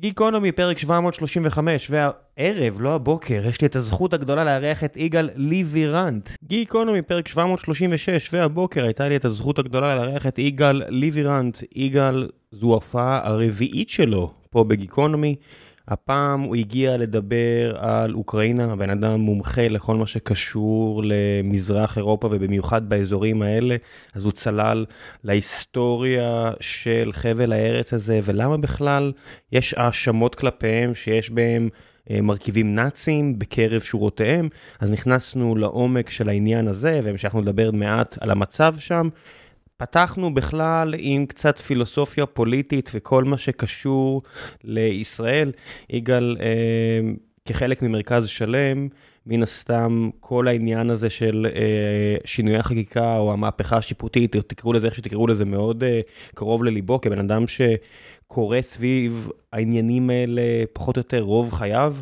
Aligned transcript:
גיקונומי, 0.00 0.52
פרק 0.52 0.78
735, 0.78 1.90
והערב, 1.90 2.80
לא 2.80 2.94
הבוקר, 2.94 3.42
יש 3.48 3.60
לי 3.60 3.66
את 3.66 3.76
הזכות 3.76 4.14
הגדולה 4.14 4.44
לארח 4.44 4.84
את 4.84 4.96
יגאל 4.96 5.30
ליבירנט. 5.34 6.30
גיקונומי, 6.44 7.02
פרק 7.02 7.28
736, 7.28 8.34
והבוקר 8.34 8.84
הייתה 8.84 9.08
לי 9.08 9.16
את 9.16 9.24
הזכות 9.24 9.58
הגדולה 9.58 9.94
לארח 9.94 10.26
את 10.26 10.38
יגאל 10.38 10.82
ליבירנט. 10.88 11.58
יגאל, 11.74 12.28
זו 12.50 12.70
ההופעה 12.72 13.20
הרביעית 13.24 13.88
שלו 13.88 14.32
פה 14.50 14.64
בגיקונומי. 14.64 15.36
הפעם 15.88 16.40
הוא 16.40 16.56
הגיע 16.56 16.96
לדבר 16.96 17.76
על 17.78 18.14
אוקראינה, 18.14 18.72
הבן 18.72 18.90
אדם 18.90 19.20
מומחה 19.20 19.68
לכל 19.68 19.96
מה 19.96 20.06
שקשור 20.06 21.02
למזרח 21.04 21.96
אירופה 21.98 22.26
ובמיוחד 22.26 22.88
באזורים 22.88 23.42
האלה, 23.42 23.76
אז 24.14 24.24
הוא 24.24 24.32
צלל 24.32 24.84
להיסטוריה 25.24 26.52
של 26.60 27.10
חבל 27.12 27.52
הארץ 27.52 27.92
הזה 27.92 28.20
ולמה 28.24 28.56
בכלל 28.56 29.12
יש 29.52 29.74
האשמות 29.74 30.34
כלפיהם 30.34 30.94
שיש 30.94 31.30
בהם 31.30 31.68
אה, 32.10 32.20
מרכיבים 32.20 32.74
נאצים 32.74 33.38
בקרב 33.38 33.80
שורותיהם, 33.80 34.48
אז 34.80 34.90
נכנסנו 34.90 35.56
לעומק 35.56 36.10
של 36.10 36.28
העניין 36.28 36.68
הזה 36.68 37.00
והמשכנו 37.04 37.40
לדבר 37.40 37.70
מעט 37.70 38.18
על 38.20 38.30
המצב 38.30 38.74
שם. 38.78 39.08
פתחנו 39.78 40.34
בכלל 40.34 40.94
עם 40.98 41.26
קצת 41.26 41.58
פילוסופיה 41.58 42.26
פוליטית 42.26 42.90
וכל 42.94 43.24
מה 43.24 43.38
שקשור 43.38 44.22
לישראל. 44.64 45.52
יגאל, 45.90 46.36
אה, 46.40 47.10
כחלק 47.44 47.82
ממרכז 47.82 48.28
שלם, 48.28 48.88
מן 49.26 49.42
הסתם 49.42 50.10
כל 50.20 50.48
העניין 50.48 50.90
הזה 50.90 51.10
של 51.10 51.46
אה, 51.54 52.16
שינויי 52.24 52.56
החקיקה 52.56 53.18
או 53.18 53.32
המהפכה 53.32 53.76
השיפוטית, 53.76 54.36
או 54.36 54.42
תקראו 54.42 54.72
לזה 54.72 54.86
איך 54.86 54.94
שתקראו 54.94 55.26
לזה, 55.26 55.44
מאוד 55.44 55.84
אה, 55.84 56.00
קרוב 56.34 56.64
לליבו, 56.64 57.00
כבן 57.00 57.18
אדם 57.18 57.44
שקורא 57.46 58.60
סביב 58.60 59.30
העניינים 59.52 60.10
האלה 60.10 60.42
פחות 60.72 60.96
או 60.96 61.00
יותר 61.00 61.20
רוב 61.20 61.52
חייו, 61.52 61.96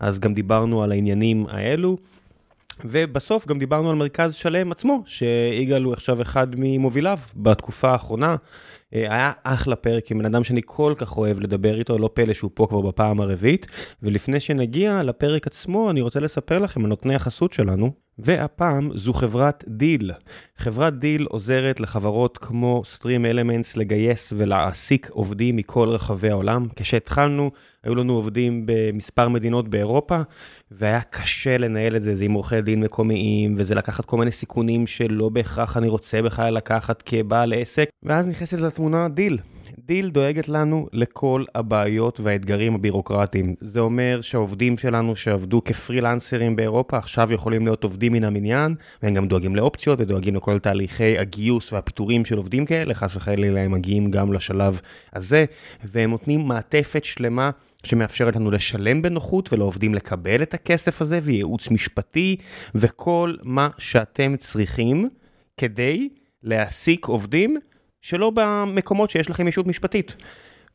אז 0.00 0.20
גם 0.20 0.34
דיברנו 0.34 0.82
על 0.82 0.92
העניינים 0.92 1.46
האלו. 1.48 1.96
ובסוף 2.84 3.46
גם 3.46 3.58
דיברנו 3.58 3.90
על 3.90 3.96
מרכז 3.96 4.34
שלם 4.34 4.72
עצמו, 4.72 5.02
שיגאל 5.06 5.82
הוא 5.82 5.92
עכשיו 5.92 6.22
אחד 6.22 6.46
ממוביליו 6.56 7.18
בתקופה 7.36 7.90
האחרונה. 7.90 8.36
אה, 8.94 9.14
היה 9.14 9.32
אחלה 9.44 9.76
פרק 9.76 10.10
עם 10.10 10.18
בן 10.18 10.24
אדם 10.24 10.44
שאני 10.44 10.60
כל 10.64 10.94
כך 10.98 11.18
אוהב 11.18 11.40
לדבר 11.40 11.78
איתו, 11.78 11.98
לא 11.98 12.10
פלא 12.14 12.34
שהוא 12.34 12.50
פה 12.54 12.66
כבר 12.66 12.80
בפעם 12.80 13.20
הרביעית. 13.20 13.66
ולפני 14.02 14.40
שנגיע 14.40 15.02
לפרק 15.02 15.46
עצמו, 15.46 15.90
אני 15.90 16.00
רוצה 16.00 16.20
לספר 16.20 16.58
לכם 16.58 16.84
על 16.84 16.88
נותני 16.88 17.14
החסות 17.14 17.52
שלנו. 17.52 17.92
והפעם 18.18 18.90
זו 18.94 19.12
חברת 19.12 19.64
דיל. 19.68 20.12
חברת 20.56 20.98
Deel 20.98 21.26
עוזרת 21.30 21.80
לחברות 21.80 22.38
כמו 22.38 22.82
Stream 22.96 23.34
Elements 23.34 23.72
לגייס 23.76 24.32
ולהעסיק 24.36 25.10
עובדים 25.10 25.56
מכל 25.56 25.88
רחבי 25.88 26.30
העולם. 26.30 26.66
כשהתחלנו, 26.76 27.50
היו 27.84 27.94
לנו 27.94 28.12
עובדים 28.12 28.62
במספר 28.66 29.28
מדינות 29.28 29.68
באירופה, 29.68 30.20
והיה 30.70 31.02
קשה 31.02 31.58
לנהל 31.58 31.96
את 31.96 32.02
זה, 32.02 32.16
זה 32.16 32.24
עם 32.24 32.32
עורכי 32.32 32.62
דין 32.62 32.80
מקומיים, 32.80 33.54
וזה 33.58 33.74
לקחת 33.74 34.04
כל 34.04 34.16
מיני 34.16 34.32
סיכונים 34.32 34.86
שלא 34.86 35.28
בהכרח 35.28 35.76
אני 35.76 35.88
רוצה 35.88 36.22
בכלל 36.22 36.54
לקחת 36.54 37.02
כבעל 37.06 37.52
עסק, 37.52 37.88
ואז 38.02 38.26
נכנסת 38.26 38.58
לתמונה 38.58 39.08
Deel. 39.08 39.38
Deel 39.86 40.10
דואגת 40.10 40.48
לנו 40.48 40.86
לכל 40.92 41.44
הבעיות 41.54 42.20
והאתגרים 42.20 42.74
הבירוקרטיים. 42.74 43.54
זה 43.60 43.80
אומר 43.80 44.20
שהעובדים 44.20 44.78
שלנו 44.78 45.16
שעבדו 45.16 45.64
כפרילנסרים 45.64 46.56
באירופה 46.56 46.96
עכשיו 46.96 47.32
יכולים 47.32 47.66
להיות 47.66 47.84
עובדים 47.84 48.12
מן 48.12 48.24
המניין, 48.24 48.74
והם 49.02 49.14
גם 49.14 49.28
דואגים 49.28 49.56
לאופציות 49.56 50.00
ודואגים 50.00 50.34
לכל 50.34 50.58
תהליכי 50.58 51.18
הגיוס 51.18 51.72
והפיטורים 51.72 52.24
של 52.24 52.36
עובדים 52.36 52.66
כאלה, 52.66 52.94
חס 52.94 53.16
וחלילה 53.16 53.60
הם 53.60 53.72
מגיעים 53.72 54.10
גם 54.10 54.32
לשלב 54.32 54.80
הזה, 55.12 55.44
והם 55.84 56.10
נותנים 56.10 56.40
מעטפת 56.40 57.04
שלמה. 57.04 57.50
שמאפשרת 57.84 58.36
לנו 58.36 58.50
לשלם 58.50 59.02
בנוחות 59.02 59.52
ולעובדים 59.52 59.94
לקבל 59.94 60.42
את 60.42 60.54
הכסף 60.54 61.02
הזה 61.02 61.18
וייעוץ 61.22 61.70
משפטי 61.70 62.36
וכל 62.74 63.34
מה 63.44 63.68
שאתם 63.78 64.36
צריכים 64.36 65.08
כדי 65.56 66.08
להעסיק 66.42 67.06
עובדים 67.06 67.56
שלא 68.02 68.32
במקומות 68.34 69.10
שיש 69.10 69.30
לכם 69.30 69.48
ישות 69.48 69.66
משפטית. 69.66 70.16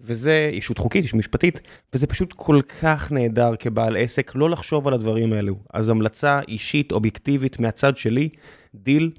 וזה 0.01 0.49
ישות 0.53 0.77
חוקית, 0.77 1.05
ישות 1.05 1.15
משפטית, 1.15 1.61
וזה 1.93 2.07
פשוט 2.07 2.33
כל 2.33 2.59
כך 2.81 3.11
נהדר 3.11 3.55
כבעל 3.59 3.97
עסק 3.97 4.31
לא 4.35 4.49
לחשוב 4.49 4.87
על 4.87 4.93
הדברים 4.93 5.33
האלו. 5.33 5.55
אז 5.73 5.89
המלצה 5.89 6.39
אישית, 6.47 6.91
אובייקטיבית 6.91 7.59
מהצד 7.59 7.97
שלי, 7.97 8.29
דיל. 8.75 9.11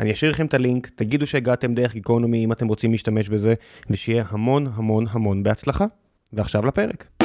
אני 0.00 0.12
אשאיר 0.12 0.30
לכם 0.30 0.46
את 0.46 0.54
הלינק, 0.54 0.88
תגידו 0.94 1.26
שהגעתם 1.26 1.74
דרך 1.74 1.94
גיקונומי 1.94 2.44
אם 2.44 2.52
אתם 2.52 2.68
רוצים 2.68 2.92
להשתמש 2.92 3.28
בזה, 3.28 3.54
ושיהיה 3.90 4.24
המון 4.28 4.66
המון 4.74 5.06
המון 5.10 5.42
בהצלחה. 5.42 5.86
ועכשיו 6.32 6.66
לפרק. 6.66 7.17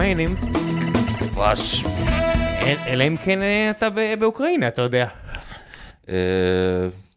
העניינים? 0.00 0.36
דבש. 1.20 1.84
אלא 2.86 3.04
אם 3.06 3.16
כן 3.16 3.42
אה, 3.42 3.70
אתה 3.70 3.88
באוקראינה, 4.18 4.68
אתה 4.68 4.82
יודע. 4.82 5.06
אה, 6.08 6.14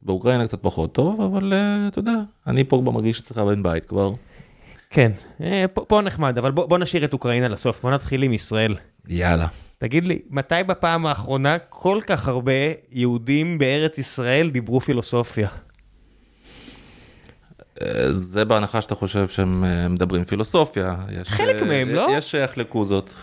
באוקראינה 0.01 0.47
קצת 0.47 0.59
פחות 0.61 0.93
טוב, 0.93 1.21
אבל 1.21 1.53
אה, 1.53 1.87
אתה 1.87 1.99
יודע, 1.99 2.15
אני 2.47 2.63
פה 2.63 2.79
כבר 2.81 2.91
מרגיש 2.91 3.17
שצריך 3.17 3.37
לאבד 3.37 3.63
בית 3.63 3.85
כבר. 3.85 4.11
כן, 4.89 5.11
פה, 5.73 5.85
פה 5.87 6.01
נחמד, 6.01 6.37
אבל 6.37 6.51
בוא, 6.51 6.65
בוא 6.65 6.77
נשאיר 6.77 7.05
את 7.05 7.13
אוקראינה 7.13 7.47
לסוף, 7.47 7.81
בוא 7.81 7.91
נתחיל 7.91 8.23
עם 8.23 8.33
ישראל. 8.33 8.75
יאללה. 9.09 9.47
תגיד 9.77 10.07
לי, 10.07 10.19
מתי 10.29 10.55
בפעם 10.67 11.05
האחרונה 11.05 11.57
כל 11.69 11.99
כך 12.07 12.27
הרבה 12.27 12.51
יהודים 12.91 13.57
בארץ 13.57 13.97
ישראל 13.97 14.49
דיברו 14.49 14.79
פילוסופיה? 14.81 15.47
זה 18.11 18.45
בהנחה 18.45 18.81
שאתה 18.81 18.95
חושב 18.95 19.27
שהם 19.27 19.63
מדברים 19.93 20.25
פילוסופיה. 20.25 20.95
יש, 21.21 21.29
חלק 21.29 21.61
מהם, 21.61 21.89
לא? 21.89 22.07
יש 22.11 22.31
שיחלקו 22.31 22.85
זאת. 22.85 23.13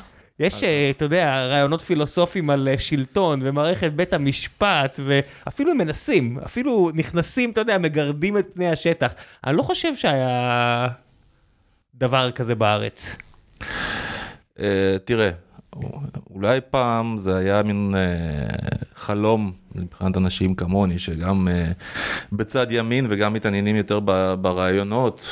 יש, 0.41 0.65
אה, 0.65 0.91
אתה 0.91 1.05
יודע, 1.05 1.47
רעיונות 1.47 1.81
פילוסופיים 1.81 2.51
על 2.51 2.69
אה, 2.69 2.79
שלטון 2.79 3.41
ומערכת 3.43 3.93
בית 3.93 4.13
המשפט, 4.13 5.01
ואפילו 5.05 5.75
מנסים, 5.75 6.39
אפילו 6.45 6.91
נכנסים, 6.95 7.51
אתה 7.51 7.61
יודע, 7.61 7.79
מגרדים 7.79 8.39
את 8.39 8.47
פני 8.55 8.71
השטח. 8.71 9.15
אני 9.47 9.57
לא 9.57 9.63
חושב 9.63 9.97
שהיה 9.97 10.89
דבר 11.95 12.31
כזה 12.31 12.55
בארץ. 12.55 13.17
אה, 14.61 14.97
תראה, 15.05 15.31
אולי 16.31 16.61
פעם 16.71 17.19
זה 17.19 17.37
היה 17.37 17.63
מין 17.63 17.95
חלום 18.95 19.53
מבחינת 19.75 20.17
אנשים 20.17 20.55
כמוני, 20.55 20.99
שגם 20.99 21.49
בצד 22.33 22.67
ימין 22.71 23.07
וגם 23.09 23.33
מתעניינים 23.35 23.77
יותר 23.77 24.01
ברעיונות. 24.41 25.27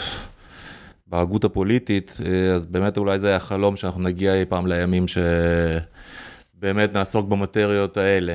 בהגות 1.11 1.45
הפוליטית, 1.45 2.17
אה, 2.27 2.55
אז 2.55 2.67
באמת 2.67 2.97
אולי 2.97 3.19
זה 3.19 3.29
היה 3.29 3.39
חלום 3.39 3.77
שאנחנו 3.77 4.03
נגיע 4.03 4.35
אי 4.35 4.45
פעם 4.45 4.67
לימים 4.67 5.05
שבאמת 6.59 6.93
נעסוק 6.93 7.29
במטריות 7.29 7.97
האלה. 7.97 8.35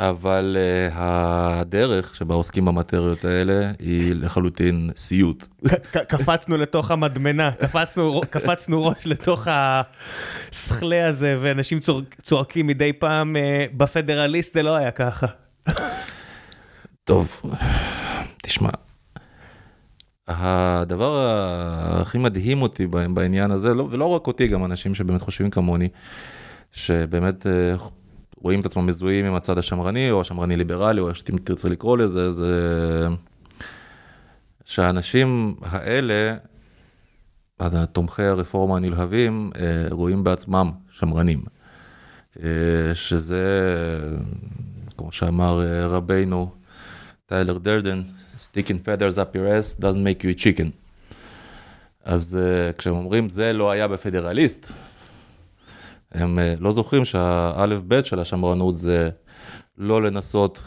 אבל 0.00 0.56
uh, 0.56 0.92
הדרך 0.94 2.14
שבה 2.14 2.34
עוסקים 2.34 2.64
במטריות 2.64 3.24
האלה 3.24 3.70
היא 3.78 4.14
לחלוטין 4.14 4.90
סיוט. 4.96 5.46
קפצנו 6.08 6.56
לתוך 6.56 6.90
המדמנה, 6.90 7.52
קפצנו, 7.52 8.20
קפצנו 8.30 8.86
ראש 8.86 9.06
לתוך 9.06 9.48
הסכלה 9.50 11.08
הזה, 11.08 11.36
ואנשים 11.40 11.80
צור, 11.80 12.02
צועקים 12.22 12.66
מדי 12.66 12.92
פעם, 12.92 13.36
uh, 13.36 13.76
בפדרליסט 13.76 14.54
זה 14.54 14.62
לא 14.62 14.76
היה 14.76 14.90
ככה. 14.90 15.26
טוב, 17.04 17.40
תשמע, 18.42 18.70
הדבר 20.28 21.20
הכי 22.00 22.18
מדהים 22.18 22.62
אותי 22.62 22.86
בעניין 22.86 23.50
הזה, 23.50 23.74
לא, 23.74 23.88
ולא 23.90 24.04
רק 24.04 24.26
אותי, 24.26 24.46
גם 24.46 24.64
אנשים 24.64 24.94
שבאמת 24.94 25.20
חושבים 25.20 25.50
כמוני, 25.50 25.88
שבאמת 26.72 27.46
אה, 27.46 27.74
רואים 28.40 28.60
את 28.60 28.66
עצמם 28.66 28.86
מזוהים 28.86 29.24
עם 29.24 29.34
הצד 29.34 29.58
השמרני, 29.58 30.10
או 30.10 30.20
השמרני 30.20 30.56
ליברלי, 30.56 31.00
או 31.00 31.08
איך 31.08 31.16
שתרצה 31.16 31.68
לקרוא 31.68 31.98
לזה, 31.98 32.32
זה 32.32 33.08
שהאנשים 34.64 35.56
האלה, 35.62 36.36
תומכי 37.92 38.22
הרפורמה 38.22 38.76
הנלהבים, 38.76 39.50
אה, 39.60 39.86
רואים 39.90 40.24
בעצמם 40.24 40.70
שמרנים. 40.90 41.42
אה, 42.42 42.94
שזה, 42.94 43.44
כמו 44.96 45.12
שאמר 45.12 45.60
רבינו, 45.90 46.50
טיילר 47.26 47.58
דרדן, 47.58 48.02
sticking 48.38 48.86
feathers 48.86 49.16
up 49.16 49.36
your 49.36 49.46
ass 49.46 49.80
doesn't 49.80 50.04
make 50.04 50.22
you 50.22 50.38
a 50.38 50.44
chicken. 50.44 50.70
אז 52.04 52.38
כשהם 52.78 52.94
אומרים 52.94 53.28
זה 53.28 53.52
לא 53.52 53.70
היה 53.70 53.88
בפדרליסט, 53.88 54.66
הם 56.16 56.38
uh, 56.38 56.60
לא 56.60 56.72
זוכרים 56.72 57.04
שהאלף 57.04 57.80
בית 57.80 58.06
של 58.06 58.18
השמרנות 58.18 58.76
זה 58.76 59.10
לא 59.78 60.02
לנסות 60.02 60.60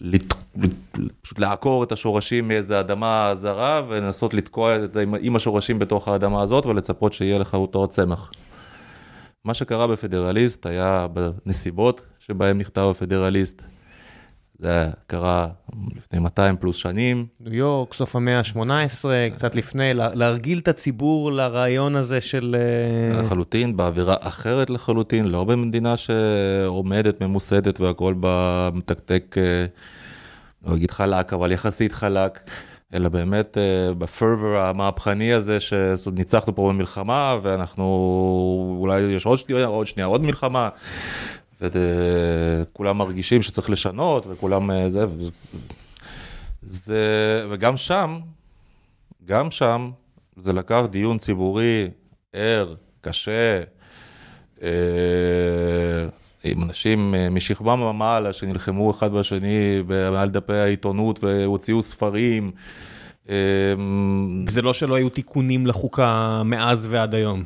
לת... 0.00 0.34
פשוט 1.22 1.38
לעקור 1.38 1.84
את 1.84 1.92
השורשים 1.92 2.48
מאיזה 2.48 2.80
אדמה 2.80 3.32
זרה 3.34 3.82
ולנסות 3.88 4.34
לתקוע 4.34 4.76
את 4.76 4.92
זה 4.92 5.04
עם 5.20 5.36
השורשים 5.36 5.78
בתוך 5.78 6.08
האדמה 6.08 6.42
הזאת 6.42 6.66
ולצפות 6.66 7.12
שיהיה 7.12 7.38
לך 7.38 7.54
אותו 7.54 7.86
צמח. 7.86 8.30
מה 9.44 9.54
שקרה 9.54 9.86
בפדרליסט 9.86 10.66
היה 10.66 11.06
בנסיבות 11.12 12.02
שבהם 12.18 12.58
נכתב 12.58 12.86
הפדרליסט. 12.90 13.62
זה 14.62 14.90
קרה 15.06 15.46
לפני 15.96 16.18
200 16.18 16.56
פלוס 16.56 16.76
שנים. 16.76 17.26
ניו 17.40 17.54
יורק, 17.54 17.94
סוף 17.94 18.16
המאה 18.16 18.38
ה-18, 18.38 19.04
קצת 19.34 19.54
לפני, 19.54 19.90
להרגיל 19.94 20.58
את 20.58 20.68
הציבור 20.68 21.32
לרעיון 21.32 21.96
הזה 21.96 22.20
של... 22.20 22.56
אה, 22.58 23.22
לחלוטין, 23.22 23.76
באווירה 23.76 24.16
אחרת 24.20 24.70
לחלוטין, 24.70 25.26
לא 25.26 25.44
במדינה 25.44 25.96
שעומדת, 25.96 27.20
ממוסדת 27.20 27.80
והכל 27.80 28.14
במתקתק, 28.20 29.36
אה, 29.38 29.66
לא 30.66 30.74
אגיד 30.76 30.90
חלק, 30.90 31.32
אבל 31.32 31.52
יחסית 31.52 31.92
חלק. 31.92 32.40
אלא 32.94 33.08
באמת 33.08 33.58
אה, 33.58 33.94
בפרבר 33.94 34.60
המהפכני 34.60 35.32
הזה 35.32 35.58
שניצחנו 35.60 36.54
פה 36.54 36.68
במלחמה 36.68 37.38
ואנחנו 37.42 38.76
אולי 38.80 39.00
יש 39.00 39.26
עוד 39.26 39.38
שנייה, 39.38 39.66
עוד 39.66 39.86
שנייה, 39.86 40.06
עוד 40.06 40.22
מלחמה. 40.22 40.68
וכולם 41.60 42.98
מרגישים 42.98 43.42
שצריך 43.42 43.70
לשנות 43.70 44.26
וכולם 44.28 44.70
אה, 44.70 44.90
זה, 44.90 45.04
זה, 46.62 47.46
וגם 47.50 47.76
שם, 47.76 48.18
גם 49.24 49.50
שם 49.50 49.90
זה 50.36 50.52
לקח 50.52 50.82
דיון 50.90 51.18
ציבורי 51.18 51.88
ער, 52.32 52.74
קשה, 53.00 53.60
אה, 54.62 54.68
עם 56.44 56.62
אנשים 56.62 57.14
משכבם 57.30 57.82
ומעלה 57.82 58.32
שנלחמו 58.32 58.90
אחד 58.90 59.12
בשני 59.12 59.82
מעל 60.12 60.30
דפי 60.30 60.52
העיתונות 60.52 61.24
והוציאו 61.24 61.82
ספרים. 61.82 62.50
זה 64.48 64.62
לא 64.62 64.72
שלא 64.72 64.94
היו 64.94 65.08
תיקונים 65.08 65.66
לחוקה 65.66 66.42
מאז 66.44 66.86
ועד 66.90 67.14
היום. 67.14 67.44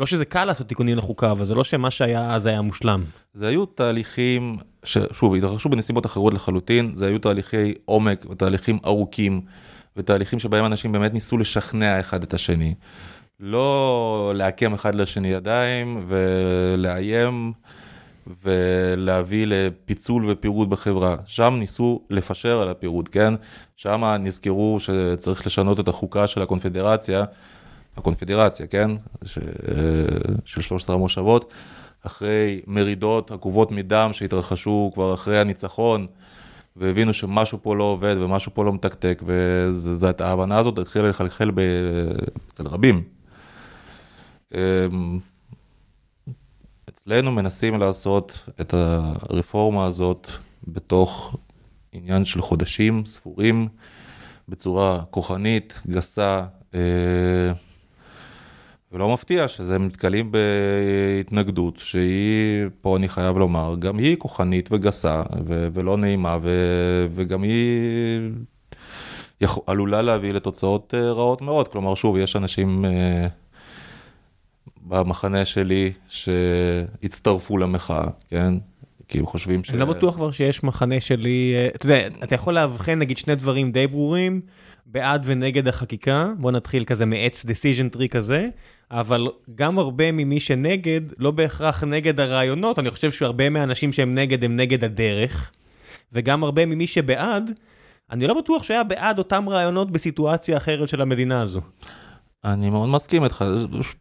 לא 0.00 0.06
שזה 0.06 0.24
קל 0.24 0.44
לעשות 0.44 0.68
תיקונים 0.68 0.98
לחוקה, 0.98 1.30
אבל 1.30 1.44
זה 1.44 1.54
לא 1.54 1.64
שמה 1.64 1.90
שהיה 1.90 2.34
אז 2.34 2.46
היה 2.46 2.60
מושלם. 2.60 3.04
זה 3.34 3.48
היו 3.48 3.66
תהליכים, 3.66 4.56
ששוב, 4.84 5.34
התרחשו 5.34 5.68
בנסיבות 5.68 6.06
אחרות 6.06 6.34
לחלוטין, 6.34 6.92
זה 6.94 7.06
היו 7.06 7.18
תהליכי 7.18 7.74
עומק 7.84 8.26
ותהליכים 8.30 8.78
ארוכים, 8.84 9.40
ותהליכים 9.96 10.38
שבהם 10.38 10.64
אנשים 10.64 10.92
באמת 10.92 11.14
ניסו 11.14 11.38
לשכנע 11.38 12.00
אחד 12.00 12.22
את 12.22 12.34
השני. 12.34 12.74
לא 13.40 14.32
לעקם 14.36 14.74
אחד 14.74 14.94
לשני 14.94 15.28
ידיים 15.28 16.06
ולאיים 16.08 17.52
ולהביא 18.44 19.46
לפיצול 19.46 20.30
ופירוד 20.30 20.70
בחברה. 20.70 21.16
שם 21.26 21.56
ניסו 21.58 22.00
לפשר 22.10 22.60
על 22.62 22.68
הפירוד, 22.68 23.08
כן? 23.08 23.34
שם 23.76 24.04
נזכרו 24.20 24.80
שצריך 24.80 25.46
לשנות 25.46 25.80
את 25.80 25.88
החוקה 25.88 26.26
של 26.26 26.42
הקונפדרציה. 26.42 27.24
הקונפדרציה, 27.96 28.66
כן? 28.66 28.90
ש... 29.24 29.38
של 30.44 30.60
13 30.60 30.96
המושבות, 30.96 31.52
אחרי 32.02 32.60
מרידות 32.66 33.30
עקובות 33.30 33.72
מדם 33.72 34.10
שהתרחשו 34.12 34.90
כבר 34.94 35.14
אחרי 35.14 35.38
הניצחון, 35.38 36.06
והבינו 36.76 37.14
שמשהו 37.14 37.58
פה 37.62 37.76
לא 37.76 37.84
עובד 37.84 38.16
ומשהו 38.18 38.54
פה 38.54 38.64
לא 38.64 38.72
מתקתק, 38.72 39.22
וזאת 39.26 40.20
ההבנה 40.20 40.58
הזאת 40.58 40.78
התחילה 40.78 41.08
לחלחל 41.08 41.50
ב... 41.54 41.60
אצל 42.52 42.66
רבים. 42.66 43.02
אמ, 44.54 45.18
אצלנו 46.88 47.32
מנסים 47.32 47.80
לעשות 47.80 48.38
את 48.60 48.74
הרפורמה 48.74 49.84
הזאת 49.84 50.28
בתוך 50.68 51.36
עניין 51.92 52.24
של 52.24 52.40
חודשים 52.40 53.06
ספורים, 53.06 53.68
בצורה 54.48 55.02
כוחנית, 55.10 55.74
גסה, 55.86 56.44
אה, 56.74 57.52
ולא 58.92 59.14
מפתיע 59.14 59.48
שזה 59.48 59.78
מתקלים 59.78 60.32
בהתנגדות 60.32 61.78
שהיא, 61.78 62.66
פה 62.80 62.96
אני 62.96 63.08
חייב 63.08 63.38
לומר, 63.38 63.74
גם 63.78 63.98
היא 63.98 64.16
כוחנית 64.16 64.68
וגסה 64.72 65.22
ו- 65.46 65.68
ולא 65.72 65.96
נעימה 65.96 66.38
ו- 66.42 67.06
וגם 67.14 67.42
היא 67.42 68.20
יכול, 69.40 69.62
עלולה 69.66 70.02
להביא 70.02 70.32
לתוצאות 70.32 70.94
אה, 70.96 71.12
רעות 71.12 71.42
מאוד. 71.42 71.68
כלומר, 71.68 71.94
שוב, 71.94 72.16
יש 72.16 72.36
אנשים 72.36 72.84
uh, 72.84 72.88
במחנה 74.82 75.44
שלי 75.44 75.92
שהצטרפו 76.08 77.58
למחאה, 77.58 78.06
כן? 78.28 78.54
כי 79.08 79.18
הם 79.18 79.26
חושבים 79.26 79.64
ש... 79.64 79.70
אני 79.70 79.78
לא 79.78 79.84
בטוח 79.86 80.14
כבר 80.14 80.30
שיש 80.30 80.64
מחנה 80.64 81.00
שלי, 81.00 81.52
אה, 81.54 81.68
אתה 81.74 81.86
יודע, 81.86 82.06
אתה 82.24 82.34
יכול 82.34 82.54
לאבחן 82.54 82.98
נגיד 82.98 83.18
שני 83.18 83.34
דברים 83.34 83.72
די 83.72 83.86
ברורים, 83.86 84.40
בעד 84.92 85.22
ונגד 85.24 85.68
החקיקה, 85.68 86.32
בוא 86.38 86.50
נתחיל 86.50 86.84
כזה 86.84 87.06
מעץ 87.06 87.44
decision 87.44 87.96
tree 87.96 88.08
כזה. 88.08 88.46
אבל 88.90 89.28
גם 89.54 89.78
הרבה 89.78 90.12
ממי 90.12 90.40
שנגד, 90.40 91.00
לא 91.18 91.30
בהכרח 91.30 91.84
נגד 91.84 92.20
הרעיונות, 92.20 92.78
אני 92.78 92.90
חושב 92.90 93.10
שהרבה 93.10 93.50
מהאנשים 93.50 93.92
שהם 93.92 94.14
נגד 94.14 94.44
הם 94.44 94.56
נגד 94.56 94.84
הדרך, 94.84 95.50
וגם 96.12 96.44
הרבה 96.44 96.66
ממי 96.66 96.86
שבעד, 96.86 97.50
אני 98.10 98.26
לא 98.26 98.34
בטוח 98.34 98.62
שהיה 98.62 98.84
בעד 98.84 99.18
אותם 99.18 99.48
רעיונות 99.48 99.90
בסיטואציה 99.90 100.56
אחרת 100.56 100.88
של 100.88 101.00
המדינה 101.00 101.42
הזו. 101.42 101.60
אני 102.44 102.70
מאוד 102.70 102.88
מסכים 102.88 103.24
איתך, 103.24 103.44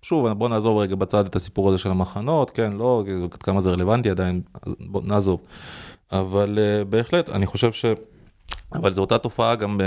שוב 0.02 0.30
בוא 0.30 0.50
נעזוב 0.50 0.78
רגע 0.78 0.96
בצד 0.96 1.26
את 1.26 1.36
הסיפור 1.36 1.70
הזה 1.70 1.78
של 1.78 1.92
המחנות, 1.92 2.52
כן, 2.52 2.74
לא, 2.74 3.04
כמה 3.40 3.62
זה 3.62 3.72
רלוונטי 3.72 4.10
עדיין, 4.10 4.42
בוא 4.80 5.02
נעזוב. 5.06 5.42
אבל 6.12 6.60
uh, 6.60 6.86
בהחלט, 6.86 7.30
אני 7.30 7.46
חושב 7.46 7.72
ש... 7.72 7.86
אבל 8.74 8.92
זו 8.92 9.01
אותה 9.01 9.18
תופעה 9.18 9.56
גם 9.56 9.80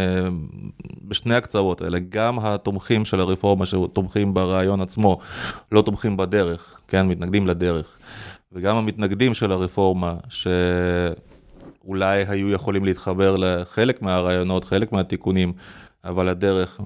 בשני 1.02 1.34
הקצוות 1.34 1.80
האלה, 1.80 1.98
גם 2.08 2.38
התומכים 2.38 3.04
של 3.04 3.20
הרפורמה 3.20 3.66
שתומכים 3.66 4.34
ברעיון 4.34 4.80
עצמו, 4.80 5.18
לא 5.72 5.82
תומכים 5.82 6.16
בדרך, 6.16 6.80
כן, 6.88 7.06
מתנגדים 7.08 7.46
לדרך, 7.46 7.98
וגם 8.52 8.76
המתנגדים 8.76 9.34
של 9.34 9.52
הרפורמה, 9.52 10.14
שאולי 10.28 12.24
היו 12.28 12.50
יכולים 12.50 12.84
להתחבר 12.84 13.36
לחלק 13.36 14.02
מהרעיונות, 14.02 14.64
חלק 14.64 14.92
מהתיקונים, 14.92 15.52
אבל 16.04 16.28
הדרך 16.28 16.80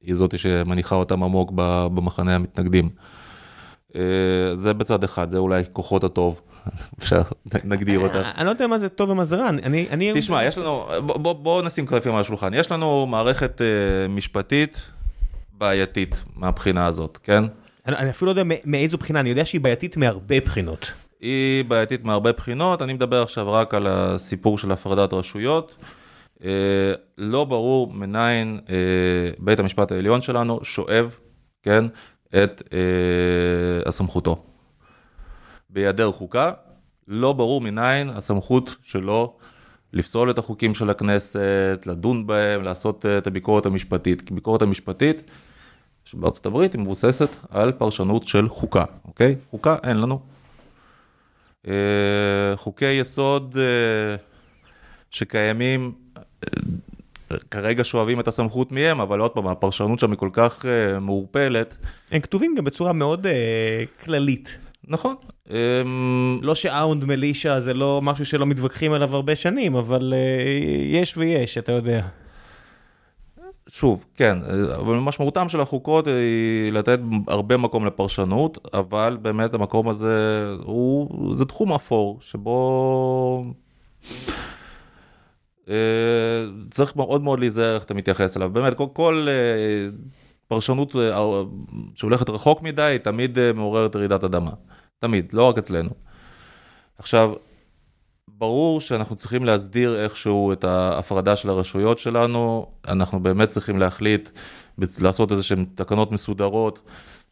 היא 0.00 0.14
זאת 0.14 0.38
שמניחה 0.38 0.94
אותם 0.94 1.22
עמוק 1.22 1.52
במחנה 1.54 2.34
המתנגדים. 2.34 2.88
אה, 3.96 4.00
זה 4.54 4.74
בצד 4.74 5.04
אחד, 5.04 5.30
זה 5.30 5.38
אולי 5.38 5.62
כוחות 5.72 6.04
הטוב. 6.04 6.40
אפשר, 6.98 7.22
נגדיר 7.64 8.00
אותה. 8.00 8.30
אני 8.36 8.46
לא 8.46 8.50
יודע 8.50 8.66
מה 8.66 8.78
זה 8.78 8.88
טוב 8.88 9.10
ומה 9.10 9.24
זה 9.24 9.36
רע, 9.36 9.48
אני... 9.48 10.12
תשמע, 10.14 10.44
יש 10.44 10.58
לנו, 10.58 10.86
בוא 11.16 11.62
נשים 11.62 11.86
קלפים 11.86 12.14
על 12.14 12.20
השולחן, 12.20 12.54
יש 12.54 12.72
לנו 12.72 13.06
מערכת 13.06 13.60
אה, 13.62 14.08
משפטית 14.08 14.80
בעייתית 15.52 16.22
מהבחינה 16.36 16.86
הזאת, 16.86 17.18
כן? 17.22 17.44
אני 17.86 18.10
אפילו 18.10 18.26
לא 18.26 18.40
יודע 18.40 18.56
מאיזו 18.64 18.98
בחינה, 18.98 19.20
אני 19.20 19.28
יודע 19.28 19.44
שהיא 19.44 19.60
בעייתית 19.60 19.96
מהרבה 19.96 20.40
בחינות. 20.40 20.92
היא 21.20 21.64
בעייתית 21.64 22.04
מהרבה 22.04 22.32
בחינות, 22.32 22.82
אני 22.82 22.92
מדבר 22.92 23.22
עכשיו 23.22 23.52
רק 23.52 23.74
על 23.74 23.86
הסיפור 23.86 24.58
של 24.58 24.72
הפרדת 24.72 25.12
רשויות. 25.12 25.76
אה, 26.44 26.50
לא 27.18 27.44
ברור 27.44 27.92
מניין 27.92 28.60
אה, 28.68 28.74
בית 29.38 29.60
המשפט 29.60 29.92
העליון 29.92 30.22
שלנו 30.22 30.60
שואב, 30.62 31.16
כן, 31.62 31.84
את 32.42 32.62
הסמכותו. 33.86 34.42
בהיעדר 35.76 36.12
חוקה, 36.12 36.52
לא 37.08 37.32
ברור 37.32 37.60
מניין 37.60 38.10
הסמכות 38.10 38.76
שלו 38.82 39.36
לפסול 39.92 40.30
את 40.30 40.38
החוקים 40.38 40.74
של 40.74 40.90
הכנסת, 40.90 41.82
לדון 41.86 42.26
בהם, 42.26 42.62
לעשות 42.62 43.06
אה, 43.06 43.18
את 43.18 43.26
הביקורת 43.26 43.66
המשפטית. 43.66 44.22
כי 44.22 44.34
ביקורת 44.34 44.62
המשפטית 44.62 45.30
שבארצות 46.04 46.46
הברית 46.46 46.72
היא 46.72 46.80
מבוססת 46.80 47.28
על 47.50 47.72
פרשנות 47.72 48.26
של 48.26 48.48
חוקה, 48.48 48.84
אוקיי? 49.04 49.36
חוקה 49.50 49.76
אין 49.82 49.96
לנו. 49.96 50.20
אה, 51.68 51.72
חוקי 52.56 52.92
יסוד 52.92 53.58
אה, 53.60 54.16
שקיימים 55.10 55.92
כרגע 57.50 57.84
שואבים 57.84 58.20
את 58.20 58.28
הסמכות 58.28 58.72
מהם, 58.72 59.00
אבל 59.00 59.20
עוד 59.20 59.30
פעם, 59.30 59.46
הפרשנות 59.46 59.98
שם 59.98 60.10
היא 60.10 60.18
כל 60.18 60.30
כך 60.32 60.64
מעורפלת. 61.00 61.76
הם 62.10 62.20
כתובים 62.20 62.54
גם 62.54 62.64
בצורה 62.64 62.92
מאוד 62.92 63.26
כללית. 64.04 64.56
נכון. 64.88 65.14
אמ, 65.50 66.38
לא 66.42 66.54
שאאונד 66.54 67.04
מלישה 67.04 67.60
זה 67.60 67.74
לא 67.74 68.00
משהו 68.02 68.26
שלא 68.26 68.46
מתווכחים 68.46 68.92
עליו 68.92 69.16
הרבה 69.16 69.36
שנים, 69.36 69.76
אבל 69.76 70.14
אה, 70.16 70.98
יש 70.98 71.16
ויש, 71.16 71.58
אתה 71.58 71.72
יודע. 71.72 72.06
שוב, 73.68 74.04
כן, 74.14 74.38
אבל 74.76 74.94
משמעותם 74.96 75.48
של 75.48 75.60
החוקות 75.60 76.06
היא 76.06 76.72
לתת 76.72 76.98
הרבה 77.28 77.56
מקום 77.56 77.86
לפרשנות, 77.86 78.68
אבל 78.74 79.18
באמת 79.22 79.54
המקום 79.54 79.88
הזה 79.88 80.46
הוא, 80.62 81.36
זה 81.36 81.44
תחום 81.44 81.72
אפור, 81.72 82.18
שבו 82.20 83.44
אה, 85.68 85.74
צריך 86.70 86.96
מאוד 86.96 87.22
מאוד 87.22 87.40
להיזהר 87.40 87.74
איך 87.74 87.84
אתה 87.84 87.94
מתייחס 87.94 88.36
אליו. 88.36 88.50
באמת, 88.50 88.74
כל, 88.74 88.86
כל 88.92 89.26
אה, 89.28 89.88
פרשנות 90.48 90.94
שהולכת 91.94 92.28
רחוק 92.28 92.62
מדי, 92.62 92.96
תמיד 93.02 93.52
מעוררת 93.52 93.96
רעידת 93.96 94.24
אדמה. 94.24 94.50
תמיד, 95.00 95.32
לא 95.32 95.48
רק 95.48 95.58
אצלנו. 95.58 95.90
עכשיו, 96.98 97.32
ברור 98.28 98.80
שאנחנו 98.80 99.16
צריכים 99.16 99.44
להסדיר 99.44 100.02
איכשהו 100.04 100.52
את 100.52 100.64
ההפרדה 100.64 101.36
של 101.36 101.50
הרשויות 101.50 101.98
שלנו, 101.98 102.66
אנחנו 102.88 103.22
באמת 103.22 103.48
צריכים 103.48 103.78
להחליט, 103.78 104.30
לעשות 104.98 105.32
איזה 105.32 105.42
שהן 105.42 105.64
תקנות 105.74 106.12
מסודרות 106.12 106.80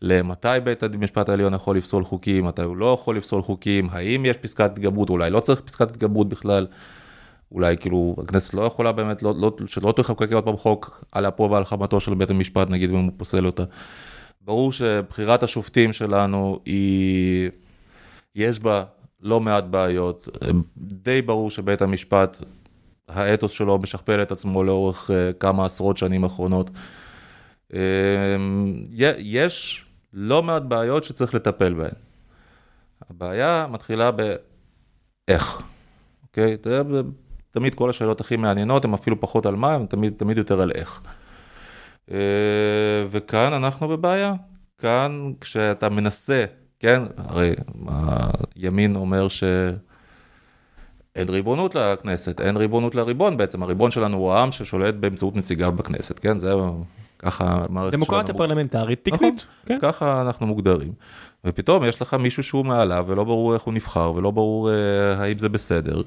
למתי 0.02 0.48
בית 0.64 0.82
המשפט 0.82 1.28
העליון 1.28 1.54
יכול 1.54 1.76
לפסול 1.76 2.04
חוקים, 2.04 2.44
מתי 2.44 2.62
הוא 2.62 2.76
לא 2.76 2.92
יכול 2.92 3.16
לפסול 3.16 3.42
חוקים, 3.42 3.88
האם 3.92 4.24
יש 4.24 4.36
פסקת 4.36 4.70
התגברות, 4.70 5.10
אולי 5.10 5.30
לא 5.30 5.40
צריך 5.40 5.60
פסקת 5.60 5.90
התגברות 5.90 6.28
בכלל. 6.28 6.66
אולי 7.52 7.76
כאילו 7.76 8.16
הכנסת 8.18 8.54
לא 8.54 8.62
יכולה 8.62 8.92
באמת, 8.92 9.22
לא, 9.22 9.34
לא, 9.36 9.52
שלא 9.66 9.92
תחוקק 9.96 10.32
עוד 10.32 10.44
פעם 10.44 10.56
חוק 10.56 11.04
על 11.12 11.28
אפו 11.28 11.50
ועל 11.50 11.64
חמתו 11.64 12.00
של 12.00 12.14
בית 12.14 12.30
המשפט, 12.30 12.70
נגיד 12.70 12.90
אם 12.90 12.96
הוא 12.96 13.12
פוסל 13.16 13.46
אותה. 13.46 13.64
ברור 14.44 14.72
שבחירת 14.72 15.42
השופטים 15.42 15.92
שלנו 15.92 16.60
היא, 16.64 17.50
יש 18.34 18.58
בה 18.58 18.84
לא 19.20 19.40
מעט 19.40 19.64
בעיות. 19.64 20.28
די 20.76 21.22
ברור 21.22 21.50
שבית 21.50 21.82
המשפט, 21.82 22.42
האתוס 23.08 23.52
שלו 23.52 23.78
משכפל 23.78 24.22
את 24.22 24.32
עצמו 24.32 24.64
לאורך 24.64 25.10
uh, 25.10 25.12
כמה 25.40 25.64
עשרות 25.66 25.96
שנים 25.96 26.24
אחרונות. 26.24 26.70
Uh, 27.72 27.76
יש 29.18 29.84
לא 30.12 30.42
מעט 30.42 30.62
בעיות 30.62 31.04
שצריך 31.04 31.34
לטפל 31.34 31.74
בהן. 31.74 31.94
הבעיה 33.10 33.66
מתחילה 33.70 34.10
באיך, 34.10 35.62
אוקיי? 36.22 36.56
תמיד 37.50 37.74
כל 37.74 37.90
השאלות 37.90 38.20
הכי 38.20 38.36
מעניינות 38.36 38.84
הן 38.84 38.94
אפילו 38.94 39.20
פחות 39.20 39.46
על 39.46 39.56
מה, 39.56 39.74
הן 39.74 39.86
תמיד, 39.86 40.12
תמיד 40.16 40.38
יותר 40.38 40.60
על 40.60 40.70
איך. 40.74 41.00
אה, 42.10 42.18
וכאן 43.10 43.52
אנחנו 43.52 43.88
בבעיה. 43.88 44.34
כאן 44.78 45.32
כשאתה 45.40 45.88
מנסה, 45.88 46.44
כן, 46.80 47.02
הרי 47.16 47.52
הימין 48.56 48.96
אומר 48.96 49.28
שאין 49.28 49.78
ריבונות 51.28 51.74
לכנסת, 51.74 52.40
אין 52.40 52.56
ריבונות 52.56 52.94
לריבון 52.94 53.36
בעצם, 53.36 53.62
הריבון 53.62 53.90
שלנו 53.90 54.16
הוא 54.16 54.32
העם 54.32 54.52
ששולט 54.52 54.94
באמצעות 54.94 55.36
נציגיו 55.36 55.72
בכנסת, 55.72 56.18
כן, 56.18 56.38
זה 56.38 56.52
ככה 57.18 57.44
המערכת 57.44 57.68
שלנו. 57.70 57.90
דמוקרטיה 57.90 58.34
פרלמנטרית 58.34 59.00
תקנית. 59.02 59.34
נכון, 59.34 59.36
כן. 59.66 59.78
ככה 59.82 60.22
אנחנו 60.22 60.46
מוגדרים. 60.46 60.92
ופתאום 61.44 61.84
יש 61.84 62.02
לך 62.02 62.14
מישהו 62.14 62.42
שהוא 62.42 62.64
מעליו 62.64 63.04
ולא 63.08 63.24
ברור 63.24 63.54
איך 63.54 63.62
הוא 63.62 63.74
נבחר 63.74 64.12
ולא 64.14 64.30
ברור 64.30 64.70
אה, 64.70 64.74
האם 65.18 65.38
זה 65.38 65.48
בסדר. 65.48 66.02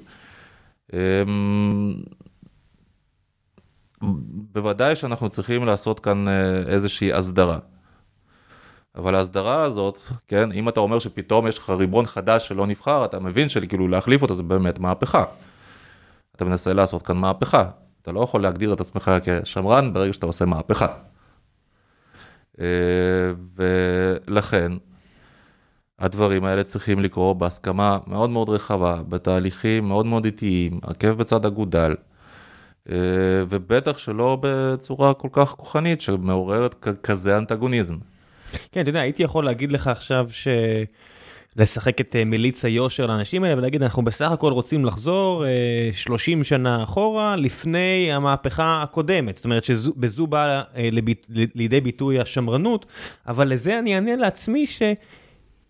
אמ, 0.94 1.94
בוודאי 4.54 4.96
שאנחנו 4.96 5.30
צריכים 5.30 5.66
לעשות 5.66 6.00
כאן 6.00 6.28
אה, 6.28 6.58
איזושהי 6.68 7.14
הסדרה. 7.14 7.60
אבל 8.96 9.16
ההסדרה 9.16 9.64
הזאת, 9.64 10.00
כן, 10.28 10.52
אם 10.52 10.70
אתה 10.70 10.80
אומר 10.80 11.00
שפתאום 11.00 11.48
יש 11.48 11.58
לך 11.58 11.70
ריבון 11.70 12.06
חדש 12.06 12.48
שלא 12.48 12.68
נבחר, 12.68 13.06
אתה 13.06 13.20
מבין 13.20 13.50
שכאילו 13.50 13.88
להחליף 13.88 14.22
אותו 14.22 14.34
זה 14.34 14.44
באמת 14.44 14.80
מהפכה. 14.80 15.24
אתה 16.36 16.46
מנסה 16.46 16.74
לעשות 16.74 17.02
כאן 17.02 17.18
מהפכה. 17.18 17.70
אתה 18.02 18.12
לא 18.12 18.20
יכול 18.20 18.42
להגדיר 18.42 18.74
את 18.74 18.82
עצמך 18.82 19.12
כשמרן 19.24 19.94
ברגע 19.94 20.14
שאתה 20.14 20.26
עושה 20.26 20.46
מהפכה. 20.46 20.88
אה, 22.60 22.66
ולכן, 23.56 24.72
הדברים 26.00 26.46
האלה 26.46 26.64
צריכים 26.64 27.00
לקרות 27.00 27.38
בהסכמה 27.38 27.98
מאוד 28.08 28.30
מאוד 28.30 28.50
רחבה, 28.50 29.02
בתהליכים 29.10 29.88
מאוד 29.88 30.06
מאוד 30.06 30.26
איטיים, 30.26 30.80
עקב 30.84 31.12
בצד 31.12 31.46
אגודל, 31.46 31.96
ובטח 33.50 33.98
שלא 33.98 34.38
בצורה 34.42 35.14
כל 35.14 35.28
כך 35.32 35.50
כוחנית 35.50 36.02
שמעוררת 36.02 36.76
כזה 37.04 37.38
אנטגוניזם. 37.38 37.96
כן, 38.72 38.82
אתה 38.82 38.90
יודע, 38.90 39.02
הייתי 39.02 39.24
יכול 39.24 39.46
להגיד 39.46 39.72
לך 39.72 39.88
עכשיו 39.88 40.28
ש... 40.30 40.48
לשחק 41.58 42.02
את 42.02 42.16
אה, 42.16 42.26
מליץ 42.26 42.66
היושר 42.66 43.06
לאנשים 43.06 43.44
האלה 43.44 43.58
ולהגיד 43.58 43.84
אנחנו 43.84 44.06
בסך 44.06 44.32
הכל 44.32 44.52
רוצים 44.52 44.86
לחזור 44.86 45.46
30 45.92 46.44
שנה 46.44 46.84
אחורה 46.84 47.36
לפני 47.36 48.10
המהפכה 48.14 48.82
הקודמת, 48.82 49.36
זאת 49.36 49.46
אומרת 49.46 49.64
שבזו 49.64 50.28
באה 50.28 50.62
לידי 51.56 51.82
ביטוי 51.82 52.20
השמרנות, 52.20 52.86
אבל 53.28 53.48
לזה 53.48 53.80
אני 53.80 53.96
אענה 53.96 54.16
לעצמי 54.16 54.68
ש... 54.68 54.82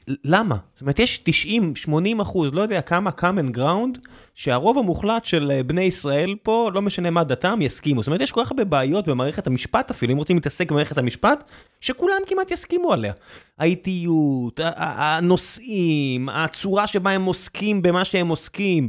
למה? 0.07 0.57
זאת 0.73 0.81
אומרת, 0.81 0.99
יש 0.99 1.17
90, 1.23 1.75
80 1.75 2.19
אחוז, 2.19 2.53
לא 2.53 2.61
יודע 2.61 2.81
כמה 2.81 3.09
common 3.19 3.57
ground, 3.57 3.99
שהרוב 4.35 4.77
המוחלט 4.77 5.25
של 5.25 5.51
אה, 5.51 5.63
בני 5.63 5.81
ישראל 5.81 6.35
פה, 6.43 6.69
לא 6.73 6.81
משנה 6.81 7.09
מה 7.09 7.23
דתם, 7.23 7.59
יסכימו. 7.61 8.01
זאת 8.01 8.07
אומרת, 8.07 8.21
יש 8.21 8.31
כל 8.31 8.43
כך 8.43 8.51
הרבה 8.51 8.65
בעיות 8.65 9.07
במערכת 9.07 9.47
המשפט 9.47 9.91
אפילו, 9.91 10.13
אם 10.13 10.17
רוצים 10.17 10.35
להתעסק 10.35 10.71
במערכת 10.71 10.97
המשפט, 10.97 11.51
שכולם 11.81 12.21
כמעט 12.27 12.51
יסכימו 12.51 12.93
עליה. 12.93 13.13
האיטיות, 13.59 14.59
הנושאים, 14.63 16.29
הצורה 16.29 16.87
שבה 16.87 17.11
הם 17.11 17.25
עוסקים 17.25 17.81
במה 17.81 18.05
שהם 18.05 18.27
עוסקים. 18.27 18.87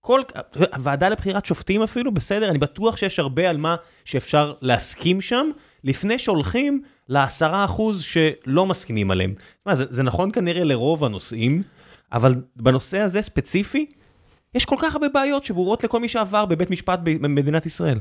כל, 0.00 0.20
הוועדה 0.72 1.08
לבחירת 1.08 1.46
שופטים 1.46 1.82
אפילו, 1.82 2.12
בסדר, 2.12 2.50
אני 2.50 2.58
בטוח 2.58 2.96
שיש 2.96 3.18
הרבה 3.18 3.50
על 3.50 3.56
מה 3.56 3.76
שאפשר 4.04 4.54
להסכים 4.62 5.20
שם, 5.20 5.50
לפני 5.84 6.18
שהולכים 6.18 6.82
לעשרה 7.08 7.64
אחוז 7.64 8.02
שלא 8.02 8.66
מסכימים 8.66 9.10
עליהם. 9.10 9.34
מה, 9.66 9.74
זה, 9.74 9.84
זה 9.90 10.02
נכון 10.02 10.30
כנראה 10.30 10.64
לרוב 10.64 11.04
הנושאים, 11.04 11.62
אבל 12.12 12.34
בנושא 12.56 12.98
הזה 12.98 13.22
ספציפי, 13.22 13.86
יש 14.54 14.64
כל 14.64 14.76
כך 14.78 14.94
הרבה 14.94 15.08
בעיות 15.08 15.44
שברורות 15.44 15.84
לכל 15.84 16.00
מי 16.00 16.08
שעבר 16.08 16.46
בבית 16.46 16.70
משפט 16.70 17.00
במדינת 17.04 17.66
ישראל. 17.66 17.98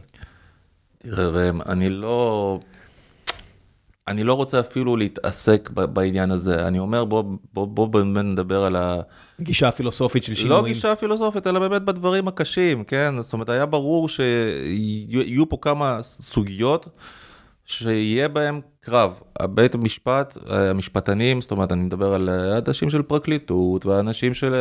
תראה 0.97 1.29
ראם, 1.29 1.61
אני 1.61 1.89
לא... 1.89 2.59
אני 4.07 4.23
לא 4.23 4.33
רוצה 4.33 4.59
אפילו 4.59 4.97
להתעסק 4.97 5.69
בעניין 5.69 6.31
הזה, 6.31 6.67
אני 6.67 6.79
אומר 6.79 7.05
בוא, 7.05 7.23
בוא, 7.53 7.67
בוא 7.67 7.87
באמת 7.87 8.25
נדבר 8.25 8.63
על 8.63 8.75
ה... 8.75 8.95
גישה 9.41 9.71
פילוסופית 9.71 10.23
של 10.23 10.35
שינויים. 10.35 10.63
לא 10.63 10.69
גישה 10.69 10.95
פילוסופית, 10.95 11.47
אלא 11.47 11.59
באמת 11.59 11.81
בדברים 11.81 12.27
הקשים, 12.27 12.83
כן? 12.83 13.13
זאת 13.21 13.33
אומרת, 13.33 13.49
היה 13.49 13.65
ברור 13.65 14.09
שיהיו 14.09 15.49
פה 15.49 15.57
כמה 15.61 15.99
סוגיות 16.03 16.89
שיהיה 17.67 18.27
בהם 18.27 18.61
קרב. 18.79 19.19
בית 19.41 19.75
המשפט, 19.75 20.37
המשפטנים, 20.45 21.41
זאת 21.41 21.51
אומרת, 21.51 21.71
אני 21.71 21.81
מדבר 21.81 22.13
על 22.13 22.29
אנשים 22.67 22.89
של 22.89 23.01
פרקליטות 23.01 23.85
ואנשים 23.85 24.33
של 24.33 24.53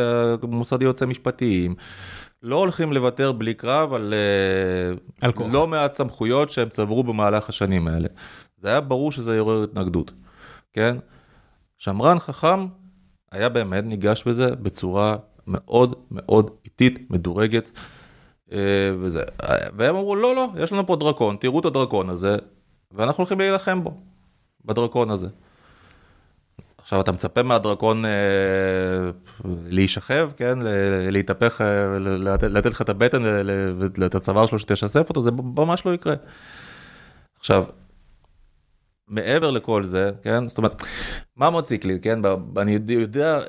מוסד 0.43 0.81
יועצי 0.81 1.05
משפטיים, 1.05 1.75
לא 2.43 2.55
הולכים 2.55 2.93
לוותר 2.93 3.31
בלי 3.31 3.53
קרב 3.53 3.93
על, 3.93 4.13
על 5.21 5.31
לא 5.51 5.67
מעט 5.67 5.93
סמכויות 5.93 6.49
שהם 6.49 6.69
צברו 6.69 7.03
במהלך 7.03 7.49
השנים 7.49 7.87
האלה. 7.87 8.07
זה 8.57 8.69
היה 8.69 8.81
ברור 8.81 9.11
שזה 9.11 9.35
יעורר 9.35 9.63
התנגדות, 9.63 10.11
כן? 10.73 10.97
שמרן 11.77 12.19
חכם 12.19 12.65
היה 13.31 13.49
באמת 13.49 13.83
ניגש 13.83 14.23
בזה 14.23 14.55
בצורה 14.55 15.15
מאוד 15.47 15.95
מאוד 16.11 16.51
איטית, 16.65 17.11
מדורגת. 17.11 17.69
אה, 18.51 18.91
וזה, 18.99 19.23
והם 19.77 19.95
אמרו 19.95 20.15
לא 20.15 20.35
לא 20.35 20.47
יש 20.59 20.71
לנו 20.71 20.87
פה 20.87 20.95
דרקון 20.95 21.35
תראו 21.39 21.59
את 21.59 21.65
הדרקון 21.65 22.09
הזה 22.09 22.37
ואנחנו 22.91 23.21
הולכים 23.21 23.39
להילחם 23.39 23.83
בו, 23.83 23.97
בדרקון 24.65 25.09
הזה. 25.09 25.27
עכשיו 26.77 27.01
אתה 27.01 27.11
מצפה 27.11 27.43
מהדרקון 27.43 28.05
אה, 28.05 28.11
להישכב, 29.45 30.31
כן, 30.37 30.59
להתהפך, 31.11 31.61
אה, 31.61 31.99
לתת 32.49 32.71
לך 32.71 32.81
את 32.81 32.89
הבטן, 32.89 33.23
ואת 33.97 34.15
הצוואר 34.15 34.45
שלו 34.45 34.59
שתשסף 34.59 35.09
אותו, 35.09 35.21
זה 35.21 35.31
ממש 35.31 35.85
לא 35.85 35.93
יקרה. 35.93 36.15
עכשיו, 37.39 37.65
מעבר 39.07 39.51
לכל 39.51 39.83
זה, 39.83 40.11
כן, 40.21 40.47
זאת 40.47 40.57
אומרת, 40.57 40.83
מה 41.35 41.49
מציק 41.49 41.85
לי, 41.85 41.99
כן, 41.99 42.19
אני 42.57 42.79
יודע 42.89 43.39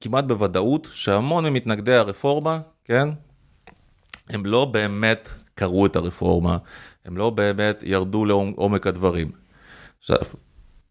כמעט 0.00 0.24
בוודאות 0.24 0.88
שהמון 0.92 1.46
ממתנגדי 1.46 1.94
הרפורמה, 1.94 2.60
כן, 2.84 3.08
הם 4.28 4.46
לא 4.46 4.64
באמת 4.64 5.28
קראו 5.54 5.86
את 5.86 5.96
הרפורמה, 5.96 6.58
הם 7.04 7.16
לא 7.16 7.30
באמת 7.30 7.82
ירדו 7.86 8.24
לעומק 8.24 8.86
הדברים. 8.86 9.30
עכשיו, 9.98 10.18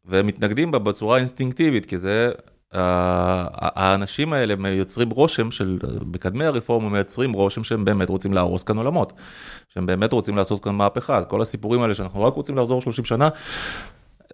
והם 0.06 0.28
מתנגדים 0.28 0.72
בה 0.72 0.80
בצורה 0.80 1.18
אינסטינקטיבית, 1.18 1.86
כי 1.86 1.98
זה, 1.98 2.32
האנשים 2.72 4.34
האלה 4.34 4.56
מייצרים 4.56 5.10
רושם 5.10 5.52
של, 5.52 5.78
מקדמי 6.06 6.46
הרפורמה 6.46 6.90
מייצרים 6.90 7.34
רושם 7.34 7.64
שהם 7.64 7.86
באמת 7.86 8.10
רוצים 8.10 8.34
להרוס 8.34 8.64
כאן 8.64 8.78
עולמות, 8.78 9.14
שהם 9.70 9.86
באמת 9.86 10.14
רוצים 10.14 10.38
לעשות 10.38 10.64
כאן 10.64 10.76
מהפכה, 10.76 11.18
אז 11.18 11.26
כל 11.26 11.42
הסיפורים 11.42 11.82
האלה 11.82 11.94
שאנחנו 11.94 12.24
רק 12.24 12.34
רוצים 12.34 12.58
לחזור 12.58 12.82
30 12.82 13.06
שנה, 13.06 13.30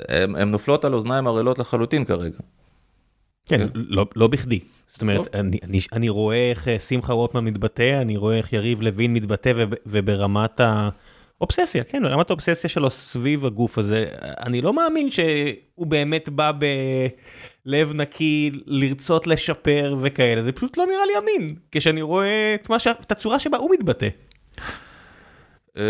הם, 0.10 0.36
הם 0.36 0.52
נופלות 0.52 0.86
על 0.86 0.94
אוזניים 0.94 1.28
ערלות 1.28 1.60
לחלוטין 1.60 2.06
כרגע. 2.06 2.38
כן, 3.46 3.60
כן? 3.60 3.68
לא, 3.74 4.06
לא 4.16 4.28
בכדי. 4.28 4.60
זאת 4.88 5.02
אומרת, 5.02 5.36
לא. 5.36 5.40
אני, 5.40 5.58
אני, 5.64 5.80
אני 5.94 6.10
רואה 6.10 6.50
איך 6.50 6.68
אה, 6.68 6.80
שמחה 6.80 7.14
רוטמן 7.14 7.46
מתבטא, 7.46 8.02
אני 8.02 8.18
רואה 8.18 8.38
איך 8.38 8.54
יריב 8.54 8.82
לוין 8.82 9.14
מתבטא, 9.14 9.52
וברמת 9.86 10.60
ה... 10.60 10.90
אובססיה, 11.42 11.84
כן, 11.84 12.06
רמת 12.06 12.30
האובססיה 12.30 12.70
שלו 12.70 12.90
סביב 12.90 13.46
הגוף 13.46 13.78
הזה. 13.78 14.06
אני 14.22 14.62
לא 14.62 14.74
מאמין 14.74 15.10
שהוא 15.10 15.88
באמת 15.88 16.30
בא 16.30 16.52
בלב 17.66 17.94
נקי 17.94 18.52
לרצות 18.66 19.28
לשפר 19.28 19.96
וכאלה, 20.02 20.44
זה 20.44 20.52
פשוט 20.52 20.78
לא 20.78 20.86
נראה 20.86 21.06
לי 21.06 21.14
אמין, 21.18 21.56
כשאני 21.72 22.02
רואה 22.02 22.56
את, 22.56 22.72
ש... 22.78 22.88
את 22.88 23.12
הצורה 23.12 23.40
שבה 23.40 23.58
הוא 23.58 23.72
מתבטא. 23.74 24.08
אמ, 25.78 25.82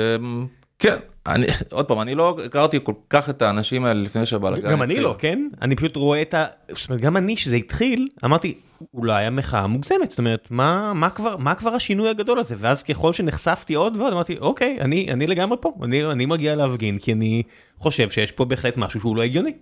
כן, 0.79 0.97
אני, 1.27 1.45
עוד 1.71 1.85
פעם, 1.85 2.01
אני 2.01 2.15
לא 2.15 2.37
הכרתי 2.45 2.79
כל 2.83 2.93
כך 3.09 3.29
את 3.29 3.41
האנשים 3.41 3.85
האלה 3.85 4.01
לפני 4.01 4.25
שהבלאגן 4.25 4.57
התחיל. 4.57 4.71
גם 4.71 4.81
אני 4.81 4.99
לא, 4.99 5.15
כן? 5.19 5.47
אני 5.61 5.75
פשוט 5.75 5.95
רואה 5.95 6.21
את 6.21 6.33
ה... 6.33 6.45
זאת 6.71 6.89
אומרת, 6.89 7.01
גם 7.01 7.17
אני, 7.17 7.37
שזה 7.37 7.55
התחיל, 7.55 8.07
אמרתי, 8.25 8.57
אולי 8.93 9.25
המחאה 9.25 9.67
מוגזמת, 9.67 10.09
זאת 10.09 10.19
אומרת, 10.19 10.47
מה, 10.51 10.93
מה, 10.93 11.09
כבר, 11.09 11.37
מה 11.37 11.55
כבר 11.55 11.73
השינוי 11.73 12.09
הגדול 12.09 12.39
הזה? 12.39 12.55
ואז 12.57 12.83
ככל 12.83 13.13
שנחשפתי 13.13 13.73
עוד 13.73 13.97
ועוד, 13.97 14.13
אמרתי, 14.13 14.37
אוקיי, 14.39 14.77
אני, 14.81 15.07
אני 15.11 15.27
לגמרי 15.27 15.57
פה, 15.61 15.73
אני, 15.83 16.05
אני 16.05 16.25
מגיע 16.25 16.55
להפגין, 16.55 16.97
כי 16.97 17.13
אני 17.13 17.43
חושב 17.79 18.09
שיש 18.09 18.31
פה 18.31 18.45
בהחלט 18.45 18.77
משהו 18.77 18.99
שהוא 18.99 19.15
לא 19.15 19.21
הגיוני. 19.21 19.53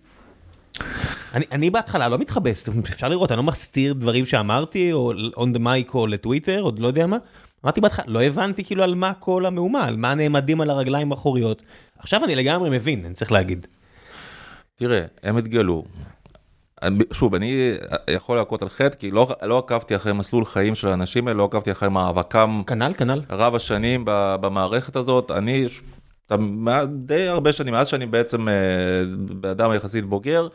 אני, 1.34 1.46
אני 1.52 1.70
בהתחלה 1.70 2.10
לא 2.10 2.18
מתחבס, 2.18 2.70
אפשר 2.80 3.10
לראות, 3.10 3.32
אני 3.32 3.38
לא 3.38 3.44
מסתיר 3.44 3.94
דברים 3.94 4.26
שאמרתי, 4.26 4.94
או 4.94 5.14
on 5.36 5.58
the 5.58 5.60
mic 5.60 5.94
או 5.94 6.08
לטוויטר, 6.08 6.60
עוד 6.60 6.80
לא 6.80 6.88
יודע 6.88 7.06
מה. 7.08 7.18
אמרתי 7.66 7.82
בהתחלה, 7.82 8.06
לא 8.08 8.24
הבנתי 8.24 8.64
כאילו 8.64 8.84
על 8.84 8.96
מה 8.96 9.14
כל 9.14 9.46
המהומה, 9.46 9.86
על 9.86 9.98
מה 9.98 10.16
נעמדים 10.16 10.62
על 10.62 10.70
הרגליים 10.70 11.12
האחוריות. 11.12 11.62
עכשיו 12.00 12.24
אני 12.24 12.36
לגמרי 12.36 12.70
מבין, 12.70 13.06
אני 13.06 13.14
צריך 13.14 13.32
להגיד. 13.32 13.68
תראה, 14.76 15.06
הם 15.24 15.38
התגלו. 15.38 15.84
שוב, 17.14 17.36
אני 17.36 17.74
יכול 18.10 18.38
להכות 18.38 18.62
על 18.62 18.70
חטא, 18.70 18.96
כי 18.96 19.12
לא, 19.12 19.36
לא 19.42 19.58
עקבתי 19.58 19.96
אחרי 19.96 20.14
מסלול 20.14 20.46
חיים 20.46 20.76
של 20.76 20.88
האנשים 20.88 21.28
האלה, 21.28 21.38
לא 21.38 21.46
עקבתי 21.46 21.72
אחרי 21.72 21.90
מאבקם 21.90 22.62
כנ"ל, 22.68 22.94
כנ"ל. 22.98 23.22
רב 23.30 23.56
השנים 23.56 24.02
במערכת 24.06 24.96
הזאת. 24.96 25.32
אני 25.32 25.68
די 26.88 27.28
הרבה 27.28 27.54
שנים, 27.54 27.74
מאז 27.74 27.88
שאני 27.88 28.06
בעצם 28.06 28.48
אה, 28.50 29.52
אדם 29.52 29.74
יחסית 29.74 30.06
בוגר, 30.06 30.48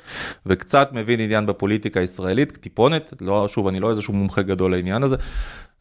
וקצת 0.46 0.88
מבין 0.92 1.20
עניין 1.20 1.46
בפוליטיקה 1.46 2.00
הישראלית, 2.00 2.56
טיפונת, 2.56 3.14
לא, 3.20 3.48
שוב, 3.48 3.66
אני 3.66 3.80
לא 3.80 3.90
איזשהו 3.90 4.14
מומחה 4.14 4.42
גדול 4.42 4.70
לעניין 4.72 5.02
הזה, 5.02 5.16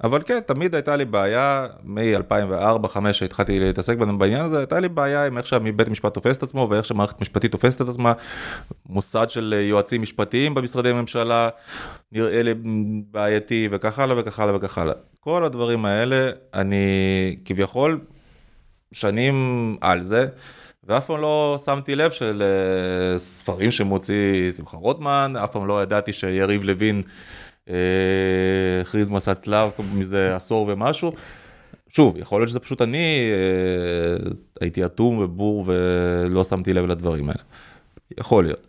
אבל 0.04 0.22
כן, 0.26 0.40
תמיד 0.40 0.76
הייתה 0.76 0.96
לי 0.96 1.06
בעיה, 1.06 1.68
מ-2004-2005 1.84 3.14
שהתחלתי 3.14 3.60
להתעסק 3.60 3.98
בעניין 3.98 4.46
הזה, 4.46 4.58
הייתה 4.58 4.80
לי 4.80 4.90
בעיה 4.90 5.26
עם 5.26 5.38
איך 5.38 5.46
שבית 5.46 5.88
משפט 5.88 6.14
תופס 6.14 6.38
את 6.38 6.44
עצמו 6.44 6.68
ואיך 6.70 6.86
שמערכת 6.86 7.22
משפטית 7.22 7.52
תופסת 7.52 7.82
את 7.82 7.88
עצמה, 7.88 8.14
מוסד 8.90 9.30
של 9.30 9.54
יועצים 9.70 10.02
משפטיים 10.02 10.56
במשרדי 10.56 10.94
ממשלה, 10.94 11.50
נראה 12.12 12.44
לי 12.44 12.54
בעייתי 13.12 13.68
וכך 13.72 14.00
הלאה 14.00 14.20
וכך 14.20 14.40
הלאה 14.40 14.56
וכך 14.56 14.78
הלאה. 14.78 14.94
כל 15.20 15.44
הדברים 15.44 15.86
האלה, 15.86 16.32
אני 16.54 17.38
כביכול 17.46 18.00
שנים 18.92 19.78
על 19.82 20.02
זה, 20.02 20.28
ואף 20.84 21.06
פעם 21.06 21.22
לא 21.22 21.60
שמתי 21.66 21.96
לב 21.96 22.12
של 22.12 22.44
אה, 22.46 23.20
ספרים 23.20 23.72
שמוציא 23.72 24.52
שמחה 24.52 24.78
רוטמן, 24.78 25.34
אף 25.44 25.52
פעם 25.52 25.68
לא 25.68 25.84
ידעתי 25.84 26.14
שיריב 26.14 26.64
לוין 26.64 27.02
הכריז 28.82 29.10
מסע 29.10 29.34
צלב 29.34 29.70
מזה 29.94 30.36
עשור 30.36 30.70
ומשהו. 30.72 31.12
שוב, 31.90 32.18
יכול 32.18 32.42
להיות 32.42 32.50
שזה 32.50 32.60
פשוט 32.60 32.82
אני 32.82 33.32
אה, 33.32 34.30
הייתי 34.62 34.86
אטום 34.86 35.18
ובור 35.18 35.64
ולא 35.68 36.44
שמתי 36.44 36.74
לב 36.74 36.86
לדברים 36.86 37.30
האלה. 37.30 37.44
יכול 38.18 38.44
להיות. 38.44 38.68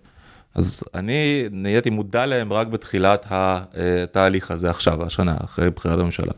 אז 0.55 0.85
אני 0.95 1.45
נהייתי 1.51 1.91
מודע 1.91 2.27
להם 2.27 2.53
רק 2.53 2.67
בתחילת 2.67 3.27
התהליך 3.31 4.51
הזה 4.51 4.71
עכשיו, 4.71 5.05
השנה, 5.05 5.37
אחרי 5.45 5.71
בחירת 5.71 5.99
הממשלה. 5.99 6.33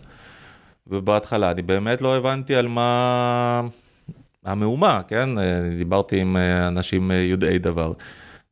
ובהתחלה 0.87 1.50
אני 1.50 1.62
באמת 1.62 2.02
לא 2.02 2.16
הבנתי 2.16 2.57
על 2.57 2.69
מה 2.69 3.62
המהומה, 4.45 5.00
כן? 5.09 5.31
דיברתי 5.78 6.21
עם 6.21 6.37
אנשים 6.69 7.11
יודעי 7.11 7.59
דבר, 7.59 7.92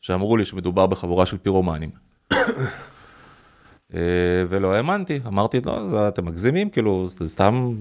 שאמרו 0.00 0.36
לי 0.36 0.44
שמדובר 0.44 0.86
בחבורה 0.86 1.26
של 1.26 1.36
פירומנים. 1.38 1.90
ולא 4.48 4.72
האמנתי, 4.72 5.20
אמרתי, 5.26 5.60
לא, 5.60 6.08
אתם 6.08 6.24
מגזימים, 6.24 6.70
כאילו, 6.70 7.06
זה 7.06 7.28
סתם... 7.28 7.74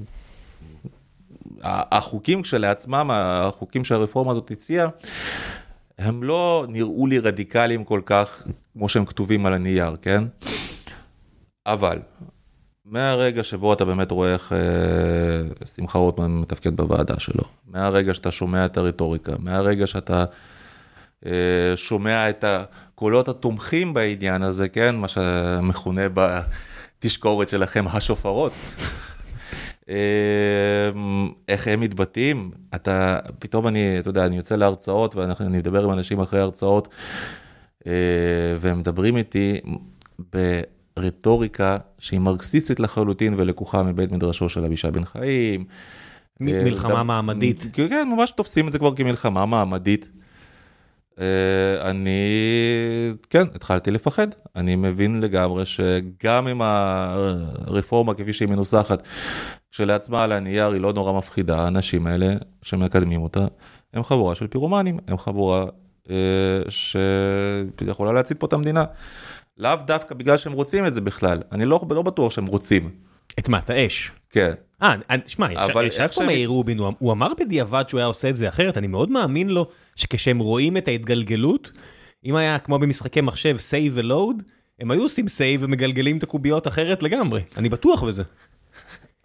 החוקים 1.62 2.42
כשלעצמם, 2.42 3.10
החוקים 3.14 3.84
שהרפורמה 3.84 4.32
הזאת 4.32 4.52
הציעה, 4.52 4.88
הם 5.98 6.24
לא 6.24 6.66
נראו 6.70 7.08
לי 7.08 7.20
רדיקליים 7.20 7.84
כל 7.84 8.02
כך, 8.06 8.48
כמו 8.74 8.90
שהם 8.90 9.06
כתובים 9.06 9.46
על 9.46 9.54
הנייר, 9.54 9.96
כן? 10.02 10.24
אבל, 11.66 12.00
מהרגע 12.86 13.44
שבו 13.44 13.74
אתה 13.74 13.86
באמת 13.86 14.12
רואה 14.12 14.34
איך 14.34 14.54
אה, 14.54 15.66
שמחה 15.76 16.00
רוטמן 16.00 16.32
מתפקד 16.32 16.76
בוועדה 16.76 17.20
שלו, 17.20 17.44
מהרגע 17.68 18.14
שאתה 18.14 18.32
שומע 18.32 18.66
את 18.66 18.78
הרטוריקה, 18.78 19.32
מהרגע 19.40 19.88
שאתה 19.88 20.20
אה, 20.20 20.26
שומע 21.76 22.30
את 22.30 22.46
הקולות 22.48 23.28
התומכים 23.28 23.94
בעניין 23.94 24.42
הזה, 24.42 24.70
כן? 24.70 24.96
מה 24.96 25.08
שמכונה 25.08 26.02
בתשקורת 26.14 27.50
שלכם 27.50 27.86
השופרות. 27.88 28.54
איך 31.48 31.68
הם 31.68 31.80
מתבטאים, 31.80 32.52
אתה, 32.76 33.20
פתאום 33.40 33.68
אני, 33.68 34.00
אתה 34.00 34.10
יודע, 34.10 34.26
אני 34.26 34.38
יוצא 34.38 34.56
להרצאות 34.56 35.16
ואני 35.16 35.58
מדבר 35.58 35.84
עם 35.84 35.92
אנשים 35.92 36.20
אחרי 36.20 36.40
הרצאות, 36.40 36.88
והם 38.60 38.80
מדברים 38.80 39.18
איתי 39.18 39.60
ברטוריקה 40.98 41.78
שהיא 42.00 42.20
מרקסיסטית 42.20 42.80
לחלוטין 42.80 43.34
ולקוחה 43.38 43.84
מבית 43.84 44.12
מדרשו 44.12 44.50
של 44.50 44.66
אבישי 44.66 44.92
בן 44.92 45.06
חיים. 45.06 45.66
מלחמה 46.40 47.04
מעמדית. 47.04 47.66
כן, 47.74 48.10
ממש 48.16 48.32
תופסים 48.32 48.68
את 48.68 48.74
זה 48.74 48.80
כבר 48.80 48.96
כמלחמה 48.96 49.46
מעמדית. 49.46 50.08
אני, 51.82 52.30
כן, 53.30 53.44
התחלתי 53.56 53.92
לפחד. 53.92 54.28
אני 54.56 54.76
מבין 54.76 55.22
לגמרי 55.22 55.66
שגם 55.66 56.48
עם 56.48 56.62
הרפורמה 56.62 58.14
כפי 58.14 58.34
שהיא 58.34 58.50
מנוסחת, 58.50 59.04
כשלעצמה 59.72 60.24
על 60.24 60.32
הנייר 60.32 60.72
היא 60.72 60.82
לא 60.82 60.94
נורא 60.94 61.18
מפחידה, 61.18 61.60
האנשים 61.60 62.08
האלה 62.08 62.34
שמקדמים 62.62 63.22
אותה, 63.22 63.46
הם 63.94 64.04
חבורה 64.04 64.36
של 64.36 64.48
פירומנים, 64.48 65.00
הם 65.08 65.18
חבורה 65.18 65.66
אה, 66.10 66.62
שיכולה 66.70 68.12
להצית 68.12 68.40
פה 68.40 68.48
את 68.48 68.54
המדינה. 68.54 68.84
לאו 69.58 69.76
דווקא 69.86 70.16
בגלל 70.16 70.38
שהם 70.38 70.54
רוצים 70.54 70.86
את 70.86 70.94
זה 70.94 71.02
בכלל, 71.02 71.42
אני 71.52 71.66
לא, 71.66 71.82
לא 71.90 72.02
בטוח 72.02 72.32
שהם 72.32 72.46
רוצים. 72.46 72.90
את 73.40 73.50
מה, 73.50 73.60
את 73.60 73.70
האש? 73.70 74.12
כן. 74.30 74.52
אה, 74.82 74.96
שמע, 75.26 75.48
ישב 75.84 76.08
פה 76.08 76.26
מאיר 76.26 76.50
רובין, 76.50 76.80
הוא 77.00 77.12
אמר 77.12 77.32
בדיעבד 77.40 77.84
שהוא 77.88 77.98
היה 77.98 78.08
עושה 78.08 78.30
את 78.30 78.38
זה 78.38 78.50
אחרת, 78.50 78.78
אני 78.78 78.88
מאוד 78.88 79.12
מאמין 79.12 79.50
לו 79.50 79.68
שכשהם 79.96 80.40
רואים 80.40 80.78
את 80.78 80.88
ההתגלגלות, 80.88 81.72
אם 82.26 82.36
היה 82.36 82.60
כמו 82.60 82.80
במשחקי 82.80 83.22
מחשב 83.22 83.56
save 83.58 83.92
ולואוד, 83.94 84.44
הם 84.80 84.92
היו 84.92 85.02
עושים 85.02 85.26
save 85.26 85.60
ומגלגלים 85.60 86.18
את 86.18 86.24
הקוביות 86.24 86.68
אחרת 86.68 87.04
לגמרי, 87.04 87.42
אני 87.58 87.70
בטוח 87.70 88.04
בזה. 88.04 88.24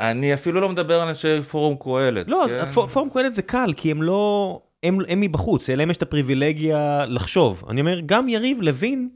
אני 0.01 0.35
אפילו 0.35 0.61
לא 0.61 0.69
מדבר 0.69 1.01
על 1.01 1.09
אנשי 1.09 1.43
פורום 1.43 1.77
קהלת. 1.81 2.29
לא, 2.29 2.47
כן? 2.49 2.71
פורום 2.71 3.11
קהלת 3.11 3.35
זה 3.35 3.43
קל, 3.43 3.73
כי 3.77 3.91
הם 3.91 4.03
לא, 4.03 4.61
הם, 4.83 4.99
הם 5.09 5.21
מבחוץ, 5.21 5.71
להם 5.71 5.91
יש 5.91 5.97
את 5.97 6.03
הפריבילגיה 6.03 7.05
לחשוב. 7.09 7.65
אני 7.69 7.81
אומר, 7.81 8.01
גם 8.07 8.29
יריב 8.29 8.59
לוין, 8.61 9.09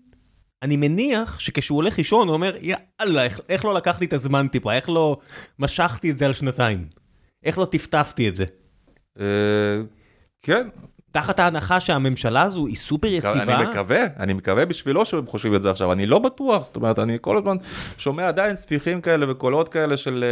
אני 0.62 0.76
מניח 0.76 1.40
שכשהוא 1.40 1.76
הולך 1.76 1.98
לישון 1.98 2.28
הוא 2.28 2.34
אומר, 2.34 2.56
יאללה, 2.60 3.24
איך, 3.24 3.40
איך 3.48 3.64
לא 3.64 3.74
לקחתי 3.74 4.04
את 4.04 4.12
הזמן 4.12 4.48
טיפה, 4.48 4.72
איך 4.72 4.88
לא 4.88 5.18
משכתי 5.58 6.10
את 6.10 6.18
זה 6.18 6.26
על 6.26 6.32
שנתיים, 6.32 6.86
איך 7.44 7.58
לא 7.58 7.64
טפטפתי 7.64 8.28
את 8.28 8.36
זה. 8.36 8.44
כן. 10.42 10.68
תחת 11.12 11.40
ההנחה 11.40 11.80
שהממשלה 11.80 12.42
הזו 12.42 12.66
היא 12.66 12.76
סופר 12.76 13.06
יציבה. 13.06 13.60
אני 13.60 13.70
מקווה, 13.70 14.00
אני 14.18 14.32
מקווה 14.32 14.66
בשבילו 14.66 15.04
שהם 15.04 15.26
חושבים 15.26 15.54
את 15.54 15.62
זה 15.62 15.70
עכשיו, 15.70 15.92
אני 15.92 16.06
לא 16.06 16.18
בטוח, 16.18 16.64
זאת 16.64 16.76
אומרת, 16.76 16.98
אני 16.98 17.18
כל 17.20 17.38
הזמן 17.38 17.56
שומע 17.98 18.28
עדיין 18.28 18.56
ספיחים 18.56 19.00
כאלה 19.00 19.30
וקולות 19.32 19.68
כאלה 19.68 19.96
של... 19.96 20.24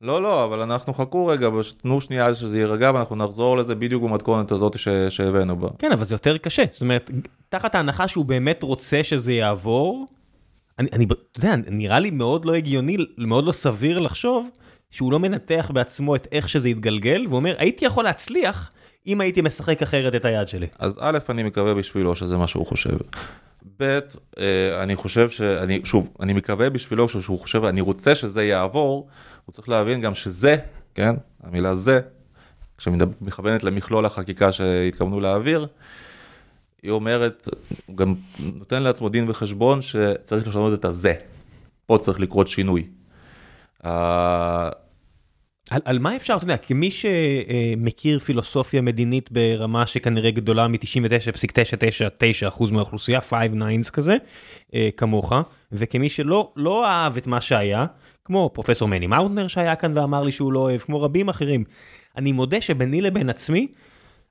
לא, 0.00 0.22
לא, 0.22 0.44
אבל 0.44 0.60
אנחנו 0.60 0.94
חכו 0.94 1.26
רגע, 1.26 1.48
תנו 1.82 2.00
שנייה 2.00 2.34
שזה 2.34 2.58
יירגע 2.58 2.90
ואנחנו 2.94 3.16
נחזור 3.16 3.56
לזה 3.56 3.74
בדיוק 3.74 4.02
במתכונת 4.02 4.52
הזאת 4.52 4.76
שהבאנו 5.08 5.56
בה. 5.56 5.68
כן, 5.78 5.92
אבל 5.92 6.04
זה 6.04 6.14
יותר 6.14 6.38
קשה, 6.38 6.64
זאת 6.72 6.80
אומרת, 6.80 7.10
תחת 7.48 7.74
ההנחה 7.74 8.08
שהוא 8.08 8.24
באמת 8.24 8.62
רוצה 8.62 9.04
שזה 9.04 9.32
יעבור, 9.32 10.06
אני, 10.78 10.88
אני, 10.92 11.04
אתה 11.04 11.38
יודע, 11.38 11.54
נראה 11.68 11.98
לי 11.98 12.10
מאוד 12.10 12.44
לא 12.44 12.54
הגיוני, 12.54 12.96
מאוד 13.18 13.44
לא 13.44 13.52
סביר 13.52 13.98
לחשוב 13.98 14.48
שהוא 14.90 15.12
לא 15.12 15.18
מנתח 15.18 15.70
בעצמו 15.74 16.16
את 16.16 16.28
איך 16.32 16.48
שזה 16.48 16.68
יתגלגל, 16.68 17.26
והוא 17.26 17.36
אומר, 17.36 17.54
הייתי 17.58 17.84
יכול 17.84 18.04
להצליח 18.04 18.70
אם 19.06 19.20
הייתי 19.20 19.40
משחק 19.40 19.82
אחרת 19.82 20.14
את 20.14 20.24
היד 20.24 20.48
שלי. 20.48 20.66
אז 20.78 20.98
א', 21.00 21.18
אני 21.28 21.42
מקווה 21.42 21.74
בשבילו 21.74 22.16
שזה 22.16 22.36
מה 22.36 22.46
שהוא 22.46 22.66
חושב. 22.66 22.96
ב', 23.80 23.98
אני 24.82 24.96
חושב 24.96 25.30
שאני, 25.30 25.80
שוב, 25.84 26.08
אני 26.20 26.32
מקווה 26.32 26.70
בשבילו 26.70 27.08
שהוא 27.08 27.40
חושב, 27.40 27.64
אני 27.64 27.80
רוצה 27.80 28.14
שזה 28.14 28.44
יעבור, 28.44 29.06
הוא 29.44 29.52
צריך 29.52 29.68
להבין 29.68 30.00
גם 30.00 30.14
שזה, 30.14 30.56
כן, 30.94 31.14
המילה 31.42 31.74
זה, 31.74 32.00
כשמכוונת 32.78 33.64
למכלול 33.64 34.06
החקיקה 34.06 34.52
שהתכוונו 34.52 35.20
להעביר, 35.20 35.66
היא 36.82 36.90
אומרת, 36.90 37.48
הוא 37.86 37.96
גם 37.96 38.14
נותן 38.38 38.82
לעצמו 38.82 39.08
דין 39.08 39.30
וחשבון 39.30 39.82
שצריך 39.82 40.48
לשנות 40.48 40.78
את 40.78 40.84
הזה. 40.84 41.14
פה 41.86 41.98
צריך 41.98 42.20
לקרות 42.20 42.48
שינוי. 42.48 42.86
על, 45.70 45.80
על 45.84 45.98
מה 45.98 46.16
אפשר, 46.16 46.36
אתה 46.36 46.44
יודע, 46.44 46.56
כמי 46.56 46.90
שמכיר 46.90 48.18
פילוסופיה 48.18 48.80
מדינית 48.80 49.32
ברמה 49.32 49.86
שכנראה 49.86 50.30
גדולה 50.30 50.68
מ-99.999% 50.68 52.72
מהאוכלוסייה, 52.72 53.20
5-9's 53.30 53.90
כזה, 53.90 54.16
כמוך, 54.96 55.32
וכמי 55.72 56.10
שלא 56.10 56.52
לא 56.56 56.86
אהב 56.86 57.16
את 57.16 57.26
מה 57.26 57.40
שהיה, 57.40 57.86
כמו 58.24 58.50
פרופסור 58.52 58.88
מני 58.88 59.06
מאוטנר 59.06 59.48
שהיה 59.48 59.76
כאן 59.76 59.98
ואמר 59.98 60.22
לי 60.22 60.32
שהוא 60.32 60.52
לא 60.52 60.58
אוהב, 60.58 60.80
כמו 60.80 61.02
רבים 61.02 61.28
אחרים, 61.28 61.64
אני 62.16 62.32
מודה 62.32 62.60
שביני 62.60 63.02
לבין 63.02 63.30
עצמי, 63.30 63.68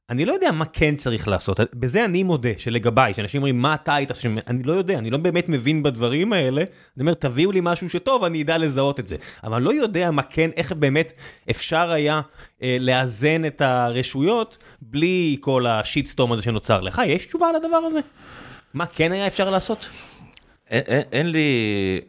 אני 0.09 0.25
לא 0.25 0.33
יודע 0.33 0.51
מה 0.51 0.65
כן 0.65 0.95
צריך 0.95 1.27
לעשות, 1.27 1.59
בזה 1.73 2.05
אני 2.05 2.23
מודה, 2.23 2.49
שלגביי, 2.57 3.13
שאנשים 3.13 3.39
אומרים 3.41 3.61
מה 3.61 3.75
אתה 3.75 3.95
היית, 3.95 4.11
אני 4.47 4.63
לא 4.63 4.73
יודע, 4.73 4.97
אני 4.97 5.09
לא 5.09 5.17
באמת 5.17 5.49
מבין 5.49 5.83
בדברים 5.83 6.33
האלה, 6.33 6.61
אני 6.61 7.01
אומר 7.01 7.13
תביאו 7.13 7.51
לי 7.51 7.59
משהו 7.63 7.89
שטוב, 7.89 8.23
אני 8.23 8.41
אדע 8.41 8.57
לזהות 8.57 8.99
את 8.99 9.07
זה, 9.07 9.15
אבל 9.43 9.53
אני 9.55 9.65
לא 9.65 9.73
יודע 9.73 10.11
מה 10.11 10.23
כן, 10.23 10.49
איך 10.57 10.71
באמת 10.71 11.11
אפשר 11.49 11.91
היה 11.91 12.21
אה, 12.63 12.77
לאזן 12.79 13.45
את 13.45 13.61
הרשויות, 13.61 14.63
בלי 14.81 15.37
כל 15.41 15.67
השיטסטורם 15.67 16.31
הזה 16.31 16.41
שנוצר 16.41 16.81
לך, 16.81 17.01
יש 17.05 17.25
תשובה 17.25 17.49
על 17.49 17.55
הדבר 17.55 17.77
הזה? 17.77 17.99
מה 18.73 18.85
כן 18.85 19.11
היה 19.11 19.27
אפשר 19.27 19.49
לעשות? 19.49 19.89
אין, 20.69 21.03
אין, 21.11 21.31
לי 21.31 21.99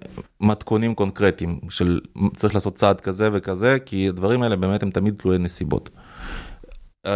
מתכונים 0.40 0.94
קונקרטיים 0.94 1.60
של 1.70 2.00
צריך 2.36 2.54
לעשות 2.54 2.74
צעד 2.74 3.00
כזה 3.00 3.28
וכזה, 3.32 3.78
כי 3.86 4.08
הדברים 4.08 4.42
האלה 4.42 4.56
באמת 4.56 4.82
הם 4.82 4.90
תמיד 4.90 5.14
תלויי 5.18 5.38
נסיבות. 5.38 5.90
Uh, 7.06 7.10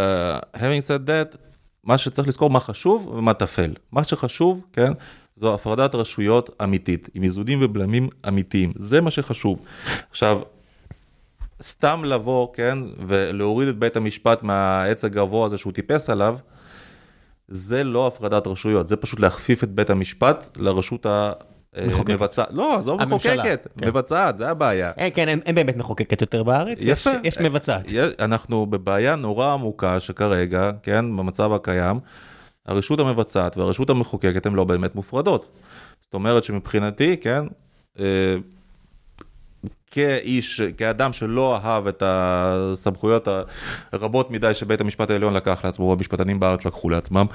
having 0.57 0.87
said 0.87 1.09
that, 1.09 1.37
מה 1.85 1.98
שצריך 1.98 2.28
לזכור 2.28 2.50
מה 2.50 2.61
חשוב 2.61 3.07
ומה 3.07 3.35
טפל. 3.35 3.74
מה 3.92 4.04
שחשוב, 4.04 4.64
כן, 4.72 4.92
זו 5.37 5.54
הפרדת 5.54 5.94
רשויות 5.94 6.50
אמיתית, 6.64 7.09
עם 7.14 7.22
איזונים 7.22 7.59
ובלמים 7.62 8.09
אמיתיים, 8.28 8.72
זה 8.76 9.00
מה 9.00 9.11
שחשוב. 9.11 9.59
עכשיו, 10.11 10.40
סתם 11.62 12.02
לבוא, 12.04 12.48
כן, 12.52 12.78
ולהוריד 13.07 13.68
את 13.68 13.78
בית 13.78 13.96
המשפט 13.96 14.42
מהעץ 14.42 15.04
הגבוה 15.04 15.46
הזה 15.46 15.59
שהוא 15.59 15.72
טיפס 15.72 16.11
עליו, 16.11 16.37
זה 17.55 17.85
לא 17.85 18.07
הפרדת 18.07 18.47
רשויות, 18.47 18.88
זה 18.88 18.97
פשוט 18.97 19.21
להכפיף 19.21 19.64
את 19.64 19.71
בית 19.71 19.90
המשפט 19.90 20.57
לרשות 20.57 21.07
המבצעת. 21.75 22.49
לא, 22.51 22.79
עזוב 22.79 23.03
מחוקקת, 23.03 23.67
כן. 23.79 23.88
מבצעת, 23.88 24.37
זה 24.37 24.49
הבעיה. 24.49 24.93
אין, 24.97 25.11
כן, 25.14 25.29
אין, 25.29 25.40
אין 25.47 25.55
באמת 25.55 25.77
מחוקקת 25.77 26.21
יותר 26.21 26.43
בארץ, 26.43 26.79
יפה. 26.81 27.11
יש, 27.11 27.17
יש 27.25 27.38
מבצעת. 27.38 27.85
אנחנו 28.19 28.67
בבעיה 28.67 29.17
נורא 29.17 29.53
עמוקה 29.53 30.01
שכרגע, 30.01 30.71
כן, 30.83 31.17
במצב 31.17 31.53
הקיים, 31.53 32.01
הרשות 32.67 33.01
המבצעת 33.01 33.57
והרשות 33.57 33.90
המחוקקת 33.90 34.47
הן 34.47 34.55
לא 34.55 34.64
באמת 34.64 34.95
מופרדות. 34.95 35.49
זאת 36.01 36.14
אומרת 36.14 36.45
שמבחינתי, 36.45 37.17
כן, 37.17 37.45
אה, 37.99 38.05
כאיש, 39.90 40.61
כאדם 40.61 41.12
שלא 41.12 41.57
אהב 41.57 41.87
את 41.87 42.03
הסמכויות 42.07 43.29
הרבות 43.92 44.31
מדי 44.31 44.55
שבית 44.55 44.81
המשפט 44.81 45.11
העליון 45.11 45.35
לקח 45.35 45.64
לעצמו, 45.64 45.92
המשפטנים 45.92 46.40
בארץ 46.40 46.64
לקחו 46.64 46.90
לעצמם. 46.90 47.27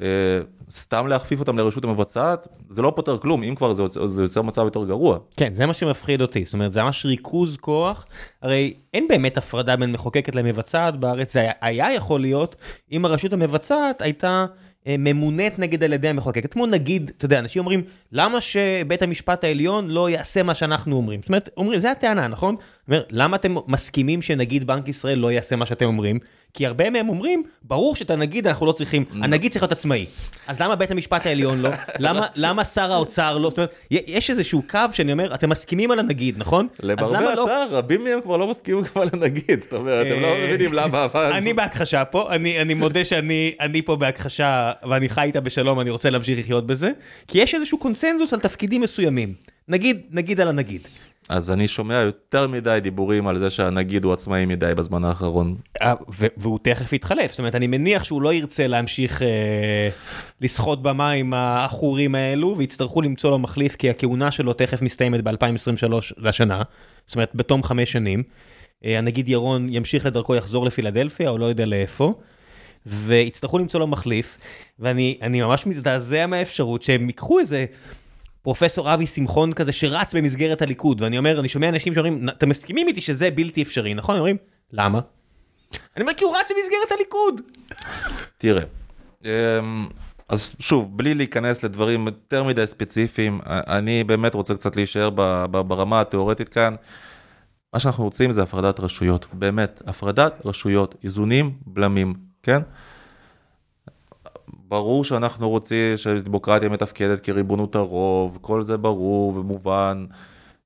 אה, 0.00 0.40
סתם 0.70 1.06
להכפיף 1.06 1.40
אותם 1.40 1.58
לרשות 1.58 1.84
המבצעת, 1.84 2.48
זה 2.68 2.82
לא 2.82 2.92
פותר 2.96 3.18
כלום, 3.18 3.42
אם 3.42 3.54
כבר 3.54 3.72
זה 3.72 3.82
יוצר, 3.82 4.06
זה 4.06 4.22
יוצר 4.22 4.42
מצב 4.42 4.62
יותר 4.64 4.84
גרוע. 4.84 5.18
כן, 5.36 5.52
זה 5.52 5.66
מה 5.66 5.74
שמפחיד 5.74 6.22
אותי, 6.22 6.44
זאת 6.44 6.54
אומרת, 6.54 6.72
זה 6.72 6.82
ממש 6.82 7.06
ריכוז 7.06 7.56
כוח, 7.56 8.06
הרי 8.42 8.74
אין 8.94 9.08
באמת 9.08 9.36
הפרדה 9.36 9.76
בין 9.76 9.92
מחוקקת 9.92 10.34
למבצעת 10.34 10.96
בארץ, 10.96 11.32
זה 11.32 11.40
היה, 11.40 11.52
היה 11.60 11.94
יכול 11.94 12.20
להיות 12.20 12.56
אם 12.92 13.04
הרשות 13.04 13.32
המבצעת 13.32 14.02
הייתה... 14.02 14.46
אה, 14.86 14.94
ממונית 14.98 15.58
נגד 15.58 15.84
על 15.84 15.92
ידי 15.92 16.08
המחוקקת, 16.08 16.52
כמו 16.52 16.66
נגיד, 16.66 17.10
אתה 17.16 17.24
יודע, 17.24 17.38
אנשים 17.38 17.60
אומרים, 17.60 17.82
למה 18.12 18.40
שבית 18.40 19.02
המשפט 19.02 19.44
העליון 19.44 19.88
לא 19.88 20.10
יעשה 20.10 20.42
מה 20.42 20.54
שאנחנו 20.54 20.96
אומרים? 20.96 21.20
זאת 21.20 21.28
אומרת, 21.28 21.48
אומרים, 21.56 21.80
זה 21.80 21.90
הטענה, 21.90 22.28
נכון? 22.28 22.56
אומר, 22.88 23.02
למה 23.10 23.36
אתם 23.36 23.54
מסכימים 23.66 24.22
שנגיד 24.22 24.66
בנק 24.66 24.88
ישראל 24.88 25.18
לא 25.18 25.32
יעשה 25.32 25.56
מה 25.56 25.66
שאתם 25.66 25.86
אומרים? 25.86 26.18
כי 26.54 26.66
הרבה 26.66 26.90
מהם 26.90 27.08
אומרים, 27.08 27.42
ברור 27.62 27.96
שאת 27.96 28.10
הנגיד 28.10 28.46
אנחנו 28.46 28.66
לא 28.66 28.72
צריכים, 28.72 29.04
הנגיד 29.22 29.52
צריך 29.52 29.62
להיות 29.62 29.72
עצמאי. 29.72 30.06
אז 30.46 30.60
למה 30.60 30.76
בית 30.76 30.90
המשפט 30.90 31.26
העליון 31.26 31.58
לא? 31.58 31.70
למה, 31.98 32.26
למה 32.34 32.64
שר 32.64 32.92
האוצר 32.92 33.38
לא? 33.38 33.50
זאת 33.50 33.58
אומרת, 33.58 33.74
יש 33.90 34.30
איזשהו 34.30 34.62
קו 34.70 34.78
שאני 34.92 35.12
אומר, 35.12 35.34
אתם 35.34 35.50
מסכימים 35.50 35.90
על 35.90 35.98
הנגיד, 35.98 36.38
נכון? 36.38 36.68
למרבה 36.82 37.20
לא- 37.20 37.44
הצער, 37.44 37.68
לא... 37.70 37.78
רבים 37.78 38.04
מהם 38.04 38.20
כבר 38.20 38.36
לא 38.36 38.50
מסכימים 38.50 38.84
כבר 38.84 39.02
על 39.02 39.08
הנגיד, 39.12 39.60
זאת 39.62 39.72
אומרת, 39.72 40.06
הם 40.10 40.22
לא 40.22 40.26
אה, 40.26 40.46
מבינים 40.46 40.72
למה... 40.72 41.06
אני 41.38 41.52
בהכחשה 41.52 42.04
פה, 42.04 42.34
אני, 42.34 42.60
אני 42.60 42.74
מודה 42.74 43.04
שאני 43.04 43.82
פה 43.84 43.96
בהכחשה, 43.96 44.72
ואני 44.88 45.08
חי 45.08 45.22
איתה 45.22 45.40
בשלום, 45.40 45.80
אני 45.80 45.90
רוצה 45.90 46.10
להמשיך 46.10 46.38
לחיות 46.38 46.66
בזה, 46.66 46.90
כי 47.28 47.38
יש 47.38 47.54
איזשהו 47.54 47.78
קונצנזוס 47.78 48.32
על 48.32 48.40
תפקידים 48.40 48.80
מסוימים. 48.80 49.34
נגיד, 49.68 50.00
נגיד 50.10 50.40
על 50.40 50.48
הנגיד. 50.48 50.88
אז 51.32 51.50
אני 51.50 51.68
שומע 51.68 51.94
יותר 51.94 52.46
מדי 52.46 52.78
דיבורים 52.82 53.26
על 53.26 53.38
זה 53.38 53.50
שהנגיד 53.50 54.04
הוא 54.04 54.12
עצמאי 54.12 54.46
מדי 54.46 54.72
בזמן 54.76 55.04
האחרון. 55.04 55.56
אה, 55.82 55.94
והוא 56.36 56.58
תכף 56.62 56.92
יתחלף, 56.92 57.30
זאת 57.30 57.38
אומרת, 57.38 57.54
אני 57.54 57.66
מניח 57.66 58.04
שהוא 58.04 58.22
לא 58.22 58.32
ירצה 58.32 58.66
להמשיך 58.66 59.22
אה, 59.22 59.88
לשחות 60.40 60.82
במים 60.82 61.34
העכורים 61.34 62.14
האלו, 62.14 62.54
ויצטרכו 62.58 63.02
למצוא 63.02 63.30
לו 63.30 63.38
מחליף, 63.38 63.76
כי 63.76 63.90
הכהונה 63.90 64.30
שלו 64.30 64.52
תכף 64.52 64.82
מסתיימת 64.82 65.24
ב-2023 65.24 65.92
לשנה, 66.16 66.62
זאת 67.06 67.16
אומרת, 67.16 67.30
בתום 67.34 67.62
חמש 67.62 67.92
שנים. 67.92 68.22
אה, 68.84 68.98
הנגיד 68.98 69.28
ירון 69.28 69.68
ימשיך 69.70 70.06
לדרכו, 70.06 70.34
יחזור 70.34 70.66
לפילדלפיה, 70.66 71.30
או 71.30 71.38
לא 71.38 71.44
יודע 71.44 71.66
לאיפה. 71.66 72.12
ויצטרכו 72.86 73.58
למצוא 73.58 73.80
לו 73.80 73.86
מחליף, 73.86 74.38
ואני 74.78 75.18
ממש 75.22 75.66
מזדעזע 75.66 76.26
מהאפשרות 76.26 76.82
שהם 76.82 77.06
ייקחו 77.06 77.38
איזה 77.38 77.66
פרופסור 78.42 78.94
אבי 78.94 79.06
שמחון 79.06 79.52
כזה 79.52 79.72
שרץ 79.72 80.14
במסגרת 80.14 80.62
הליכוד, 80.62 81.02
ואני 81.02 81.18
אומר, 81.18 81.40
אני 81.40 81.48
שומע 81.48 81.68
אנשים 81.68 81.94
שאומרים, 81.94 82.28
אתם 82.28 82.48
מסכימים 82.48 82.88
איתי 82.88 83.00
שזה 83.00 83.30
בלתי 83.30 83.62
אפשרי, 83.62 83.94
נכון? 83.94 84.16
אומרים, 84.16 84.36
למה? 84.72 85.00
אני 85.96 86.02
אומר, 86.02 86.14
כי 86.14 86.24
הוא 86.24 86.36
רץ 86.36 86.50
במסגרת 86.50 86.92
הליכוד. 86.92 87.40
תראה, 88.38 88.62
אמ, 89.24 89.28
אז 90.28 90.52
שוב, 90.58 90.98
בלי 90.98 91.14
להיכנס 91.14 91.62
לדברים 91.62 92.06
יותר 92.06 92.44
מדי 92.44 92.66
ספציפיים, 92.66 93.40
אני 93.46 94.04
באמת 94.04 94.34
רוצה 94.34 94.54
קצת 94.54 94.76
להישאר 94.76 95.10
ברמה 95.50 96.00
התיאורטית 96.00 96.48
כאן. 96.48 96.74
מה 97.74 97.80
שאנחנו 97.80 98.04
רוצים 98.04 98.32
זה 98.32 98.42
הפרדת 98.42 98.80
רשויות, 98.80 99.26
באמת, 99.32 99.82
הפרדת 99.86 100.34
רשויות, 100.44 100.94
איזונים, 101.04 101.56
בלמים, 101.66 102.14
כן? 102.42 102.62
ברור 104.72 105.04
שאנחנו 105.04 105.50
רוצים 105.50 105.96
שדמוקרטיה 105.96 106.68
מתפקדת 106.68 107.20
כריבונות 107.20 107.74
הרוב, 107.74 108.38
כל 108.40 108.62
זה 108.62 108.76
ברור 108.76 109.36
ומובן, 109.36 110.06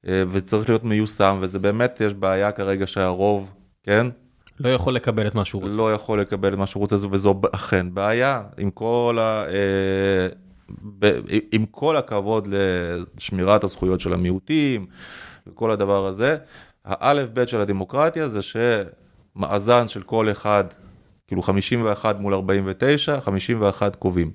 אה, 0.09 0.23
וצריך 0.31 0.69
להיות 0.69 0.85
מיושם, 0.85 1.39
וזה 1.41 1.59
באמת, 1.59 2.01
יש 2.01 2.15
בעיה 2.15 2.53
כרגע 2.53 2.87
שהרוב, 2.87 3.55
כן? 3.83 4.07
לא 4.61 4.69
יכול 4.69 4.95
לקבל 4.95 5.27
את 5.27 5.35
מה 5.35 5.45
שהוא 5.45 5.63
רוצה. 5.63 5.77
לא 5.77 5.93
יכול 5.93 6.21
לקבל 6.21 6.53
את 6.53 6.59
מה 6.59 6.67
שהוא 6.67 6.81
רוצה, 6.81 6.97
וזו 7.11 7.41
אכן 7.53 7.95
בעיה, 7.95 8.43
עם 8.59 8.71
כל, 8.71 9.19
ה, 9.21 9.45
אה, 9.49 10.29
ב, 10.99 11.21
עם 11.53 11.65
כל 11.71 11.97
הכבוד 11.97 12.49
לשמירת 12.51 13.65
הזכויות 13.65 14.01
של 14.01 14.13
המיעוטים, 14.13 14.87
וכל 15.47 15.71
הדבר 15.71 16.07
הזה. 16.07 16.37
האלף 16.85 17.31
בית 17.31 17.49
של 17.49 17.61
הדמוקרטיה 17.61 18.29
זה 18.29 18.41
שמאזן 18.43 19.89
של 19.89 20.03
כל 20.03 20.31
אחד 20.31 20.65
כאילו 21.27 21.43
51 21.43 22.21
מול 22.21 22.35
49, 22.35 23.21
51 23.21 23.97
קובעים. 23.97 24.31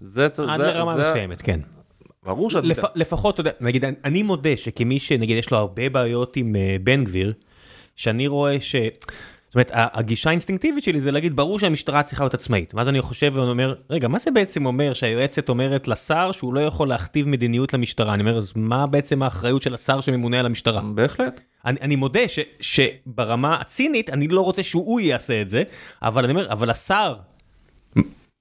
זה 0.00 0.28
צריך, 0.28 0.50
עד 0.50 0.60
לרמה 0.60 0.96
מסוימת, 0.96 1.42
כן. 1.42 1.60
ברור 2.22 2.50
שאת... 2.50 2.64
לפ, 2.64 2.78
לפחות, 2.94 3.34
אתה 3.34 3.40
יודע, 3.40 3.50
נגיד, 3.60 3.84
אני 4.04 4.22
מודה 4.22 4.56
שכמי 4.56 5.00
שנגיד 5.00 5.36
יש 5.36 5.50
לו 5.50 5.58
הרבה 5.58 5.88
בעיות 5.88 6.36
עם 6.36 6.54
uh, 6.54 6.82
בן 6.82 7.04
גביר, 7.04 7.32
שאני 7.96 8.26
רואה 8.26 8.60
ש... 8.60 8.74
זאת 9.54 9.70
אומרת, 9.72 9.90
הגישה 9.94 10.30
האינסטינקטיבית 10.30 10.84
שלי 10.84 11.00
זה 11.00 11.12
להגיד, 11.12 11.36
ברור 11.36 11.58
שהמשטרה 11.58 12.02
צריכה 12.02 12.24
להיות 12.24 12.34
עצמאית. 12.34 12.74
ואז 12.74 12.88
אני 12.88 13.02
חושב 13.02 13.32
ואני 13.34 13.50
אומר, 13.50 13.74
רגע, 13.90 14.08
מה 14.08 14.18
זה 14.18 14.30
בעצם 14.30 14.66
אומר 14.66 14.92
שהיועצת 14.92 15.48
אומרת 15.48 15.88
לשר 15.88 16.32
שהוא 16.32 16.54
לא 16.54 16.60
יכול 16.60 16.88
להכתיב 16.88 17.28
מדיניות 17.28 17.74
למשטרה? 17.74 18.14
אני 18.14 18.20
אומר, 18.20 18.38
אז 18.38 18.52
מה 18.56 18.86
בעצם 18.86 19.22
האחריות 19.22 19.62
של 19.62 19.74
השר 19.74 20.00
שממונה 20.00 20.40
על 20.40 20.46
המשטרה? 20.46 20.80
בהחלט. 20.94 21.40
אני, 21.66 21.78
אני 21.80 21.96
מודה 21.96 22.28
ש, 22.28 22.38
שברמה 22.60 23.56
הצינית, 23.60 24.10
אני 24.10 24.28
לא 24.28 24.40
רוצה 24.40 24.62
שהוא 24.62 25.00
יעשה 25.00 25.42
את 25.42 25.50
זה, 25.50 25.62
אבל 26.02 26.24
אני 26.24 26.32
אומר, 26.32 26.52
אבל 26.52 26.70
השר 26.70 27.14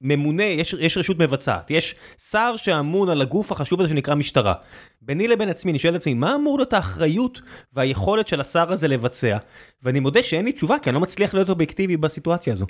ממונה, 0.03 0.43
יש, 0.43 0.75
יש 0.79 0.97
רשות 0.97 1.19
מבצעת, 1.19 1.71
יש 1.71 1.95
שר 2.29 2.53
שאמון 2.57 3.09
על 3.09 3.21
הגוף 3.21 3.51
החשוב 3.51 3.81
הזה 3.81 3.89
שנקרא 3.89 4.15
משטרה. 4.15 4.53
ביני 5.01 5.27
לבין 5.27 5.49
עצמי, 5.49 5.71
אני 5.71 5.79
שואל 5.79 5.95
את 5.95 6.01
עצמי, 6.01 6.13
מה 6.13 6.35
אמור 6.35 6.57
להיות 6.57 6.73
האחריות 6.73 7.41
והיכולת 7.73 8.27
של 8.27 8.41
השר 8.41 8.71
הזה 8.71 8.87
לבצע? 8.87 9.37
ואני 9.83 9.99
מודה 9.99 10.23
שאין 10.23 10.45
לי 10.45 10.51
תשובה, 10.51 10.79
כי 10.79 10.89
אני 10.89 10.95
לא 10.95 11.01
מצליח 11.01 11.33
להיות 11.33 11.49
אובייקטיבי 11.49 11.97
בסיטואציה 11.97 12.53
הזו. 12.53 12.65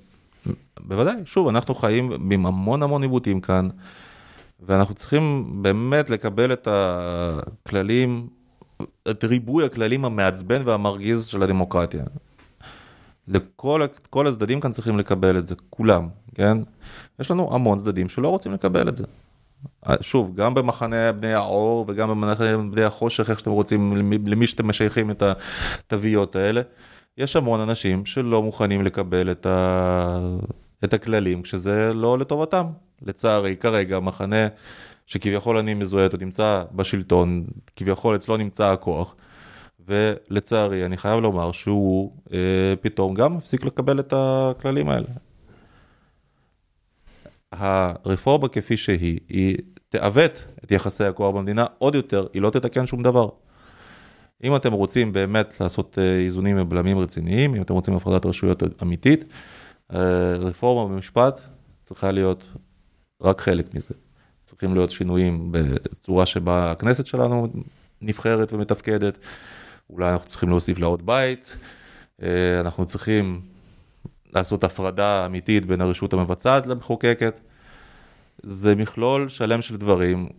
בוודאי, 0.79 1.15
שוב, 1.25 1.47
אנחנו 1.47 1.75
חיים 1.75 2.11
עם 2.31 2.45
המון 2.45 2.83
המון 2.83 3.01
עיוותים 3.01 3.41
כאן, 3.41 3.69
ואנחנו 4.59 4.93
צריכים 4.95 5.45
באמת 5.61 6.09
לקבל 6.09 6.53
את 6.53 6.67
הכללים, 6.71 8.27
את 9.09 9.23
ריבוי 9.23 9.65
הכללים 9.65 10.05
המעצבן 10.05 10.61
והמרגיז 10.65 11.25
של 11.25 11.43
הדמוקרטיה. 11.43 12.03
לכל 13.27 14.27
הצדדים 14.27 14.59
כאן 14.59 14.71
צריכים 14.71 14.97
לקבל 14.97 15.37
את 15.37 15.47
זה, 15.47 15.55
כולם, 15.69 16.07
כן? 16.35 16.57
יש 17.19 17.31
לנו 17.31 17.55
המון 17.55 17.77
צדדים 17.77 18.09
שלא 18.09 18.27
רוצים 18.27 18.51
לקבל 18.51 18.89
את 18.89 18.95
זה. 18.95 19.03
שוב, 20.01 20.35
גם 20.35 20.53
במחנה 20.53 21.11
בני 21.11 21.33
האור 21.33 21.85
וגם 21.87 22.09
במחנה 22.09 22.57
בני 22.57 22.83
החושך, 22.83 23.29
איך 23.29 23.39
שאתם 23.39 23.51
רוצים, 23.51 24.11
למי 24.25 24.47
שאתם 24.47 24.67
משייכים 24.67 25.11
את 25.11 25.23
התוויות 25.23 26.35
האלה, 26.35 26.61
יש 27.17 27.35
המון 27.35 27.59
אנשים 27.59 28.05
שלא 28.05 28.43
מוכנים 28.43 28.83
לקבל 28.83 29.31
את, 29.31 29.45
ה... 29.45 30.19
את 30.83 30.93
הכללים 30.93 31.41
כשזה 31.41 31.93
לא 31.93 32.19
לטובתם. 32.19 32.65
לצערי, 33.05 33.55
כרגע 33.55 33.97
המחנה 33.97 34.47
שכביכול 35.07 35.57
אני 35.57 35.73
מזוהה 35.73 36.03
איתו 36.03 36.17
נמצא 36.17 36.63
בשלטון, 36.71 37.45
כביכול 37.75 38.15
אצלו 38.15 38.37
נמצא 38.37 38.67
הכוח, 38.67 39.15
ולצערי 39.87 40.85
אני 40.85 40.97
חייב 40.97 41.19
לומר 41.19 41.51
שהוא 41.51 42.11
אה, 42.33 42.73
פתאום 42.81 43.13
גם 43.13 43.37
הפסיק 43.37 43.65
לקבל 43.65 43.99
את 43.99 44.13
הכללים 44.15 44.89
האלה. 44.89 45.07
הרפורמה 47.57 48.47
כפי 48.47 48.77
שהיא, 48.77 49.19
היא 49.29 49.57
תעוות 49.89 50.45
את 50.63 50.71
יחסי 50.71 51.03
הכוח 51.03 51.35
במדינה 51.35 51.65
עוד 51.77 51.95
יותר, 51.95 52.27
היא 52.33 52.41
לא 52.41 52.49
תתקן 52.49 52.85
שום 52.85 53.03
דבר. 53.03 53.29
אם 54.43 54.55
אתם 54.55 54.73
רוצים 54.73 55.13
באמת 55.13 55.61
לעשות 55.61 55.97
אה, 56.01 56.17
איזונים 56.17 56.57
ובלמים 56.59 56.97
רציניים, 56.97 57.55
אם 57.55 57.61
אתם 57.61 57.73
רוצים 57.73 57.93
הפרדת 57.93 58.25
רשויות 58.25 58.63
אמיתית, 58.81 59.25
אה, 59.93 60.33
רפורמה 60.39 60.93
במשפט 60.93 61.41
צריכה 61.83 62.11
להיות 62.11 62.47
רק 63.21 63.41
חלק 63.41 63.75
מזה. 63.75 63.93
צריכים 64.43 64.73
להיות 64.73 64.91
שינויים 64.91 65.51
בצורה 65.51 66.25
שבה 66.25 66.71
הכנסת 66.71 67.05
שלנו 67.05 67.47
נבחרת 68.01 68.53
ומתפקדת, 68.53 69.17
אולי 69.89 70.11
אנחנו 70.11 70.27
צריכים 70.27 70.49
להוסיף 70.49 70.79
לה 70.79 70.87
עוד 70.87 71.05
בית, 71.05 71.57
אה, 72.23 72.59
אנחנו 72.59 72.85
צריכים 72.85 73.41
לעשות 74.35 74.63
הפרדה 74.63 75.25
אמיתית 75.25 75.65
בין 75.65 75.81
הרשות 75.81 76.13
המבצעת 76.13 76.67
למחוקקת. 76.67 77.39
זה 78.43 78.75
מכלול 78.75 79.29
שלם 79.29 79.61
של 79.61 79.77
דברים, 79.77 80.29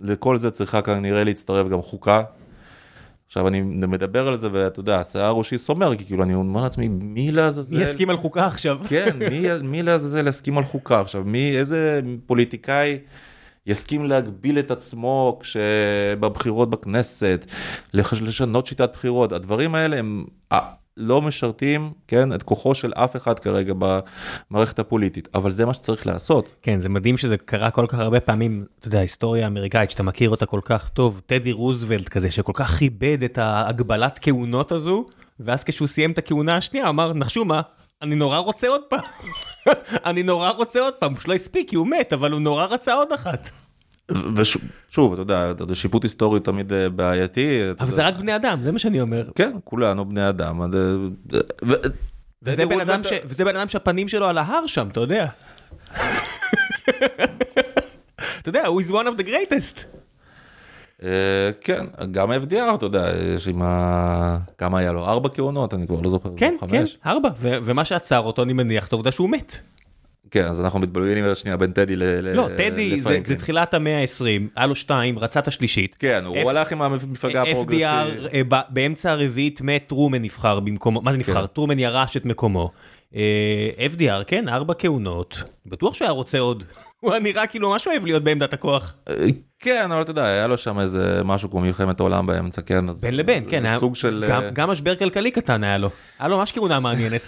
לכל 0.00 0.36
זה 0.36 0.50
צריכה 0.50 0.82
כנראה 0.82 1.24
להצטרף 1.24 1.68
גם 1.68 1.82
חוקה. 1.82 2.22
עכשיו 3.26 3.48
אני 3.48 3.60
מדבר 3.60 4.28
על 4.28 4.36
זה 4.36 4.48
ואתה 4.52 4.80
יודע, 4.80 5.04
שיער 5.04 5.32
ראשי 5.32 5.58
סומר, 5.58 5.96
כי 5.96 6.04
כאילו 6.04 6.22
אני 6.22 6.34
אומר 6.34 6.62
לעצמי, 6.62 6.88
מי 6.88 7.32
לעזאזל... 7.32 7.76
מי 7.76 7.82
יסכים 7.82 8.10
על 8.10 8.16
חוקה 8.16 8.46
עכשיו? 8.46 8.78
כן, 8.88 9.18
מי, 9.18 9.46
מי 9.62 9.82
לעזאזל 9.82 10.28
יסכים 10.28 10.58
על 10.58 10.64
חוקה 10.64 11.00
עכשיו? 11.00 11.24
מי, 11.24 11.58
איזה 11.58 12.00
פוליטיקאי 12.26 12.98
יסכים 13.66 14.04
להגביל 14.04 14.58
את 14.58 14.70
עצמו 14.70 15.38
כשבבחירות 15.40 16.70
בכנסת, 16.70 17.46
לשנות 17.94 18.66
שיטת 18.66 18.92
בחירות? 18.92 19.32
הדברים 19.32 19.74
האלה 19.74 19.96
הם... 19.98 20.24
לא 20.96 21.22
משרתים, 21.22 21.92
כן, 22.08 22.32
את 22.32 22.42
כוחו 22.42 22.74
של 22.74 22.92
אף 22.92 23.16
אחד 23.16 23.38
כרגע 23.38 23.72
במערכת 23.78 24.78
הפוליטית, 24.78 25.28
אבל 25.34 25.50
זה 25.50 25.66
מה 25.66 25.74
שצריך 25.74 26.06
לעשות. 26.06 26.48
כן, 26.62 26.80
זה 26.80 26.88
מדהים 26.88 27.18
שזה 27.18 27.36
קרה 27.36 27.70
כל 27.70 27.86
כך 27.88 27.98
הרבה 27.98 28.20
פעמים, 28.20 28.64
אתה 28.78 28.88
יודע, 28.88 28.98
ההיסטוריה 28.98 29.44
האמריקאית, 29.44 29.90
שאתה 29.90 30.02
מכיר 30.02 30.30
אותה 30.30 30.46
כל 30.46 30.60
כך 30.64 30.88
טוב, 30.88 31.20
טדי 31.26 31.52
רוזוולט 31.52 32.08
כזה, 32.08 32.30
שכל 32.30 32.52
כך 32.54 32.70
כיבד 32.70 33.22
את 33.24 33.38
ההגבלת 33.38 34.18
כהונות 34.22 34.72
הזו, 34.72 35.06
ואז 35.40 35.64
כשהוא 35.64 35.88
סיים 35.88 36.10
את 36.10 36.18
הכהונה 36.18 36.56
השנייה, 36.56 36.88
אמר, 36.88 37.12
נחשו 37.12 37.44
מה, 37.44 37.60
אני 38.02 38.14
נורא 38.14 38.38
רוצה 38.38 38.68
עוד 38.68 38.82
פעם. 38.88 39.00
אני 40.08 40.22
נורא 40.22 40.50
רוצה 40.50 40.80
עוד 40.80 40.94
פעם, 40.94 41.12
הוא 41.12 41.20
שלא 41.20 41.34
הספיק, 41.34 41.70
כי 41.70 41.76
הוא 41.76 41.86
מת, 41.86 42.12
אבל 42.12 42.32
הוא 42.32 42.40
נורא 42.40 42.64
רצה 42.64 42.94
עוד 42.94 43.12
אחת. 43.12 43.50
ושוב, 44.10 45.12
אתה 45.12 45.22
יודע, 45.22 45.74
שיפוט 45.74 46.02
היסטורי 46.02 46.40
תמיד 46.40 46.72
אה, 46.72 46.88
בעייתי. 46.88 47.60
אבל 47.80 47.90
זה 47.90 48.06
רק 48.06 48.14
בני 48.16 48.36
אדם, 48.36 48.62
זה 48.62 48.72
מה 48.72 48.78
שאני 48.78 49.00
אומר. 49.00 49.30
כן, 49.34 49.56
כולנו 49.64 50.04
בני 50.04 50.28
אדם. 50.28 50.62
אה, 50.62 50.68
וזה 52.42 53.44
בן 53.44 53.56
אדם, 53.56 53.68
שהפנים 53.68 54.08
שלו 54.08 54.26
על 54.26 54.38
ההר 54.38 54.66
שם, 54.66 54.88
אתה 54.92 55.00
יודע. 55.00 55.26
אתה 58.40 58.48
יודע, 58.48 58.66
הוא 58.66 58.82
is 58.82 58.84
one 58.84 59.06
of 59.06 59.20
the 59.20 59.26
greatest. 59.26 59.84
אה, 61.02 61.50
כן, 61.60 61.84
גם 62.10 62.32
FDR, 62.32 62.74
אתה 62.74 62.86
יודע, 62.86 63.12
יש 63.34 63.48
עם 63.48 63.62
ה... 63.62 64.38
כמה 64.58 64.78
היה 64.78 64.92
לו? 64.92 65.06
ארבע 65.06 65.28
כהונות? 65.28 65.74
אני 65.74 65.86
כבר 65.86 66.00
לא 66.00 66.10
זוכר. 66.10 66.30
כן, 66.36 66.54
כן, 66.70 66.84
ארבע, 67.06 67.28
ומה 67.40 67.84
שעצר 67.84 68.20
אותו, 68.20 68.42
אני 68.42 68.52
מניח, 68.52 68.84
זה 68.84 68.88
העובדה 68.92 69.12
שהוא 69.12 69.30
מת. 69.30 69.58
כן, 70.34 70.46
אז 70.46 70.60
אנחנו 70.60 70.78
מתבלבלים 70.78 71.34
שנייה 71.34 71.56
בין 71.56 71.72
טדי 71.72 71.96
ל... 71.96 72.02
לא, 72.20 72.48
טדי 72.56 73.00
זה 73.24 73.36
תחילת 73.36 73.74
המאה 73.74 74.00
ה-20, 74.00 74.42
היה 74.56 74.66
לו 74.66 74.74
שתיים, 74.74 75.18
רצה 75.18 75.40
את 75.40 75.48
השלישית. 75.48 75.96
כן, 75.98 76.24
הוא 76.24 76.50
הלך 76.50 76.72
עם 76.72 76.82
המפלגה 76.82 77.42
הפרוגרסיבית. 77.42 77.82
FDR, 77.82 78.34
אה, 78.34 78.60
באמצע 78.68 79.12
הרביעית 79.12 79.60
מת 79.60 79.84
טרומן 79.86 80.22
נבחר 80.22 80.60
במקומו, 80.60 81.00
מה 81.00 81.12
זה 81.12 81.18
נבחר? 81.18 81.46
כן. 81.46 81.46
טרומן 81.46 81.78
ירש 81.78 82.16
את 82.16 82.26
מקומו. 82.26 82.70
אה, 83.16 83.86
FDR, 83.94 84.24
כן, 84.26 84.48
ארבע 84.48 84.74
כהונות, 84.74 85.42
בטוח 85.66 85.94
שהוא 85.94 86.04
היה 86.04 86.12
רוצה 86.12 86.38
עוד, 86.38 86.64
הוא 87.00 87.10
היה 87.10 87.20
נראה 87.20 87.46
כאילו 87.46 87.70
ממש 87.70 87.86
אוהב 87.86 88.04
להיות 88.04 88.24
בעמדת 88.24 88.52
הכוח. 88.52 88.94
אה, 89.08 89.14
כן, 89.58 89.92
אבל 89.92 90.02
אתה 90.02 90.10
יודע, 90.10 90.24
היה 90.24 90.46
לו 90.46 90.58
שם 90.58 90.80
איזה 90.80 91.20
משהו 91.24 91.50
כמו 91.50 91.60
מלחמת 91.60 92.00
העולם 92.00 92.26
באמצע, 92.26 92.62
כן, 92.62 92.88
אז... 92.88 93.00
בין 93.00 93.16
לבין, 93.16 93.44
כן, 93.50 93.66
היה... 93.66 93.78
סוג 93.78 93.96
של... 93.96 94.24
גם, 94.28 94.42
גם 94.52 94.70
משבר 94.70 94.96
כלכלי 94.96 95.30
קטן 95.30 95.64
היה 95.64 95.78
לו, 95.78 95.90
היה 96.18 96.28
לו 96.28 96.38
ממש 96.38 96.52
כהונה 96.52 96.80
מעניינת. 96.80 97.22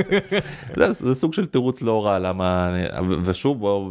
זה, 0.76 0.92
זה 0.92 1.14
סוג 1.14 1.34
של 1.34 1.46
תירוץ 1.46 1.82
לא 1.82 2.06
רע, 2.06 2.18
למה... 2.18 2.76
ושוב, 3.24 3.58
בואו, 3.58 3.90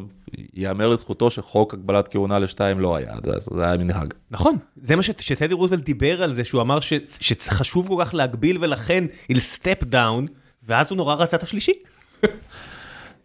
ייאמר 0.53 0.89
לזכותו 0.89 1.29
שחוק 1.29 1.73
הגבלת 1.73 2.07
כהונה 2.07 2.39
לשתיים 2.39 2.79
לא 2.79 2.95
היה, 2.95 3.13
זה, 3.25 3.55
זה 3.55 3.65
היה 3.65 3.77
מנהג. 3.77 4.13
נכון, 4.31 4.57
זה 4.83 4.95
מה 4.95 5.03
שטדי 5.03 5.53
רוזוולט 5.53 5.83
דיבר 5.83 6.23
על 6.23 6.33
זה, 6.33 6.43
שהוא 6.43 6.61
אמר 6.61 6.79
שחשוב 7.19 7.87
כל 7.87 8.03
כך 8.05 8.13
להגביל 8.13 8.57
ולכן, 8.61 9.03
he'll 9.31 9.35
step 9.59 9.83
down. 9.83 10.40
ואז 10.63 10.91
הוא 10.91 10.97
נורא 10.97 11.15
רצה 11.15 11.37
את 11.37 11.43
השלישי. 11.43 11.73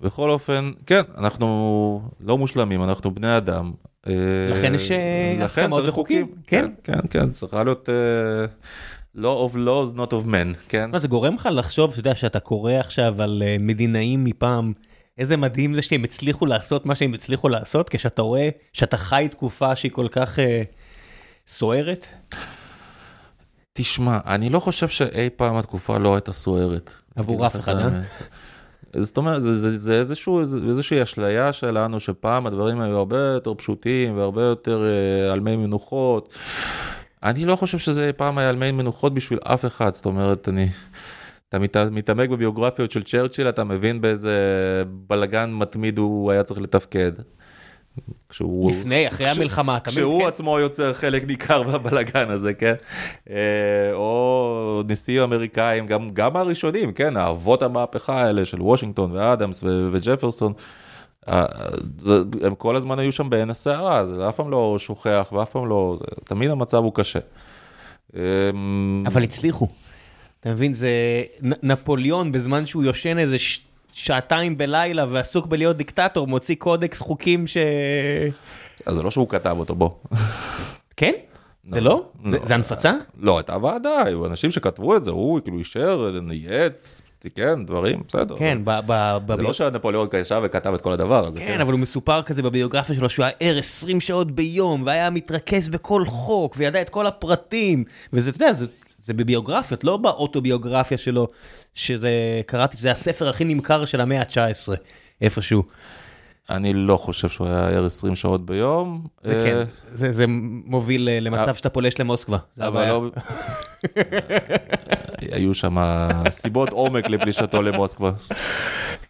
בכל 0.00 0.30
אופן, 0.30 0.70
כן, 0.86 1.00
אנחנו 1.18 2.02
לא 2.20 2.38
מושלמים, 2.38 2.82
אנחנו 2.82 3.14
בני 3.14 3.36
אדם. 3.36 3.72
אה, 4.06 4.12
לכן 4.50 4.74
יש 4.74 4.90
אה, 4.90 5.44
הסכמות 5.44 5.84
וחוקים. 5.86 6.26
כן, 6.46 6.70
כן, 6.84 6.98
כן, 7.10 7.30
צריכה 7.30 7.64
להיות 7.64 7.88
אה, 7.88 8.44
law 9.16 9.50
of 9.50 9.54
laws, 9.54 9.96
not 9.98 10.10
of 10.10 10.26
men, 10.26 10.56
כן. 10.68 10.98
זה 10.98 11.08
גורם 11.08 11.34
לך 11.34 11.48
לחשוב, 11.52 11.90
אתה 11.90 12.00
יודע, 12.00 12.14
שאתה 12.14 12.40
קורא 12.40 12.72
עכשיו 12.72 13.22
על 13.22 13.42
מדינאים 13.60 14.24
מפעם, 14.24 14.72
איזה 15.18 15.36
מדהים 15.36 15.74
זה 15.74 15.82
שהם 15.82 16.04
הצליחו 16.04 16.46
לעשות 16.46 16.86
מה 16.86 16.94
שהם 16.94 17.14
הצליחו 17.14 17.48
לעשות, 17.48 17.88
כשאתה 17.88 18.22
רואה 18.22 18.48
שאתה 18.72 18.96
חי 18.96 19.28
תקופה 19.30 19.76
שהיא 19.76 19.92
כל 19.92 20.08
כך 20.10 20.38
סוערת. 21.46 22.06
תשמע, 23.78 24.18
אני 24.26 24.50
לא 24.50 24.60
חושב 24.60 24.88
שאי 24.88 25.30
פעם 25.36 25.56
התקופה 25.56 25.98
לא 25.98 26.14
הייתה 26.14 26.32
סוערת. 26.32 26.90
עבור 27.16 27.46
אף 27.46 27.56
אחד, 27.56 27.76
אה? 27.76 27.88
זאת 29.02 29.16
אומרת, 29.16 29.42
זה, 29.42 29.60
זה, 29.60 29.76
זה 29.78 29.94
איזשהו, 29.94 30.40
איזושהי 30.40 31.02
אשליה 31.02 31.52
שלנו, 31.52 32.00
שפעם 32.00 32.46
הדברים 32.46 32.80
היו 32.80 32.96
הרבה 32.96 33.18
יותר 33.18 33.54
פשוטים 33.54 34.16
והרבה 34.16 34.42
יותר 34.42 34.82
אה, 34.84 35.32
על 35.32 35.40
מי 35.40 35.56
מנוחות. 35.56 36.34
אני 37.22 37.44
לא 37.44 37.56
חושב 37.56 37.78
שזה 37.78 38.10
פעם 38.16 38.38
היה 38.38 38.48
על 38.48 38.56
מי 38.56 38.72
מנוחות 38.72 39.14
בשביל 39.14 39.38
אף 39.42 39.64
אחד, 39.64 39.94
זאת 39.94 40.04
אומרת, 40.04 40.48
אני... 40.48 40.68
אתה 41.48 41.58
מתעמק 41.90 42.28
בביוגרפיות 42.28 42.90
של 42.90 43.02
צ'רצ'יל, 43.02 43.48
אתה 43.48 43.64
מבין 43.64 44.00
באיזה 44.00 44.34
בלגן 44.88 45.50
מתמיד 45.52 45.98
הוא 45.98 46.30
היה 46.30 46.42
צריך 46.42 46.60
לתפקד. 46.60 47.12
כשהוא... 48.28 48.70
לפני, 48.70 49.08
אחרי 49.08 49.28
כש... 49.28 49.38
המלחמה, 49.38 49.80
תמיד, 49.80 49.96
כשהוא 49.96 50.20
כן. 50.22 50.28
עצמו 50.28 50.58
יוצר 50.58 50.92
חלק 50.92 51.24
ניכר 51.24 51.62
בבלגן 51.62 52.30
הזה, 52.30 52.54
כן? 52.54 52.74
אה, 53.30 53.92
או 53.92 54.82
נשיאים 54.88 55.22
אמריקאים, 55.22 55.86
גם, 55.86 56.10
גם 56.10 56.36
הראשונים, 56.36 56.92
כן? 56.92 57.16
האבות 57.16 57.62
המהפכה 57.62 58.22
האלה 58.22 58.44
של 58.44 58.62
וושינגטון 58.62 59.12
ואדמס 59.12 59.62
ו- 59.62 59.88
וג'פרסון, 59.92 60.52
אה, 61.28 61.44
הם 62.42 62.54
כל 62.54 62.76
הזמן 62.76 62.98
היו 62.98 63.12
שם 63.12 63.30
בעין 63.30 63.50
הסערה, 63.50 64.06
זה 64.06 64.28
אף 64.28 64.36
פעם 64.36 64.50
לא 64.50 64.76
שוכח 64.78 65.28
ואף 65.32 65.50
פעם 65.50 65.68
לא... 65.68 65.96
זה, 65.98 66.04
תמיד 66.24 66.50
המצב 66.50 66.78
הוא 66.78 66.92
קשה. 66.94 67.18
אמ, 68.16 69.04
אבל 69.06 69.22
הצליחו. 69.22 69.68
אתה 70.40 70.50
מבין, 70.50 70.74
זה 70.74 70.90
נפוליאון 71.40 72.32
בזמן 72.32 72.66
שהוא 72.66 72.84
יושן 72.84 73.18
איזה 73.18 73.38
ש... 73.38 73.60
שעתיים 73.96 74.58
בלילה 74.58 75.04
ועסוק 75.08 75.46
בלהיות 75.46 75.76
דיקטטור, 75.76 76.26
מוציא 76.26 76.54
קודקס 76.58 77.00
חוקים 77.00 77.46
ש... 77.46 77.56
אז 78.86 78.96
זה 78.96 79.02
לא 79.02 79.10
שהוא 79.10 79.28
כתב 79.28 79.56
אותו, 79.58 79.74
בוא. 79.74 79.90
כן? 80.96 81.12
זה 81.68 81.80
לא? 81.80 82.04
לא? 82.24 82.38
זה 82.44 82.54
הנפצה? 82.54 82.92
לא, 83.20 83.38
הייתה 83.38 83.56
ועדה, 83.62 84.02
היו 84.04 84.26
אנשים 84.26 84.50
שכתבו 84.50 84.96
את 84.96 85.04
זה, 85.04 85.10
הוא 85.10 85.40
כאילו 85.40 85.58
אישר, 85.58 86.10
נייעץ, 86.22 87.02
תיקן, 87.18 87.64
דברים, 87.64 88.02
בסדר. 88.08 88.36
כן, 88.38 88.58
ב... 88.64 88.80
זה 89.36 89.42
לא 89.42 89.52
שנפוליאון 89.52 90.08
ישב 90.20 90.40
וכתב 90.44 90.74
את 90.74 90.80
כל 90.80 90.92
הדבר 90.92 91.26
הזה. 91.26 91.38
כן, 91.38 91.46
כן, 91.46 91.60
אבל 91.60 91.72
הוא 91.72 91.80
מסופר 91.80 92.22
כזה 92.22 92.42
בביוגרפיה 92.42 92.94
שלו 92.94 93.10
שהוא 93.10 93.24
היה 93.24 93.34
ער 93.40 93.58
20 93.58 94.00
שעות 94.00 94.30
ביום, 94.30 94.82
והיה 94.86 95.10
מתרכז 95.10 95.68
בכל 95.68 96.04
חוק, 96.06 96.54
וידע 96.58 96.80
את 96.80 96.90
כל 96.90 97.06
הפרטים, 97.06 97.84
וזה, 98.12 98.30
אתה 98.30 98.36
יודע, 98.36 98.52
זה 98.52 98.66
בביוגרפיות, 99.14 99.84
לא 99.84 99.96
באוטוביוגרפיה 99.96 100.98
שלו, 100.98 101.28
שזה, 101.74 102.10
קראתי, 102.46 102.76
זה 102.76 102.90
הספר 102.90 103.28
הכי 103.28 103.44
נמכר 103.44 103.84
של 103.84 104.00
המאה 104.00 104.20
ה-19, 104.20 104.72
איפשהו. 105.20 105.62
אני 106.50 106.72
לא 106.72 106.96
חושב 106.96 107.28
שהוא 107.28 107.46
היה 107.46 107.68
ער 107.68 107.86
20 107.86 108.16
שעות 108.16 108.46
ביום. 108.46 109.06
זה 109.24 109.42
כן, 109.44 109.62
זה, 109.92 110.12
זה 110.12 110.24
מוביל 110.66 111.08
אה, 111.08 111.20
למצב 111.20 111.54
שאתה 111.54 111.68
פולש 111.68 112.00
למוסקבה. 112.00 112.38
אבל 112.60 112.88
לא... 112.88 113.10
היו 115.32 115.54
שם 115.54 115.76
סיבות 116.30 116.72
עומק 116.72 117.08
לפלישתו 117.08 117.62
למוסקבה. 117.62 118.10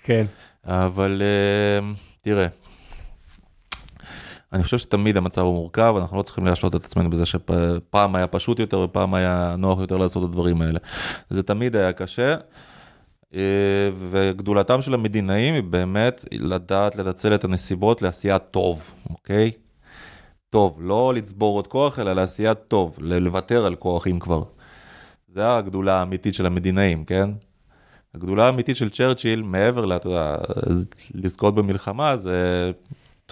כן. 0.05 0.27
אבל 0.65 1.23
אה, 1.23 1.89
תראה, 2.23 2.47
אני 4.53 4.63
חושב 4.63 4.79
שתמיד 4.79 5.17
המצב 5.17 5.41
הוא 5.41 5.55
מורכב, 5.55 5.95
אנחנו 5.99 6.17
לא 6.17 6.23
צריכים 6.23 6.47
להשלות 6.47 6.77
את 6.77 6.85
עצמנו 6.85 7.11
בזה 7.11 7.27
שפעם 7.27 8.15
היה 8.15 8.27
פשוט 8.27 8.59
יותר 8.59 8.81
ופעם 8.81 9.15
היה 9.15 9.55
נוח 9.59 9.81
יותר 9.81 9.97
לעשות 9.97 10.25
את 10.25 10.29
הדברים 10.29 10.63
האלה. 10.63 10.79
זה 11.31 11.43
תמיד 11.43 11.77
היה 11.77 11.93
קשה, 11.93 12.35
אה, 13.35 13.91
וגדולתם 14.11 14.83
של 14.83 14.95
המדינאים 14.95 15.55
היא 15.55 15.63
באמת 15.63 16.25
לדעת 16.33 16.97
לנצל 16.97 17.35
את 17.35 17.45
הנסיבות 17.45 18.03
לעשייה 18.03 18.39
טוב, 18.39 18.91
אוקיי? 19.11 19.51
טוב, 20.51 20.79
לא 20.81 21.15
לצבור 21.15 21.59
עוד 21.59 21.67
כוח, 21.67 21.99
אלא 21.99 22.13
לעשייה 22.13 22.55
טוב, 22.55 22.97
לוותר 23.01 23.67
על 23.67 23.75
כוח 23.75 24.07
אם 24.07 24.19
כבר. 24.19 24.43
זה 25.29 25.57
הגדולה 25.57 25.99
האמיתית 25.99 26.35
של 26.35 26.47
המדינאים, 26.47 27.05
כן? 27.05 27.31
הגדולה 28.15 28.47
האמיתית 28.47 28.77
של 28.77 28.91
צ'רצ'יל, 28.91 29.43
מעבר 29.43 29.99
לזכות 31.15 31.55
במלחמה, 31.55 32.17
זה 32.17 32.71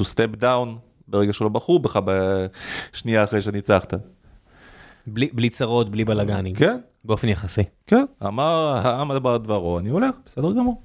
to 0.00 0.02
step 0.02 0.40
down 0.40 0.68
ברגע 1.08 1.32
שלא 1.32 1.48
בחרו 1.48 1.78
בך 1.78 2.00
בשנייה 2.04 3.24
אחרי 3.24 3.42
שניצחת. 3.42 3.94
בלי, 5.06 5.28
בלי 5.32 5.50
צרות, 5.50 5.90
בלי 5.90 6.04
בלאגנים. 6.04 6.54
כן. 6.54 6.78
באופן 7.04 7.28
יחסי. 7.28 7.62
כן, 7.86 8.04
אמר 8.26 8.74
העם 8.84 9.10
הדבר 9.10 9.36
דברו, 9.36 9.78
אני 9.78 9.88
הולך, 9.88 10.14
בסדר 10.26 10.50
גמור. 10.52 10.82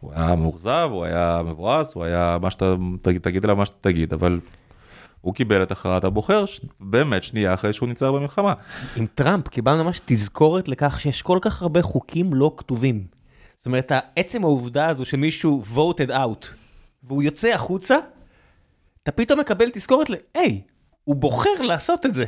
הוא 0.00 0.12
היה 0.14 0.34
מאוכזב, 0.34 0.88
הוא 0.92 1.04
היה 1.04 1.40
מבואס, 1.44 1.94
הוא 1.94 2.04
היה 2.04 2.38
מה 2.42 2.50
שאתה, 2.50 2.74
תגיד, 3.02 3.20
תגיד 3.22 3.44
עליו 3.44 3.56
מה 3.56 3.66
שאתה 3.66 3.76
תגיד, 3.80 4.12
אבל 4.12 4.40
הוא 5.20 5.34
קיבל 5.34 5.62
את 5.62 5.70
הכרעת 5.70 6.04
הבוחר 6.04 6.46
ש- 6.46 6.60
באמת 6.80 7.22
שנייה 7.22 7.54
אחרי 7.54 7.72
שהוא 7.72 7.88
ניצח 7.88 8.06
במלחמה. 8.06 8.54
עם 8.96 9.06
טראמפ 9.14 9.48
קיבלנו 9.48 9.84
ממש 9.84 10.00
תזכורת 10.04 10.68
לכך 10.68 11.00
שיש 11.00 11.22
כל 11.22 11.38
כך 11.42 11.62
הרבה 11.62 11.82
חוקים 11.82 12.34
לא 12.34 12.54
כתובים. 12.56 13.04
זאת 13.58 13.66
אומרת, 13.66 13.92
עצם 14.16 14.44
העובדה 14.44 14.88
הזו 14.88 15.04
שמישהו 15.04 15.62
voted 15.74 16.10
out, 16.10 16.46
והוא 17.04 17.22
יוצא 17.22 17.48
החוצה, 17.48 17.96
אתה 19.02 19.12
פתאום 19.12 19.40
מקבל 19.40 19.70
תזכורת 19.72 20.10
ל... 20.10 20.14
היי, 20.34 20.60
הוא 21.04 21.16
בוחר 21.16 21.60
לעשות 21.60 22.06
את 22.06 22.14
זה. 22.14 22.24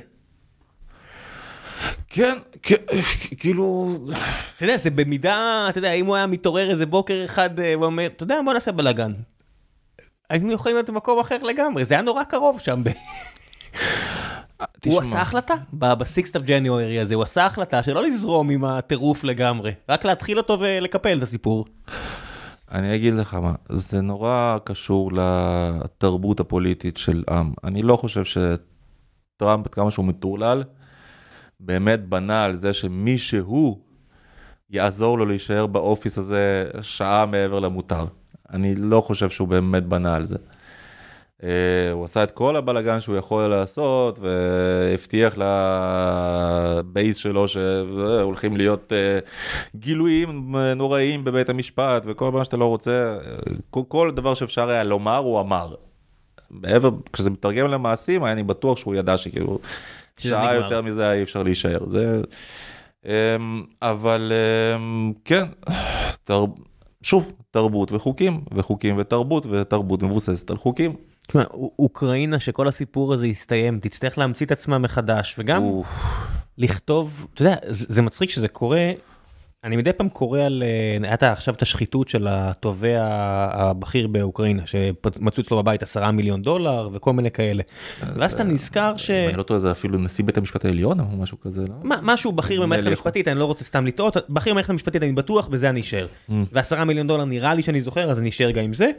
כן, 2.09 2.39
כאילו... 3.39 3.97
אתה 4.57 4.65
יודע, 4.65 4.77
זה 4.77 4.91
במידה, 4.91 5.67
אתה 5.69 5.79
יודע, 5.79 5.93
אם 5.93 6.07
הוא 6.07 6.17
היה 6.17 6.27
מתעורר 6.27 6.71
איזה 6.71 6.87
בוקר 6.87 7.23
אחד 7.25 7.61
אה, 7.61 7.75
ואומר, 7.81 8.07
אתה 8.07 8.23
יודע, 8.23 8.41
בוא 8.45 8.53
נעשה 8.53 8.73
בלאגן. 8.73 9.13
היינו 10.31 10.53
יכולים 10.53 10.77
להיות 10.77 10.91
במקום 10.91 11.19
אחר 11.19 11.39
לגמרי, 11.43 11.85
זה 11.85 11.95
היה 11.95 12.03
נורא 12.03 12.25
קרוב 12.25 12.61
שם. 12.61 12.83
הוא 14.87 15.01
עשה 15.01 15.21
החלטה, 15.21 15.55
ב-6th 15.73 16.33
of 16.35 16.47
January 16.47 17.03
הזה, 17.03 17.15
הוא 17.15 17.23
עשה 17.23 17.47
החלטה 17.47 17.83
שלא 17.83 18.03
לזרום 18.03 18.51
עם 18.51 18.65
הטירוף 18.65 19.25
לגמרי, 19.25 19.73
רק 19.89 20.05
להתחיל 20.05 20.39
אותו 20.39 20.59
ולקפל 20.61 21.19
את 21.19 21.23
הסיפור. 21.23 21.65
אני 22.75 22.95
אגיד 22.95 23.15
לך 23.15 23.35
מה, 23.35 23.55
זה 23.69 24.01
נורא 24.01 24.59
קשור 24.65 25.11
לתרבות 25.13 26.41
הפוליטית 26.41 26.97
של 26.97 27.25
עם. 27.29 27.53
אני 27.65 27.83
לא 27.83 27.97
חושב 27.97 28.23
שטראמפ, 28.25 29.67
עד 29.67 29.75
כמה 29.75 29.91
שהוא 29.91 30.05
מטורלל, 30.05 30.65
באמת 31.61 32.09
בנה 32.09 32.45
על 32.45 32.55
זה 32.55 32.73
שמישהו 32.73 33.81
יעזור 34.71 35.19
לו 35.19 35.27
להישאר 35.27 35.67
באופיס 35.67 36.19
הזה 36.19 36.71
שעה 36.83 37.27
מעבר 37.27 37.61
למותר. 37.61 38.05
אני 38.53 38.75
לא 38.75 39.01
חושב 39.01 39.31
שהוא 39.31 39.49
באמת 39.49 39.83
בנה 39.87 40.15
על 40.15 40.25
זה. 40.25 40.37
Uh, 41.41 41.45
הוא 41.93 42.05
עשה 42.05 42.23
את 42.23 42.31
כל 42.31 42.57
הבלגן 42.57 43.01
שהוא 43.01 43.17
יכול 43.17 43.47
לעשות, 43.47 44.19
והבטיח 44.19 45.35
לבייס 45.37 47.17
שלו 47.17 47.49
שהולכים 47.49 48.57
להיות 48.57 48.93
uh, 48.93 49.77
גילויים 49.77 50.57
נוראים 50.77 51.25
בבית 51.25 51.49
המשפט, 51.49 52.03
וכל 52.07 52.33
מה 52.33 52.45
שאתה 52.45 52.57
לא 52.57 52.65
רוצה, 52.65 53.19
כל, 53.71 54.11
דבר 54.11 54.35
שאפשר 54.35 54.69
היה 54.69 54.85
לומר, 54.85 55.17
הוא 55.17 55.41
אמר. 55.41 55.75
מעבר, 56.51 56.91
כשזה 57.13 57.31
מתרגם 57.31 57.67
למעשים, 57.67 58.25
אני 58.25 58.43
בטוח 58.43 58.79
שהוא 58.79 58.95
ידע 58.95 59.17
שכאילו, 59.17 59.59
שעה 60.19 60.53
נגמר. 60.53 60.65
יותר 60.65 60.83
מזה 60.83 61.13
אי 61.13 61.23
אפשר 61.23 61.43
להישאר. 61.43 61.79
זה... 61.87 62.21
Um, 63.05 63.07
אבל 63.83 64.33
um, 64.77 65.13
כן, 65.25 65.45
תר... 66.25 66.45
שוב, 67.03 67.33
תרבות 67.51 67.93
וחוקים, 67.93 68.41
וחוקים 68.55 68.99
ותרבות, 68.99 69.47
ותרבות 69.47 70.03
מבוססת 70.03 70.51
על 70.51 70.57
חוקים. 70.57 70.97
תשמע, 71.29 71.45
אוקראינה 71.79 72.41
שכל 72.41 72.69
הסיפור 72.69 73.15
הזה 73.15 73.27
יסתיים, 73.27 73.79
תצטרך 73.81 74.19
להמציא 74.19 74.47
את 74.47 74.53
עצמה 74.53 74.79
מחדש, 74.79 75.35
וגם 75.39 75.63
לכתוב, 76.59 77.27
אתה 77.35 77.43
יודע, 77.43 77.57
זה 77.69 78.03
מצחיק 78.03 78.31
שזה 78.31 78.49
קורה, 78.49 78.91
אני 79.65 79.77
מדי 79.77 79.93
פעם 79.93 80.09
קורא 80.09 80.41
על, 80.41 80.63
היה 81.03 81.33
עכשיו 81.33 81.55
את 81.55 81.63
השחיתות 81.63 82.09
של 82.09 82.27
התובע 82.31 82.99
הבכיר 83.53 84.07
באוקראינה, 84.07 84.63
שמצאו 84.67 85.43
אצלו 85.43 85.57
בבית 85.57 85.83
עשרה 85.83 86.11
מיליון 86.11 86.43
דולר 86.43 86.89
וכל 86.93 87.13
מיני 87.13 87.31
כאלה. 87.31 87.63
ואז 88.15 88.33
אתה 88.33 88.45
נזכר 88.45 88.97
ש... 88.97 89.11
אני 89.11 89.37
לא 89.37 89.43
טועה, 89.43 89.61
זה 89.61 89.71
אפילו 89.71 89.99
נשיא 89.99 90.25
בית 90.25 90.39
המשפט 90.39 90.65
העליון 90.65 91.01
או 91.01 91.05
משהו 91.19 91.41
כזה, 91.41 91.67
לא? 91.67 91.75
משהו 91.83 92.33
בכיר 92.33 92.63
במערכת 92.63 92.87
המשפטית, 92.87 93.29
אני 93.29 93.39
לא 93.39 93.45
רוצה 93.45 93.65
סתם 93.65 93.87
לטעות, 93.87 94.17
בכיר 94.29 94.53
במערכת 94.53 94.71
המשפטית 94.71 95.03
אני 95.03 95.13
בטוח, 95.13 95.49
בזה 95.49 95.71
אני 95.71 95.81
אשאר. 95.81 96.07
ועשרה 96.53 96.85
מיליון 96.85 97.07
דולר 97.07 97.25
נראה 97.25 97.55
לי 97.55 97.63
שאני 97.63 97.81
זוכר, 97.81 98.11
אז 98.11 98.19
אני 98.19 98.29
אשאר 98.29 98.51
גם 98.51 98.65
עם 98.65 98.75
זה. 98.75 98.91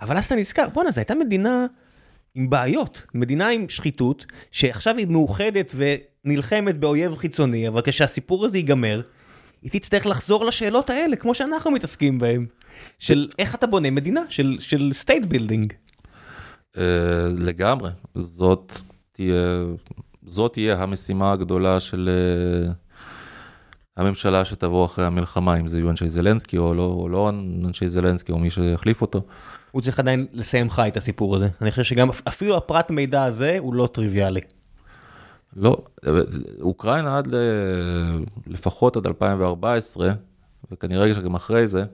אבל 0.00 0.16
אז 0.16 0.24
אתה 0.24 0.34
נזכר, 0.34 0.68
בואנה, 0.74 0.90
זו 0.90 1.00
הייתה 1.00 1.14
מדינה 1.14 1.66
עם 2.34 2.50
בעיות, 2.50 3.02
מדינה 3.14 3.48
עם 3.48 3.68
שחיתות, 3.68 4.26
שעכשיו 4.52 4.96
היא 4.96 5.06
מאוחדת 5.06 5.74
ונלחמת 6.24 6.78
באויב 6.78 7.16
חיצוני, 7.16 7.68
אבל 7.68 7.80
כשהסיפור 7.84 8.44
הזה 8.44 8.58
ייגמר, 8.58 9.00
היא 9.72 9.80
תצטרך 9.80 10.06
לחזור 10.06 10.44
לשאלות 10.44 10.90
האלה, 10.90 11.16
כמו 11.16 11.34
שאנחנו 11.34 11.70
מתעסקים 11.70 12.18
בהן, 12.18 12.46
של 12.98 13.28
איך 13.38 13.54
אתה 13.54 13.66
בונה 13.66 13.90
מדינה, 13.90 14.20
של, 14.28 14.56
של 14.60 14.90
state 15.04 15.24
building. 15.32 15.72
Uh, 16.76 16.78
לגמרי, 17.38 17.90
זאת 18.14 18.72
תהיה, 19.12 19.64
זאת 20.26 20.52
תהיה 20.52 20.82
המשימה 20.82 21.32
הגדולה 21.32 21.80
של 21.80 22.10
uh, 22.68 22.72
הממשלה 23.96 24.44
שתבוא 24.44 24.84
אחרי 24.84 25.04
המלחמה, 25.04 25.56
אם 25.56 25.66
זה 25.66 25.78
יהיו 25.78 25.90
אנשי 25.90 26.10
זלנסקי 26.10 26.58
או 26.58 26.74
לא, 26.74 26.96
או 26.98 27.08
לא 27.08 27.30
אנשי 27.64 27.88
זלנסקי 27.88 28.32
או 28.32 28.38
מי 28.38 28.50
שיחליף 28.50 29.02
אותו. 29.02 29.22
הוא 29.70 29.82
צריך 29.82 29.98
עדיין 29.98 30.26
לסיים 30.32 30.70
חי 30.70 30.88
את 30.88 30.96
הסיפור 30.96 31.36
הזה. 31.36 31.48
אני 31.60 31.70
חושב 31.70 31.82
שגם 31.82 32.08
אפילו 32.28 32.56
הפרט 32.56 32.90
מידע 32.90 33.24
הזה 33.24 33.56
הוא 33.58 33.74
לא 33.74 33.86
טריוויאלי. 33.92 34.40
לא, 35.56 35.76
אוקראינה 36.60 37.18
עד 37.18 37.26
ל... 37.26 37.34
לפחות 38.46 38.96
עד 38.96 39.06
2014, 39.06 40.12
וכנראה 40.70 41.14
שגם 41.14 41.34
אחרי 41.34 41.68
זה, 41.68 41.84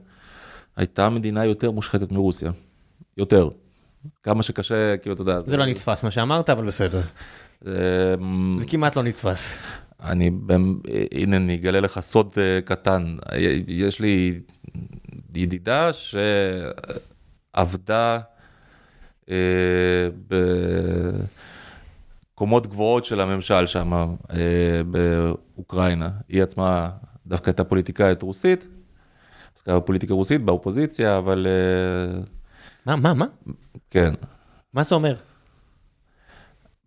הייתה 0.75 1.09
מדינה 1.09 1.45
יותר 1.45 1.71
מושחתת 1.71 2.11
מרוסיה. 2.11 2.51
יותר. 3.17 3.49
כמה 4.23 4.43
שקשה, 4.43 4.97
כאילו, 4.97 5.13
אתה 5.13 5.21
יודע. 5.21 5.41
זה, 5.41 5.51
זה 5.51 5.57
לא 5.57 5.65
נתפס 5.65 6.03
מה 6.03 6.11
שאמרת, 6.11 6.49
אבל 6.49 6.65
בסדר. 6.65 7.01
זה 7.61 8.65
כמעט 8.67 8.95
לא 8.95 9.03
נתפס. 9.03 9.53
אני, 10.03 10.31
הנה, 11.11 11.37
אני 11.37 11.55
אגלה 11.55 11.79
לך 11.79 11.99
סוד 11.99 12.33
קטן. 12.65 13.17
יש 13.67 13.99
לי 13.99 14.39
ידידה 15.35 15.89
שעבדה 17.53 18.19
אה, 19.29 19.35
ב... 20.27 20.35
קומות 22.35 22.67
גבוהות 22.67 23.05
של 23.05 23.21
הממשל 23.21 23.65
שם 23.65 23.93
אה, 23.93 24.81
באוקראינה. 24.87 26.09
היא 26.29 26.43
עצמה 26.43 26.89
דווקא 27.27 27.49
הייתה 27.49 27.63
פוליטיקאית 27.63 28.21
רוסית, 28.21 28.67
עסקה 29.55 29.79
בפוליטיקה 29.79 30.13
רוסית, 30.13 30.41
באופוזיציה, 30.41 31.17
אבל... 31.17 31.47
אה, 31.49 32.21
מה, 32.85 32.95
מה, 32.95 33.13
מה? 33.13 33.25
כן. 33.89 34.13
מה 34.73 34.83
זה 34.83 34.95
אומר? 34.95 35.15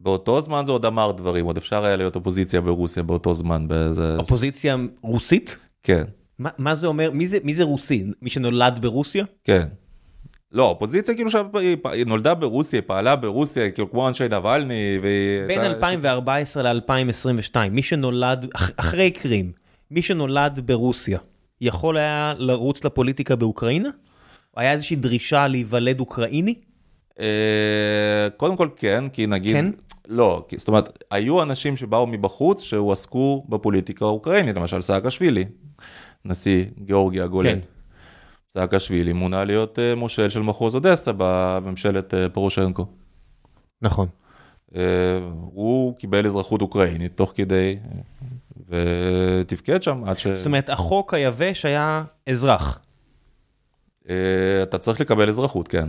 באותו 0.00 0.40
זמן 0.40 0.62
זה 0.66 0.72
עוד 0.72 0.84
אמר 0.84 1.12
דברים, 1.12 1.46
עוד 1.46 1.56
אפשר 1.56 1.84
היה 1.84 1.96
להיות 1.96 2.16
אופוזיציה 2.16 2.60
ברוסיה 2.60 3.02
באותו 3.02 3.34
זמן. 3.34 3.68
באיזה... 3.68 4.16
אופוזיציה 4.16 4.76
רוסית? 5.02 5.56
כן. 5.82 6.04
מה, 6.38 6.50
מה 6.58 6.74
זה 6.74 6.86
אומר? 6.86 7.10
מי 7.10 7.26
זה, 7.26 7.38
מי 7.44 7.54
זה 7.54 7.64
רוסי? 7.64 8.04
מי 8.22 8.30
שנולד 8.30 8.78
ברוסיה? 8.80 9.24
כן. 9.44 9.66
לא, 10.52 10.62
אופוזיציה 10.62 11.14
כאילו 11.14 11.30
שהיא 11.30 12.06
נולדה 12.06 12.34
ברוסיה, 12.34 12.80
היא 12.80 12.88
פעלה 12.88 13.16
ברוסיה, 13.16 13.70
כאילו 13.70 13.90
כמו 13.90 14.08
אנשי 14.08 14.24
נבלני. 14.24 14.98
בין 15.46 15.60
2014 15.60 16.72
ל-2022, 16.72 17.56
מי 17.70 17.82
שנולד, 17.82 18.46
אחרי 18.76 19.10
קרים, 19.10 19.52
מי 19.90 20.02
שנולד 20.02 20.60
ברוסיה, 20.64 21.18
יכול 21.60 21.96
היה 21.96 22.34
לרוץ 22.38 22.84
לפוליטיקה 22.84 23.36
באוקראינה? 23.36 23.88
היה 24.56 24.72
איזושהי 24.72 24.96
דרישה 24.96 25.48
להיוולד 25.48 26.00
אוקראיני? 26.00 26.54
קודם 28.36 28.56
כל 28.56 28.68
כן, 28.76 29.04
כי 29.12 29.26
נגיד... 29.26 29.56
כן? 29.56 29.70
לא, 30.08 30.46
זאת 30.56 30.68
אומרת, 30.68 31.04
היו 31.10 31.42
אנשים 31.42 31.76
שבאו 31.76 32.06
מבחוץ 32.06 32.62
שהועסקו 32.62 33.44
בפוליטיקה 33.48 34.04
האוקראינית, 34.04 34.56
למשל 34.56 34.82
סאקשווילי, 34.82 35.44
נשיא 36.24 36.64
גיאורגיה 36.84 37.24
הגולה. 37.24 37.48
כן. 37.48 37.58
סאקשווילי 38.56 39.12
מונה 39.12 39.44
להיות 39.44 39.78
מושל 39.96 40.28
של 40.28 40.40
מחוז 40.42 40.74
אודסה 40.74 41.10
בממשלת 41.16 42.14
פורושנקו. 42.32 42.86
נכון. 43.82 44.08
הוא 45.32 45.96
קיבל 45.96 46.26
אזרחות 46.26 46.60
אוקראינית 46.60 47.16
תוך 47.16 47.32
כדי, 47.34 47.78
ותפקד 48.68 49.82
שם 49.82 50.02
עד 50.06 50.18
ש... 50.18 50.26
זאת 50.26 50.46
אומרת, 50.46 50.70
החוק 50.70 51.14
היבש 51.14 51.64
היה 51.64 52.04
אזרח. 52.28 52.78
אתה 54.62 54.78
צריך 54.78 55.00
לקבל 55.00 55.28
אזרחות, 55.28 55.68
כן. 55.68 55.88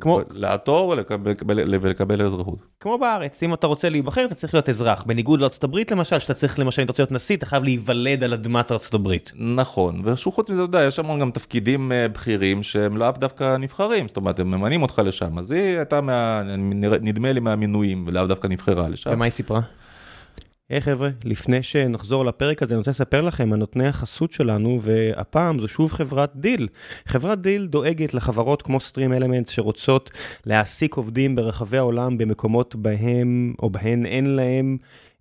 כמו... 0.00 0.20
לעתור 0.30 0.94
ולקבל 1.48 2.22
אזרחות. 2.22 2.58
כמו 2.80 2.98
בארץ, 2.98 3.42
אם 3.42 3.54
אתה 3.54 3.66
רוצה 3.66 3.88
להיבחר 3.88 4.24
אתה 4.24 4.34
צריך 4.34 4.54
להיות 4.54 4.68
אזרח. 4.68 5.02
בניגוד 5.06 5.40
לארצות 5.40 5.64
הברית 5.64 5.90
למשל, 5.90 6.18
שאתה 6.18 6.34
צריך 6.34 6.58
למשל, 6.58 6.82
אם 6.82 6.84
אתה 6.84 6.92
רוצה 6.92 7.02
להיות 7.02 7.12
נשיא, 7.12 7.36
אתה 7.36 7.46
חייב 7.46 7.64
להיוולד 7.64 8.24
על 8.24 8.32
אדמת 8.34 8.72
ארצות 8.72 8.94
הברית. 8.94 9.32
נכון, 9.36 10.02
ושוב 10.04 10.34
חוץ 10.34 10.50
מזה, 10.50 10.64
אתה 10.64 10.76
יודע, 10.76 10.84
יש 10.84 10.96
שם 10.96 11.20
גם 11.20 11.30
תפקידים 11.30 11.92
בכירים 12.12 12.62
שהם 12.62 12.96
לאו 12.96 13.10
דווקא 13.10 13.56
נבחרים, 13.56 14.08
זאת 14.08 14.16
אומרת, 14.16 14.40
הם 14.40 14.50
ממנים 14.50 14.82
אותך 14.82 15.02
לשם, 15.04 15.38
אז 15.38 15.52
היא 15.52 15.76
הייתה, 15.76 16.00
מה, 16.00 16.42
נדמה 17.00 17.32
לי 17.32 17.40
מהמינויים, 17.40 18.04
ולאו 18.06 18.26
דווקא 18.26 18.46
נבחרה 18.46 18.88
לשם. 18.88 19.10
ומה 19.12 19.24
היא 19.24 19.32
סיפרה? 19.32 19.60
היי, 20.72 20.84
חבר'ה, 20.84 21.10
לפני 21.24 21.62
שנחזור 21.62 22.24
לפרק 22.24 22.62
הזה, 22.62 22.74
אני 22.74 22.78
רוצה 22.78 22.90
לספר 22.90 23.20
לכם 23.20 23.52
על 23.52 23.58
נותני 23.58 23.88
החסות 23.88 24.32
שלנו, 24.32 24.78
והפעם 24.82 25.58
זו 25.58 25.68
שוב 25.68 25.92
חברת 25.92 26.32
Deel. 26.36 26.68
חברת 27.06 27.40
Deel 27.40 27.66
דואגת 27.66 28.14
לחברות 28.14 28.62
כמו 28.62 28.78
Stream 28.78 29.20
Elements 29.20 29.50
שרוצות 29.50 30.10
להעסיק 30.46 30.94
עובדים 30.94 31.36
ברחבי 31.36 31.78
העולם 31.78 32.18
במקומות 32.18 32.74
בהם 32.74 33.54
או 33.62 33.70
בהן 33.70 34.06
אין 34.06 34.26
להם 34.26 34.76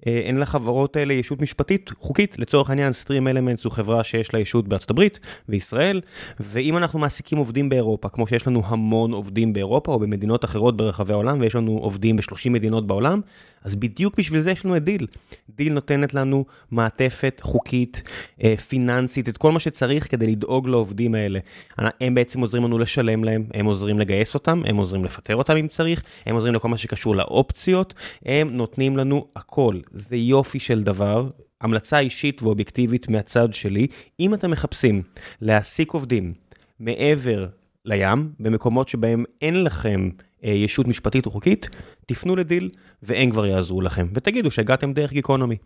אה, 0.08 0.22
אין 0.26 0.40
לחברות 0.40 0.96
האלה 0.96 1.14
ישות 1.14 1.42
משפטית 1.42 1.92
חוקית. 2.00 2.40
לצורך 2.40 2.70
העניין, 2.70 2.94
Stream 2.94 3.28
Elements 3.28 3.64
הוא 3.64 3.74
חברה 3.74 4.04
שיש 4.04 4.34
לה 4.34 4.40
ישות 4.40 4.68
בארצות 4.68 4.90
הברית 4.90 5.20
וישראל, 5.50 6.02
ואם 6.40 6.78
אנחנו 6.78 7.00
מעסיקים 7.00 7.38
עובדים 7.38 7.70
באירופה, 7.70 8.10
כמו 8.10 8.28
שיש 8.28 8.48
לנו 8.48 8.62
המון 8.66 9.12
עובדים 9.12 9.54
באירופה 9.54 9.92
או 9.92 10.00
במדינות 10.00 10.46
אחרות 10.46 10.78
ברחבי 10.78 11.14
העולם, 11.14 11.42
ויש 11.42 11.56
לנו 11.56 11.72
עובדים 11.72 12.16
ב-30 12.16 12.50
מדינות 12.50 12.88
בעולם, 12.88 13.22
אז 13.64 13.76
בדיוק 13.76 14.18
בשביל 14.18 14.42
זה 14.42 14.52
יש 14.52 14.66
לנו 14.66 14.78
את 14.78 14.84
Deel. 14.84 15.08
Deel 15.50 15.74
נותנת 15.74 16.14
לנו 16.14 16.46
מעטפת 16.72 17.42
חוקית, 17.44 18.02
אה, 18.44 18.58
פיננסית, 18.58 19.30
את 19.30 19.38
כל 19.38 19.52
מה 19.52 19.60
שצריך 19.60 20.12
כדי 20.12 20.28
לדאוג 20.28 20.68
לעובדים 20.68 21.16
האלה. 21.16 21.40
הם 21.78 22.16
בעצם 22.16 22.42
עוזרים 22.42 22.64
לנו 22.64 22.80
לשלם 22.80 23.24
להם, 23.24 23.46
הם 23.54 23.66
עוזרים 23.66 24.00
לגייס 24.00 24.34
אותם, 24.34 24.62
הם 24.66 24.78
עוזרים 24.78 25.06
לפטר 25.06 25.36
אותם 25.36 25.56
אם 25.58 25.68
צריך, 25.68 26.04
הם 26.26 26.36
עוזרים 26.36 26.54
לכל 26.56 26.68
מה 26.68 26.78
שקשור 26.78 27.16
לאופציות, 27.16 27.94
הם 28.26 28.50
נותנים 28.58 28.98
לנו 28.98 29.26
הכל. 29.36 29.80
זה 29.92 30.16
יופי 30.16 30.60
של 30.60 30.84
דבר. 30.84 31.30
המלצה 31.62 32.00
אישית 32.00 32.44
ואובייקטיבית 32.44 33.10
מהצד 33.10 33.54
שלי, 33.54 33.88
אם 34.20 34.34
אתם 34.34 34.52
מחפשים 34.52 35.02
להעסיק 35.42 35.92
עובדים 35.92 36.34
מעבר 36.80 37.48
לים, 37.86 38.32
במקומות 38.40 38.88
שבהם 38.88 39.26
אין 39.42 39.64
לכם 39.64 40.10
ישות 40.44 40.88
משפטית 40.88 41.26
או 41.26 41.32
חוקית, 41.32 41.70
תפנו 42.06 42.36
לדיל 42.36 42.70
והם 43.04 43.30
כבר 43.30 43.46
יעזרו 43.46 43.82
לכם. 43.82 44.08
ותגידו 44.14 44.52
שהגעתם 44.52 44.94
דרך 44.94 45.14
גיקונומי. 45.14 45.58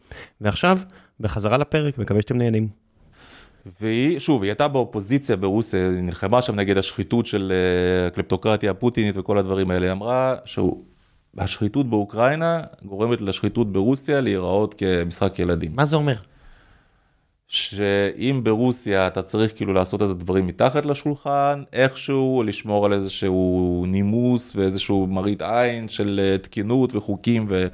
ועכשיו, 0.41 0.80
בחזרה 1.19 1.57
לפרק, 1.57 1.97
מקווה 1.97 2.21
שאתם 2.21 2.38
נהנים. 2.38 2.67
והיא, 3.82 4.19
שוב, 4.19 4.43
היא 4.43 4.49
הייתה 4.49 4.67
באופוזיציה 4.67 5.36
ברוסיה, 5.36 5.89
היא 5.89 6.01
נלחמה 6.01 6.41
שם 6.41 6.55
נגד 6.55 6.78
השחיתות 6.78 7.26
של 7.26 7.53
אה, 7.55 8.07
הקלפטוקרטיה 8.07 8.71
הפוטינית 8.71 9.17
וכל 9.17 9.38
הדברים 9.38 9.71
האלה. 9.71 9.86
היא 9.86 9.91
אמרה 9.91 10.36
שהשחיתות 10.45 11.89
באוקראינה 11.89 12.61
גורמת 12.86 13.21
לשחיתות 13.21 13.71
ברוסיה 13.71 14.21
להיראות 14.21 14.73
כמשחק 14.73 15.39
ילדים. 15.39 15.71
מה 15.76 15.86
זה 15.86 15.95
אומר? 15.95 16.15
שאם 17.47 18.41
ברוסיה 18.43 19.07
אתה 19.07 19.21
צריך 19.21 19.55
כאילו 19.55 19.73
לעשות 19.73 20.01
את 20.01 20.09
הדברים 20.09 20.47
מתחת 20.47 20.85
לשולחן, 20.85 21.63
איכשהו 21.73 22.43
לשמור 22.45 22.85
על 22.85 22.93
איזשהו 22.93 23.85
נימוס 23.87 24.55
ואיזשהו 24.55 25.07
מראית 25.07 25.41
עין 25.41 25.89
של 25.89 26.19
אה, 26.23 26.37
תקינות 26.37 26.95
וחוקים 26.95 27.45
ו, 27.49 27.67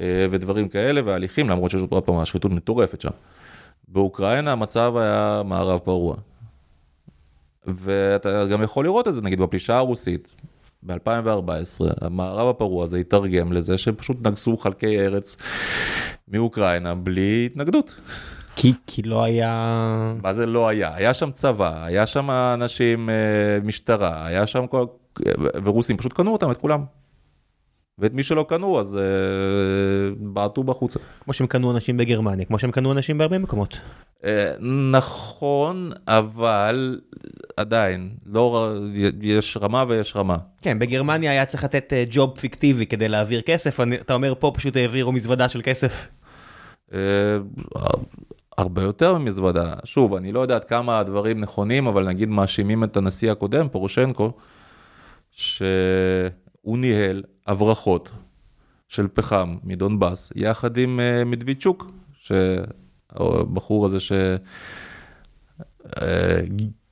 אה, 0.00 0.26
ודברים 0.30 0.68
כאלה 0.68 1.00
והליכים, 1.04 1.50
למרות 1.50 1.70
שיש 1.70 1.82
עוד 1.90 2.02
פעם 2.02 2.18
השחיתות 2.18 2.52
מטורפת 2.52 3.00
שם. 3.00 3.10
באוקראינה 3.88 4.52
המצב 4.52 4.96
היה 4.96 5.42
מערב 5.44 5.78
פרוע. 5.78 6.16
ואתה 7.66 8.46
גם 8.46 8.62
יכול 8.62 8.84
לראות 8.84 9.08
את 9.08 9.14
זה 9.14 9.22
נגיד 9.22 9.40
בפלישה 9.40 9.76
הרוסית. 9.76 10.28
ב-2014, 10.82 11.84
המערב 12.00 12.48
הפרוע 12.48 12.84
הזה 12.84 12.98
התרגם 12.98 13.52
לזה 13.52 13.78
שהם 13.78 13.94
פשוט 13.94 14.26
נגסו 14.26 14.56
חלקי 14.56 15.00
ארץ 15.00 15.36
מאוקראינה 16.28 16.94
בלי 16.94 17.46
התנגדות. 17.46 17.94
כי, 18.56 18.72
כי 18.86 19.02
לא 19.02 19.22
היה... 19.22 20.14
מה 20.22 20.34
זה 20.34 20.46
לא 20.46 20.68
היה? 20.68 20.94
היה 20.94 21.14
שם 21.14 21.30
צבא, 21.30 21.84
היה 21.84 22.06
שם 22.06 22.30
אנשים, 22.30 23.10
אה, 23.10 23.14
משטרה, 23.64 24.26
היה 24.26 24.46
שם 24.46 24.66
כל... 24.66 24.84
ורוסים 25.64 25.96
פשוט 25.96 26.12
קנו 26.12 26.32
אותם, 26.32 26.50
את 26.50 26.58
כולם. 26.58 26.84
ואת 27.98 28.12
מי 28.12 28.22
שלא 28.22 28.46
קנו 28.48 28.80
אז 28.80 28.98
uh, 28.98 30.14
בעטו 30.18 30.64
בחוצה. 30.64 30.98
כמו 31.24 31.32
שהם 31.32 31.46
קנו 31.46 31.70
אנשים 31.70 31.96
בגרמניה, 31.96 32.44
כמו 32.44 32.58
שהם 32.58 32.70
קנו 32.70 32.92
אנשים 32.92 33.18
בהרבה 33.18 33.38
מקומות. 33.38 33.80
Uh, 34.20 34.26
נכון, 34.92 35.90
אבל 36.08 37.00
עדיין, 37.56 38.10
לא, 38.26 38.74
יש 39.20 39.56
רמה 39.60 39.84
ויש 39.88 40.16
רמה. 40.16 40.36
כן, 40.62 40.78
בגרמניה 40.78 41.30
היה 41.30 41.44
צריך 41.44 41.64
לתת 41.64 41.92
ג'וב 42.10 42.38
פיקטיבי 42.38 42.86
כדי 42.86 43.08
להעביר 43.08 43.40
כסף, 43.40 43.80
אתה 44.00 44.14
אומר 44.14 44.34
פה 44.38 44.52
פשוט 44.54 44.76
העבירו 44.76 45.12
מזוודה 45.12 45.48
של 45.48 45.60
כסף. 45.64 46.08
Uh, 48.58 48.62
הרבה 48.62 48.82
יותר 48.82 49.18
ממזוודה. 49.18 49.74
שוב, 49.84 50.14
אני 50.14 50.32
לא 50.32 50.40
יודע 50.40 50.56
עד 50.56 50.64
כמה 50.64 50.98
הדברים 50.98 51.40
נכונים, 51.40 51.86
אבל 51.86 52.08
נגיד 52.08 52.28
מאשימים 52.28 52.84
את 52.84 52.96
הנשיא 52.96 53.32
הקודם, 53.32 53.68
פורושנקו, 53.68 54.32
שהוא 55.30 55.58
ניהל 56.64 57.22
הברחות 57.46 58.10
של 58.88 59.08
פחם 59.08 59.56
מדונבאס, 59.64 60.32
יחד 60.36 60.76
עם 60.76 61.00
uh, 61.00 61.24
מדוויצ'וק, 61.24 61.90
שהבחור 62.12 63.86
הזה 63.86 64.00
ש... 64.00 64.12
Uh, 65.86 66.00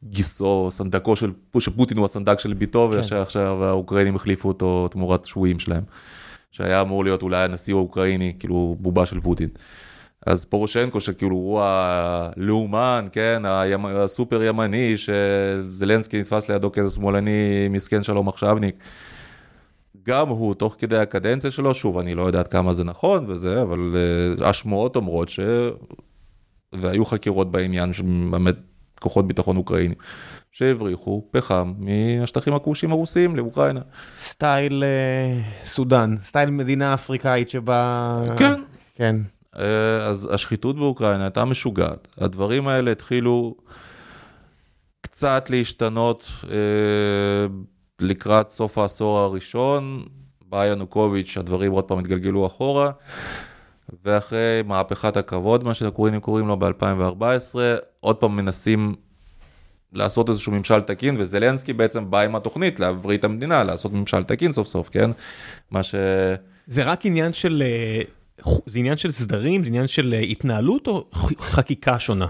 גיסו, 0.04 0.68
סנדקו 0.70 1.16
של, 1.16 1.32
שפוטין 1.58 1.98
הוא 1.98 2.04
הסנדק 2.04 2.38
של 2.38 2.52
ביתו, 2.52 2.90
כן. 2.92 2.96
ועכשיו 2.96 3.64
האוקראינים 3.64 4.16
החליפו 4.16 4.48
אותו 4.48 4.88
תמורת 4.88 5.24
שבויים 5.24 5.58
שלהם. 5.58 5.82
שהיה 6.50 6.80
אמור 6.80 7.04
להיות 7.04 7.22
אולי 7.22 7.44
הנשיא 7.44 7.74
האוקראיני, 7.74 8.32
כאילו 8.38 8.76
בובה 8.80 9.06
של 9.06 9.20
פוטין. 9.20 9.48
אז 10.26 10.44
פורושנקו 10.44 11.00
שכאילו 11.00 11.34
הוא 11.36 11.60
הלאומן, 11.62 13.06
כן, 13.12 13.42
הסופר 13.84 14.42
ימני, 14.42 14.94
שזלנסקי 14.96 16.20
נתפס 16.20 16.48
לידו 16.48 16.72
כאיזה 16.72 16.94
שמאלני 16.94 17.68
מסכן 17.70 18.02
שלום 18.02 18.28
עכשווניק. 18.28 18.74
גם 20.06 20.28
הוא, 20.28 20.54
תוך 20.54 20.76
כדי 20.78 20.98
הקדנציה 20.98 21.50
שלו, 21.50 21.74
שוב, 21.74 21.98
אני 21.98 22.14
לא 22.14 22.22
יודעת 22.22 22.48
כמה 22.48 22.74
זה 22.74 22.84
נכון 22.84 23.24
וזה, 23.28 23.62
אבל 23.62 23.94
uh, 24.38 24.44
השמועות 24.44 24.96
אומרות 24.96 25.28
ש... 25.28 25.40
והיו 26.72 27.04
חקירות 27.04 27.50
בעניין 27.50 27.92
של 27.92 28.02
באמת 28.30 28.56
כוחות 29.00 29.26
ביטחון 29.26 29.56
אוקראינים, 29.56 29.94
שהבריחו 30.52 31.28
פחם 31.30 31.72
מהשטחים 31.78 32.54
הכבושים 32.54 32.92
הרוסיים 32.92 33.36
לאוקראינה. 33.36 33.80
סטייל 34.18 34.84
uh, 34.84 35.66
סודאן, 35.66 36.16
סטייל 36.22 36.50
מדינה 36.50 36.94
אפריקאית 36.94 37.50
שבה... 37.50 38.18
כן. 38.36 38.60
כן. 38.94 39.16
אה, 39.58 40.06
אז 40.06 40.28
השחיתות 40.32 40.76
באוקראינה 40.76 41.24
הייתה 41.24 41.44
משוגעת. 41.44 42.08
הדברים 42.18 42.68
האלה 42.68 42.92
התחילו 42.92 43.54
קצת 45.00 45.50
להשתנות 45.50 46.30
אה, 46.50 47.46
לקראת 48.00 48.48
סוף 48.48 48.78
העשור 48.78 49.18
הראשון. 49.18 50.04
בא 50.52 50.66
ינוקוביץ', 50.66 51.36
הדברים 51.38 51.72
עוד 51.72 51.84
פעם 51.84 51.98
התגלגלו 51.98 52.46
אחורה. 52.46 52.90
ואחרי 54.04 54.62
מהפכת 54.66 55.16
הכבוד, 55.16 55.64
מה 55.64 55.74
שהקוראים 55.74 56.20
קוראים 56.20 56.48
לו 56.48 56.56
ב-2014, 56.56 57.54
עוד 58.00 58.16
פעם 58.16 58.36
מנסים 58.36 58.94
לעשות 59.92 60.28
איזשהו 60.28 60.52
ממשל 60.52 60.80
תקין, 60.80 61.16
וזלנסקי 61.18 61.72
בעצם 61.72 62.10
בא 62.10 62.20
עם 62.20 62.36
התוכנית 62.36 62.80
להבריא 62.80 63.18
את 63.18 63.24
המדינה, 63.24 63.64
לעשות 63.64 63.92
ממשל 63.92 64.22
תקין 64.22 64.52
סוף 64.52 64.68
סוף, 64.68 64.88
כן? 64.88 65.10
מה 65.70 65.82
ש... 65.82 65.94
זה 66.66 66.82
רק 66.82 67.06
עניין 67.06 67.32
של 67.32 67.62
אה, 67.66 68.02
זה 68.66 68.78
עניין 68.78 68.96
של 68.96 69.12
סדרים, 69.12 69.62
זה 69.62 69.68
עניין 69.68 69.86
של 69.86 70.14
אה, 70.14 70.20
התנהלות 70.20 70.86
או 70.86 71.06
חקיקה 71.38 71.98
שונה? 71.98 72.26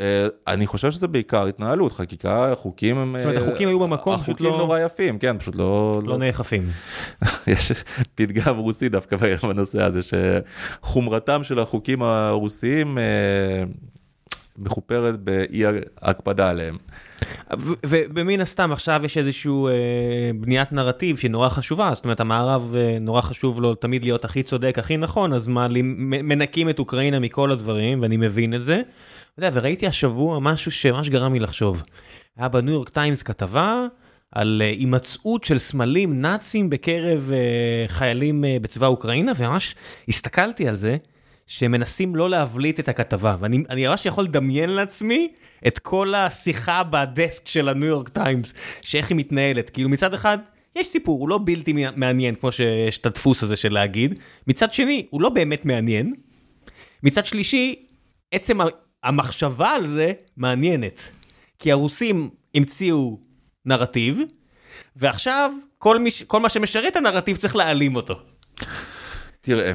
אה, 0.00 0.26
אני 0.46 0.66
חושב 0.66 0.90
שזה 0.90 1.08
בעיקר 1.08 1.46
התנהלות, 1.46 1.92
חקיקה, 1.92 2.54
חוקים 2.54 2.98
הם... 2.98 3.14
זאת 3.18 3.26
אומרת, 3.26 3.42
החוקים 3.42 3.68
היו 3.68 3.80
במקום, 3.80 4.16
פשוט 4.16 4.40
לא... 4.40 4.48
החוקים 4.48 4.66
נורא 4.66 4.78
יפים, 4.78 5.18
כן, 5.18 5.38
פשוט 5.38 5.54
לא... 5.56 6.02
לא 6.04 6.18
נאכפים. 6.18 6.68
יש 7.46 7.72
פתגם 8.14 8.56
רוסי 8.56 8.88
דווקא 8.88 9.16
בנושא 9.42 9.82
הזה, 9.82 10.00
שחומרתם 10.02 11.42
של 11.42 11.58
החוקים 11.58 12.02
הרוסיים 12.02 12.98
מחופרת 14.58 15.20
באי 15.20 15.62
הקפדה 16.02 16.50
עליהם. 16.50 16.76
ומן 18.14 18.40
הסתם 18.40 18.72
עכשיו 18.72 19.00
יש 19.04 19.18
איזשהו 19.18 19.68
אה, 19.68 19.72
בניית 20.40 20.72
נרטיב 20.72 21.16
שהיא 21.16 21.30
נורא 21.30 21.48
חשובה, 21.48 21.90
זאת 21.94 22.04
אומרת 22.04 22.20
המערב 22.20 22.74
אה, 22.76 22.98
נורא 23.00 23.20
חשוב 23.20 23.60
לו 23.60 23.74
תמיד 23.74 24.04
להיות 24.04 24.24
הכי 24.24 24.42
צודק, 24.42 24.78
הכי 24.78 24.96
נכון, 24.96 25.32
אז 25.32 25.48
מה, 25.48 25.66
מנקים 25.98 26.70
את 26.70 26.78
אוקראינה 26.78 27.18
מכל 27.18 27.52
הדברים, 27.52 28.02
ואני 28.02 28.16
מבין 28.16 28.54
את 28.54 28.64
זה. 28.64 28.82
יודע, 29.38 29.50
וראיתי 29.52 29.86
השבוע 29.86 30.38
משהו 30.38 30.70
שממש 30.70 31.08
גרם 31.08 31.34
לי 31.34 31.40
לחשוב. 31.40 31.82
היה 32.36 32.48
בניו 32.48 32.74
יורק 32.74 32.88
טיימס 32.88 33.22
כתבה 33.22 33.86
על 34.32 34.62
אה, 34.64 34.70
הימצאות 34.70 35.44
של 35.44 35.58
סמלים 35.58 36.20
נאצים 36.20 36.70
בקרב 36.70 37.30
אה, 37.32 37.88
חיילים 37.88 38.44
אה, 38.44 38.56
בצבא 38.62 38.86
אוקראינה, 38.86 39.32
וממש 39.36 39.74
הסתכלתי 40.08 40.68
על 40.68 40.76
זה. 40.76 40.96
שמנסים 41.48 42.16
לא 42.16 42.30
להבליט 42.30 42.80
את 42.80 42.88
הכתבה, 42.88 43.36
ואני 43.40 43.86
ממש 43.88 44.06
יכול 44.06 44.24
לדמיין 44.24 44.70
לעצמי 44.70 45.28
את 45.66 45.78
כל 45.78 46.14
השיחה 46.14 46.82
בדסק 46.82 47.48
של 47.48 47.68
הניו 47.68 47.88
יורק 47.88 48.08
טיימס, 48.08 48.54
שאיך 48.82 49.08
היא 49.08 49.16
מתנהלת. 49.16 49.70
כאילו 49.70 49.88
מצד 49.88 50.14
אחד, 50.14 50.38
יש 50.76 50.86
סיפור, 50.86 51.20
הוא 51.20 51.28
לא 51.28 51.40
בלתי 51.44 51.86
מעניין, 51.96 52.34
כמו 52.34 52.52
שיש 52.52 52.98
את 52.98 53.06
הדפוס 53.06 53.42
הזה 53.42 53.56
של 53.56 53.72
להגיד. 53.72 54.20
מצד 54.46 54.72
שני, 54.72 55.06
הוא 55.10 55.22
לא 55.22 55.28
באמת 55.28 55.64
מעניין. 55.64 56.14
מצד 57.02 57.26
שלישי, 57.26 57.86
עצם 58.32 58.58
המחשבה 59.02 59.70
על 59.70 59.86
זה 59.86 60.12
מעניינת. 60.36 61.02
כי 61.58 61.72
הרוסים 61.72 62.30
המציאו 62.54 63.18
נרטיב, 63.64 64.20
ועכשיו 64.96 65.52
כל, 65.78 65.98
מי, 65.98 66.10
כל 66.26 66.40
מה 66.40 66.48
שמשרת 66.48 66.96
הנרטיב 66.96 67.36
צריך 67.36 67.56
להעלים 67.56 67.96
אותו. 67.96 68.20
תראה, 69.40 69.72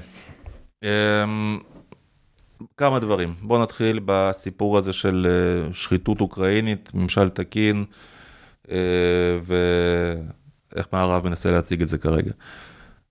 כמה 2.78 3.00
דברים. 3.00 3.34
בוא 3.42 3.64
נתחיל 3.64 4.00
בסיפור 4.06 4.78
הזה 4.78 4.94
של 4.94 5.28
אה, 5.30 5.74
שחיתות 5.74 6.22
אוקראינית, 6.22 6.92
ממשל 6.94 7.30
תקין, 7.30 7.86
אה, 8.72 8.78
ואיך 9.44 10.88
מערב 10.94 11.28
מנסה 11.28 11.52
להציג 11.52 11.82
את 11.82 11.88
זה 11.88 11.98
כרגע. 11.98 12.32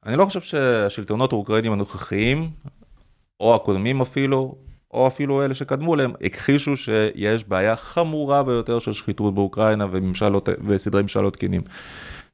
אני 0.07 0.17
לא 0.17 0.25
חושב 0.25 0.41
שהשלטונות 0.41 1.33
האוקראינים 1.33 1.73
הנוכחיים, 1.73 2.51
או 3.41 3.55
הקודמים 3.55 4.01
אפילו, 4.01 4.55
או 4.91 5.07
אפילו 5.07 5.45
אלה 5.45 5.55
שקדמו 5.55 5.97
להם, 5.97 6.13
הכחישו 6.23 6.77
שיש 6.77 7.45
בעיה 7.45 7.77
חמורה 7.77 8.43
ביותר 8.43 8.79
של 8.79 8.93
שחיתות 8.93 9.35
באוקראינה 9.35 9.87
וממשלות, 9.91 10.49
וסדרי 10.67 11.03
ממשל 11.03 11.21
לא 11.21 11.31
תקינים. 11.31 11.63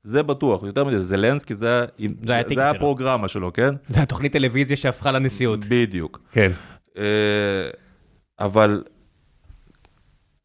זה 0.09 0.23
בטוח, 0.23 0.63
יותר 0.63 0.85
מזה, 0.85 1.03
זלנסקי 1.03 1.55
זה, 1.55 1.85
זה 2.27 2.43
זה. 2.55 2.71
הפרוגרמה 2.71 3.29
שלו, 3.29 3.53
כן? 3.53 3.75
זה 3.95 4.03
התוכנית 4.03 4.33
טלוויזיה 4.33 4.77
שהפכה 4.77 5.13
לנשיאות. 5.13 5.61
בדיוק. 5.69 6.21
כן. 6.33 6.53
אה, 6.99 7.69
אבל 8.41 8.85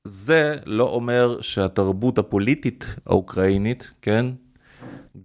זה 0.04 0.56
לא 0.66 0.90
אומר 0.90 1.42
שהתרבות 1.42 2.18
הפוליטית 2.18 2.86
האוקראינית, 3.06 3.92
כן, 4.02 4.26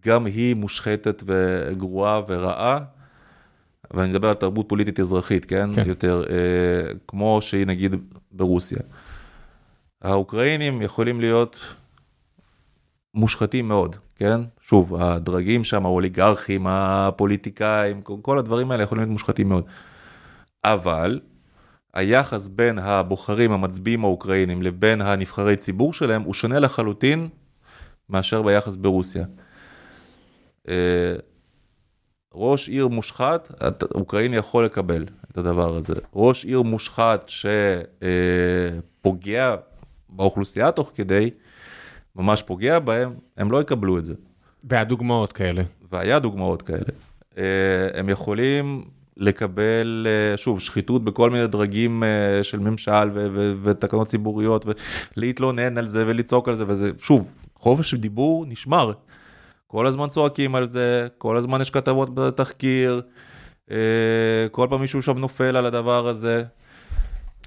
גם 0.07 0.27
היא 0.27 0.57
מושחתת 0.57 1.23
וגרועה 1.27 2.21
ורעה, 2.29 2.79
ואני 3.91 4.11
מדבר 4.11 4.29
על 4.29 4.35
תרבות 4.35 4.69
פוליטית 4.69 5.01
אזרחית, 5.01 5.45
כן, 5.45 5.71
כן. 5.75 5.83
כן. 5.83 5.89
יותר, 5.89 6.25
אה, 6.31 6.93
כמו 7.09 7.39
שהיא 7.43 7.67
נגיד 7.67 7.97
ברוסיה. 8.33 8.79
האוקראינים 10.03 10.83
יכולים 10.83 11.21
להיות 11.21 11.61
מושחתים 13.15 13.69
מאוד, 13.69 13.97
כן? 14.19 14.41
שוב, 14.61 14.95
הדרגים 15.03 15.65
שם, 15.65 15.87
האוליגרכים, 15.87 16.67
הפוליטיקאים, 16.67 18.03
כל 18.03 18.39
הדברים 18.39 18.71
האלה 18.71 18.83
יכולים 18.83 19.01
להיות 19.01 19.13
מושחתים 19.13 19.49
מאוד. 19.49 19.65
אבל 20.65 21.21
היחס 21.95 22.49
בין 22.49 22.79
הבוחרים 22.79 23.53
המצביעים 23.53 24.05
האוקראינים 24.05 24.63
לבין 24.63 25.01
הנבחרי 25.01 25.57
ציבור 25.57 25.93
שלהם 25.93 26.23
הוא 26.23 26.35
שונה 26.35 26.59
לחלוטין 26.59 27.29
מאשר 28.09 28.43
ביחס 28.43 28.77
ברוסיה. 28.77 29.25
אה, 30.69 31.15
ראש 32.35 32.69
עיר 32.69 32.89
מושחת, 32.89 33.53
אוקראיני 33.95 34.37
יכול 34.37 34.65
לקבל 34.65 35.07
את 35.31 35.39
הדבר 35.39 35.77
הזה. 35.77 35.95
ראש 36.15 36.45
עיר 36.45 36.63
מושחת 36.63 37.31
שפוגע 39.01 39.57
באוכלוסייה 40.09 40.71
תוך 40.71 40.93
כדי, 40.95 41.31
ממש 42.19 42.43
פוגע 42.43 42.79
בהם, 42.79 43.15
הם 43.37 43.51
לא 43.51 43.61
יקבלו 43.61 43.99
את 43.99 44.05
זה. 44.05 44.15
והדוגמאות 44.65 45.33
כאלה. 45.33 45.63
והיה 45.93 46.19
דוגמאות 46.19 46.63
כאלה. 46.63 46.81
אה, 47.39 47.45
הם 47.95 48.09
יכולים 48.09 48.85
לקבל, 49.17 50.07
אה, 50.09 50.37
שוב, 50.37 50.61
שחיתות 50.61 51.05
בכל 51.05 51.31
מיני 51.31 51.47
דרגים 51.47 52.05
אה, 52.05 52.43
של 52.43 52.59
ממשל 52.59 53.11
ו- 53.15 53.27
ו- 53.33 53.55
ותקנות 53.63 54.09
ציבוריות, 54.09 54.67
ולהתלונן 55.17 55.79
על 55.79 55.87
זה 55.87 56.05
ולצעוק 56.07 56.49
על 56.49 56.55
זה, 56.55 56.65
וזה, 56.69 56.91
שוב, 57.03 57.33
חופש 57.55 57.95
דיבור 57.95 58.47
נשמר. 58.49 58.93
כל 59.67 59.87
הזמן 59.87 60.09
צועקים 60.09 60.55
על 60.55 60.69
זה, 60.69 61.07
כל 61.19 61.37
הזמן 61.37 61.61
יש 61.61 61.71
כתבות 61.71 62.15
בתחקיר, 62.15 63.01
כל 64.51 64.67
פעם 64.71 64.81
מישהו 64.81 65.03
שם 65.03 65.19
נופל 65.19 65.57
על 65.57 65.67
הדבר 65.67 66.09
הזה. 66.09 66.45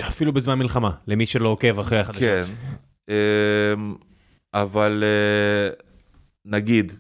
אפילו 0.01 0.33
בזמן 0.33 0.59
מלחמה, 0.59 0.91
למי 1.07 1.25
שלא 1.25 1.49
עוקב 1.49 1.79
אחרי 1.79 1.99
החדשות. 1.99 2.21
כן, 2.21 2.43
אבל 4.53 5.03
אה, 5.03 5.73
נגיד, 6.45 6.93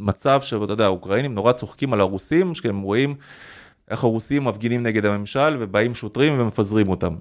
מצב 0.00 0.42
שאתה 0.42 0.72
יודע, 0.72 0.84
האוקראינים 0.84 1.34
נורא 1.34 1.52
צוחקים 1.52 1.92
על 1.92 2.00
הרוסים, 2.00 2.54
שהם 2.54 2.80
רואים 2.80 3.14
איך 3.90 4.04
הרוסים 4.04 4.44
מפגינים 4.44 4.82
נגד 4.82 5.06
הממשל 5.06 5.56
ובאים 5.60 5.94
שוטרים 5.94 6.40
ומפזרים 6.40 6.88
אותם. 6.88 7.14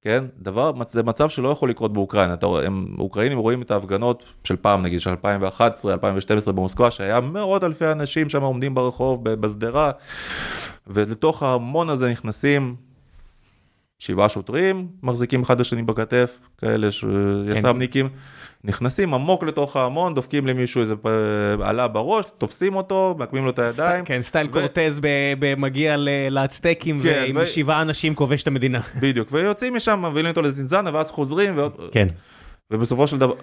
כן? 0.00 0.24
דבר, 0.38 0.72
זה 0.88 1.02
מצב 1.02 1.28
שלא 1.28 1.48
יכול 1.48 1.70
לקרות 1.70 1.92
באוקראינה. 1.92 2.34
אתה, 2.34 2.46
הם, 2.46 2.96
אוקראינים 2.98 3.38
רואים 3.38 3.62
את 3.62 3.70
ההפגנות 3.70 4.24
של 4.44 4.56
פעם, 4.56 4.82
נגיד, 4.82 5.00
של 5.00 5.10
2011, 5.10 5.92
2012 5.92 6.52
במוסקבה, 6.52 6.90
שהיה 6.90 7.20
מאות 7.20 7.64
אלפי 7.64 7.86
אנשים 7.86 8.28
שם 8.28 8.42
עומדים 8.42 8.74
ברחוב, 8.74 9.24
בשדרה, 9.24 9.90
ולתוך 10.86 11.42
ההמון 11.42 11.88
הזה 11.88 12.10
נכנסים 12.10 12.76
שבעה 13.98 14.28
שוטרים, 14.28 14.88
מחזיקים 15.02 15.42
אחד 15.42 15.60
השני 15.60 15.82
בכתף, 15.82 16.38
כאלה 16.58 16.90
ש- 16.90 17.04
יס"מניקים, 17.46 18.08
נכנסים 18.64 19.14
עמוק 19.14 19.42
לתוך 19.44 19.76
ההמון, 19.76 20.14
דופקים 20.14 20.46
למישהו 20.46 20.80
איזה 20.80 20.96
פ- 20.96 21.06
עלה 21.62 21.88
בראש, 21.88 22.24
תופסים 22.38 22.76
אותו, 22.76 23.14
מעקמים 23.18 23.44
לו 23.44 23.50
את 23.50 23.58
הידיים. 23.58 24.04
כן, 24.04 24.22
סטייל 24.22 24.46
ו- 24.46 24.52
קורטז 24.52 25.00
מגיע 25.56 25.96
ל- 25.96 26.08
לאצטקים 26.30 27.00
כן, 27.02 27.08
ועם 27.08 27.36
ו- 27.36 27.46
שבעה 27.46 27.82
אנשים 27.82 28.14
כובש 28.14 28.42
את 28.42 28.46
המדינה. 28.48 28.80
בדיוק, 29.00 29.28
ויוצאים 29.32 29.74
משם, 29.74 30.04
מביאים 30.10 30.26
אותו 30.26 30.42
לזינזנה, 30.42 30.90
ואז 30.94 31.10
חוזרים, 31.10 31.56
ועוד... 31.56 31.72
כן. 31.92 32.08
ובסופו 32.70 33.06
של 33.06 33.18
דבר, 33.18 33.34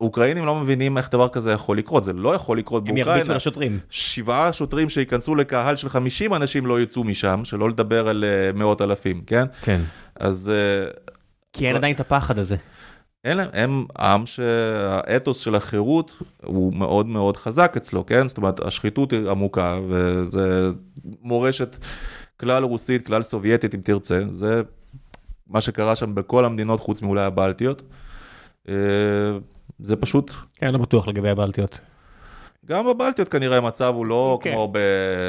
אוקראינים 0.00 0.46
לא 0.46 0.54
מבינים 0.54 0.98
איך 0.98 1.10
דבר 1.10 1.28
כזה 1.28 1.52
יכול 1.52 1.78
לקרות, 1.78 2.04
זה 2.04 2.12
לא 2.12 2.34
יכול 2.34 2.58
לקרות 2.58 2.82
הם 2.88 2.96
ירביצו 2.96 3.06
באוקראינה. 3.14 3.36
לשוטרים. 3.36 3.78
שבעה 3.90 4.52
שוטרים 4.52 4.88
שייכנסו 4.90 5.34
לקהל 5.34 5.76
של 5.76 5.88
50 5.88 6.34
אנשים 6.34 6.66
לא 6.66 6.80
יצאו 6.80 7.04
משם, 7.04 7.40
שלא 7.44 7.68
לדבר 7.68 8.08
על 8.08 8.24
אה, 8.24 8.52
מאות 8.54 8.82
אלפים, 8.82 9.20
כן? 9.26 9.44
כן. 9.62 9.80
אז 10.20 10.52
אה, 10.54 10.90
כי 11.52 11.68
אין 11.68 11.76
עדיין 11.76 11.94
את 11.94 12.00
הפחד 12.00 12.38
הזה. 12.38 12.56
אין 13.24 13.36
להם, 13.36 13.48
הם 13.52 13.84
עם 13.98 14.26
שהאתוס 14.26 15.38
של 15.38 15.54
החירות 15.54 16.22
הוא 16.44 16.74
מאוד 16.74 17.06
מאוד 17.06 17.36
חזק 17.36 17.72
אצלו, 17.76 18.06
כן? 18.06 18.28
זאת 18.28 18.36
אומרת, 18.36 18.60
השחיתות 18.60 19.12
היא 19.12 19.30
עמוקה, 19.30 19.78
וזה 19.88 20.70
מורשת 21.20 21.76
כלל 22.40 22.64
רוסית, 22.64 23.06
כלל 23.06 23.22
סובייטית, 23.22 23.74
אם 23.74 23.80
תרצה. 23.80 24.20
זה 24.30 24.62
מה 25.46 25.60
שקרה 25.60 25.96
שם 25.96 26.14
בכל 26.14 26.44
המדינות 26.44 26.80
חוץ 26.80 27.02
מאולי 27.02 27.20
הבלטיות. 27.20 27.82
אה, 28.68 28.74
זה 29.78 29.96
פשוט, 29.96 30.30
כן, 30.54 30.72
לא 30.72 30.78
בטוח 30.78 31.08
לגבי 31.08 31.30
הבלטיות. 31.30 31.80
גם 32.66 32.86
בבלטיות 32.86 33.28
כנראה 33.28 33.56
המצב 33.56 33.92
הוא 33.94 34.06
לא 34.06 34.38
כן. 34.42 34.52
כמו 34.52 34.68
ב... 34.72 34.78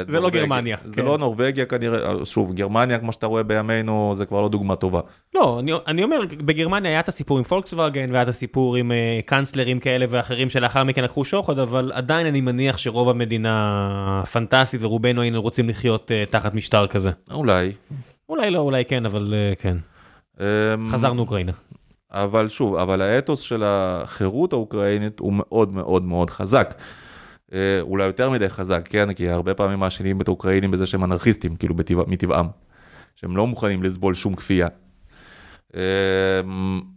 זה 0.08 0.20
לא 0.20 0.30
גרמניה, 0.30 0.76
זה 0.84 0.96
כן. 0.96 1.04
לא 1.04 1.18
נורבגיה 1.18 1.66
כנראה, 1.66 2.24
שוב, 2.24 2.54
גרמניה, 2.54 2.98
כמו 2.98 3.12
שאתה 3.12 3.26
רואה 3.26 3.42
בימינו, 3.42 4.12
זה 4.14 4.26
כבר 4.26 4.40
לא 4.40 4.48
דוגמה 4.48 4.76
טובה. 4.76 5.00
לא, 5.34 5.58
אני, 5.58 5.72
אני 5.86 6.04
אומר, 6.04 6.20
בגרמניה 6.36 6.90
היה 6.90 7.00
את 7.00 7.08
הסיפור 7.08 7.38
עם 7.38 7.44
פולקסווגן 7.44 8.10
והיה 8.10 8.22
את 8.22 8.28
הסיפור 8.28 8.76
עם 8.76 8.90
uh, 8.90 9.26
קאנצלרים 9.26 9.80
כאלה 9.80 10.06
ואחרים 10.10 10.50
שלאחר 10.50 10.84
מכן 10.84 11.04
לקחו 11.04 11.24
שוחד, 11.24 11.58
אבל 11.58 11.92
עדיין 11.94 12.26
אני 12.26 12.40
מניח 12.40 12.78
שרוב 12.78 13.08
המדינה 13.08 14.22
פנטסטית 14.32 14.82
ורובנו 14.82 15.20
היינו 15.20 15.42
רוצים 15.42 15.68
לחיות 15.68 16.10
uh, 16.10 16.30
תחת 16.30 16.54
משטר 16.54 16.86
כזה. 16.86 17.10
אולי. 17.32 17.72
אולי 18.28 18.50
לא, 18.50 18.58
אולי 18.58 18.84
כן, 18.84 19.06
אבל 19.06 19.34
uh, 19.34 19.62
כן. 19.62 19.76
אמ, 20.40 20.44
חזרנו 20.92 21.22
אוקראינה. 21.22 21.52
אבל 22.10 22.48
שוב, 22.48 22.76
אבל 22.76 23.02
האתוס 23.02 23.40
של 23.40 23.62
החירות 23.66 24.52
האוקראינית 24.52 25.18
הוא 25.18 25.32
מאוד 25.36 25.72
מאוד 25.72 26.04
מאוד 26.04 26.30
חזק. 26.30 26.74
אה, 27.54 27.80
אולי 27.80 28.04
יותר 28.04 28.30
מדי 28.30 28.48
חזק, 28.48 28.88
כן? 28.90 29.12
כי 29.12 29.28
הרבה 29.28 29.54
פעמים 29.54 29.78
מאשימים 29.78 30.20
את 30.20 30.28
האוקראינים 30.28 30.70
בזה 30.70 30.86
שהם 30.86 31.04
אנרכיסטים, 31.04 31.56
כאילו 31.56 31.74
בטבע, 31.74 32.02
מטבעם. 32.06 32.46
שהם 33.16 33.36
לא 33.36 33.46
מוכנים 33.46 33.82
לסבול 33.82 34.14
שום 34.14 34.34
כפייה. 34.34 34.68
אה, 35.76 36.40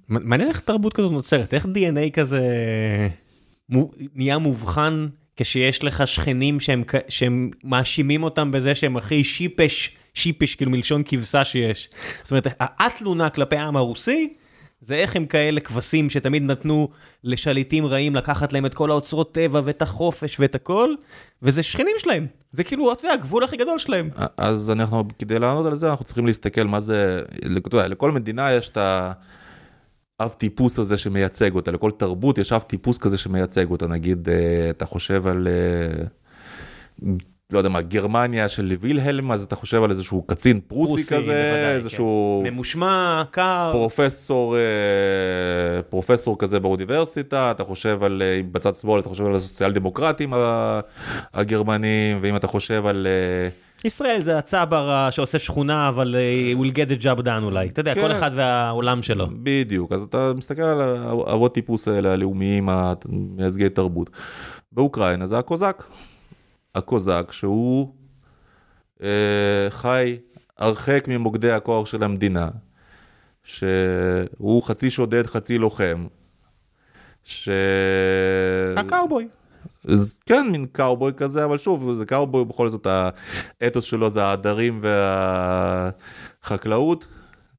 מעניין 0.08 0.50
איך 0.50 0.60
תרבות 0.60 0.94
כזאת 0.94 1.12
נוצרת, 1.12 1.54
איך 1.54 1.66
DNA 1.66 2.12
כזה 2.14 2.42
נהיה 4.16 4.38
מובחן 4.38 5.08
כשיש 5.38 5.84
לך 5.84 6.08
שכנים 6.08 6.60
שהם, 6.60 6.84
שהם 7.08 7.50
מאשימים 7.64 8.24
אותם 8.24 8.52
בזה 8.52 8.76
שהם 8.76 8.98
הכי 8.98 9.24
שיפש, 9.24 9.92
שיפש 10.14 10.56
כאילו 10.56 10.72
מלשון 10.72 11.02
כבשה 11.06 11.46
שיש. 11.46 11.90
זאת 12.24 12.32
אומרת, 12.32 12.48
התלונה 12.60 13.30
כלפי 13.30 13.56
העם 13.56 13.78
הרוסי, 13.78 14.34
זה 14.82 14.96
איך 14.96 15.16
הם 15.16 15.26
כאלה 15.26 15.60
כבשים 15.60 16.10
שתמיד 16.10 16.44
נתנו 16.44 16.90
לשליטים 17.24 17.86
רעים 17.86 18.16
לקחת 18.16 18.54
להם 18.54 18.66
את 18.66 18.74
כל 18.74 18.92
האוצרות 18.92 19.34
טבע 19.34 19.62
ואת 19.64 19.82
החופש 19.82 20.40
ואת 20.40 20.56
הכל, 20.56 20.94
וזה 21.42 21.64
שכנים 21.64 21.96
שלהם. 21.98 22.28
זה 22.52 22.64
כאילו, 22.64 22.92
אתה 22.92 23.06
יודע, 23.06 23.14
הגבול 23.14 23.44
הכי 23.44 23.58
גדול 23.58 23.80
שלהם. 23.80 24.10
אז 24.38 24.72
אנחנו, 24.72 25.04
כדי 25.20 25.40
לענות 25.40 25.66
על 25.66 25.76
זה, 25.76 25.90
אנחנו 25.90 26.06
צריכים 26.06 26.26
להסתכל 26.26 26.64
מה 26.64 26.82
זה, 26.82 27.24
לכל 27.74 28.12
מדינה 28.12 28.52
יש 28.52 28.70
את 28.70 28.78
האב 30.20 30.32
טיפוס 30.38 30.80
הזה 30.80 30.98
שמייצג 30.98 31.56
אותה, 31.56 31.72
לכל 31.72 31.92
תרבות 31.92 32.38
יש 32.38 32.52
אב 32.52 32.62
טיפוס 32.62 32.98
כזה 32.98 33.18
שמייצג 33.18 33.72
אותה, 33.72 33.88
נגיד, 33.88 34.30
אה, 34.30 34.70
אתה 34.70 34.86
חושב 34.86 35.28
על, 35.28 35.48
אה, 35.48 36.04
לא 37.54 37.58
יודע 37.58 37.70
מה, 37.70 37.82
גרמניה 37.82 38.50
של 38.50 38.76
וילהלם, 38.80 39.32
אז 39.32 39.44
אתה 39.44 39.56
חושב 39.56 39.84
על 39.84 39.90
איזשהו 39.90 40.22
קצין 40.22 40.60
פרוסי 40.68 40.92
רוסי, 40.92 41.06
כזה, 41.06 41.52
בוודאי, 41.52 41.76
איזשהו 41.76 42.42
כן. 42.46 42.54
ממושמע, 42.54 43.24
קר. 43.32 43.70
פרופסור, 43.72 44.56
אה, 44.56 45.82
פרופסור 45.90 46.40
כזה 46.40 46.60
באוניברסיטה, 46.60 47.52
אתה 47.52 47.64
חושב 47.64 48.04
על, 48.04 48.22
אה, 48.26 48.42
בצד 48.52 48.76
שמאל, 48.76 49.00
אתה 49.00 49.10
חושב 49.10 49.26
על 49.26 49.36
הסוציאל 49.36 49.72
דמוקרטים 49.72 50.34
הגרמנים, 51.34 52.20
ואם 52.22 52.36
אתה 52.36 52.48
חושב 52.48 52.86
על... 52.86 53.08
אה, 53.08 53.50
ישראל 53.86 54.22
זה 54.22 54.38
הצבר 54.38 55.10
שעושה 55.12 55.40
שכונה, 55.40 55.90
אבל 55.90 56.16
הוא 56.56 56.66
will 56.66 56.70
get 56.70 57.00
the 57.00 57.04
job 57.04 57.24
done 57.24 57.44
אולי. 57.44 57.68
אתה 57.68 57.80
יודע, 57.80 57.96
כן. 57.96 58.02
כל 58.02 58.12
אחד 58.12 58.32
והעולם 58.34 59.04
שלו. 59.04 59.28
בדיוק, 59.44 59.92
אז 59.92 60.04
אתה 60.04 60.32
מסתכל 60.38 60.62
על 60.62 60.82
האבות 61.28 61.54
טיפוס 61.54 61.88
האלה, 61.88 62.14
הלאומיים, 62.14 62.70
המייצגי 62.70 63.70
תרבות. 63.70 64.10
באוקראינה 64.72 65.26
זה 65.26 65.38
הקוזק. 65.38 65.84
הקוזק 66.78 67.32
שהוא 67.32 67.94
אה, 69.04 69.68
חי 69.70 70.18
הרחק 70.58 71.06
ממוקדי 71.08 71.52
הכוח 71.52 71.86
של 71.86 72.04
המדינה, 72.04 72.50
שהוא 73.44 74.64
חצי 74.64 74.92
שודד, 74.92 75.28
חצי 75.28 75.58
לוחם, 75.58 76.08
ש... 77.24 77.50
הקאובוי. 78.78 79.28
כן, 80.26 80.48
מין 80.52 80.66
קאובוי 80.66 81.12
כזה, 81.18 81.46
אבל 81.46 81.58
שוב, 81.58 81.94
זה 81.94 82.06
קאובוי, 82.06 82.46
בכל 82.46 82.70
זאת 82.70 82.88
האתוס 83.62 83.86
שלו 83.86 84.10
זה 84.10 84.24
העדרים 84.24 84.82
והחקלאות 86.44 87.08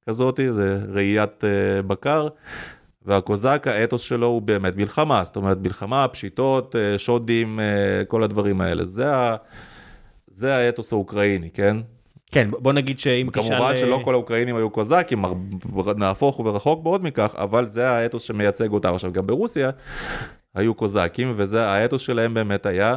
כזאת, 0.09 0.41
זה 0.51 0.81
ראיית 0.89 1.45
אה, 1.45 1.83
בקר. 1.83 2.29
והקוזק, 3.09 3.67
האתוס 3.71 4.03
שלו 4.03 4.27
הוא 4.27 4.43
באמת 4.43 4.77
מלחמה, 4.77 5.25
זאת 5.25 5.37
אומרת 5.37 5.59
מלחמה, 5.61 6.09
פשיטות, 6.09 6.77
אה, 6.77 6.99
שודים, 6.99 7.61
אה, 7.61 8.05
כל 8.05 8.23
הדברים 8.23 8.61
האלה. 8.61 8.85
זה, 8.85 9.17
ה... 9.17 9.37
זה 10.27 10.57
האתוס 10.57 10.93
האוקראיני, 10.93 11.51
כן? 11.51 11.77
כן, 12.31 12.51
בוא 12.51 12.73
נגיד 12.73 12.99
שאם 12.99 13.29
תשאל... 13.33 13.43
כמובן 13.43 13.77
שלא 13.77 14.01
כל 14.05 14.15
האוקראינים 14.15 14.57
היו 14.57 14.71
קוזקים, 14.71 15.23
נהפוך 15.97 16.41
ורחוק 16.41 16.83
מאוד 16.83 17.03
מכך, 17.03 17.35
אבל 17.39 17.67
זה 17.67 17.91
האתוס 17.91 18.23
שמייצג 18.23 18.73
אותם. 18.73 18.95
עכשיו, 18.95 19.13
גם 19.13 19.27
ברוסיה 19.27 19.71
היו 20.55 20.75
קוזקים, 20.75 21.33
וזה 21.37 21.67
האתוס 21.67 22.03
שלהם 22.03 22.35
באמת 22.35 22.67
היה 22.67 22.97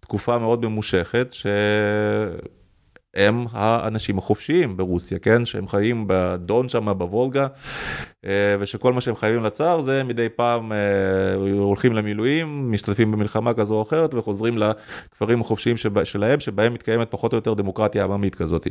תקופה 0.00 0.38
מאוד 0.38 0.66
ממושכת, 0.66 1.28
ש... 1.32 1.46
הם 3.14 3.46
האנשים 3.52 4.18
החופשיים 4.18 4.76
ברוסיה, 4.76 5.18
כן? 5.18 5.46
שהם 5.46 5.68
חיים 5.68 6.04
בדון 6.06 6.68
שם 6.68 6.98
בוולגה, 6.98 7.46
אה, 8.24 8.56
ושכל 8.60 8.92
מה 8.92 9.00
שהם 9.00 9.16
חייבים 9.16 9.42
לצער 9.44 9.80
זה 9.80 10.04
מדי 10.04 10.28
פעם 10.28 10.72
אה, 10.72 11.34
הולכים 11.34 11.92
למילואים, 11.92 12.72
משתתפים 12.72 13.12
במלחמה 13.12 13.54
כזו 13.54 13.74
או 13.74 13.82
אחרת 13.82 14.14
וחוזרים 14.14 14.58
לכפרים 14.58 15.40
החופשיים 15.40 15.76
שלהם, 16.04 16.40
שבהם 16.40 16.74
מתקיימת 16.74 17.10
פחות 17.10 17.32
או 17.32 17.36
יותר 17.38 17.54
דמוקרטיה 17.54 18.04
עממית 18.04 18.34
כזאת. 18.34 18.66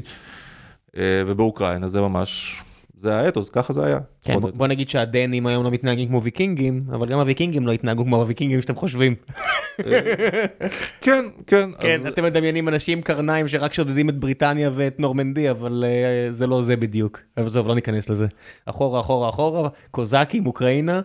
אה, 0.98 1.24
ובאוקראינה 1.28 1.88
זה 1.88 2.02
ממש 2.02 2.62
זה 3.00 3.16
האתוס, 3.20 3.50
ככה 3.50 3.74
זה 3.74 3.86
היה. 3.86 4.00
כן, 4.24 4.40
בוא, 4.40 4.50
בוא 4.54 4.68
נגיד 4.68 4.90
שהדנים 4.90 5.48
היום 5.48 5.64
לא 5.64 5.72
מתנהגים 5.72 6.08
כמו 6.08 6.24
ויקינגים, 6.24 6.84
אבל 6.92 7.10
גם 7.10 7.20
הוויקינגים 7.20 7.68
לא 7.68 7.72
התנהגו 7.72 8.04
כמו 8.04 8.16
הוויקינגים 8.16 8.62
שאתם 8.62 8.76
חושבים. 8.76 9.16
כן, 11.02 11.26
כן. 11.48 11.70
כן, 11.80 12.00
אז... 12.02 12.08
אתם 12.08 12.24
מדמיינים 12.24 12.70
אנשים 12.70 13.02
קרניים 13.02 13.48
שרק 13.48 13.74
שודדים 13.74 14.10
את 14.10 14.18
בריטניה 14.18 14.70
ואת 14.74 15.00
נורמנדי, 15.00 15.52
אבל 15.52 15.84
uh, 15.84 16.34
זה 16.34 16.48
לא 16.48 16.62
זה 16.62 16.76
בדיוק. 16.76 17.20
עזוב, 17.36 17.68
לא 17.68 17.76
ניכנס 17.76 18.10
לזה. 18.10 18.28
אחורה, 18.66 19.00
אחורה, 19.00 19.30
אחורה, 19.30 19.70
קוזקים, 19.92 20.48
אוקראינה. 20.48 21.02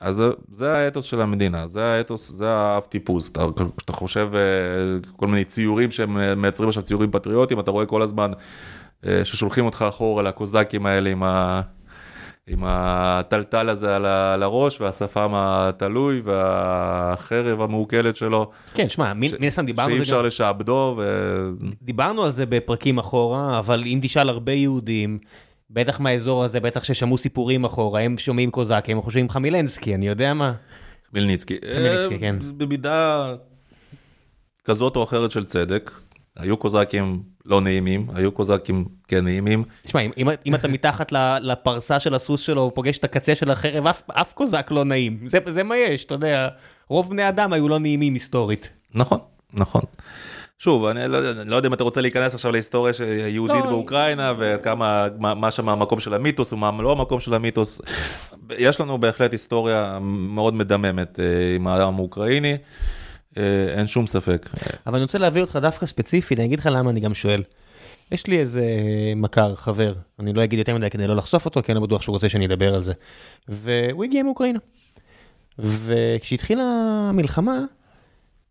אז 0.00 0.22
זה 0.52 0.72
האתוס 0.72 1.06
של 1.06 1.20
המדינה, 1.20 1.66
זה 1.66 1.86
האתוס, 1.86 2.30
זה 2.30 2.48
האב 2.48 2.82
טיפוס. 2.82 3.30
כשאתה 3.76 3.92
חושב 3.92 4.30
אה, 4.34 4.40
כל 5.16 5.26
מיני 5.26 5.44
ציורים 5.44 5.90
שהם 5.90 6.40
מייצרים 6.40 6.68
עכשיו 6.68 6.82
ציורים 6.82 7.10
פטריוטיים, 7.10 7.60
אתה 7.60 7.70
רואה 7.70 7.86
כל 7.86 8.02
הזמן 8.02 8.30
אה, 8.32 8.38
ששולחים 9.24 9.64
אותך 9.64 9.84
אחורה 9.88 10.22
לקוזקים 10.22 10.86
האלה 10.86 11.10
עם 11.10 11.22
ה... 11.22 11.60
עם 12.46 12.64
הטלטל 12.66 13.68
הזה 13.68 13.96
על 13.96 14.42
הראש 14.42 14.80
והשפם 14.80 15.30
התלוי 15.34 16.20
והחרב 16.24 17.60
המעוקלת 17.60 18.16
שלו. 18.16 18.50
כן, 18.74 18.88
שמע, 18.88 19.12
מן 19.14 19.44
הסתם 19.46 19.66
דיברנו 19.66 19.88
על 19.88 19.92
זה 19.92 19.98
גם... 19.98 20.04
שאי 20.04 20.12
אפשר 20.12 20.22
לשעבדו 20.22 20.94
ו... 20.98 21.04
דיברנו 21.82 22.22
על 22.22 22.30
זה 22.30 22.46
בפרקים 22.46 22.98
אחורה, 22.98 23.58
אבל 23.58 23.82
אם 23.86 23.98
תשאל 24.02 24.28
הרבה 24.28 24.52
יהודים, 24.52 25.18
בטח 25.70 26.00
מהאזור 26.00 26.44
הזה, 26.44 26.60
בטח 26.60 26.84
ששמעו 26.84 27.18
סיפורים 27.18 27.64
אחורה, 27.64 28.00
הם 28.00 28.18
שומעים 28.18 28.50
קוזקים, 28.50 28.96
הם 28.96 29.02
חושבים 29.02 29.28
חמילנסקי, 29.28 29.94
אני 29.94 30.08
יודע 30.08 30.34
מה. 30.34 30.52
חמילניצקי. 31.10 31.58
חמילניצקי, 31.74 32.18
כן. 32.18 32.36
אה, 32.42 32.52
במידה 32.56 33.34
כזאת 34.64 34.96
או 34.96 35.04
אחרת 35.04 35.30
של 35.30 35.44
צדק. 35.44 35.90
היו 36.38 36.56
קוזקים 36.56 37.22
לא 37.44 37.60
נעימים, 37.60 38.06
היו 38.14 38.32
קוזקים 38.32 38.84
כן 39.08 39.24
נעימים. 39.24 39.64
תשמע, 39.82 40.00
אם, 40.00 40.28
אם 40.46 40.54
אתה 40.54 40.68
מתחת 40.68 41.12
לפרסה 41.40 42.00
של 42.00 42.14
הסוס 42.14 42.40
שלו, 42.40 42.60
ופוגש 42.62 42.98
את 42.98 43.04
הקצה 43.04 43.34
של 43.34 43.50
החרב, 43.50 43.86
אף, 43.86 44.02
אף 44.10 44.32
קוזק 44.32 44.66
לא 44.70 44.84
נעים. 44.84 45.18
זה, 45.26 45.38
זה 45.48 45.62
מה 45.62 45.76
יש, 45.76 46.04
אתה 46.04 46.14
יודע, 46.14 46.48
רוב 46.88 47.10
בני 47.10 47.28
אדם 47.28 47.52
היו 47.52 47.68
לא 47.68 47.78
נעימים 47.78 48.14
היסטורית. 48.14 48.68
נכון, 48.94 49.18
נכון. 49.52 49.82
שוב, 50.58 50.86
אני 50.86 51.00
לא, 51.08 51.18
אני 51.40 51.50
לא 51.50 51.56
יודע 51.56 51.68
אם 51.68 51.74
אתה 51.74 51.84
רוצה 51.84 52.00
להיכנס 52.00 52.34
עכשיו 52.34 52.52
להיסטוריה 52.52 52.94
היהודית 53.24 53.64
לא, 53.64 53.70
באוקראינה, 53.70 54.32
וכמה, 54.38 55.06
מה, 55.18 55.34
מה 55.34 55.50
שם 55.50 55.68
המקום 55.68 56.00
של 56.00 56.14
המיתוס 56.14 56.52
ומה 56.52 56.82
לא 56.82 56.92
המקום 56.92 57.20
של 57.20 57.34
המיתוס. 57.34 57.80
יש 58.58 58.80
לנו 58.80 58.98
בהחלט 58.98 59.32
היסטוריה 59.32 59.98
מאוד 60.02 60.54
מדממת 60.54 61.20
אה, 61.20 61.54
עם 61.54 61.66
העם 61.66 61.94
האוקראיני. 61.94 62.56
אה, 63.38 63.66
אין 63.68 63.86
שום 63.86 64.06
ספק. 64.06 64.48
אבל 64.86 64.94
אני 64.94 65.02
רוצה 65.02 65.18
להביא 65.18 65.42
אותך 65.42 65.58
דווקא 65.62 65.86
ספציפי, 65.86 66.34
אני 66.34 66.44
אגיד 66.44 66.58
לך 66.58 66.68
למה 66.72 66.90
אני 66.90 67.00
גם 67.00 67.14
שואל. 67.14 67.42
יש 68.12 68.26
לי 68.26 68.38
איזה 68.38 68.64
מכר, 69.16 69.54
חבר, 69.54 69.94
אני 70.20 70.32
לא 70.32 70.44
אגיד 70.44 70.58
יותר 70.58 70.74
מדי 70.74 70.90
כדי 70.90 71.06
לא 71.06 71.16
לחשוף 71.16 71.44
אותו, 71.44 71.62
כי 71.62 71.72
אני 71.72 71.80
לא 71.80 71.86
בטוח 71.86 72.02
שהוא 72.02 72.12
רוצה 72.12 72.28
שאני 72.28 72.46
אדבר 72.46 72.74
על 72.74 72.82
זה. 72.82 72.92
והוא 73.48 74.04
הגיע 74.04 74.22
מאוקראינה. 74.22 74.58
וכשהתחילה 75.58 76.64
המלחמה, 77.08 77.58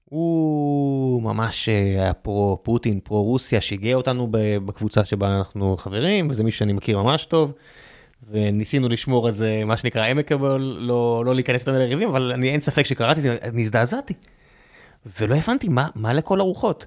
הוא 0.05 1.21
ממש 1.21 1.69
אה, 1.69 1.73
היה 1.75 2.13
פרו 2.13 2.59
פוטין, 2.63 2.99
פרו 2.99 3.23
רוסיה, 3.23 3.61
שיגע 3.61 3.93
אותנו 3.93 4.27
בקבוצה 4.65 5.05
שבה 5.05 5.38
אנחנו 5.38 5.77
חברים, 5.77 6.29
וזה 6.29 6.43
מישהו 6.43 6.59
שאני 6.59 6.73
מכיר 6.73 7.01
ממש 7.01 7.25
טוב. 7.25 7.51
וניסינו 8.31 8.89
לשמור 8.89 9.27
על 9.27 9.34
זה, 9.34 9.61
מה 9.65 9.77
שנקרא 9.77 10.11
אמקבל, 10.11 10.77
לא, 10.79 11.23
לא 11.25 11.36
להיכנס 11.36 11.61
איתנו 11.61 11.79
לריבים, 11.79 12.09
אבל 12.09 12.31
אני 12.31 12.49
אין 12.49 12.61
ספק 12.61 12.86
שקראתי 12.86 13.19
את 13.19 13.23
זה, 13.23 13.38
אני 13.41 13.61
הזדעזעתי. 13.61 14.13
ולא 15.20 15.36
הבנתי 15.36 15.70
מה, 15.70 15.89
מה 15.95 16.14
לכל 16.14 16.39
הרוחות. 16.39 16.86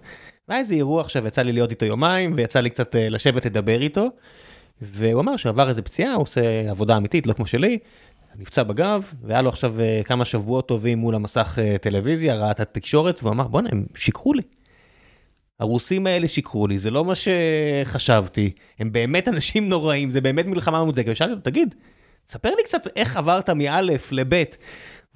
והיה 0.49 0.61
איזה 0.61 0.75
אירוע 0.75 1.01
עכשיו, 1.01 1.27
יצא 1.27 1.43
לי 1.43 1.53
להיות 1.53 1.71
איתו 1.71 1.87
יומיים, 1.87 2.33
ויצא 2.37 2.61
לי 2.61 2.71
קצת 2.71 2.97
אה, 2.97 3.09
לשבת 3.09 3.47
לדבר 3.47 3.83
איתו, 3.83 4.09
והוא 4.83 5.21
אמר 5.21 5.37
שעבר 5.37 5.69
איזה 5.69 5.83
פציעה, 5.83 6.15
הוא 6.15 6.23
עושה 6.23 6.71
עבודה 6.71 6.97
אמיתית, 6.97 7.27
לא 7.27 7.33
כמו 7.33 7.47
שלי, 7.47 7.79
נפצע 8.39 8.63
בגב, 8.63 9.13
והיה 9.23 9.43
לו 9.43 9.49
עכשיו 9.49 9.81
אה, 9.81 10.01
כמה 10.05 10.25
שבועות 10.25 10.69
טובים 10.69 10.99
מול 10.99 11.15
המסך 11.15 11.59
אה, 11.63 11.79
טלוויזיה, 11.79 12.35
ראה 12.35 12.51
את 12.51 12.61
התקשורת, 12.61 13.23
והוא 13.23 13.33
אמר, 13.33 13.49
בואנה, 13.49 13.69
הם 13.73 13.87
שיקרו 13.95 14.35
לי. 14.35 14.43
הרוסים 15.61 16.07
האלה 16.07 16.29
שיקרו 16.29 16.67
לי, 16.67 16.79
זה 16.79 16.91
לא 16.91 17.05
מה 17.05 17.13
שחשבתי, 17.15 18.51
הם 18.79 18.93
באמת 18.93 19.29
אנשים 19.29 19.69
נוראים, 19.69 20.11
זה 20.11 20.21
באמת 20.21 20.47
מלחמה 20.47 20.83
ממותקת. 20.85 21.09
ושאלתי 21.09 21.33
אותו, 21.33 21.43
תגיד, 21.51 21.75
ספר 22.27 22.49
לי 22.49 22.63
קצת 22.65 22.89
איך 22.97 23.17
עברת 23.17 23.51
מאלף 23.51 24.13
לבית. 24.13 24.57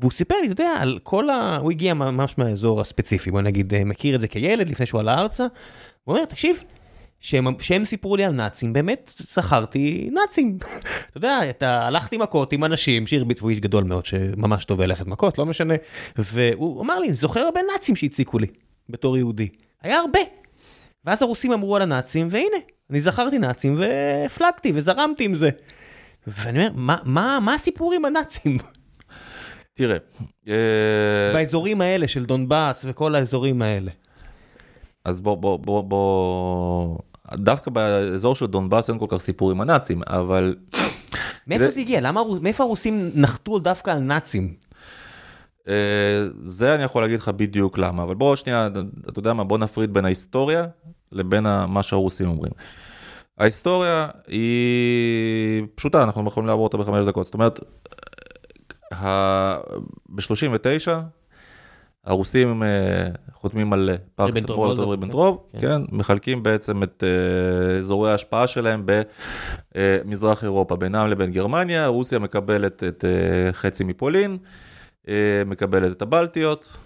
והוא 0.00 0.10
סיפר 0.10 0.34
לי, 0.40 0.50
אתה 0.50 0.62
יודע, 0.62 0.74
על 0.78 0.98
כל 1.02 1.30
ה... 1.30 1.56
הוא 1.56 1.70
הגיע 1.70 1.94
ממש 1.94 2.38
מהאזור 2.38 2.80
הספציפי, 2.80 3.30
בוא 3.30 3.40
נגיד, 3.40 3.74
אה, 3.74 3.84
מכיר 3.84 4.14
את 4.14 4.20
זה 4.20 4.28
כילד 4.28 4.68
לפני 4.68 4.86
שהוא 4.86 5.00
עלה 5.00 5.18
ארצה. 5.18 5.46
הוא 6.04 6.14
אומר, 6.14 6.24
תקשיב, 6.24 6.62
שהם, 7.20 7.46
שהם 7.60 7.84
סיפרו 7.84 8.16
לי 8.16 8.24
על 8.24 8.32
נאצים, 8.32 8.72
באמת 8.72 9.12
זכרתי 9.16 10.10
נאצים. 10.12 10.58
אתה 11.08 11.16
יודע, 11.18 11.40
אתה 11.50 11.86
הלכתי 11.86 12.16
מכות 12.16 12.52
עם 12.52 12.64
אנשים 12.64 13.06
שהרביץ, 13.06 13.38
והוא 13.40 13.50
איש 13.50 13.60
גדול 13.60 13.84
מאוד, 13.84 14.06
שממש 14.06 14.64
טוב 14.64 14.80
ללכת 14.80 15.06
מכות, 15.06 15.38
לא 15.38 15.46
משנה. 15.46 15.74
והוא 16.16 16.82
אמר 16.82 16.98
לי, 16.98 17.12
זוכר 17.12 17.40
הרבה 17.40 17.60
נאצים 17.72 17.96
שהציקו 17.96 18.38
לי, 18.38 18.46
בתור 18.88 19.16
יהודי. 19.16 19.48
היה 19.82 19.98
הרבה. 19.98 20.20
ואז 21.04 21.22
הרוסים 21.22 21.52
אמרו 21.52 21.76
על 21.76 21.82
הנאצים, 21.82 22.28
והנה, 22.30 22.56
אני 22.90 23.00
זכרתי 23.00 23.38
נאצים 23.38 23.80
והפלגתי 23.80 24.72
וזרמתי 24.74 25.24
עם 25.24 25.34
זה. 25.34 25.50
ואני 26.26 26.58
אומר, 26.58 26.70
מה, 26.74 26.96
מה, 27.04 27.38
מה 27.40 27.54
הסיפור 27.54 27.92
עם 27.92 28.04
הנאצים? 28.04 28.58
תראה. 29.80 29.96
אה, 30.48 31.32
באזורים 31.34 31.80
האלה 31.80 32.08
של 32.08 32.24
דונבאס 32.24 32.84
וכל 32.88 33.14
האזורים 33.14 33.62
האלה. 33.62 33.90
אז 35.04 35.20
בוא, 35.20 35.36
בוא, 35.36 35.58
בוא, 35.58 35.82
בוא, 35.82 36.98
דווקא 37.34 37.70
באזור 37.70 38.34
של 38.34 38.46
דונבאס 38.46 38.90
אין 38.90 38.98
כל 38.98 39.06
כך 39.08 39.16
סיפור 39.18 39.50
עם 39.50 39.60
הנאצים, 39.60 40.00
אבל... 40.06 40.56
מאיפה 41.46 41.64
זה, 41.64 41.70
זה 41.70 41.80
הגיע? 41.80 42.00
למה, 42.00 42.20
מאיפה 42.42 42.64
הרוסים 42.64 43.10
נחתו 43.14 43.58
דווקא 43.58 43.90
על 43.90 43.98
נאצים? 43.98 44.54
אה, 45.68 46.24
זה 46.44 46.74
אני 46.74 46.82
יכול 46.82 47.02
להגיד 47.02 47.18
לך 47.18 47.28
בדיוק 47.28 47.78
למה, 47.78 48.02
אבל 48.02 48.14
בוא 48.14 48.36
שנייה, 48.36 48.68
אתה 49.08 49.18
יודע 49.18 49.32
מה, 49.32 49.44
בוא 49.44 49.58
נפריד 49.58 49.94
בין 49.94 50.04
ההיסטוריה 50.04 50.66
לבין 51.12 51.46
מה 51.68 51.82
שהרוסים 51.82 52.28
אומרים. 52.28 52.52
ההיסטוריה 53.38 54.08
היא 54.28 55.62
פשוטה, 55.74 56.02
אנחנו 56.02 56.28
יכולים 56.28 56.46
לעבור 56.46 56.64
אותה 56.64 56.76
בחמש 56.76 57.06
דקות. 57.06 57.26
זאת 57.26 57.34
אומרת, 57.34 57.60
ב-39 58.92 60.90
הרוסים 62.04 62.62
אה, 62.62 63.08
חותמים 63.34 63.72
על 63.72 63.90
פקט 64.14 64.34
מולוטוב 64.48 64.90
ריבנטרופ, 64.90 65.40
כן. 65.52 65.60
כן, 65.60 65.82
מחלקים 65.88 66.42
בעצם 66.42 66.82
את 66.82 67.04
אה, 67.06 67.76
אזורי 67.76 68.10
ההשפעה 68.10 68.46
שלהם 68.46 68.84
במזרח 69.74 70.44
אירופה, 70.44 70.76
בינם 70.76 71.08
לבין 71.08 71.30
גרמניה, 71.30 71.86
רוסיה 71.86 72.18
מקבלת 72.18 72.84
את 72.84 73.04
אה, 73.04 73.52
חצי 73.52 73.84
מפולין, 73.84 74.38
מקבלת 75.46 75.92
את 75.92 76.02
הבלטיות, 76.02 76.76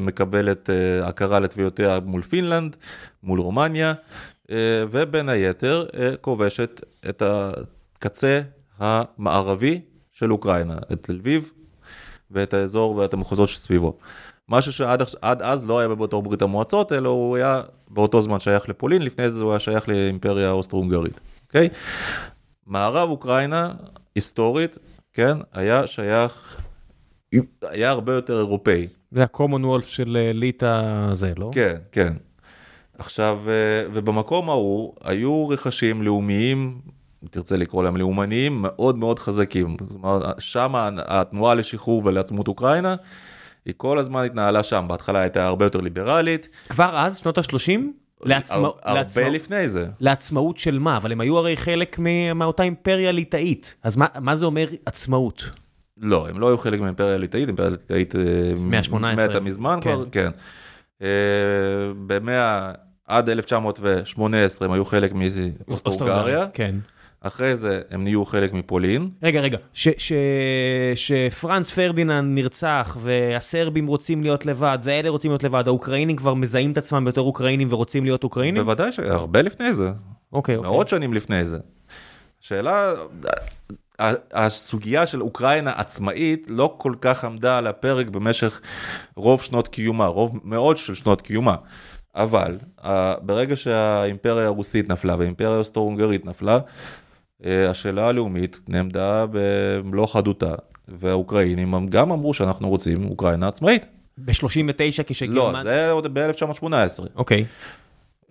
מקבלת 0.00 0.70
הכרה 1.02 1.40
לתביעותיה 1.40 1.98
מול 2.04 2.22
פינלנד, 2.22 2.76
מול 3.22 3.40
רומניה, 3.40 3.94
ובין 4.90 5.28
היתר 5.28 5.86
כובשת 6.20 6.80
את 7.08 7.22
הקצה 7.22 8.40
המערבי 8.78 9.80
של 10.16 10.32
אוקראינה, 10.32 10.76
את 10.92 11.02
תל 11.02 11.18
אביב 11.20 11.52
ואת 12.30 12.54
האזור 12.54 12.96
ואת 12.96 13.14
המחוזות 13.14 13.48
שסביבו. 13.48 13.98
משהו 14.48 14.72
שעד 14.72 15.42
אז 15.42 15.66
לא 15.66 15.78
היה 15.78 15.88
בתור 15.88 16.22
ברית 16.22 16.42
המועצות, 16.42 16.92
אלא 16.92 17.08
הוא 17.08 17.36
היה 17.36 17.62
באותו 17.88 18.20
זמן 18.20 18.40
שייך 18.40 18.68
לפולין, 18.68 19.02
לפני 19.02 19.30
זה 19.30 19.42
הוא 19.42 19.50
היה 19.50 19.60
שייך 19.60 19.88
לאימפריה 19.88 20.48
האוסטרו-הונגרית, 20.48 21.20
אוקיי? 21.46 21.68
מערב 22.66 23.10
אוקראינה, 23.10 23.74
היסטורית, 24.14 24.78
כן, 25.12 25.38
היה 25.52 25.86
שייך 25.86 26.60
היה 27.62 27.90
הרבה 27.90 28.14
יותר 28.14 28.38
אירופאי. 28.38 28.86
זה 29.10 29.22
ה-common 29.22 29.64
wolf 29.64 29.86
של 29.86 30.16
אה, 30.20 30.32
ליטא 30.32 30.82
זה, 31.12 31.32
לא? 31.36 31.50
כן, 31.52 31.76
כן. 31.92 32.12
עכשיו, 32.98 33.40
אה, 33.48 33.88
ובמקום 33.92 34.50
ההוא 34.50 34.94
היו 35.04 35.48
רכשים 35.48 36.02
לאומיים, 36.02 36.80
אם 37.26 37.30
תרצה 37.30 37.56
לקרוא 37.56 37.82
להם 37.82 37.96
לאומניים, 37.96 38.58
מאוד 38.62 38.98
מאוד 38.98 39.18
חזקים. 39.18 39.76
אומרת, 40.02 40.22
שם 40.38 40.72
התנועה 40.96 41.54
לשחרור 41.54 42.02
ולעצמות 42.04 42.48
אוקראינה, 42.48 42.94
היא 43.64 43.74
כל 43.76 43.98
הזמן 43.98 44.24
התנהלה 44.24 44.62
שם. 44.62 44.84
בהתחלה 44.88 45.20
הייתה 45.20 45.46
הרבה 45.46 45.64
יותר 45.64 45.80
ליברלית. 45.80 46.48
כבר 46.68 46.98
אז, 46.98 47.16
שנות 47.18 47.38
ה-30? 47.38 47.80
לעצמא... 48.22 48.68
הרבה 48.82 49.00
לעצמא... 49.00 49.22
לפני 49.22 49.68
זה. 49.68 49.86
לעצמאות 50.00 50.58
של 50.58 50.78
מה? 50.78 50.96
אבל 50.96 51.12
הם 51.12 51.20
היו 51.20 51.38
הרי 51.38 51.56
חלק 51.56 51.98
מאותה 52.34 52.62
אימפריה 52.62 53.12
ליטאית. 53.12 53.74
אז 53.82 53.96
מה, 53.96 54.06
מה 54.20 54.36
זה 54.36 54.46
אומר 54.46 54.68
עצמאות? 54.86 55.50
לא, 55.96 56.28
הם 56.28 56.40
לא 56.40 56.48
היו 56.48 56.58
חלק 56.58 56.80
מהאימפריה 56.80 57.14
הליטאית, 57.14 57.44
האימפריה 57.44 57.68
הליטאית 57.68 58.16
אה, 58.16 58.20
מה-18. 58.56 58.94
מתה 58.94 59.40
מזמן 59.40 59.78
כן. 59.82 59.94
כבר, 59.94 60.04
כן. 60.12 60.30
אה, 61.02 61.08
במאה, 62.06 62.72
עד 63.06 63.28
1918 63.28 64.68
הם 64.68 64.72
היו 64.72 64.84
חלק 64.84 65.12
מאוסטרו-הונגריה, 65.68 66.46
כן. 66.52 66.74
אחרי 67.20 67.56
זה 67.56 67.80
הם 67.90 68.04
נהיו 68.04 68.24
חלק 68.24 68.52
מפולין, 68.52 69.10
רגע, 69.22 69.40
רגע, 69.40 69.58
ש- 69.74 69.88
ש- 69.98 70.12
שפרנץ 70.94 71.70
פרדיננד 71.70 72.38
נרצח 72.38 72.96
והסרבים 73.00 73.86
רוצים 73.86 74.22
להיות 74.22 74.46
לבד 74.46 74.78
והאלה 74.82 75.08
רוצים 75.08 75.30
להיות 75.30 75.42
לבד, 75.42 75.64
האוקראינים 75.66 76.16
כבר 76.16 76.34
מזהים 76.34 76.72
את 76.72 76.78
עצמם 76.78 77.04
בתור 77.04 77.26
אוקראינים 77.26 77.68
ורוצים 77.70 78.04
להיות 78.04 78.24
אוקראינים? 78.24 78.62
בוודאי 78.62 78.92
שהרבה 78.92 79.42
לפני 79.42 79.74
זה, 79.74 79.90
אוקיי, 80.32 80.56
אוקיי. 80.56 80.70
מאות 80.70 80.88
שנים 80.88 81.12
לפני 81.14 81.44
זה. 81.44 81.58
שאלה, 82.40 82.92
הסוגיה 84.32 85.06
של 85.06 85.22
אוקראינה 85.22 85.72
עצמאית 85.76 86.46
לא 86.48 86.74
כל 86.78 86.94
כך 87.00 87.24
עמדה 87.24 87.58
על 87.58 87.66
הפרק 87.66 88.08
במשך 88.08 88.60
רוב 89.16 89.42
שנות 89.42 89.68
קיומה, 89.68 90.06
רוב 90.06 90.40
מאוד 90.44 90.76
של 90.76 90.94
שנות 90.94 91.22
קיומה. 91.22 91.54
אבל 92.14 92.58
ברגע 93.22 93.56
שהאימפריה 93.56 94.46
הרוסית 94.46 94.88
נפלה 94.88 95.16
והאימפריה 95.18 95.54
האוסטרו-הונגרית 95.54 96.24
נפלה, 96.24 96.58
השאלה 97.44 98.08
הלאומית 98.08 98.60
נעמדה 98.68 99.24
במלוא 99.30 100.06
חדותה, 100.06 100.54
והאוקראינים 100.88 101.88
גם 101.88 102.12
אמרו 102.12 102.34
שאנחנו 102.34 102.68
רוצים 102.68 103.08
אוקראינה 103.08 103.48
עצמאית. 103.48 103.86
ב-39 104.18 105.02
כשגרמניה... 105.06 105.52
לא, 105.52 105.62
זה 105.62 105.90
עוד 105.90 106.18
ב-1918. 106.18 106.66
אוקיי. 107.16 107.44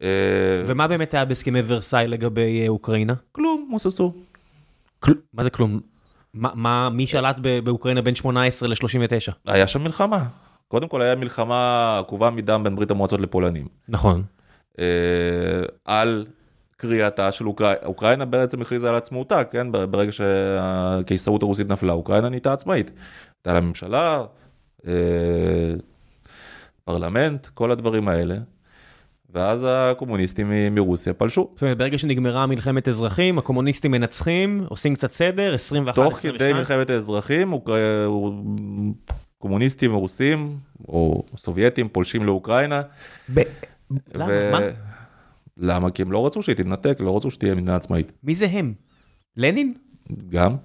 אה, 0.01 0.07
ומה 0.67 0.87
באמת 0.87 1.13
היה 1.13 1.25
בהסכמי 1.25 1.61
ורסאי 1.67 2.07
לגבי 2.07 2.61
אה, 2.63 2.67
אוקראינה? 2.67 3.13
כלום, 3.31 3.67
מוססו. 3.69 4.13
מה 5.33 5.43
זה 5.43 5.49
כלום? 5.49 5.79
מה, 6.33 6.49
מה, 6.55 6.89
מי 6.89 7.07
שלט 7.07 7.35
באוקראינה 7.63 8.01
בין 8.01 8.15
18 8.15 8.69
ל-39? 8.69 9.31
היה 9.45 9.67
שם 9.67 9.83
מלחמה. 9.83 10.23
קודם 10.67 10.87
כל 10.87 11.01
היה 11.01 11.15
מלחמה 11.15 11.99
עקובה 11.99 12.29
מדם 12.29 12.63
בין 12.63 12.75
ברית 12.75 12.91
המועצות 12.91 13.19
לפולנים. 13.19 13.67
נכון. 13.89 14.23
אה, 14.79 14.85
על 15.85 16.25
קריאתה 16.77 17.31
של 17.31 17.47
אוקראינה, 17.47 17.79
אוקראינה 17.85 18.25
בעצם 18.25 18.61
הכריזה 18.61 18.89
על 18.89 18.95
עצמאותה, 18.95 19.43
כן? 19.43 19.67
ברגע 19.71 20.11
שהקיסרות 20.11 21.43
הרוסית 21.43 21.69
נפלה, 21.69 21.93
אוקראינה 21.93 22.29
נהייתה 22.29 22.53
עצמאית. 22.53 22.91
הייתה 23.35 23.53
לה 23.53 23.61
ממשלה, 23.61 24.23
אה, 24.87 24.93
פרלמנט, 26.83 27.45
כל 27.45 27.71
הדברים 27.71 28.07
האלה. 28.07 28.35
ואז 29.35 29.67
הקומוניסטים 29.69 30.51
מרוסיה 30.75 31.13
פלשו. 31.13 31.49
זאת 31.53 31.61
אומרת, 31.61 31.77
ברגע 31.77 31.97
שנגמרה 31.97 32.45
מלחמת 32.45 32.87
אזרחים, 32.87 33.37
הקומוניסטים 33.37 33.91
מנצחים, 33.91 34.65
עושים 34.69 34.95
קצת 34.95 35.11
סדר, 35.11 35.53
21, 35.53 35.95
תוך 35.95 36.17
22. 36.17 36.39
כדי 36.39 36.59
מלחמת 36.59 36.89
האזרחים, 36.89 37.53
קומוניסטים 39.37 39.93
רוסים, 39.93 40.57
או 40.87 41.23
סובייטים, 41.37 41.89
פולשים 41.89 42.23
לאוקראינה. 42.23 42.81
ב... 43.33 43.41
למה? 44.13 44.51
מה? 44.51 44.59
למה? 45.57 45.89
כי 45.89 46.01
הם 46.01 46.11
לא 46.11 46.25
רצו 46.25 46.43
שהיא 46.43 46.55
תתנתק, 46.55 46.97
לא 46.99 47.17
רצו 47.17 47.31
שתהיה 47.31 47.55
מדינה 47.55 47.75
עצמאית. 47.75 48.11
מי 48.23 48.35
זה 48.35 48.47
הם? 48.51 48.73
לנין? 49.37 49.73
גם. 50.29 50.55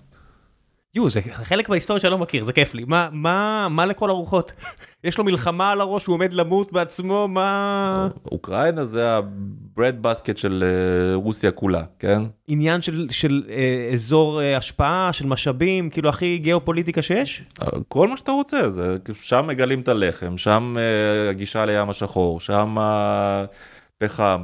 יו, 0.95 1.11
זה 1.11 1.21
חלק 1.23 1.69
מההיסטוריה 1.69 2.01
שאני 2.01 2.11
לא 2.11 2.19
מכיר, 2.19 2.45
זה 2.45 2.53
כיף 2.53 2.75
לי. 2.75 2.85
מה, 2.87 3.09
מה, 3.13 3.69
מה 3.71 3.87
לכל 3.87 4.11
הרוחות? 4.11 4.53
יש 5.05 5.19
לו 5.19 5.25
מלחמה 5.25 5.71
על 5.71 5.81
הראש, 5.81 6.07
הוא 6.07 6.15
עומד 6.15 6.33
למות 6.33 6.73
בעצמו, 6.73 7.29
מה... 7.29 8.09
אוקראינה 8.33 8.85
זה 8.85 9.17
ה-bread 9.17 10.07
basket 10.07 10.37
של 10.37 10.65
אה, 10.67 11.15
רוסיה 11.15 11.51
כולה, 11.51 11.83
כן? 11.99 12.23
עניין 12.49 12.83
של, 12.83 13.07
של 13.11 13.43
אה, 13.51 13.91
אזור 13.93 14.41
אה, 14.41 14.57
השפעה, 14.57 15.13
של 15.13 15.27
משאבים, 15.27 15.91
כאילו 15.91 16.09
הכי 16.09 16.39
גיאופוליטיקה 16.39 17.03
שיש? 17.03 17.43
כל 17.89 18.09
מה 18.09 18.17
שאתה 18.17 18.33
רוצה, 18.33 18.71
זה, 18.71 18.97
שם 19.21 19.47
מגלים 19.47 19.81
את 19.81 19.89
הלחם, 19.89 20.39
שם 20.39 20.77
אה, 20.79 21.31
הגישה 21.31 21.67
לים 21.67 21.91
השחור, 21.91 22.41
שם 22.41 22.77
הפחם 22.79 23.80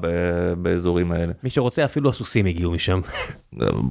ב- 0.00 0.52
באזורים 0.58 1.12
האלה. 1.12 1.32
מי 1.42 1.50
שרוצה, 1.50 1.84
אפילו 1.84 2.10
הסוסים 2.10 2.46
הגיעו 2.46 2.72
משם. 2.72 3.00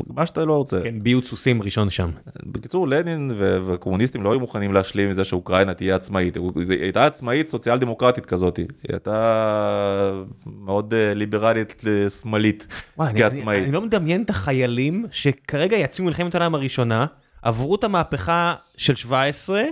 מה 0.07 0.25
שאתה 0.25 0.45
לא 0.45 0.53
רוצה. 0.53 0.79
כן, 0.83 0.95
ביוט 1.03 1.25
סוסים 1.25 1.61
ראשון 1.61 1.89
שם. 1.89 2.09
בקיצור, 2.45 2.87
לנין 2.87 3.31
והקומוניסטים 3.37 4.23
לא 4.23 4.31
היו 4.31 4.39
מוכנים 4.39 4.73
להשלים 4.73 5.07
עם 5.07 5.13
זה 5.13 5.23
שאוקראינה 5.23 5.73
תהיה 5.73 5.95
עצמאית. 5.95 6.35
היא 6.35 6.81
הייתה 6.81 7.05
עצמאית 7.05 7.47
סוציאל 7.47 7.77
דמוקרטית 7.77 8.25
כזאת. 8.25 8.57
היא 8.57 8.67
הייתה 8.89 10.21
מאוד 10.45 10.93
אה, 10.93 11.13
ליברלית 11.13 11.83
אה, 11.87 12.09
שמאלית 12.09 12.67
כעצמאית. 12.97 13.59
אני, 13.59 13.65
אני 13.65 13.71
לא 13.71 13.81
מדמיין 13.81 14.21
את 14.21 14.29
החיילים 14.29 15.05
שכרגע 15.11 15.77
יצאו 15.77 16.03
ממלחמת 16.03 16.35
העולם 16.35 16.55
הראשונה, 16.55 17.05
עברו 17.41 17.75
את 17.75 17.83
המהפכה 17.83 18.55
של 18.77 18.95
17, 18.95 19.63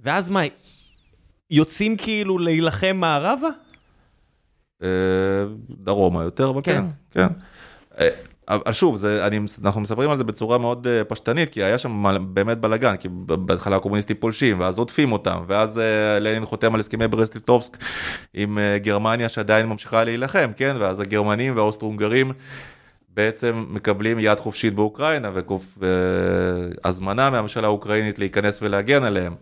ואז 0.00 0.30
מה, 0.30 0.40
יוצאים 1.50 1.96
כאילו 1.96 2.38
להילחם 2.38 2.96
מערבה? 2.96 3.48
אה, 4.82 4.88
דרומה 5.70 6.22
יותר, 6.22 6.50
אבל 6.50 6.60
כן. 6.64 6.84
כן, 7.10 7.28
כן. 7.28 7.34
אה, 8.00 8.08
אבל 8.48 8.72
שוב, 8.72 8.96
זה, 8.96 9.26
אני, 9.26 9.40
אנחנו 9.64 9.80
מספרים 9.80 10.10
על 10.10 10.16
זה 10.16 10.24
בצורה 10.24 10.58
מאוד 10.58 10.86
אה, 10.86 11.04
פשטנית, 11.04 11.48
כי 11.48 11.62
היה 11.62 11.78
שם 11.78 12.04
באמת 12.34 12.58
בלאגן, 12.58 12.96
כי 12.96 13.08
בהתחלה 13.26 13.76
הקומוניסטים 13.76 14.16
פולשים, 14.20 14.60
ואז 14.60 14.78
עוטפים 14.78 15.12
אותם, 15.12 15.44
ואז 15.46 15.80
לנין 16.20 16.46
חותם 16.46 16.74
על 16.74 16.80
הסכמי 16.80 17.08
ברסט-ליטובסק 17.08 17.76
עם 18.34 18.58
גרמניה 18.76 19.28
שעדיין 19.28 19.66
ממשיכה 19.66 20.04
להילחם, 20.04 20.50
כן, 20.56 20.76
ואז 20.78 21.00
הגרמנים 21.00 21.56
והאוסטרו-הונגרים 21.56 22.32
בעצם 23.14 23.64
מקבלים 23.68 24.18
יד 24.18 24.38
חופשית 24.38 24.74
באוקראינה, 24.74 25.30
והזמנה 26.84 27.30
מהממשלה 27.30 27.66
האוקראינית 27.66 28.18
להיכנס 28.18 28.62
ולהגן 28.62 29.04
עליהם. 29.04 29.34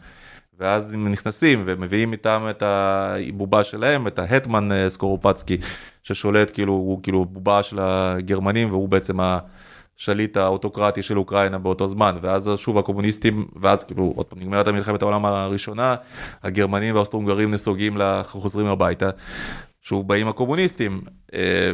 ואז 0.60 0.92
הם 0.92 1.08
נכנסים 1.08 1.62
ומביאים 1.66 2.12
איתם 2.12 2.46
את 2.50 2.62
הבובה 2.62 3.64
שלהם, 3.64 4.06
את 4.06 4.18
ההטמן 4.18 4.72
אה, 4.72 4.90
סקורופצקי, 4.90 5.56
ששולט 6.02 6.50
כאילו, 6.54 6.72
הוא 6.72 7.00
כאילו 7.02 7.24
בובה 7.24 7.62
של 7.62 7.78
הגרמנים 7.80 8.70
והוא 8.70 8.88
בעצם 8.88 9.16
השליט 9.20 10.36
האוטוקרטי 10.36 11.02
של 11.02 11.18
אוקראינה 11.18 11.58
באותו 11.58 11.88
זמן, 11.88 12.14
ואז 12.22 12.50
שוב 12.56 12.78
הקומוניסטים, 12.78 13.46
ואז 13.60 13.84
כאילו 13.84 14.12
עוד 14.16 14.26
פעם 14.26 14.38
נגמרת 14.38 14.68
מלחמת 14.68 15.02
העולם 15.02 15.24
הראשונה, 15.24 15.94
הגרמנים 16.42 16.94
והאוסטרו-הונגרים 16.94 17.50
נסוגים, 17.50 17.98
חוזרים 18.22 18.66
הביתה. 18.66 19.10
שוב 19.82 20.08
באים 20.08 20.28
הקומוניסטים, 20.28 21.00
אה, 21.34 21.70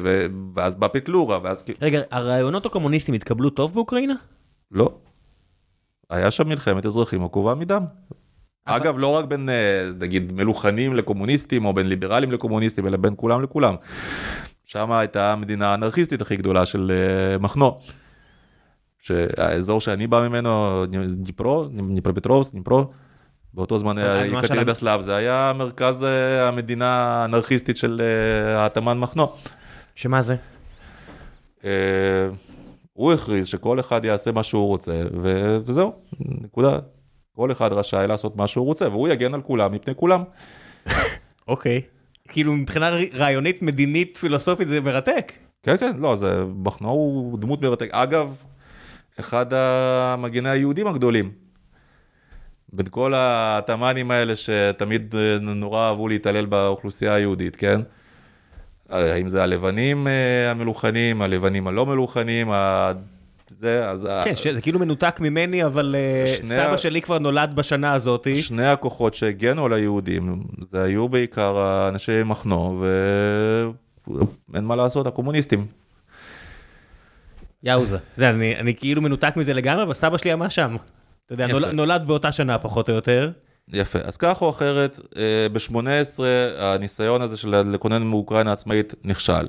ואז 0.55 0.75
בא 0.75 0.89
פטלורה, 0.89 1.39
ואז 1.43 1.63
כאילו, 1.63 1.79
רגע, 1.83 2.01
הרעיונות 2.11 2.67
הקומוניסטיים 2.67 3.15
התקבלו 3.15 3.51
טוב 3.51 3.75
באוקראינה? 3.75 4.15
לא. 4.71 4.95
היה 6.11 6.31
שם 6.31 6.49
מלחמת 6.49 6.87
אזרחים 6.87 7.25
עקובה 7.25 7.55
מדם. 7.55 7.85
אגב, 8.67 8.99
לא 8.99 9.09
רק 9.09 9.25
בין, 9.25 9.49
אה, 9.49 9.55
נגיד, 10.01 10.33
מלוכנים 10.33 10.95
לקומוניסטים, 10.95 11.65
או 11.65 11.73
בין 11.75 11.89
ליברלים 11.89 12.33
לקומוניסטים, 12.33 12.87
אלא 12.87 12.97
בין 12.97 13.13
כולם 13.17 13.43
לכולם. 13.43 13.75
שם 14.65 14.93
הייתה 14.93 15.33
המדינה 15.33 15.67
האנרכיסטית 15.71 16.21
הכי 16.21 16.37
גדולה 16.37 16.67
של 16.67 16.93
אה, 16.95 17.39
מחנו. 17.39 17.79
שהאזור 18.99 19.81
שאני 19.81 20.07
בא 20.07 20.29
ממנו, 20.29 20.85
דניפרו, 21.17 21.67
דניפרופטרובסק, 21.95 22.53
דניפרו, 22.53 22.85
באותו 23.55 23.79
זמן 23.79 23.99
היה 23.99 24.43
של- 24.47 24.75
סלאב, 24.75 25.01
זה 25.01 25.17
היה 25.17 25.53
מרכז 25.57 26.05
אה, 26.05 26.49
המדינה 26.49 26.87
האנרכיסטית 27.23 27.77
של 27.77 28.03
האטמן 28.57 28.99
מחנו. 28.99 29.33
שמה 29.95 30.23
זה? 30.23 30.37
הוא 32.93 33.13
הכריז 33.13 33.47
שכל 33.47 33.81
אחד 33.81 34.05
יעשה 34.05 34.33
מה 34.33 34.43
שהוא 34.43 34.67
רוצה, 34.67 35.03
וזהו, 35.67 35.93
נקודה. 36.21 36.79
כל 37.37 37.53
אחד 37.53 37.73
רשאי 37.73 38.07
לעשות 38.07 38.37
מה 38.37 38.47
שהוא 38.47 38.67
רוצה, 38.67 38.89
והוא 38.89 39.09
יגן 39.09 39.35
על 39.35 39.43
כולם 39.43 39.73
מפני 39.73 39.95
כולם. 39.95 40.23
אוקיי. 41.49 41.81
כאילו 42.29 42.53
מבחינה 42.53 42.91
רעיונית, 43.15 43.63
מדינית, 43.63 44.17
פילוסופית, 44.17 44.69
זה 44.69 44.81
מרתק. 44.81 45.33
כן, 45.63 45.77
כן, 45.77 45.97
לא, 45.99 46.17
זה, 46.17 46.45
מחנו 46.57 46.89
הוא 46.89 47.39
דמות 47.39 47.63
מרתק. 47.63 47.89
אגב, 47.93 48.43
אחד 49.21 49.47
המגיני 49.55 50.49
היהודים 50.49 50.87
הגדולים. 50.87 51.31
בין 52.73 52.87
כל 52.91 53.13
התמ"נים 53.17 54.11
האלה 54.11 54.37
שתמיד 54.37 55.15
אה, 55.15 55.39
נורא 55.39 55.89
אהבו 55.89 56.09
להתעלל 56.09 56.47
באוכלוסייה 56.47 57.15
היהודית, 57.15 57.57
כן? 57.57 57.81
האם 58.89 59.29
זה 59.29 59.43
הלבנים 59.43 60.09
אה, 60.09 60.51
המלוכנים, 60.51 61.23
הלבנים 61.23 61.67
הלא 61.67 61.87
מלוכנים, 61.87 62.51
זה, 63.59 63.91
אז... 63.91 64.05
ה- 64.05 64.23
כן, 64.25 64.33
זה 64.55 64.61
כאילו 64.61 64.79
מנותק 64.79 65.17
ממני, 65.21 65.65
אבל 65.65 65.97
אה, 65.99 66.27
שני 66.27 66.47
סבא 66.49 66.73
ה- 66.75 66.79
שלי 66.79 67.03
כבר 67.03 67.19
נולד 67.19 67.53
בשנה 67.55 67.93
הזאת. 67.93 68.27
שני 68.37 68.67
הכוחות 68.67 69.15
שהגנו 69.15 69.65
על 69.65 69.73
היהודים, 69.73 70.43
זה 70.71 70.83
היו 70.83 71.09
בעיקר 71.09 71.89
אנשי 71.89 72.23
מחנו, 72.25 72.85
ואין 74.53 74.65
מה 74.65 74.77
לעשות, 74.77 75.07
הקומוניסטים. 75.07 75.67
יאוזה. 77.63 77.99
זה, 78.17 78.31
אני, 78.31 78.57
אני 78.57 78.75
כאילו 78.75 79.03
מנותק 79.03 79.33
מזה 79.37 79.55
לגמרי, 79.55 79.83
אבל 79.83 79.95
סבא 79.95 80.19
שלי 80.19 80.31
היה 80.33 80.51
שם. 80.51 80.77
אתה 81.27 81.35
יודע, 81.35 81.45
יפה. 81.45 81.53
נולד, 81.53 81.75
נולד 81.75 82.03
באותה 82.07 82.33
שנה 82.33 82.59
פחות 82.59 82.89
או 82.91 82.95
יותר. 82.95 83.31
יפה, 83.73 83.99
אז 84.05 84.17
כך 84.17 84.43
או 84.43 84.51
אחרת, 84.51 85.01
ב-18 85.53 85.79
הניסיון 86.59 87.23
הזה 87.23 87.37
של 87.37 87.49
לכונן 87.73 88.03
מאוקראינה 88.03 88.53
עצמאית 88.53 88.95
נכשל. 89.05 89.47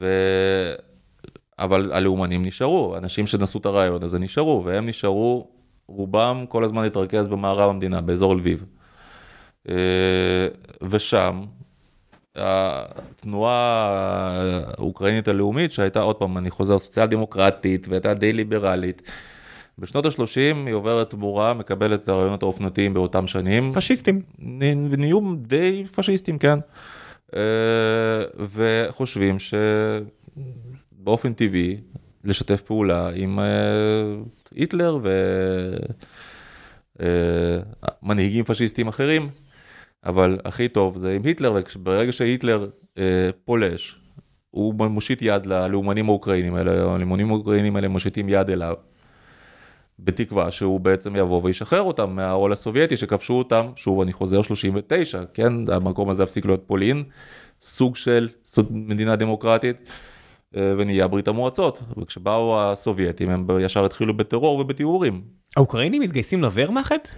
ו... 0.00 0.06
אבל 1.60 1.92
הלאומנים 1.92 2.44
נשארו, 2.44 2.96
אנשים 2.96 3.26
שנשאו 3.26 3.60
את 3.60 3.66
הרעיון 3.66 4.02
הזה 4.02 4.18
נשארו, 4.18 4.62
והם 4.64 4.86
נשארו, 4.86 5.48
רובם 5.88 6.44
כל 6.48 6.64
הזמן 6.64 6.82
להתרכז 6.82 7.28
במערב 7.28 7.70
המדינה, 7.70 8.00
באזור 8.00 8.36
לביב. 8.36 8.64
אה, 9.68 9.74
ושם, 10.82 11.40
התנועה 12.36 13.90
האוקראינית 14.78 15.28
הלאומית, 15.28 15.72
שהייתה 15.72 16.00
עוד 16.00 16.16
פעם, 16.16 16.38
אני 16.38 16.50
חוזר, 16.50 16.78
סוציאל 16.78 17.06
דמוקרטית, 17.06 17.88
והייתה 17.88 18.14
די 18.14 18.32
ליברלית, 18.32 19.02
בשנות 19.78 20.06
ה-30 20.06 20.36
היא 20.66 20.74
עוברת 20.74 21.10
תמורה, 21.10 21.54
מקבלת 21.54 22.04
את 22.04 22.08
הרעיונות 22.08 22.42
האופנתיים 22.42 22.94
באותם 22.94 23.26
שנים. 23.26 23.72
פשיסטים. 23.74 24.22
נ- 24.38 24.88
ונהיו 24.90 25.20
די 25.36 25.84
פשיסטים, 25.94 26.38
כן. 26.38 26.58
אה, 27.36 27.40
וחושבים 28.54 29.36
שבאופן 31.10 31.32
טבעי 31.32 31.76
לשתף 32.24 32.60
פעולה 32.62 33.10
עם 33.14 33.38
אה, 33.38 33.44
היטלר 34.54 34.98
ומנהיגים 38.02 38.44
פשיסטים 38.44 38.88
אחרים, 38.88 39.28
אבל 40.04 40.38
הכי 40.44 40.68
טוב 40.68 40.96
זה 40.96 41.12
עם 41.12 41.24
היטלר, 41.24 41.54
וברגע 41.76 42.12
שהיטלר 42.12 42.68
אה, 42.98 43.30
פולש, 43.44 43.96
הוא 44.50 44.74
מושיט 44.74 45.22
יד 45.22 45.46
ללאומנים 45.46 46.08
האוקראינים 46.08 46.54
האלה, 46.54 46.72
הלאומנים 46.72 47.30
האוקראינים 47.30 47.76
האלה 47.76 47.88
מושיטים 47.88 48.28
יד 48.28 48.50
אליו. 48.50 48.74
בתקווה 49.98 50.50
שהוא 50.50 50.80
בעצם 50.80 51.16
יבוא 51.16 51.40
וישחרר 51.44 51.82
אותם 51.82 52.10
מהעול 52.10 52.52
הסובייטי 52.52 52.96
שכבשו 52.96 53.34
אותם, 53.34 53.66
שוב 53.76 54.00
אני 54.00 54.12
חוזר 54.12 54.42
39, 54.42 55.22
כן, 55.34 55.52
המקום 55.72 56.10
הזה 56.10 56.22
הפסיק 56.22 56.44
להיות 56.44 56.62
פולין, 56.66 57.02
סוג 57.62 57.96
של 57.96 58.28
סוג- 58.44 58.68
מדינה 58.70 59.16
דמוקרטית, 59.16 59.76
אה, 59.76 59.92
ונהיה 60.54 61.06
ברית 61.06 61.28
המועצות, 61.28 61.82
וכשבאו 61.98 62.60
הסובייטים 62.60 63.30
הם 63.30 63.46
ישר 63.60 63.84
התחילו 63.84 64.16
בטרור 64.16 64.60
ובטיהורים. 64.60 65.22
האוקראינים 65.56 66.02
מתגייסים 66.02 66.42
לוורמאכט? 66.42 67.08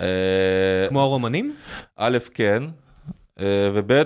אה, 0.00 0.86
כמו 0.88 1.00
הרומנים? 1.00 1.54
א', 1.96 2.18
כן, 2.34 2.62
אה, 3.40 3.68
וב', 3.74 4.02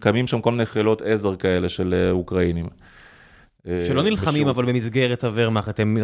קמים 0.00 0.26
שם 0.26 0.40
כל 0.40 0.50
מיני 0.50 0.66
חילות 0.66 1.02
עזר 1.02 1.36
כאלה 1.36 1.68
של 1.68 1.94
אה, 1.94 2.10
אוקראינים. 2.10 2.66
אה, 3.68 3.84
שלא 3.86 4.02
נלחמים 4.02 4.48
אבל 4.48 4.64
במסגרת 4.64 5.24
הוורמאכט, 5.24 5.80
הם 5.80 5.96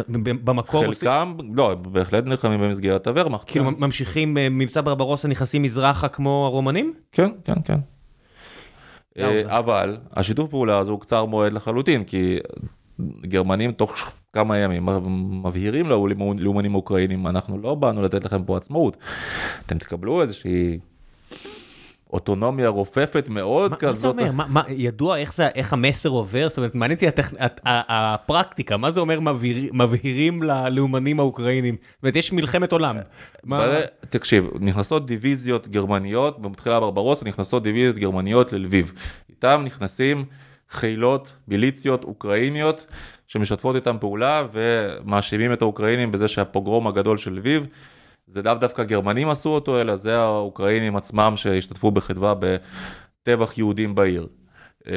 במקור. 0.43 0.83
חלקם, 0.83 1.37
לא, 1.53 1.75
בהחלט 1.75 2.25
נלחמים 2.25 2.61
במסגרת 2.61 3.07
הוורמאכט. 3.07 3.43
כאילו 3.47 3.65
כן. 3.65 3.73
ממשיכים 3.77 4.37
במבצע 4.39 4.81
ברברוסה 4.81 5.27
נכנסים 5.27 5.63
מזרחה 5.63 6.07
כמו 6.07 6.43
הרומנים? 6.45 6.93
כן, 7.11 7.29
כן, 7.43 7.53
כן. 7.63 7.77
אה, 9.17 9.57
אבל 9.59 9.97
השיתוף 10.13 10.49
פעולה 10.49 10.77
הזה 10.77 10.91
הוא 10.91 10.99
קצר 10.99 11.25
מועד 11.25 11.53
לחלוטין, 11.53 12.03
כי 12.03 12.39
גרמנים 13.21 13.71
תוך 13.71 14.11
כמה 14.33 14.57
ימים 14.57 14.85
מבהירים 15.43 15.85
ללאומנים 15.89 16.75
אוקראינים, 16.75 17.27
אנחנו 17.27 17.61
לא 17.61 17.75
באנו 17.75 18.01
לתת 18.01 18.25
לכם 18.25 18.43
פה 18.43 18.57
עצמאות, 18.57 18.97
אתם 19.65 19.77
תקבלו 19.77 20.21
איזושהי 20.21 20.79
אוטונומיה 22.13 22.69
רופפת 22.69 23.25
מאוד 23.29 23.71
מה 23.71 23.77
מה 23.81 23.93
זה 23.93 23.97
כזאת. 23.97 24.19
אומר? 24.19 24.31
מה- 24.31 24.63
ידוע 24.69 25.17
איך 25.17 25.33
זה- 25.33 25.47
איך 25.55 25.73
המסר 25.73 26.09
עובר? 26.09 26.49
זאת 26.49 26.57
אומרת, 26.57 26.75
מעניין 26.75 26.97
אותי 27.07 27.21
הפרקטיקה, 27.65 28.77
מה 28.77 28.91
זה 28.91 28.99
אומר 28.99 29.19
מבהיר- 29.19 29.69
מבהירים 29.73 30.43
ללאומנים 30.43 31.19
האוקראינים? 31.19 31.75
זאת 31.93 32.03
אומרת, 32.03 32.15
יש 32.15 32.31
מלחמת 32.33 32.71
עולם. 32.71 32.97
תקשיב, 34.09 34.47
נכנסות 34.59 35.05
דיוויזיות 35.05 35.67
גרמניות, 35.67 36.39
במתחילה 36.41 36.79
ברברוסה 36.79 37.25
נכנסות 37.25 37.63
דיוויזיות 37.63 37.95
גרמניות 37.95 38.53
ללביב. 38.53 38.93
איתם 39.29 39.61
נכנסים 39.65 40.25
חילות, 40.69 41.33
מיליציות 41.47 42.03
אוקראיניות, 42.03 42.85
שמשתפות 43.27 43.75
איתם 43.75 43.97
פעולה 43.99 44.43
ומאשימים 44.51 45.53
את 45.53 45.61
האוקראינים 45.61 46.11
בזה 46.11 46.27
שהפוגרום 46.27 46.87
הגדול 46.87 47.17
של 47.17 47.33
לביב, 47.33 47.67
זה 48.31 48.41
לאו 48.41 48.53
דווקא 48.53 48.83
גרמנים 48.83 49.29
עשו 49.29 49.49
אותו, 49.49 49.81
אלא 49.81 49.95
זה 49.95 50.17
האוקראינים 50.19 50.95
עצמם 50.95 51.33
שהשתתפו 51.35 51.91
בחדווה 51.91 52.33
בטבח 52.39 53.57
יהודים 53.57 53.95
בעיר. 53.95 54.27
אה, 54.87 54.93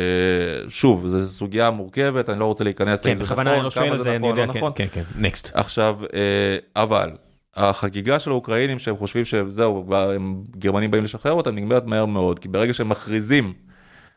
שוב, 0.69 1.07
זו 1.07 1.27
סוגיה 1.27 1.71
מורכבת, 1.71 2.29
אני 2.29 2.41
לא 2.41 2.45
רוצה 2.45 2.65
להיכנס 2.65 3.03
כן, 3.03 3.09
לאם 3.09 3.19
זה 3.19 3.25
נכון, 3.25 3.47
לא 3.47 3.71
כמה 3.71 3.99
זה 3.99 4.19
נכון, 4.19 4.37
לא 4.37 4.47
כן, 4.47 4.59
נכון. 4.59 4.73
כן, 4.75 4.87
כן, 4.93 5.03
נקסט. 5.17 5.51
עכשיו, 5.55 5.99
אה, 6.15 6.57
אבל 6.77 7.11
החגיגה 7.57 8.19
של 8.19 8.31
האוקראינים 8.31 8.79
שהם 8.79 8.97
חושבים 8.97 9.25
שזהו, 9.25 9.95
הם 9.97 10.43
גרמנים 10.59 10.91
באים 10.91 11.05
לשחרר 11.05 11.33
אותם, 11.33 11.55
נגמרת 11.55 11.85
מהר 11.87 12.05
מאוד, 12.07 12.39
כי 12.39 12.49
ברגע 12.49 12.75
שהם 12.75 12.89
מכריזים 12.89 13.53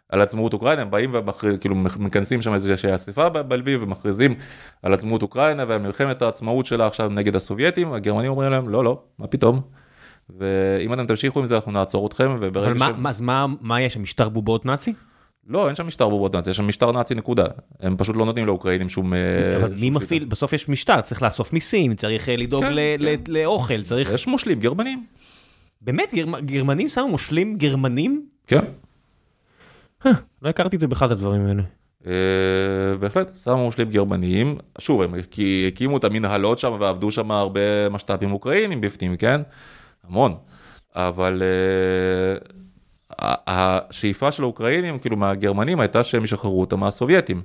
על 0.10 0.22
עצמאות 0.22 0.54
אוקראינה, 0.54 0.82
הם 0.82 0.90
באים 0.90 1.16
וכאילו 1.54 1.76
מכנסים 1.76 2.42
שם 2.42 2.54
איזושהי 2.54 2.96
אספה 2.96 3.30
ב- 3.30 3.38
בלביב 3.40 3.84
ומכריזים 3.84 4.36
על 4.84 4.94
עצמאות 4.94 5.22
אוקראינה 5.22 5.64
ומלחמת 5.68 6.22
העצמאות 6.22 6.66
שלה 6.66 6.88
עכשיו 6.88 7.10
נגד 7.10 7.36
הסובייטים, 7.36 7.94
הגרמנים 7.94 8.32
אומרים 8.32 8.52
להם 8.52 8.70
לא, 8.70 8.84
לא, 8.84 9.02
מה 9.20 9.28
פתאום. 9.28 9.62
ואם 10.40 10.94
אתם 10.94 11.06
תמשיכו 11.08 11.40
עם 11.40 11.46
זה 11.46 11.56
אנחנו 11.56 11.72
נעצור 11.72 12.08
אתכם 12.08 12.32
אבל 12.32 12.74
מה- 12.74 12.88
ש... 12.88 12.94
מה- 12.98 13.10
אז 13.10 13.22
מה- 13.22 13.46
מה 13.62 13.82
יש 13.82 13.98
משטר 13.98 14.30
בובות 14.30 14.66
נאצי? 14.66 14.94
לא, 15.48 15.68
אין 15.68 15.76
שם 15.76 15.88
משטר 15.88 16.10
בובות 16.10 16.36
נאצי, 16.36 16.50
יש 16.50 16.58
שם 16.58 16.68
משטר 16.68 16.92
נאצי 16.92 17.16
נקודה. 17.16 17.46
הם 17.80 17.98
פשוט 17.98 18.16
לא 18.16 18.26
נותנים 18.26 18.46
לאוקראינים 18.46 18.90
שום... 18.90 19.14
אה, 19.14 19.58
אבל 19.58 19.70
שום 19.70 19.78
מי. 19.82 19.90
מפעיל, 19.90 20.26
בסוף 20.26 20.54
יש 20.54 20.70
משטר, 20.70 21.02
צריך 21.02 21.22
לאסוף 21.24 21.54
מיסים, 21.54 21.96
צריך 21.96 22.30
אה, 22.30 22.36
לדאוג 22.36 22.64
כן, 22.64 22.74
ל- 22.74 22.80
כן. 23.00 23.06
ל- 23.06 23.42
לאוכל, 23.42 23.82
צריך... 23.82 24.14
יש 24.14 24.28
מושלים 24.28 24.60
גרמנים. 24.60 25.06
באמת, 25.82 26.14
גרמ- 26.14 26.40
גרמנים 26.42 26.90
שמו 26.90 27.08
מושלים 27.08 27.58
גרמנים? 27.58 28.26
כן. 28.48 28.60
לא 30.42 30.50
הכרתי 30.50 30.76
את 30.76 30.82
זה 30.82 30.88
בכלל, 30.88 31.08
את 31.08 31.12
הדברים 31.12 31.46
האלה. 31.46 31.64
אה, 32.08 32.98
בהחלט, 33.00 33.38
שמו 33.44 33.58
מושלים 33.58 33.90
גרמניים, 33.90 34.58
שוב, 34.80 35.02
הם 35.02 35.14
הקימו 35.68 35.98
את 35.98 36.04
המנהלות 36.04 36.60
שם 36.60 36.78
ועבדו 36.80 37.12
שם 37.12 37.32
הרבה 37.32 37.90
משת"פים 37.90 38.32
אוקראינים 38.32 38.82
בפנים, 38.82 39.18
כן? 39.18 39.42
המון. 40.08 40.36
אבל 40.96 41.44
אה, 41.44 43.36
השאיפה 43.48 44.32
של 44.32 44.44
האוקראינים, 44.44 45.00
כאילו 45.00 45.18
מהגרמנים, 45.18 45.80
הייתה 45.80 46.04
שהם 46.04 46.24
ישחררו 46.24 46.62
אותם 46.62 46.80
מהסובייטים. 46.80 47.42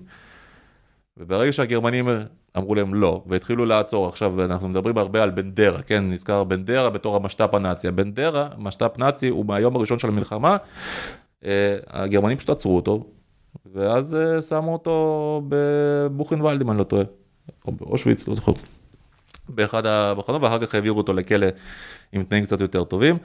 וברגע 1.16 1.52
שהגרמנים 1.52 2.08
אמרו 2.56 2.74
להם 2.74 2.94
לא, 2.94 3.22
והתחילו 3.26 3.66
לעצור, 3.66 4.08
עכשיו 4.08 4.44
אנחנו 4.44 4.68
מדברים 4.68 4.98
הרבה 4.98 5.22
על 5.22 5.30
בנדרה, 5.30 5.82
כן? 5.82 6.10
נזכר 6.10 6.44
בנדרה 6.44 6.90
בתור 6.90 7.16
המשת"פ 7.16 7.54
הנאצי. 7.54 7.88
הבנדרה, 7.88 8.48
משת"פ 8.58 8.98
נאצי, 8.98 9.28
הוא 9.28 9.46
מהיום 9.46 9.76
הראשון 9.76 9.98
של 9.98 10.08
המלחמה, 10.08 10.50
אה, 10.50 10.56
הגרמנים 11.86 12.36
פשוט 12.36 12.50
עצרו 12.50 12.76
אותו, 12.76 13.04
ואז 13.74 14.14
אה, 14.14 14.42
שמו 14.42 14.72
אותו 14.72 15.42
בבוכנוולד, 15.48 16.60
אם 16.60 16.70
אני 16.70 16.78
לא 16.78 16.84
טועה, 16.84 17.04
או 17.66 17.72
באושוויץ, 17.72 18.28
לא 18.28 18.34
זוכר. 18.34 18.52
באחד 19.48 19.86
המחנות, 19.86 20.42
ואחר 20.42 20.66
כך 20.66 20.74
העבירו 20.74 20.98
אותו 20.98 21.12
לכלא 21.12 21.46
עם 22.12 22.22
תנאים 22.22 22.44
קצת 22.44 22.60
יותר 22.60 22.84
טובים. 22.84 23.18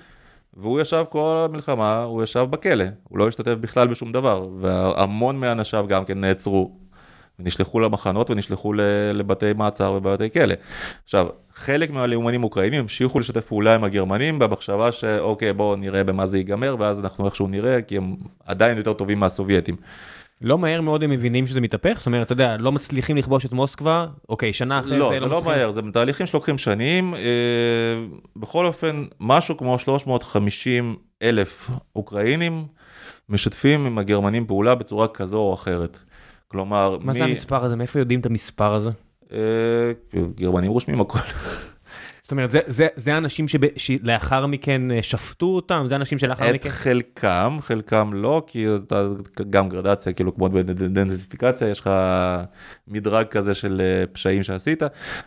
והוא 0.53 0.79
ישב 0.79 1.03
כל 1.09 1.45
המלחמה, 1.49 2.03
הוא 2.03 2.23
ישב 2.23 2.47
בכלא, 2.49 2.85
הוא 3.03 3.19
לא 3.19 3.27
השתתף 3.27 3.53
בכלל 3.53 3.87
בשום 3.87 4.11
דבר, 4.11 4.47
והמון 4.59 5.39
מאנשיו 5.39 5.85
גם 5.89 6.05
כן 6.05 6.21
נעצרו, 6.21 6.77
ונשלחו 7.39 7.79
למחנות 7.79 8.29
ונשלחו 8.29 8.73
לבתי 9.13 9.53
מעצר 9.53 9.91
ובבתי 9.91 10.29
כלא. 10.29 10.53
עכשיו, 11.03 11.27
חלק 11.59 11.89
מהלאומנים 11.91 12.43
אוקראינים 12.43 12.81
המשיכו 12.81 13.19
לשתף 13.19 13.45
פעולה 13.45 13.75
עם 13.75 13.83
הגרמנים 13.83 14.39
במחשבה 14.39 14.91
שאוקיי, 14.91 15.53
בואו 15.53 15.75
נראה 15.75 16.03
במה 16.03 16.25
זה 16.25 16.37
ייגמר, 16.37 16.75
ואז 16.79 16.99
אנחנו 17.01 17.25
איכשהו 17.25 17.47
נראה, 17.47 17.81
כי 17.81 17.97
הם 17.97 18.15
עדיין 18.45 18.77
יותר 18.77 18.93
טובים 18.93 19.19
מהסובייטים. 19.19 19.75
לא 20.41 20.57
מהר 20.57 20.81
מאוד 20.81 21.03
הם 21.03 21.09
מבינים 21.09 21.47
שזה 21.47 21.61
מתהפך? 21.61 21.95
זאת 21.97 22.05
אומרת, 22.05 22.25
אתה 22.25 22.33
יודע, 22.33 22.57
לא 22.59 22.71
מצליחים 22.71 23.17
לכבוש 23.17 23.45
את 23.45 23.53
מוסקבה, 23.53 24.05
אוקיי, 24.29 24.53
שנה 24.53 24.79
אחרי 24.79 24.97
לא, 24.99 25.09
זה 25.13 25.19
זה 25.19 25.25
לא 25.25 25.37
מצליחים- 25.37 25.59
מהר, 25.59 25.71
זה 25.71 25.81
תהליכים 25.93 26.25
שלוקחים 26.25 26.57
שנים. 26.57 27.13
אה, 27.13 27.19
בכל 28.35 28.65
אופן, 28.65 29.03
משהו 29.19 29.57
כמו 29.57 29.79
350 29.79 30.95
אלף 31.23 31.69
אוקראינים 31.95 32.65
משתפים 33.29 33.85
עם 33.85 33.97
הגרמנים 33.97 34.45
פעולה 34.45 34.75
בצורה 34.75 35.07
כזו 35.07 35.37
או 35.37 35.53
אחרת. 35.53 35.99
כלומר, 36.47 36.97
מה 37.01 37.13
מי- 37.13 37.19
זה 37.19 37.25
המספר 37.25 37.65
הזה? 37.65 37.75
מאיפה 37.75 37.99
יודעים 37.99 38.19
את 38.19 38.25
המספר 38.25 38.73
הזה? 38.73 38.89
אה, 39.33 39.91
גרמנים 40.35 40.71
רושמים 40.71 41.01
הכל. 41.01 41.19
זאת 42.27 42.31
אומרת, 42.31 42.51
זה, 42.51 42.59
זה, 42.67 42.87
זה 42.95 43.17
אנשים 43.17 43.47
שב, 43.47 43.59
שלאחר 43.77 44.45
מכן 44.45 44.91
אה, 44.91 44.99
שפטו 45.01 45.45
אותם? 45.45 45.85
זה 45.89 45.95
אנשים 45.95 46.17
שלאחר 46.17 46.49
את 46.49 46.55
מכן... 46.55 46.69
חלקם, 46.69 47.57
חלקם 47.61 48.11
לא, 48.13 48.43
כי 48.47 48.65
אתה 48.75 49.07
גם 49.49 49.69
גרדציה, 49.69 50.13
כאילו 50.13 50.35
כמו 50.35 50.49
בדנטיפיקציה, 50.49 51.69
יש 51.69 51.79
לך 51.79 51.89
מדרג 52.87 53.25
כזה 53.25 53.53
של 53.53 53.81
אה, 53.81 54.07
פשעים 54.11 54.43
שעשית. 54.43 54.83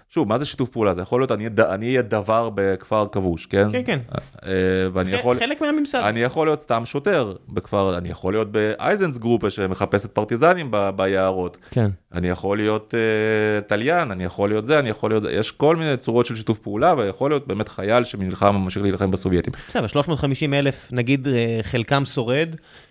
שוב, 0.09 0.29
מה 0.29 0.39
זה 0.39 0.47
שיתוף 0.47 0.69
פעולה? 0.71 0.95
זה 0.95 1.03
יכול 1.03 1.21
להיות, 1.21 1.33
אני, 1.33 1.47
אני 1.71 1.87
אהיה 1.87 2.03
דבר 2.03 2.51
בכפר 2.55 3.07
כבוש, 3.13 3.47
כן? 3.47 3.73
כן, 3.73 3.83
כן. 3.85 3.99
אה, 4.47 4.51
ואני 4.93 5.13
יכול... 5.13 5.39
חלק 5.39 5.61
מהממסד. 5.61 5.99
אני 5.99 6.21
יכול 6.21 6.47
להיות 6.47 6.61
סתם 6.61 6.83
שוטר 6.85 7.33
בכפר, 7.49 7.99
אני 7.99 8.09
יכול 8.09 8.33
להיות 8.33 8.53
באייזנס 8.53 9.19
גרופה 9.19 9.51
שמחפשת 9.51 10.11
פרטיזנים 10.11 10.69
ב, 10.71 10.91
ביערות. 10.97 11.57
כן. 11.71 11.91
אני 12.13 12.29
יכול 12.29 12.57
להיות 12.57 12.95
uh, 12.95 13.69
תליין, 13.69 14.11
אני 14.11 14.25
יכול 14.25 14.49
להיות 14.49 14.67
זה, 14.67 14.79
אני 14.79 14.89
יכול 14.89 15.11
להיות... 15.11 15.25
יש 15.31 15.51
כל 15.51 15.77
מיני 15.77 15.97
צורות 15.97 16.27
של 16.27 16.35
שיתוף 16.35 16.59
פעולה, 16.59 16.90
ויכול 16.99 17.31
להיות 17.31 17.47
באמת 17.47 17.69
חייל 17.69 18.05
שנלחם, 18.05 18.57
ממשיך 18.57 18.83
להילחם 18.83 19.11
בסובייטים. 19.11 19.53
בסדר, 19.69 19.87
350 19.87 20.55
אלף, 20.55 20.89
נגיד 20.93 21.29
אה, 21.29 21.59
חלקם 21.63 22.05
שורד, 22.05 22.49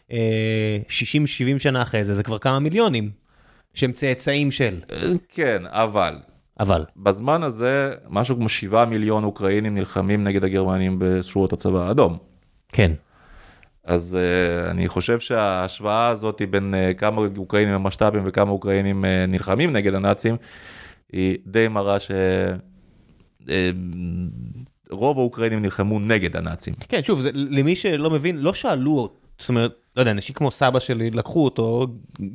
60-70 0.10 0.12
שנה 1.58 1.82
אחרי 1.82 2.06
זה, 2.06 2.16
זה 2.16 2.24
כבר 2.24 2.38
כמה 2.38 2.60
מיליונים, 2.60 3.10
שהם 3.74 3.92
צאצאים 3.92 4.52
של. 4.52 4.76
כן, 5.30 5.64
אבל... 5.66 6.16
אבל. 6.60 6.86
בזמן 6.98 7.44
הזה, 7.44 7.94
משהו 8.10 8.36
כמו 8.36 8.50
7 8.50 8.86
מיליון 8.86 9.24
אוקראינים 9.24 9.74
נלחמים 9.74 10.24
נגד 10.24 10.44
הגרמנים 10.44 10.96
בשורות 11.00 11.54
הצבא 11.54 11.88
האדום. 11.88 12.18
כן. 12.72 12.92
אז 13.84 14.18
uh, 14.18 14.72
אני 14.72 14.88
חושב 14.88 15.20
שההשוואה 15.20 16.08
הזאת 16.08 16.42
בין 16.50 16.74
uh, 16.74 16.94
כמה 16.94 17.22
אוקראינים 17.38 17.74
הם 17.74 17.84
משת"פים 17.84 18.22
וכמה 18.26 18.52
אוקראינים 18.52 19.04
uh, 19.04 19.08
נלחמים 19.28 19.74
נגד 19.74 19.94
הנאצים, 19.94 20.36
היא 21.12 21.38
די 21.46 21.68
מראה 21.68 21.98
שרוב 22.00 22.18
uh, 23.42 23.46
האוקראינים 24.92 25.62
נלחמו 25.62 26.00
נגד 26.00 26.36
הנאצים. 26.36 26.74
כן, 26.90 27.04
שוב, 27.04 27.22
זה, 27.22 27.30
למי 27.34 27.76
שלא 27.76 28.10
מבין, 28.10 28.38
לא 28.38 28.54
שאלו, 28.54 29.10
זאת 29.40 29.50
אומרת, 29.50 29.72
לא 29.96 30.02
יודע, 30.02 30.12
אנשים 30.12 30.36
כמו 30.36 30.52
סבא 30.52 30.80
שלי 30.80 31.10
לקחו 31.10 31.46
אותו, 31.46 31.88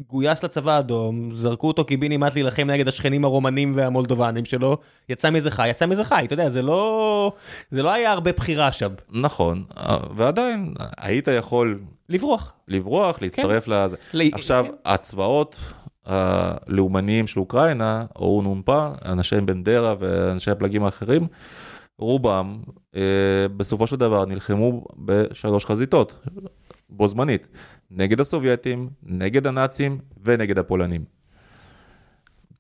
גויס 0.09 0.45
לצבא 0.45 0.73
האדום, 0.73 1.31
זרקו 1.35 1.67
אותו 1.67 1.85
קיבינימט 1.85 2.35
להילחם 2.35 2.71
נגד 2.71 2.89
השכנים 2.89 3.25
הרומנים 3.25 3.73
והמולדובנים 3.77 4.45
שלו, 4.45 4.77
יצא 5.09 5.31
מזה 5.31 5.51
חי, 5.51 5.69
יצא 5.69 5.87
מזה 5.87 6.05
חי, 6.05 6.23
אתה 6.25 6.35
יודע, 6.35 6.51
זה 6.51 6.63
לא, 6.63 7.33
זה 7.71 7.83
לא 7.83 7.93
היה 7.93 8.13
הרבה 8.13 8.33
בחירה 8.33 8.73
שם. 8.73 8.93
נכון, 9.11 9.65
ועדיין 10.17 10.75
היית 10.99 11.29
יכול... 11.29 11.81
לברוח. 12.09 12.53
לברוח, 12.69 13.23
להצטרף 13.23 13.65
כן. 13.65 13.71
לזה. 13.73 13.97
ל... 14.15 14.35
עכשיו, 14.35 14.65
כן. 14.69 14.75
הצבאות 14.85 15.57
הלאומניים 16.07 17.27
של 17.27 17.41
אוקראינה, 17.41 18.05
או 18.17 18.43
נ"פ, 18.43 18.69
אנשי 19.05 19.41
בנדרה 19.41 19.95
ואנשי 19.99 20.51
הפלגים 20.51 20.85
האחרים, 20.85 21.27
רובם 21.99 22.59
אה, 22.97 23.01
בסופו 23.57 23.87
של 23.87 23.97
דבר 23.97 24.25
נלחמו 24.25 24.85
בשלוש 24.97 25.65
חזיתות. 25.65 26.27
בו 26.89 27.09
זמנית, 27.09 27.47
נגד 27.91 28.21
הסובייטים, 28.21 28.89
נגד 29.03 29.47
הנאצים 29.47 29.99
ונגד 30.25 30.59
הפולנים. 30.59 31.05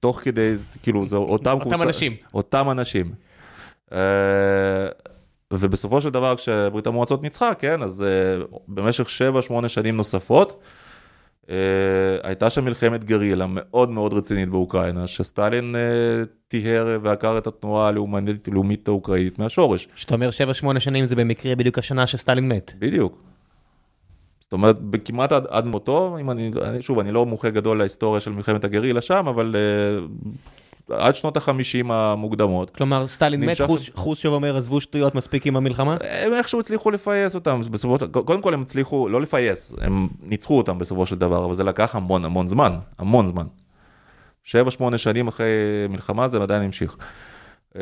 תוך 0.01 0.21
כדי, 0.21 0.55
כאילו, 0.83 1.05
זה 1.05 1.17
אותם 1.17 1.51
אותם 1.51 1.61
קבוצה, 1.61 1.85
אנשים. 1.85 2.17
אותם 2.35 2.71
אנשים. 2.71 3.13
Uh, 3.91 3.95
ובסופו 5.53 6.01
של 6.01 6.11
דבר, 6.11 6.37
כשברית 6.37 6.87
המועצות 6.87 7.23
ניצחה, 7.23 7.55
כן, 7.55 7.83
אז 7.83 8.05
uh, 8.51 8.57
במשך 8.69 9.07
7-8 9.65 9.69
שנים 9.69 9.97
נוספות, 9.97 10.61
uh, 11.47 11.51
הייתה 12.23 12.51
שם 12.51 12.65
מלחמת 12.65 13.05
גרילה 13.05 13.47
מאוד 13.49 13.91
מאוד 13.91 14.13
רצינית 14.13 14.49
באוקראינה, 14.49 15.07
שסטלין 15.07 15.75
uh, 15.75 16.29
טיהר 16.49 16.99
ועקר 17.03 17.39
את 17.39 17.47
התנועה 17.47 17.89
הלאומית 17.89 18.89
האוקראינית 18.89 19.39
מהשורש. 19.39 19.89
כשאתה 19.95 20.15
אומר 20.15 20.31
7-8 20.77 20.81
שנים 20.81 21.07
זה 21.07 21.17
במקרה 21.17 21.57
בדיוק 21.57 21.79
השנה 21.79 22.07
שסטלין 22.07 22.49
מת. 22.49 22.73
בדיוק. 22.79 23.23
זאת 24.41 24.53
אומרת, 24.53 24.77
כמעט 25.05 25.33
עד, 25.33 25.47
עד 25.49 25.67
מותו, 25.67 26.17
אם 26.21 26.31
אני, 26.31 26.51
שוב, 26.81 26.99
אני 26.99 27.13
לא 27.13 27.27
מומחה 27.27 27.51
גדול 27.51 27.79
להיסטוריה 27.79 28.21
של 28.21 28.31
מלחמת 28.31 28.65
הגרילה 28.65 29.01
שם, 29.01 29.25
אבל 29.29 29.55
uh, 29.55 30.29
עד 30.91 31.17
שנות 31.17 31.37
החמישים 31.37 31.91
המוקדמות. 31.91 32.71
כלומר, 32.71 33.09
סטלין. 33.09 33.41
מת, 33.41 33.57
חוס 33.95 34.27
אומר, 34.27 34.57
עזבו 34.57 34.81
שטויות 34.81 35.15
מספיק 35.15 35.47
עם 35.47 35.57
המלחמה? 35.57 35.97
הם 36.25 36.35
איכשהו 36.35 36.61
הצליחו 36.61 36.91
לפייס 36.91 37.35
אותם, 37.35 37.61
בסופו, 37.71 38.07
קודם 38.13 38.43
כל 38.43 38.55
הם 38.55 38.63
הצליחו, 38.63 39.09
לא 39.09 39.21
לפייס, 39.21 39.75
הם 39.81 40.09
ניצחו 40.23 40.59
אותם 40.59 40.79
בסופו 40.79 41.07
של 41.07 41.17
דבר, 41.17 41.45
אבל 41.45 41.55
זה 41.55 41.65
לקח 41.65 41.97
המון 41.97 42.25
המון 42.25 42.49
זמן, 42.49 42.79
המון 42.99 43.27
זמן. 43.27 43.47
שבע, 44.45 44.71
שמונה 44.71 44.99
שנים 44.99 45.29
אחרי 45.29 45.47
מלחמה 45.89 46.29
זה 46.29 46.43
עדיין 46.43 46.63
המשיך. 46.63 46.97
Uh, 47.73 47.77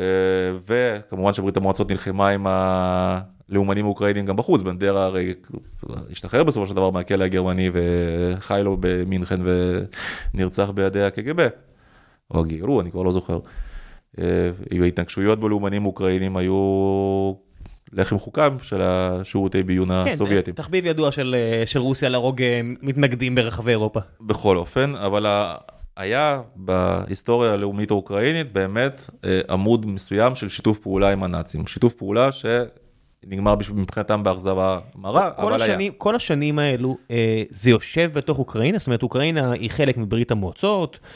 וכמובן 0.67 1.33
שברית 1.33 1.57
המועצות 1.57 1.91
נלחמה 1.91 2.29
עם 2.29 2.47
ה... 2.47 3.19
לאומנים 3.49 3.85
אוקראינים 3.85 4.25
גם 4.25 4.35
בחוץ, 4.35 4.61
בנדרה 4.61 5.05
הרי 5.05 5.33
השתחרר 6.11 6.43
בסופו 6.43 6.67
של 6.67 6.75
דבר 6.75 6.89
מהכלא 6.89 7.23
הגרמני 7.23 7.69
וחי 7.73 8.61
לו 8.63 8.77
במינכן 8.79 9.41
ונרצח 10.33 10.69
בידי 10.69 11.03
הקג"ב, 11.03 11.47
או 12.31 12.43
גיירו, 12.43 12.81
אני 12.81 12.91
כבר 12.91 13.03
לא 13.03 13.11
זוכר. 13.11 13.39
אה, 14.19 14.49
ההתנגשויות 14.81 15.39
בלאומנים 15.39 15.85
אוקראינים 15.85 16.37
היו 16.37 17.33
לחם 17.93 18.19
חוקם 18.19 18.57
של 18.61 18.81
השירותי 18.81 19.63
ביון 19.63 19.87
כן, 19.89 20.11
הסובייטים. 20.11 20.53
תחביב 20.53 20.85
ידוע 20.85 21.11
של, 21.11 21.35
אה, 21.37 21.65
של 21.65 21.79
רוסיה 21.79 22.09
להרוג 22.09 22.41
אה, 22.41 22.61
מתנגדים 22.81 23.35
ברחבי 23.35 23.71
אירופה. 23.71 23.99
בכל 24.21 24.57
אופן, 24.57 24.95
אבל 24.95 25.25
היה 25.97 26.41
בהיסטוריה 26.55 27.53
הלאומית 27.53 27.91
האוקראינית 27.91 28.53
באמת 28.53 29.09
עמוד 29.49 29.85
מסוים 29.85 30.35
של 30.35 30.49
שיתוף 30.49 30.79
פעולה 30.79 31.11
עם 31.11 31.23
הנאצים. 31.23 31.67
שיתוף 31.67 31.93
פעולה 31.93 32.31
ש... 32.31 32.45
נגמר 33.27 33.55
מבחינתם 33.73 34.23
באכזבה 34.23 34.79
מרה, 34.95 35.29
אבל 35.37 35.53
השנים, 35.53 35.79
היה. 35.79 35.91
כל 35.97 36.15
השנים 36.15 36.59
האלו, 36.59 36.97
אה, 37.11 37.43
זה 37.49 37.69
יושב 37.69 38.11
בתוך 38.13 38.39
אוקראינה? 38.39 38.77
זאת 38.77 38.87
אומרת, 38.87 39.03
אוקראינה 39.03 39.51
היא 39.51 39.69
חלק 39.69 39.97
מברית 39.97 40.31
המועצות, 40.31 40.99
אה, 41.03 41.09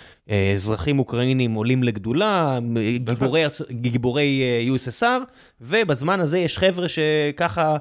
אזרחים 0.54 1.00
אוקראינים 1.00 1.54
עולים 1.54 1.84
לגדולה, 1.84 2.60
גיבורי, 2.98 3.44
גיבורי 3.72 4.42
אה, 4.42 4.76
USSR, 4.76 5.24
ובזמן 5.62 6.20
הזה 6.20 6.40
יש 6.40 6.58
חבר'ה 6.58 6.88
שככה, 6.88 7.78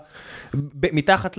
מתחת 0.93 1.39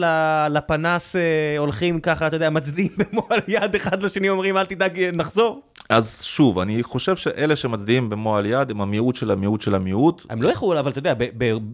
לפנס 0.49 1.15
אה, 1.15 1.21
הולכים 1.57 1.99
ככה, 1.99 2.27
אתה 2.27 2.35
יודע, 2.35 2.49
מצדיעים 2.49 2.91
במועל 2.99 3.39
יד 3.47 3.75
אחד 3.75 4.03
לשני, 4.03 4.29
אומרים 4.29 4.57
אל 4.57 4.65
תדאג, 4.65 4.99
נחזור. 5.13 5.61
אז 5.89 6.21
שוב, 6.23 6.59
אני 6.59 6.83
חושב 6.83 7.15
שאלה 7.15 7.55
שמצדיעים 7.55 8.09
במועל 8.09 8.45
יד 8.45 8.71
הם 8.71 8.81
המיעוט 8.81 9.15
של 9.15 9.31
המיעוט 9.31 9.61
של 9.61 9.75
המיעוט. 9.75 10.25
הם 10.29 10.41
לא 10.41 10.49
יכולו, 10.49 10.79
אבל 10.79 10.91
אתה 10.91 10.99
יודע, 10.99 11.13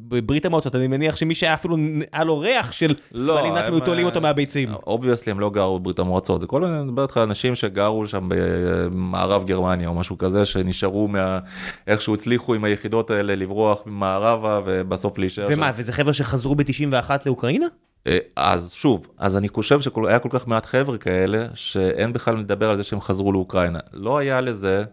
בברית 0.07 0.45
המועצות, 0.45 0.75
אני 0.75 0.87
מניח 0.87 1.15
שמי 1.15 1.35
שהיה 1.35 1.53
אפילו, 1.53 1.77
היה 2.11 2.23
לו 2.23 2.39
ריח 2.39 2.71
של 2.71 2.95
לא, 3.11 3.33
סמלים 3.33 3.53
נאצים, 3.53 3.73
היו 3.73 3.85
תולים 3.85 4.05
אותו 4.05 4.21
מהביצים. 4.21 4.69
obviously 4.87 5.31
הם 5.31 5.39
לא 5.39 5.49
גרו 5.49 5.79
בברית 5.79 5.99
המועצות, 5.99 6.41
זה 6.41 6.47
כל 6.47 6.61
מיני, 6.61 6.77
אני 6.77 6.83
מדבר 6.83 7.01
איתך 7.03 7.19
אנשים 7.23 7.55
שגרו 7.55 8.07
שם 8.07 8.25
במערב 8.27 9.45
גרמניה 9.45 9.87
או 9.87 9.93
משהו 9.93 10.17
כזה, 10.17 10.45
שנשארו 10.45 11.07
מה... 11.07 11.39
איכשהו 11.87 12.13
הצליחו 12.13 12.53
עם 12.53 12.63
היחידות 12.63 13.11
האלה 13.11 13.35
לברוח 13.35 13.81
ממערבה 13.85 14.61
ובסוף 14.65 15.17
להישאר 15.17 15.47
שם. 15.47 15.53
ומה, 15.57 15.71
וזה 15.75 15.91
חבר'ה 15.93 16.13
שחזרו 16.13 16.55
ב-91 16.55 17.09
לאוקראינה? 17.25 17.67
אה, 18.07 18.17
אז 18.35 18.71
שוב, 18.73 19.07
אז 19.17 19.37
אני 19.37 19.49
חושב 19.49 19.81
שהיה 19.81 20.19
כל 20.19 20.29
כך 20.31 20.47
מעט 20.47 20.65
חבר'ה 20.65 20.97
כאלה, 20.97 21.47
שאין 21.53 22.13
בכלל 22.13 22.37
לדבר 22.37 22.69
על 22.69 22.77
זה 22.77 22.83
שהם 22.83 23.01
חזרו 23.01 23.31
לאוקראינה. 23.31 23.79
לא 23.93 24.17
היה 24.17 24.41
לזה 24.41 24.83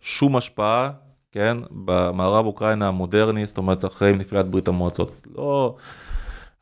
שום 0.00 0.36
השפעה, 0.36 0.90
כן, 1.32 1.56
במערב 1.70 2.46
אוקראינה 2.46 2.88
המודרני, 2.88 3.46
זאת 3.46 3.58
אומרת, 3.58 3.84
אחרי 3.84 4.12
נפילת 4.12 4.46
ברית 4.46 4.68
המועצות. 4.68 5.26
לא... 5.34 5.76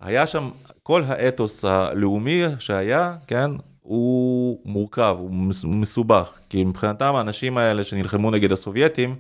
היה 0.01 0.27
שם, 0.27 0.51
כל 0.83 1.03
האתוס 1.07 1.65
הלאומי 1.65 2.43
שהיה, 2.59 3.17
כן, 3.27 3.51
הוא 3.83 4.61
מורכב, 4.65 5.17
הוא 5.19 5.31
מסובך, 5.65 6.39
כי 6.49 6.65
מבחינתם 6.65 7.15
האנשים 7.15 7.59
האלה 7.59 7.85
שנלחמו 7.85 8.31
נגד 8.31 8.53
הסובייטים, 8.53 9.17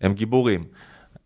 הם 0.00 0.12
גיבורים. 0.12 0.64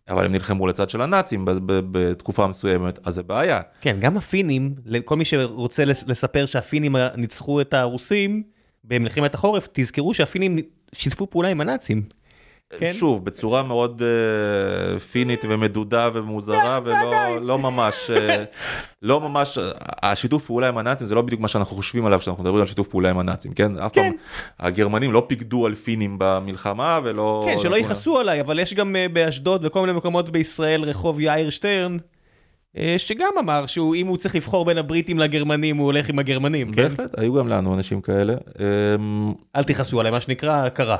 אבל 0.08 0.24
הם 0.24 0.32
נלחמו 0.32 0.66
לצד 0.66 0.90
של 0.90 1.02
הנאצים 1.02 1.44
בתקופה 1.66 2.46
מסוימת, 2.46 2.98
אז 3.04 3.14
זה 3.14 3.22
בעיה. 3.22 3.60
כן, 3.80 3.96
גם 4.00 4.16
הפינים, 4.16 4.74
לכל 4.84 5.16
מי 5.16 5.24
שרוצה 5.24 5.84
לספר 5.84 6.46
שהפינים 6.46 6.96
ניצחו 7.16 7.60
את 7.60 7.74
הרוסים 7.74 8.42
במלחמת 8.84 9.34
החורף, 9.34 9.68
תזכרו 9.72 10.14
שהפינים 10.14 10.56
שיתפו 10.92 11.30
פעולה 11.30 11.48
עם 11.48 11.60
הנאצים. 11.60 12.02
כן? 12.78 12.92
שוב, 12.92 13.24
בצורה 13.24 13.62
מאוד 13.62 14.02
uh, 14.02 15.00
פינית 15.00 15.40
ומדודה 15.48 16.08
ומוזרה, 16.14 16.80
ולא 16.84 17.42
לא 17.42 17.58
ממש, 17.58 18.10
uh, 18.10 18.44
לא 19.02 19.20
ממש, 19.20 19.58
השיתוף 20.02 20.46
פעולה 20.46 20.68
עם 20.68 20.78
הנאצים 20.78 21.06
זה 21.06 21.14
לא 21.14 21.22
בדיוק 21.22 21.40
מה 21.40 21.48
שאנחנו 21.48 21.76
חושבים 21.76 22.06
עליו 22.06 22.18
כשאנחנו 22.18 22.42
מדברים 22.42 22.60
על 22.60 22.66
שיתוף 22.66 22.88
פעולה 22.88 23.10
עם 23.10 23.18
הנאצים, 23.18 23.52
כן? 23.52 23.78
אף 23.78 23.92
כן. 23.92 24.02
פעם 24.02 24.12
הגרמנים 24.60 25.12
לא 25.12 25.24
פיקדו 25.28 25.66
על 25.66 25.74
פינים 25.74 26.16
במלחמה 26.18 27.00
ולא... 27.02 27.46
כן, 27.48 27.58
שלא 27.58 27.76
יכעסו 27.76 28.18
עליי, 28.18 28.40
אבל 28.40 28.58
יש 28.58 28.74
גם 28.74 28.96
uh, 28.96 29.12
באשדוד 29.12 29.66
וכל 29.66 29.80
מיני 29.80 29.92
מקומות 29.92 30.30
בישראל 30.30 30.82
רחוב 30.82 31.20
יאיר 31.20 31.50
שטרן. 31.50 31.96
שגם 32.98 33.30
אמר 33.40 33.66
שאם 33.66 34.06
הוא 34.06 34.16
צריך 34.16 34.34
לבחור 34.34 34.64
בין 34.64 34.78
הבריטים 34.78 35.18
לגרמנים, 35.18 35.76
הוא 35.76 35.86
הולך 35.86 36.08
עם 36.08 36.18
הגרמנים, 36.18 36.72
כן? 36.72 36.88
בהחלט, 36.88 37.18
היו 37.18 37.34
גם 37.34 37.48
לנו 37.48 37.74
אנשים 37.74 38.00
כאלה. 38.00 38.34
אמ, 38.94 39.32
אל 39.56 39.62
תכעסו 39.62 40.00
עליי, 40.00 40.12
מה 40.12 40.20
שנקרא, 40.20 40.68
קרה. 40.68 40.96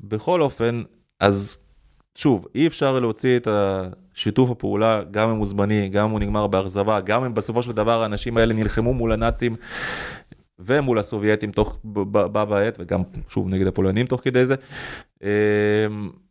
בכל 0.00 0.42
אופן, 0.42 0.82
אז 1.20 1.58
שוב, 2.14 2.46
אי 2.54 2.66
אפשר 2.66 2.98
להוציא 2.98 3.36
את 3.36 3.48
השיתוף 3.50 4.50
הפעולה, 4.50 5.02
גם 5.10 5.30
אם 5.30 5.36
הוא 5.36 5.46
זמני, 5.46 5.88
גם 5.88 6.04
אם 6.04 6.10
הוא 6.10 6.20
נגמר 6.20 6.46
באכזבה, 6.46 7.00
גם 7.00 7.24
אם 7.24 7.34
בסופו 7.34 7.62
של 7.62 7.72
דבר 7.72 8.02
האנשים 8.02 8.36
האלה 8.36 8.54
נלחמו 8.54 8.94
מול 8.94 9.12
הנאצים 9.12 9.56
ומול 10.58 10.98
הסובייטים 10.98 11.52
תוך, 11.52 11.78
בה 11.84 12.44
בעת, 12.44 12.76
וגם 12.80 13.02
שוב 13.28 13.48
נגד 13.48 13.66
הפולנים 13.66 14.06
תוך 14.06 14.20
כדי 14.24 14.44
זה. 14.44 14.54
אמ, 15.22 15.28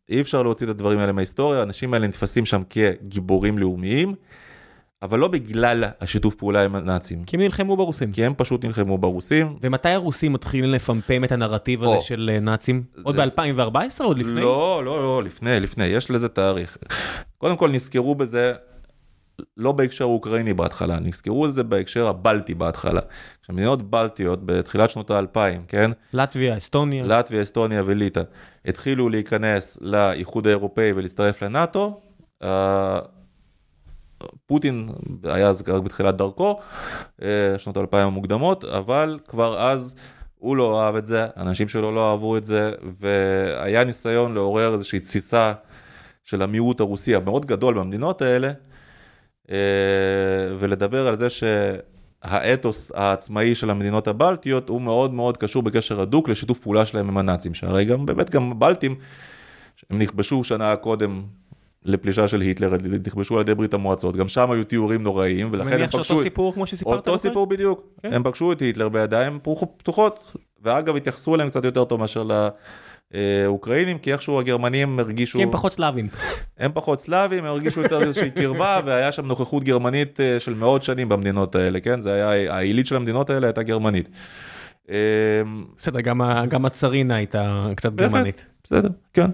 אי 0.09 0.21
אפשר 0.21 0.43
להוציא 0.43 0.65
את 0.65 0.71
הדברים 0.71 0.99
האלה 0.99 1.11
מההיסטוריה, 1.11 1.59
האנשים 1.59 1.93
האלה 1.93 2.07
נתפסים 2.07 2.45
שם 2.45 2.61
כגיבורים 2.69 3.57
לאומיים. 3.57 4.15
אבל 5.01 5.19
לא 5.19 5.27
בגלל 5.27 5.83
השיתוף 6.01 6.35
פעולה 6.35 6.63
עם 6.63 6.75
הנאצים. 6.75 7.23
כי 7.23 7.35
הם 7.35 7.41
נלחמו 7.41 7.77
ברוסים. 7.77 8.11
כי 8.11 8.25
הם 8.25 8.33
פשוט 8.37 8.65
נלחמו 8.65 8.97
ברוסים. 8.97 9.57
ומתי 9.61 9.89
הרוסים 9.89 10.33
מתחילים 10.33 10.69
לפמפם 10.69 11.23
את 11.23 11.31
הנרטיב 11.31 11.83
הזה 11.83 12.01
של 12.01 12.29
אה, 12.33 12.39
נאצים? 12.39 12.83
עוד 13.03 13.15
ב-2014 13.15 13.75
או 13.99 14.05
עוד 14.05 14.17
לפני? 14.17 14.41
לא, 14.41 14.81
לא, 14.85 15.03
לא, 15.03 15.23
לפני, 15.23 15.59
לפני, 15.59 15.85
יש 15.85 16.11
לזה 16.11 16.29
תאריך. 16.29 16.77
קודם 17.37 17.57
כל 17.57 17.71
נזכרו 17.71 18.15
בזה, 18.15 18.53
לא 19.57 19.71
בהקשר 19.71 20.05
אוקראיני 20.05 20.53
בהתחלה, 20.53 20.99
נזכרו 20.99 21.43
בזה 21.43 21.63
בהקשר 21.63 22.07
הבלטי 22.07 22.53
בהתחלה. 22.53 23.01
כשמדינות 23.43 23.89
בלטיות 23.89 24.45
בתחילת 24.45 24.89
שנות 24.89 25.11
האלפיים, 25.11 25.63
כן? 25.67 25.91
לטביה, 26.13 26.57
אסטוניה. 26.57 27.03
לטביה, 27.03 27.41
אסטוניה 27.41 27.83
וליטא, 27.85 28.21
התחילו 28.65 29.09
להיכנס 29.09 29.77
לאיחוד 29.81 30.47
האירופאי 30.47 30.91
ולהצטרף 30.95 31.41
לנאטו. 31.43 32.01
פוטין 34.45 34.89
היה 35.23 35.47
אז 35.47 35.63
רק 35.67 35.81
בתחילת 35.81 36.17
דרכו, 36.17 36.59
אה, 37.21 37.27
שנות 37.57 37.77
האלפיים 37.77 38.07
המוקדמות, 38.07 38.63
אבל 38.63 39.19
כבר 39.27 39.59
אז 39.59 39.95
הוא 40.35 40.57
לא 40.57 40.81
אהב 40.81 40.95
את 40.95 41.05
זה, 41.05 41.25
אנשים 41.37 41.67
שלו 41.67 41.95
לא 41.95 42.11
אהבו 42.11 42.37
את 42.37 42.45
זה, 42.45 42.71
והיה 42.99 43.83
ניסיון 43.83 44.33
לעורר 44.33 44.73
איזושהי 44.73 44.99
תסיסה 44.99 45.53
של 46.23 46.41
המיעוט 46.41 46.79
הרוסי 46.79 47.15
המאוד 47.15 47.45
גדול 47.45 47.79
במדינות 47.79 48.21
האלה, 48.21 48.51
אה, 49.51 49.57
ולדבר 50.59 51.07
על 51.07 51.17
זה 51.17 51.27
שהאתוס 51.29 52.91
העצמאי 52.95 53.55
של 53.55 53.69
המדינות 53.69 54.07
הבלטיות 54.07 54.69
הוא 54.69 54.81
מאוד 54.81 55.13
מאוד 55.13 55.37
קשור 55.37 55.63
בקשר 55.63 56.01
הדוק 56.01 56.29
לשיתוף 56.29 56.59
פעולה 56.59 56.85
שלהם 56.85 57.07
עם 57.07 57.17
הנאצים, 57.17 57.53
שהרי 57.53 57.85
גם 57.85 58.05
באמת 58.05 58.29
גם 58.29 58.51
הבלטים, 58.51 58.95
הם 59.89 59.99
נכבשו 59.99 60.43
שנה 60.43 60.75
קודם 60.75 61.23
לפלישה 61.85 62.27
של 62.27 62.41
היטלר, 62.41 62.73
נכבשו 63.05 63.35
על 63.35 63.41
ידי 63.41 63.55
ברית 63.55 63.73
המועצות, 63.73 64.15
גם 64.15 64.27
שם 64.27 64.51
היו 64.51 64.63
תיאורים 64.63 65.03
נוראיים, 65.03 65.49
ולכן 65.51 65.81
הם 65.81 65.87
פגשו... 65.87 65.97
מניח 65.97 66.07
שאותו 66.07 66.23
סיפור 66.23 66.53
כמו 66.53 66.67
שסיפרת? 66.67 67.07
אותו 67.07 67.17
סיפור 67.17 67.47
בדיוק. 67.47 67.83
כן. 68.03 68.13
הם 68.13 68.23
פגשו 68.23 68.51
את 68.51 68.59
היטלר 68.59 68.89
בידיים 68.89 69.39
פתוחות, 69.77 70.33
ואגב 70.63 70.95
התייחסו 70.95 71.35
אליהם 71.35 71.49
קצת 71.49 71.65
יותר 71.65 71.83
טוב 71.83 71.99
מאשר 71.99 72.23
לאוקראינים, 73.13 73.97
כי 73.97 74.13
איכשהו 74.13 74.39
הגרמנים 74.39 74.99
הרגישו... 74.99 75.37
כי 75.37 75.43
הם 75.43 75.51
פחות 75.51 75.73
סלאבים. 75.73 76.07
הם 76.57 76.71
פחות 76.73 76.99
סלאבים, 76.99 77.39
הם 77.39 77.45
הרגישו 77.45 77.81
יותר 77.81 78.01
איזושהי 78.01 78.31
קרבה, 78.31 78.79
והיה 78.85 79.11
שם 79.11 79.25
נוכחות 79.25 79.63
גרמנית 79.63 80.19
אה, 80.19 80.39
של 80.39 80.53
מאות 80.53 80.83
שנים 80.83 81.09
במדינות 81.09 81.55
האלה, 81.55 81.79
כן? 81.79 82.01
זה 82.01 82.13
היה, 82.13 82.53
העילית 82.53 82.87
של 82.87 82.95
המדינות 82.95 83.29
האלה 83.29 83.47
הייתה 83.47 83.63
גרמנית. 83.63 84.09
בסדר, 85.77 86.01
גם 86.49 86.65
הצרינה 86.65 87.15
הייתה 87.15 87.67
קצת 87.75 87.93
גרמנית. 87.93 88.45
בסדר, 88.63 88.89
כן. 89.13 89.31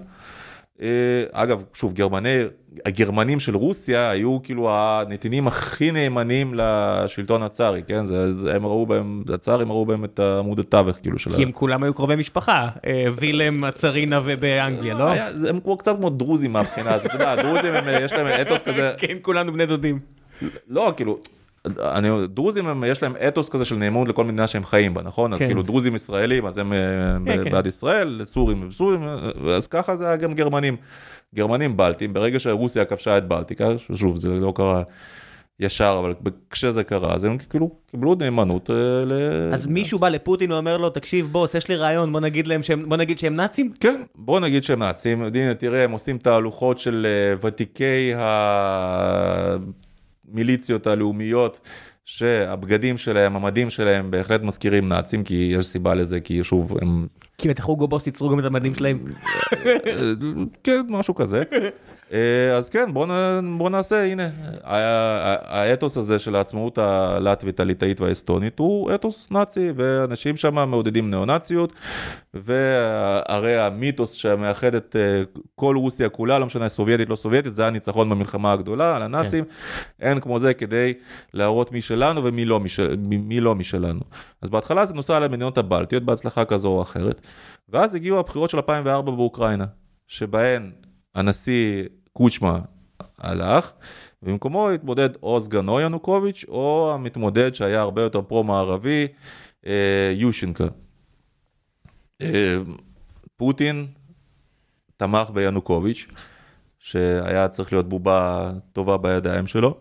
אה, 0.82 0.88
אגב, 1.32 1.62
שוב, 1.74 1.92
גרמני, 1.92 2.42
הגרמנים 2.86 3.40
של 3.40 3.56
רוסיה 3.56 4.10
היו 4.10 4.38
כאילו 4.42 4.70
הנתינים 4.70 5.46
הכי 5.46 5.90
נאמנים 5.90 6.54
לשלטון 6.54 7.42
הצארי, 7.42 7.82
כן? 7.86 8.06
זה, 8.06 8.34
זה, 8.34 8.54
הם 8.54 8.66
ראו 8.66 8.86
בהם, 8.86 9.22
הצארים 9.34 9.72
ראו 9.72 9.86
בהם 9.86 10.04
את 10.04 10.20
עמוד 10.20 10.58
התווך, 10.58 10.96
כאילו, 11.02 11.18
של. 11.18 11.36
כי 11.36 11.42
הם 11.42 11.52
כולם 11.52 11.82
היו 11.82 11.94
קרובי 11.94 12.16
משפחה, 12.16 12.68
אה, 12.86 13.06
וילם, 13.16 13.64
הצרינה 13.64 14.20
ובאנגליה, 14.24 14.94
לא? 14.94 15.10
היה, 15.10 15.28
הם 15.48 15.60
כמו, 15.60 15.76
קצת 15.76 15.96
כמו 15.96 16.10
דרוזים 16.10 16.52
מהבחינה 16.52 16.94
הזאת, 16.94 17.06
אתה 17.06 17.14
יודע, 17.14 17.32
הדרוזים, 17.32 17.72
יש 18.02 18.12
להם 18.12 18.26
אתוס 18.42 18.62
כזה... 18.62 18.92
כן, 18.98 19.16
כולנו 19.22 19.52
בני 19.52 19.66
דודים. 19.66 19.98
לא, 20.68 20.92
כאילו... 20.96 21.18
אני, 21.80 22.08
דרוזים 22.28 22.66
הם, 22.66 22.84
יש 22.86 23.02
להם 23.02 23.14
אתוס 23.28 23.48
כזה 23.48 23.64
של 23.64 23.76
נאמנות 23.76 24.08
לכל 24.08 24.24
מדינה 24.24 24.46
שהם 24.46 24.64
חיים 24.64 24.94
בה, 24.94 25.02
נכון? 25.02 25.30
כן. 25.30 25.34
אז 25.34 25.48
כאילו 25.48 25.62
דרוזים 25.62 25.94
ישראלים, 25.94 26.46
אז 26.46 26.58
הם 26.58 26.72
כן, 27.26 27.50
בעד 27.50 27.62
כן. 27.62 27.68
ישראל, 27.68 28.20
סורים 28.24 28.68
וסורים, 28.68 29.02
אז 29.56 29.66
ככה 29.66 29.96
זה 29.96 30.06
היה 30.06 30.16
גם 30.16 30.34
גרמנים. 30.34 30.76
גרמנים 31.34 31.76
בלטים, 31.76 32.12
ברגע 32.12 32.40
שרוסיה 32.40 32.84
כבשה 32.84 33.18
את 33.18 33.28
בלטיקה, 33.28 33.68
שוב, 33.94 34.16
זה 34.16 34.40
לא 34.40 34.52
קרה 34.56 34.82
ישר, 35.60 35.96
אבל 36.00 36.14
כשזה 36.50 36.84
קרה, 36.84 37.14
אז 37.14 37.24
הם 37.24 37.38
כאילו 37.50 37.70
קיבלו 37.90 38.14
נאמנות 38.14 38.70
אה, 38.70 39.04
ל... 39.04 39.12
אז 39.52 39.66
מישהו 39.66 39.98
בא 39.98 40.08
לפוטין 40.08 40.52
ואומר 40.52 40.76
לו, 40.76 40.90
תקשיב, 40.90 41.26
בוס, 41.32 41.54
יש 41.54 41.68
לי 41.68 41.76
רעיון, 41.76 42.12
בוא 42.12 42.20
נגיד 42.20 42.46
להם 42.46 42.62
שהם, 42.62 42.88
בוא 42.88 42.96
נגיד 42.96 43.18
שהם 43.18 43.36
נאצים? 43.36 43.72
כן, 43.80 44.02
בוא 44.14 44.40
נגיד 44.40 44.64
שהם 44.64 44.78
נאצים. 44.78 45.22
הנה, 45.22 45.54
תראה, 45.54 45.84
הם 45.84 45.90
עושים 45.90 46.18
תהלוכות 46.18 46.78
של 46.78 47.06
אה, 47.06 47.48
ותיקי 47.48 48.14
ה... 48.14 49.56
המיליציות 50.32 50.86
הלאומיות, 50.86 51.60
שהבגדים 52.04 52.98
שלהם, 52.98 53.36
המדים 53.36 53.70
שלהם, 53.70 54.10
בהחלט 54.10 54.42
מזכירים 54.42 54.88
נאצים, 54.88 55.24
כי 55.24 55.54
יש 55.58 55.66
סיבה 55.66 55.94
לזה, 55.94 56.20
כי 56.20 56.44
שוב, 56.44 56.72
הם... 56.82 57.06
כי 57.38 57.48
בטח 57.48 57.64
הוגו 57.64 57.88
בוס 57.88 58.06
ייצרו 58.06 58.30
גם 58.30 58.38
את 58.38 58.44
המדים 58.44 58.74
שלהם. 58.74 58.98
כן, 60.64 60.80
משהו 60.88 61.14
כזה. 61.14 61.42
אה, 62.12 62.56
אז 62.56 62.68
כן, 62.70 62.92
בוא, 62.92 63.06
בוא 63.58 63.70
נעשה, 63.70 64.04
הנה, 64.04 64.28
האתוס 64.64 65.96
הזה 65.96 66.18
של 66.18 66.34
העצמאות 66.36 66.78
הלטבית, 66.78 67.60
הליטאית 67.60 68.00
והאסטונית 68.00 68.58
הוא 68.58 68.94
אתוס 68.94 69.28
נאצי, 69.30 69.72
ואנשים 69.76 70.36
שם 70.36 70.54
מעודדים 70.68 71.10
ניאו-נאציות, 71.10 71.72
והרי 72.34 73.60
המיתוס 73.60 74.12
שמאחד 74.12 74.74
את 74.74 74.96
אה, 74.98 75.22
כל 75.54 75.76
רוסיה 75.76 76.08
כולה, 76.08 76.38
לא 76.38 76.46
משנה 76.46 76.68
סובייטית, 76.68 77.10
לא 77.10 77.16
סובייטית, 77.16 77.54
זה 77.54 77.66
הניצחון 77.66 78.10
במלחמה 78.10 78.52
הגדולה 78.52 78.96
על 78.96 79.02
הנאצים, 79.02 79.44
כן. 79.44 80.06
אין 80.06 80.20
כמו 80.20 80.38
זה 80.38 80.54
כדי 80.54 80.94
להראות 81.34 81.72
מי 81.72 81.80
שלנו 81.80 82.24
ומי 82.24 82.44
לא, 82.44 82.60
משל, 82.60 82.96
מי 82.98 83.40
לא 83.40 83.54
משלנו. 83.54 84.00
אז 84.42 84.50
בהתחלה 84.50 84.86
זה 84.86 84.94
נוסע 84.94 85.18
למדינות 85.18 85.58
הבלטיות 85.58 86.02
בהצלחה 86.02 86.44
כזו 86.44 86.68
או 86.68 86.82
אחרת, 86.82 87.20
ואז 87.68 87.94
הגיעו 87.94 88.18
הבחירות 88.18 88.50
של 88.50 88.56
2004 88.56 89.12
באוקראינה, 89.12 89.64
שבהן 90.08 90.70
הנשיא 91.14 91.84
קוצ'מה 92.12 92.58
הלך, 93.18 93.72
ובמקומו 94.22 94.70
התמודד 94.70 95.08
או 95.22 95.40
סגנו 95.40 95.80
ינוקוביץ', 95.80 96.44
או 96.48 96.92
המתמודד 96.94 97.54
שהיה 97.54 97.80
הרבה 97.80 98.02
יותר 98.02 98.22
פרו-מערבי, 98.22 99.06
אה, 99.66 100.12
יושינקה. 100.14 100.66
אה, 102.22 102.56
פוטין 103.36 103.86
תמך 104.96 105.30
בינוקוביץ', 105.30 106.06
שהיה 106.78 107.48
צריך 107.48 107.72
להיות 107.72 107.88
בובה 107.88 108.52
טובה 108.72 108.96
בידיים 108.96 109.46
שלו, 109.46 109.76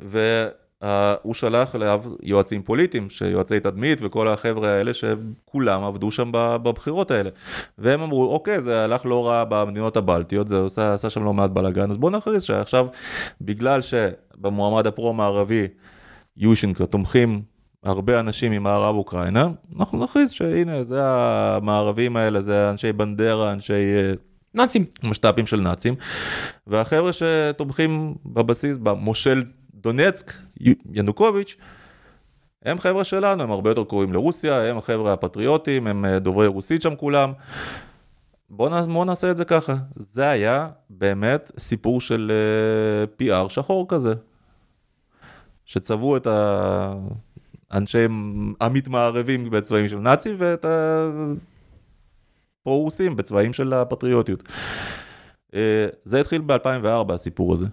ו... 0.00 0.46
Uh, 0.82 0.86
הוא 1.22 1.34
שלח 1.34 1.74
אליו 1.76 2.02
יועצים 2.22 2.62
פוליטיים, 2.62 3.10
שיועצי 3.10 3.60
תדמית 3.60 3.98
וכל 4.02 4.28
החבר'ה 4.28 4.68
האלה 4.68 4.94
שכולם 4.94 5.84
עבדו 5.84 6.10
שם 6.10 6.30
בבחירות 6.32 7.10
האלה. 7.10 7.30
והם 7.78 8.00
אמרו, 8.00 8.32
אוקיי, 8.32 8.62
זה 8.62 8.84
הלך 8.84 9.06
לא 9.06 9.28
רע 9.28 9.44
במדינות 9.44 9.96
הבלטיות, 9.96 10.48
זה 10.48 10.66
עשה, 10.66 10.94
עשה 10.94 11.10
שם 11.10 11.24
לא 11.24 11.34
מעט 11.34 11.50
בלאגן, 11.50 11.90
אז 11.90 11.96
בואו 11.96 12.12
נכריז 12.12 12.42
שעכשיו, 12.42 12.86
בגלל 13.40 13.80
שבמועמד 13.82 14.86
הפרו-מערבי 14.86 15.66
יושינקו 16.36 16.86
תומכים 16.86 17.42
הרבה 17.84 18.20
אנשים 18.20 18.52
ממערב 18.52 18.96
אוקראינה, 18.96 19.48
אנחנו 19.78 20.04
נכריז 20.04 20.30
שהנה, 20.30 20.84
זה 20.84 21.00
המערבים 21.02 22.16
האלה, 22.16 22.40
זה 22.40 22.70
אנשי 22.70 22.92
בנדרה, 22.92 23.52
אנשי... 23.52 23.96
אה, 23.96 24.12
נאצים. 24.54 24.84
משת"פים 25.04 25.46
של 25.46 25.60
נאצים. 25.60 25.94
והחבר'ה 26.66 27.10
שתומכים 27.12 28.14
בבסיס, 28.26 28.76
במושל 28.76 29.42
דונצק, 29.86 30.32
ינוקוביץ', 30.92 31.56
הם 32.62 32.78
חבר'ה 32.78 33.04
שלנו, 33.04 33.42
הם 33.42 33.50
הרבה 33.50 33.70
יותר 33.70 33.84
קרובים 33.84 34.12
לרוסיה, 34.12 34.62
הם 34.62 34.78
החבר'ה 34.78 35.12
הפטריוטים, 35.12 35.86
הם 35.86 36.04
אה, 36.04 36.18
דוברי 36.18 36.46
רוסית 36.46 36.82
שם 36.82 36.96
כולם. 36.96 37.32
בואו 38.50 38.86
בוא 38.86 39.04
נעשה 39.04 39.30
את 39.30 39.36
זה 39.36 39.44
ככה. 39.44 39.74
זה 39.96 40.28
היה 40.28 40.68
באמת 40.90 41.52
סיפור 41.58 42.00
של 42.00 42.32
אה, 43.20 43.44
PR 43.44 43.48
שחור 43.48 43.86
כזה. 43.88 44.14
שצבעו 45.64 46.16
את 46.16 46.26
האנשים 47.70 48.06
המתמערבים 48.60 49.50
בצבעים 49.50 49.88
של 49.88 49.98
נאצים 49.98 50.36
ואת 50.38 50.66
הפרו-רוסים 52.62 53.16
בצבעים 53.16 53.52
של 53.52 53.72
הפטריוטיות. 53.72 54.42
אה, 55.52 55.56
זה 56.04 56.20
התחיל 56.20 56.40
ב-2004 56.46 57.12
הסיפור 57.12 57.52
הזה. 57.52 57.66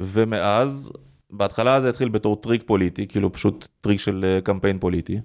ומאז, 0.00 0.92
בהתחלה 1.30 1.80
זה 1.80 1.88
התחיל 1.88 2.08
בתור 2.08 2.36
טריק 2.36 2.62
פוליטי, 2.66 3.06
כאילו 3.06 3.32
פשוט 3.32 3.68
טריק 3.80 4.00
של 4.00 4.24
אה, 4.24 4.40
קמפיין 4.40 4.78
פוליטי. 4.78 5.20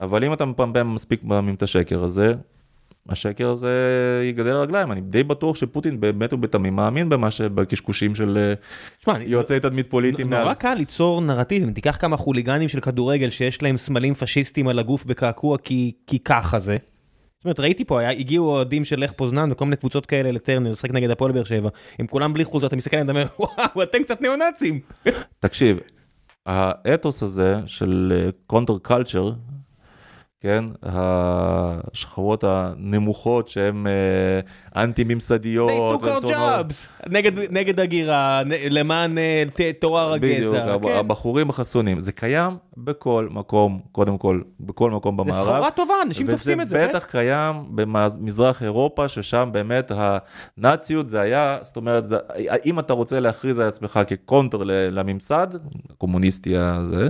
אבל 0.00 0.24
אם 0.24 0.32
אתה 0.32 0.44
מפמפם 0.44 0.94
מספיק 0.94 1.22
פעמים 1.28 1.54
את 1.54 1.62
השקר 1.62 2.02
הזה, 2.02 2.34
השקר 3.08 3.48
הזה 3.48 3.70
ייגדל 4.24 4.56
רגליים, 4.56 4.92
אני 4.92 5.00
די 5.00 5.22
בטוח 5.22 5.56
שפוטין 5.56 6.00
באמת 6.00 6.32
ובתמים 6.32 6.76
מאמין 6.76 7.08
במה 7.08 7.30
שבקשקושים 7.30 8.14
של 8.14 8.38
אה, 8.38 8.54
שמה, 8.98 9.22
יועצי 9.22 9.60
תדמית 9.60 9.90
פוליטיים. 9.90 10.30
נורא 10.30 10.44
מעל... 10.44 10.54
קל 10.54 10.74
ליצור 10.74 11.20
נרטיב, 11.20 11.62
אם 11.62 11.72
תיקח 11.72 11.96
כמה 12.00 12.16
חוליגנים 12.16 12.68
של 12.68 12.80
כדורגל 12.80 13.30
שיש 13.30 13.62
להם 13.62 13.76
סמלים 13.76 14.14
פשיסטיים 14.14 14.68
על 14.68 14.78
הגוף 14.78 15.04
בקעקוע 15.04 15.58
כי, 15.58 15.92
כי 16.06 16.18
ככה 16.18 16.58
זה. 16.58 16.76
זאת 17.42 17.44
אומרת, 17.44 17.60
ראיתי 17.60 17.84
פה, 17.84 18.00
היה, 18.00 18.10
הגיעו 18.10 18.46
אוהדים 18.46 18.84
של 18.84 19.00
לך 19.00 19.12
פוזנן 19.12 19.52
וכל 19.52 19.64
מיני 19.64 19.76
קבוצות 19.76 20.06
כאלה 20.06 20.32
לטרנר, 20.32 20.70
לשחק 20.70 20.90
נגד 20.90 21.10
הפועל 21.10 21.32
באר 21.32 21.44
שבע, 21.44 21.68
הם 21.98 22.06
כולם 22.06 22.32
בלי 22.32 22.44
חולצות, 22.44 22.68
אתה 22.68 22.76
מסתכל 22.76 22.96
עליהם, 22.96 23.10
אתה 23.10 23.18
אומר, 23.18 23.26
וואו, 23.74 23.82
אתם 23.82 24.02
קצת 24.02 24.20
ניאו-נאצים. 24.20 24.80
תקשיב, 25.40 25.78
האתוס 26.46 27.22
הזה 27.22 27.56
של 27.66 28.28
counter 28.46 28.78
culture, 28.82 29.32
כן, 30.42 30.64
השכבות 30.82 32.44
הנמוכות 32.46 33.48
שהן 33.48 33.86
אה, 33.86 34.40
אנטי 34.82 35.04
ממסדיות. 35.04 35.70
They 36.02 36.04
took 36.04 36.24
our 36.24 36.26
jobs, 36.26 37.08
נגד, 37.10 37.32
נגד 37.52 37.80
הגירה, 37.80 38.42
למען 38.70 39.18
אה, 39.18 39.42
טוהר 39.78 40.14
בדיוק, 40.14 40.54
הגזע. 40.54 40.74
הב- 40.74 40.82
כן. 40.86 40.96
הבחורים 40.96 41.50
החסונים, 41.50 42.00
זה 42.00 42.12
קיים 42.12 42.56
בכל 42.76 43.28
מקום, 43.30 43.80
קודם 43.92 44.18
כל, 44.18 44.40
בכל 44.60 44.90
מקום 44.90 45.16
זה 45.16 45.22
במערב. 45.24 45.44
סחורה 45.44 45.70
טובה, 45.70 45.94
אנשים 46.02 46.30
תופסים 46.30 46.60
את 46.60 46.68
זה. 46.68 46.76
וזה? 46.76 46.88
בטח 46.88 47.04
קיים 47.04 47.54
במזרח 47.74 48.62
אירופה, 48.62 49.08
ששם 49.08 49.48
באמת 49.52 49.92
הנאציות 50.58 51.08
זה 51.08 51.20
היה, 51.20 51.58
זאת 51.62 51.76
אומרת, 51.76 52.06
זה, 52.06 52.16
אם 52.66 52.78
אתה 52.78 52.92
רוצה 52.92 53.20
להכריז 53.20 53.58
על 53.58 53.68
עצמך 53.68 54.00
כקונטר 54.06 54.58
לממסד, 54.66 55.48
הקומוניסטי 55.90 56.56
הזה, 56.56 57.08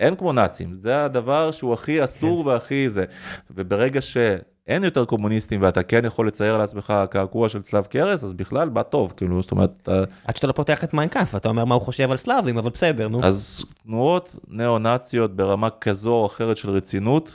אין 0.00 0.16
כמו 0.16 0.32
נאצים, 0.32 0.74
זה 0.74 1.04
הדבר 1.04 1.50
שהוא 1.50 1.72
הכי 1.72 2.04
אסור 2.04 2.46
והכי 2.46 2.88
זה. 2.88 3.04
וברגע 3.50 4.00
שאין 4.00 4.84
יותר 4.84 5.04
קומוניסטים 5.04 5.62
ואתה 5.62 5.82
כן 5.82 6.04
יכול 6.04 6.26
לצייר 6.26 6.58
לעצמך 6.58 6.92
קעקוע 7.10 7.48
של 7.48 7.62
צלב 7.62 7.84
קרס, 7.84 8.24
אז 8.24 8.32
בכלל 8.32 8.68
בא 8.68 8.82
טוב, 8.82 9.12
כאילו, 9.16 9.42
זאת 9.42 9.50
אומרת, 9.50 9.70
אתה- 9.82 10.04
עד 10.24 10.36
שאתה 10.36 10.46
לא 10.46 10.52
פותח 10.52 10.84
את 10.84 10.94
מיין 10.94 11.10
קאמפף, 11.10 11.34
אתה 11.34 11.48
אומר 11.48 11.64
מה 11.64 11.74
הוא 11.74 11.82
חושב 11.82 12.10
על 12.10 12.16
סלאבים, 12.16 12.58
אבל 12.58 12.70
בסדר, 12.70 13.08
נו. 13.08 13.20
אז 13.24 13.64
תנועות 13.84 14.36
ניאו-נאציות 14.48 15.36
ברמה 15.36 15.68
כזו 15.70 16.12
או 16.12 16.26
אחרת 16.26 16.56
של 16.56 16.70
רצינות, 16.70 17.30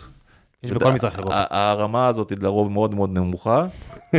יש 0.63 0.71
בכל 0.71 0.91
מזרח 0.91 1.17
אירופה. 1.17 1.41
הרמה 1.49 2.07
הזאת 2.07 2.29
היא 2.29 2.37
לרוב 2.41 2.71
מאוד 2.71 2.95
מאוד 2.95 3.09
נמוכה. 3.13 3.65
כן. 4.11 4.17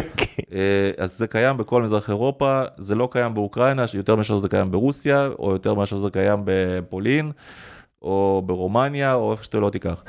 אה, 0.52 0.90
אז 0.98 1.18
זה 1.18 1.26
קיים 1.26 1.56
בכל 1.56 1.82
מזרח 1.82 2.08
אירופה, 2.08 2.62
זה 2.78 2.94
לא 2.94 3.08
קיים 3.12 3.34
באוקראינה, 3.34 3.84
יותר 3.94 4.16
מאשר 4.16 4.36
זה 4.36 4.48
קיים 4.48 4.70
ברוסיה, 4.70 5.28
או 5.38 5.52
יותר 5.52 5.74
מאשר 5.74 5.96
זה 5.96 6.10
קיים 6.10 6.40
בפולין, 6.44 7.32
או 8.02 8.42
ברומניה, 8.46 9.14
או 9.14 9.32
איפה 9.32 9.44
שאתה 9.44 9.60
לא 9.60 9.70
תיקח. 9.70 10.04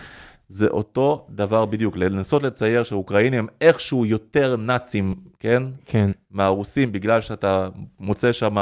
זה 0.49 0.67
אותו 0.67 1.25
דבר 1.29 1.65
בדיוק, 1.65 1.97
לנסות 1.97 2.43
לצייר 2.43 2.83
שהאוקראינים 2.83 3.39
הם 3.39 3.47
איכשהו 3.61 4.05
יותר 4.05 4.55
נאצים, 4.55 5.15
כן? 5.39 5.63
כן. 5.85 6.11
מהרוסים, 6.31 6.91
בגלל 6.91 7.21
שאתה 7.21 7.67
מוצא 7.99 8.31
שם 8.31 8.55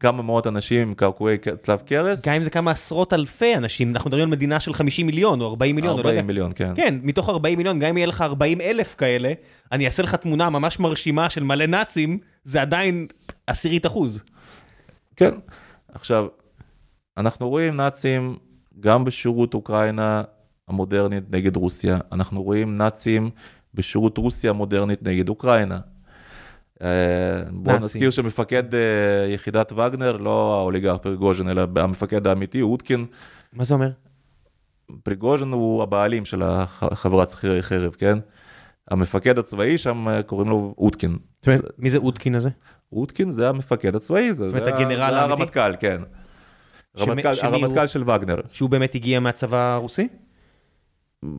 כמה 0.00 0.22
מאות 0.22 0.46
אנשים 0.46 0.80
עם 0.80 0.94
קעקועי 0.94 1.36
צלב 1.38 1.80
קרס. 1.86 2.26
גם 2.26 2.34
אם 2.34 2.42
זה 2.42 2.50
כמה 2.50 2.70
עשרות 2.70 3.12
אלפי 3.12 3.56
אנשים, 3.56 3.90
אנחנו 3.90 4.08
מדברים 4.08 4.24
על 4.24 4.30
מדינה 4.30 4.60
של 4.60 4.72
50 4.72 5.06
מיליון 5.06 5.40
או 5.40 5.46
40 5.46 5.76
מיליון, 5.76 5.98
או 5.98 6.02
לא 6.02 6.08
יודע. 6.08 6.10
40 6.10 6.26
מיליון, 6.26 6.52
כן. 6.54 6.72
כן, 6.76 6.94
מתוך 7.02 7.28
40 7.28 7.58
מיליון, 7.58 7.78
גם 7.78 7.88
אם 7.88 7.96
יהיה 7.96 8.06
לך 8.06 8.20
40 8.20 8.60
אלף 8.60 8.94
כאלה, 8.94 9.32
אני 9.72 9.86
אעשה 9.86 10.02
לך 10.02 10.14
תמונה 10.14 10.50
ממש 10.50 10.80
מרשימה 10.80 11.30
של 11.30 11.42
מלא 11.42 11.66
נאצים, 11.66 12.18
זה 12.44 12.62
עדיין 12.62 13.06
עשירית 13.46 13.86
אחוז. 13.86 14.24
כן. 15.16 15.30
עכשיו, 15.94 16.26
אנחנו 17.16 17.48
רואים 17.48 17.76
נאצים 17.76 18.36
גם 18.80 19.04
בשירות 19.04 19.54
אוקראינה 19.54 20.22
המודרנית 20.68 21.24
נגד 21.30 21.56
רוסיה, 21.56 21.98
אנחנו 22.12 22.42
רואים 22.42 22.76
נאצים 22.76 23.30
בשירות 23.74 24.18
רוסיה 24.18 24.50
המודרנית 24.50 25.02
נגד 25.02 25.28
אוקראינה. 25.28 25.78
אה, 26.82 26.88
בוא 27.50 27.72
נאצים. 27.72 27.84
נזכיר 27.84 28.10
שמפקד 28.10 28.74
אה, 28.74 28.80
יחידת 29.28 29.72
וגנר, 29.72 30.16
לא 30.16 30.56
האוליגר 30.58 30.98
פריגוז'ין, 30.98 31.48
אלא 31.48 31.66
המפקד 31.76 32.26
האמיתי, 32.26 32.62
אוטקין. 32.62 33.06
מה 33.52 33.64
זה 33.64 33.74
אומר? 33.74 33.90
פריגוז'ין 35.02 35.52
הוא 35.52 35.82
הבעלים 35.82 36.24
של 36.24 36.42
החברת 36.44 37.30
שכירי 37.30 37.62
חרב, 37.62 37.94
כן? 37.98 38.18
המפקד 38.90 39.38
הצבאי 39.38 39.78
שם 39.78 40.08
אה, 40.08 40.22
קוראים 40.22 40.48
לו 40.48 40.74
אוטקין. 40.78 41.18
זאת 41.34 41.46
אומרת, 41.46 41.64
מי 41.78 41.90
זה 41.90 41.98
אודקין 41.98 42.34
הזה? 42.34 42.50
אוטקין 42.92 43.30
זה 43.30 43.48
המפקד 43.48 43.96
הצבאי, 43.96 44.34
זה? 44.34 44.50
הרמטכ"ל, 45.16 45.76
כן. 45.80 46.02
שמ- 46.96 47.10
רמטכ"ל, 47.10 47.34
שמי 47.34 47.48
הרמטכ"ל 47.48 47.78
הוא? 47.78 47.86
של 47.86 48.10
וגנר. 48.10 48.40
שהוא 48.52 48.70
באמת 48.70 48.94
הגיע 48.94 49.20
מהצבא 49.20 49.74
הרוסי? 49.74 50.08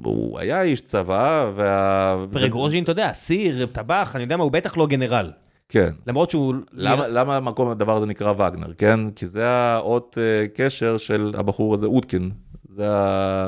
הוא 0.04 0.40
היה 0.40 0.62
איש 0.62 0.82
צבא, 0.82 1.52
וה... 1.56 2.16
פרגרוז'ין, 2.32 2.84
אתה 2.84 2.92
יודע, 2.92 3.14
סיר, 3.14 3.66
טבח, 3.66 4.12
אני 4.16 4.24
יודע 4.24 4.38
מה, 4.38 4.44
הוא 4.44 4.52
בטח 4.52 4.78
לא 4.78 4.88
גנרל. 4.88 5.32
כן. 5.70 5.90
למרות 6.08 6.30
שהוא... 6.30 6.56
למה, 6.74 7.08
למה 7.08 7.38
המקום 7.38 7.70
הדבר 7.70 7.98
הזה 7.98 8.06
נקרא 8.06 8.32
וגנר, 8.32 8.74
כן? 8.78 9.10
כי 9.12 9.28
זה 9.28 9.48
האות 9.48 10.18
אה, 10.22 10.48
קשר 10.54 10.98
של 10.98 11.34
הבחור 11.38 11.74
הזה, 11.74 11.86
אוטקין. 11.86 12.32
זה. 12.70 12.88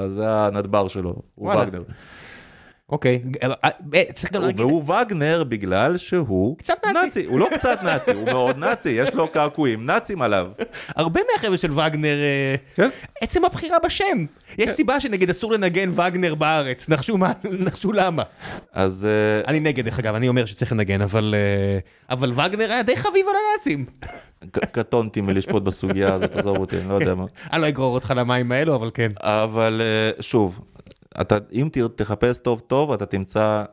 זה 0.09 0.29
הנדבר 0.29 0.87
שלו, 0.87 1.15
הוא. 1.35 1.53
וגנר. 1.53 1.83
אוקיי, 2.89 3.21
אה, 3.43 3.69
אה, 3.95 4.03
צריך 4.13 4.33
גם 4.33 4.41
להגיד... 4.41 4.59
והוא 4.59 4.83
וגנר 4.83 5.43
בגלל 5.43 5.97
שהוא 5.97 6.57
קצת 6.57 6.77
נאצי. 6.93 7.25
הוא 7.25 7.39
לא 7.39 7.47
קצת 7.53 7.79
נאצי, 7.83 8.11
הוא 8.11 8.25
מאוד 8.25 8.57
נאצי, 8.57 8.89
יש 8.89 9.13
לו 9.13 9.27
קעקועים 9.27 9.85
נאצים 9.85 10.21
עליו. 10.21 10.47
הרבה 10.87 11.21
מהחבר'ה 11.31 11.57
של 11.57 11.71
וגנר, 11.71 12.17
אה, 12.17 12.55
כן. 12.75 12.89
עצם 13.21 13.45
הבחירה 13.45 13.77
בשם. 13.85 14.25
יש 14.57 14.69
סיבה 14.69 14.99
שנגיד 14.99 15.29
אסור 15.29 15.53
לנגן 15.53 15.89
וגנר 15.89 16.35
בארץ, 16.35 16.89
נחשו 16.89 17.17
מה, 17.17 17.31
נחשו 17.65 17.91
למה. 17.91 18.23
אז 18.73 19.07
אני 19.47 19.59
נגד, 19.59 19.85
דרך 19.85 19.99
אגב, 19.99 20.15
אני 20.15 20.27
אומר 20.27 20.45
שצריך 20.45 20.71
לנגן, 20.71 21.01
אבל 21.01 21.35
אבל 22.09 22.31
וגנר 22.31 22.71
היה 22.71 22.83
די 22.83 22.95
חביב 22.95 23.25
על 23.29 23.35
הנאצים. 23.35 23.85
קטונתי 24.51 25.21
מלשפוט 25.21 25.63
בסוגיה 25.63 26.13
הזאת, 26.13 26.35
עזוב 26.35 26.57
אותי, 26.57 26.77
אני 26.77 26.89
לא 26.89 26.93
יודע 26.93 27.15
מה. 27.15 27.25
אני 27.53 27.61
לא 27.61 27.67
אגרור 27.67 27.93
אותך 27.93 28.13
למים 28.15 28.51
האלו, 28.51 28.75
אבל 28.75 28.91
כן. 28.93 29.11
אבל 29.21 29.81
שוב, 30.19 30.61
אתה, 31.21 31.37
אם 31.53 31.69
תחפש 31.95 32.37
טוב 32.37 32.59
טוב, 32.59 32.91
אתה 32.91 33.05
תמצא 33.05 33.63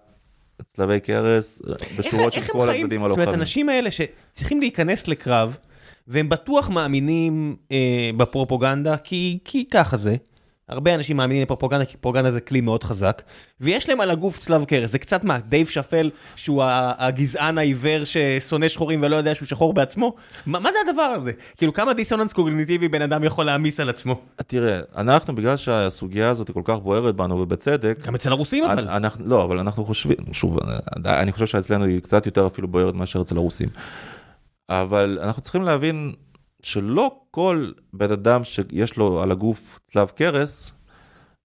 צלבי 0.73 1.01
קרס 1.01 1.63
בשורות 1.99 2.33
של 2.33 2.41
כל? 2.41 2.71
הצדדים 2.71 2.87
זאת 2.87 2.93
אומרת, 2.93 3.05
הלוחמים. 3.05 3.29
האנשים 3.29 3.69
האלה 3.69 3.91
שצריכים 3.91 4.61
להיכנס 4.61 5.09
לקרב, 5.09 5.57
והם 6.09 6.29
בטוח 6.29 6.71
מאמינים 6.71 7.57
אה, 7.73 8.11
בפרופוגנדה, 8.17 8.97
כי, 8.97 9.39
כי 9.45 9.65
ככה 9.71 9.97
זה. 9.97 10.17
הרבה 10.69 10.95
אנשים 10.95 11.17
מאמינים 11.17 11.43
בפרופוגנדה, 11.43 11.85
כי 11.85 11.97
פרופוגנדה 11.97 12.31
זה 12.31 12.41
כלי 12.41 12.61
מאוד 12.61 12.85
חזק, 12.85 13.23
ויש 13.61 13.89
להם 13.89 14.01
על 14.01 14.11
הגוף 14.11 14.39
צלב 14.39 14.65
קרס, 14.65 14.91
זה 14.91 14.99
קצת 14.99 15.25
מה, 15.25 15.39
דייב 15.39 15.67
שפל, 15.67 16.11
שהוא 16.37 16.63
הגזען 16.99 17.59
העיוור 17.59 18.05
ששונא 18.05 18.69
שחורים 18.69 19.03
ולא 19.03 19.17
יודע 19.17 19.35
שהוא 19.35 19.47
שחור 19.47 19.75
בעצמו? 19.75 20.15
מה, 20.47 20.59
מה 20.59 20.73
זה 20.73 20.79
הדבר 20.91 21.03
הזה? 21.03 21.33
כאילו, 21.57 21.73
כמה 21.73 21.93
דיסוננס 21.93 22.33
קוגניטיבי 22.33 22.89
בן 22.89 23.03
אדם 23.03 23.25
יכול 23.25 23.47
להעמיס 23.47 23.81
על 23.81 23.89
עצמו? 23.89 24.21
תראה, 24.47 24.81
אנחנו, 24.97 25.35
בגלל 25.35 25.57
שהסוגיה 25.57 26.31
הזאת 26.31 26.51
כל 26.51 26.63
כך 26.65 26.79
בוערת 26.79 27.17
בנו, 27.17 27.39
ובצדק, 27.39 27.99
גם 28.07 28.15
אצל 28.15 28.33
הרוסים 28.33 28.65
אבל. 28.65 28.89
אנחנו, 28.89 29.27
לא, 29.27 29.45
אבל 29.45 29.59
אנחנו 29.59 29.85
חושבים, 29.85 30.17
שוב, 30.33 30.59
אני 31.07 31.33
חושב 31.33 31.47
שאצלנו 31.47 31.85
היא 31.85 32.01
קצת 32.01 32.27
יותר 32.27 32.47
אפילו 32.47 32.69
בוערת 32.69 32.95
מאשר 32.95 33.21
אצל 33.21 33.37
הרוסים. 33.37 33.69
אבל 34.69 35.19
אנחנו 35.23 35.43
צריכים 35.43 35.63
להבין 35.63 36.13
שלא 36.65 37.17
כל 37.31 37.73
בן 37.93 38.13
אדם 38.13 38.45
שיש 38.45 38.97
לו 38.97 39.23
על 39.23 39.31
הגוף 39.31 39.79
צלב 39.85 40.09
קרס, 40.09 40.73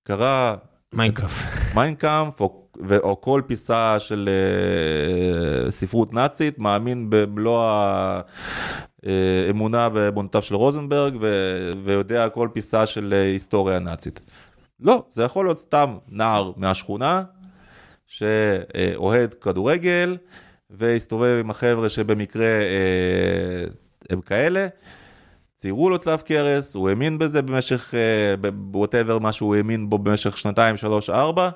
קרא 0.04 0.56
מיינקראפט. 0.94 1.46
מיין 1.76 2.05
קאמפף 2.05 2.41
או, 2.41 2.68
או 3.04 3.22
כל 3.22 3.41
פיסה 3.48 4.00
של 4.00 4.30
אה, 4.30 5.72
ספרות 5.72 6.14
נאצית, 6.14 6.60
מאמין 6.60 7.06
במלוא 7.10 7.64
האמונה 9.04 9.90
באמונותיו 9.90 10.41
של 10.41 10.56
רוזנברג 10.56 11.18
ו- 11.22 11.72
ויודע 11.84 12.30
כל 12.30 12.50
פיסה 12.54 12.86
של 12.86 13.14
אה, 13.14 13.24
היסטוריה 13.24 13.80
נאצית. 13.80 14.20
לא, 14.80 15.04
זה 15.10 15.24
יכול 15.24 15.46
להיות 15.46 15.60
סתם 15.60 15.98
נער 16.10 16.52
מהשכונה 16.58 17.24
שאוהד 18.08 19.34
כדורגל 19.34 20.18
והסתובב 20.70 21.38
עם 21.40 21.50
החבר'ה 21.50 21.90
שבמקרה 21.90 22.46
אה, 22.46 23.66
הם 24.10 24.22
כאלה. 24.22 24.68
ציירו 25.60 25.90
לו 25.90 25.98
צלב 25.98 26.22
קרס, 26.22 26.76
הוא 26.76 26.90
האמין 26.90 27.18
בזה 27.18 27.41
במשך, 27.41 27.94
ווטאבר 28.73 29.19
מה 29.19 29.31
שהוא 29.31 29.56
האמין 29.56 29.90
בו 29.90 29.98
במשך 29.98 30.38
שנתיים, 30.38 30.77
שלוש, 30.77 31.10
ארבע, 31.10 31.49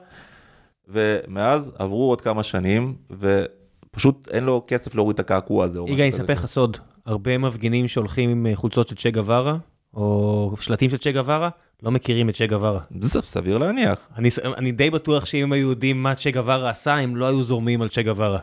ומאז 0.88 1.72
עברו 1.80 2.10
עוד 2.10 2.22
כמה 2.22 2.44
שנים, 2.44 2.96
ופשוט 3.12 4.28
אין 4.32 4.44
לו 4.44 4.64
כסף 4.68 4.96
להוריד 4.96 5.14
את 5.14 5.20
הקעקוע 5.20 5.66
הזה. 5.66 5.80
יגאל, 5.80 5.94
משהו 5.94 6.02
אני. 6.02 6.10
אספר 6.10 6.34
לך 6.34 6.46
סוד, 6.46 6.78
הרבה 7.06 7.38
מפגינים 7.38 7.88
שהולכים 7.88 8.30
עם 8.30 8.46
אה, 8.46 8.56
חולצות 8.56 8.88
של 8.88 8.96
צ'ה 8.96 9.10
גווארה, 9.10 9.58
או 9.94 10.56
שלטים 10.60 10.90
של 10.90 10.98
צ'ה 10.98 11.12
גווארה, 11.12 11.50
לא 11.84 11.92
מכירים 11.92 12.30
את 12.30 12.36
צ'ה 12.36 12.48
גווארה. 12.48 12.80
זה 13.00 13.22
סביר 13.22 13.58
להניח. 13.58 14.00
אני, 14.18 14.30
אני 14.58 14.72
די 14.72 14.90
בטוח 14.90 15.26
שאם 15.26 15.54
היו 15.54 15.70
יודעים 15.70 16.04
מה 16.04 16.16
צ'ה 16.16 16.32
גווארה 16.32 16.70
עשה, 16.70 16.96
הם 16.96 17.16
לא 17.16 17.26
היו 17.26 17.44
זורמים 17.44 17.82
על 17.82 17.90
צ'ה 17.90 18.02
גווארה. 18.02 18.40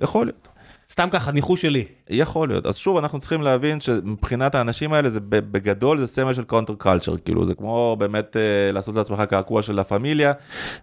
יכול 0.00 0.26
להיות. 0.26 0.48
סתם 0.92 1.08
ככה, 1.10 1.32
ניחוש 1.32 1.62
שלי. 1.62 1.84
יכול 2.10 2.48
להיות. 2.48 2.66
אז 2.66 2.76
שוב, 2.76 2.96
אנחנו 2.96 3.18
צריכים 3.18 3.42
להבין 3.42 3.80
שמבחינת 3.80 4.54
האנשים 4.54 4.92
האלה, 4.92 5.10
זה 5.10 5.20
בגדול 5.20 5.98
זה 5.98 6.06
סמל 6.06 6.34
של 6.34 6.44
קונטר 6.44 6.74
קלצ'ר, 6.78 7.16
כאילו 7.16 7.44
זה 7.44 7.54
כמו 7.54 7.96
באמת 7.98 8.36
אה, 8.36 8.72
לעשות 8.72 8.94
לעצמך 8.94 9.20
קעקוע 9.20 9.62
של 9.62 9.74
לה 9.74 9.84
פמיליה, 9.84 10.32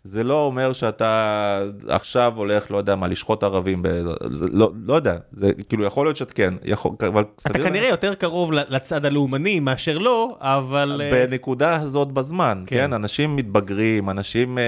זה 0.04 0.24
לא 0.24 0.46
אומר 0.46 0.74
שאתה 0.74 1.64
עכשיו 1.88 2.34
הולך, 2.36 2.72
לא 2.72 2.78
יודע 2.78 2.96
מה, 2.96 3.08
לשחוט 3.08 3.44
ערבים, 3.44 3.82
ב... 3.82 3.88
זה, 4.32 4.46
לא, 4.52 4.72
לא 4.86 4.94
יודע, 4.94 5.18
זה 5.32 5.52
כאילו 5.70 5.86
יכול 5.86 6.06
להיות 6.06 6.18
שאת 6.18 6.34
כן, 6.34 6.54
יכול, 6.66 6.92
אבל 7.08 7.24
אתה 7.48 7.60
כנראה. 7.60 7.90
יותר 7.90 8.14
קרוב 8.14 8.52
לצד 8.52 9.06
הלאומני 9.06 9.60
מאשר 9.60 9.98
לא, 9.98 10.38
אבל... 10.42 11.02
אה, 11.04 11.28
בנקודה 11.28 11.76
הזאת 11.76 12.12
בזמן, 12.12 12.64
כן, 12.68 12.76
כן 12.76 12.94
אנשים 12.94 13.36
מתבגרים, 13.36 14.10
אנשים, 14.10 14.58
אה, 14.58 14.64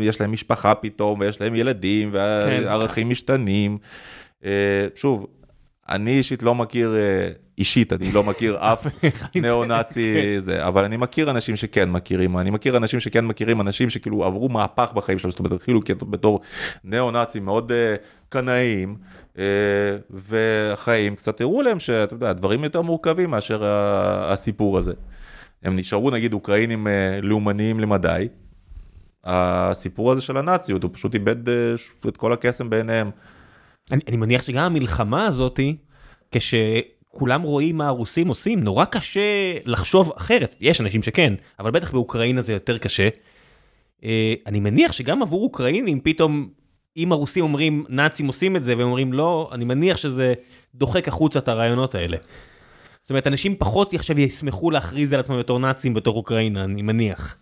יש 0.00 0.20
להם 0.20 0.32
משפחה 0.32 0.74
פתאום, 0.74 1.20
ויש 1.20 1.40
להם 1.40 1.54
ילדים, 1.54 2.10
והערכים 2.12 3.06
כן. 3.06 3.10
משתנים. 3.12 3.78
אה, 4.44 4.86
שוב, 4.94 5.26
אני 5.88 6.10
אישית 6.10 6.42
לא 6.42 6.54
מכיר, 6.54 6.94
אה, 6.96 7.28
אישית, 7.58 7.92
אני 7.92 8.12
לא 8.12 8.24
מכיר 8.24 8.56
אף 8.72 8.86
ניאו-נאצי 9.34 10.40
זה, 10.40 10.66
אבל 10.66 10.84
אני 10.84 10.96
מכיר 10.96 11.30
אנשים 11.30 11.56
שכן 11.56 11.90
מכירים, 11.90 12.38
אני 12.38 12.50
מכיר 12.50 12.76
אנשים 12.76 13.00
שכן 13.00 13.26
מכירים, 13.26 13.60
אנשים 13.60 13.90
שכאילו 13.90 14.24
עברו 14.24 14.48
מהפך 14.48 14.92
בחיים 14.94 15.18
שלהם, 15.18 15.30
זאת 15.30 15.38
אומרת, 15.38 15.52
התחילו 15.52 15.80
בתור 16.00 16.40
ניאו-נאצים 16.84 17.44
מאוד 17.44 17.72
אה, 17.72 17.96
קנאיים, 18.28 18.96
והחיים 20.10 21.16
קצת 21.16 21.40
הראו 21.40 21.62
להם 21.62 21.80
שאתה 21.80 22.14
יודע, 22.14 22.32
דברים 22.32 22.64
יותר 22.64 22.82
מורכבים 22.82 23.30
מאשר 23.30 23.60
הסיפור 23.64 24.78
הזה. 24.78 24.92
הם 25.62 25.76
נשארו 25.76 26.10
נגיד 26.10 26.32
אוקראינים 26.32 26.86
לאומניים 27.22 27.80
למדי, 27.80 28.28
הסיפור 29.24 30.12
הזה 30.12 30.20
של 30.20 30.36
הנאציות, 30.36 30.82
הוא 30.82 30.90
פשוט 30.94 31.14
איבד 31.14 31.48
את 32.08 32.16
כל 32.16 32.32
הקסם 32.32 32.70
בעיניהם. 32.70 33.10
אני, 33.92 34.00
אני 34.08 34.16
מניח 34.16 34.42
שגם 34.42 34.62
המלחמה 34.62 35.26
הזאתי, 35.26 35.76
כשכולם 36.30 37.42
רואים 37.42 37.76
מה 37.76 37.86
הרוסים 37.86 38.28
עושים, 38.28 38.60
נורא 38.60 38.84
קשה 38.84 39.58
לחשוב 39.64 40.12
אחרת. 40.16 40.56
יש 40.60 40.80
אנשים 40.80 41.02
שכן, 41.02 41.34
אבל 41.58 41.70
בטח 41.70 41.92
באוקראינה 41.92 42.40
זה 42.40 42.52
יותר 42.52 42.78
קשה. 42.78 43.08
אה, 44.04 44.34
אני 44.46 44.60
מניח 44.60 44.92
שגם 44.92 45.22
עבור 45.22 45.42
אוקראינים 45.42 46.00
פתאום, 46.00 46.48
אם 46.96 47.12
הרוסים 47.12 47.44
אומרים 47.44 47.84
נאצים 47.88 48.26
עושים 48.26 48.56
את 48.56 48.64
זה 48.64 48.76
והם 48.76 48.86
אומרים 48.86 49.12
לא, 49.12 49.50
אני 49.52 49.64
מניח 49.64 49.96
שזה 49.96 50.34
דוחק 50.74 51.08
החוצה 51.08 51.38
את 51.38 51.48
הרעיונות 51.48 51.94
האלה. 51.94 52.16
זאת 53.02 53.10
אומרת, 53.10 53.26
אנשים 53.26 53.56
פחות 53.56 53.94
עכשיו 53.94 54.18
ישמחו 54.20 54.70
להכריז 54.70 55.12
על 55.12 55.20
עצמם 55.20 55.38
בתור 55.38 55.58
נאצים 55.58 55.94
בתור 55.94 56.16
אוקראינה, 56.16 56.64
אני 56.64 56.82
מניח. 56.82 57.36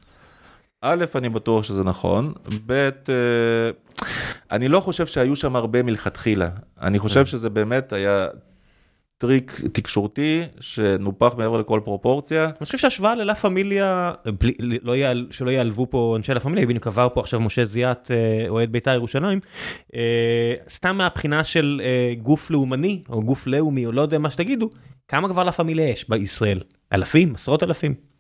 א', 0.82 1.05
אני 1.14 1.28
בטוח 1.28 1.64
שזה 1.64 1.85
נכון, 1.85 2.32
ב', 2.66 2.73
אה, 2.73 2.90
אני 4.52 4.68
לא 4.68 4.81
חושב 4.81 5.06
שהיו 5.06 5.36
שם 5.36 5.56
הרבה 5.56 5.82
מלכתחילה, 5.82 6.48
אני 6.81 6.98
חושב 6.98 7.20
כן. 7.20 7.27
שזה 7.27 7.51
באמת 7.51 7.93
היה 7.93 8.27
טריק 9.18 9.52
תקשורתי 9.73 10.43
שנופח 10.60 11.35
מעבר 11.39 11.56
לכל 11.56 11.81
פרופורציה. 11.85 12.44
אני 12.44 12.64
חושב 12.64 12.78
שהשוואה 12.78 13.14
ללה 13.14 13.35
פמיליה, 13.35 14.12
לא 14.82 14.94
שלא 15.31 15.51
יעלבו 15.51 15.86
פה 15.90 16.14
אנשי 16.16 16.35
לה 16.35 16.40
פמיליה, 16.40 16.66
בדיוק 16.66 16.86
עבר 16.86 17.09
פה 17.14 17.20
עכשיו 17.20 17.40
משה 17.40 17.64
זיאת, 17.64 18.10
אה, 18.10 18.48
אוהד 18.48 18.73
בית"ר 18.73 18.94
ירושלים, 18.94 19.40
אה, 19.94 20.55
סתם 20.68 20.97
מהבחינה 20.97 21.44
של 21.44 21.82
גוף 22.23 22.51
לאומני, 22.51 23.02
או 23.09 23.23
גוף 23.23 23.47
לאומי, 23.47 23.86
או 23.86 23.93
לא 23.93 24.01
יודע 24.01 24.18
מה 24.18 24.31
שתגידו, 24.31 24.70
כמה 25.09 25.28
כבר 25.28 25.43
לה 25.44 25.52
פמיליה 25.52 25.89
יש 25.89 26.09
בישראל? 26.09 26.60
אלפים? 26.93 27.35
עשרות 27.35 27.62
אלפים? 27.62 28.15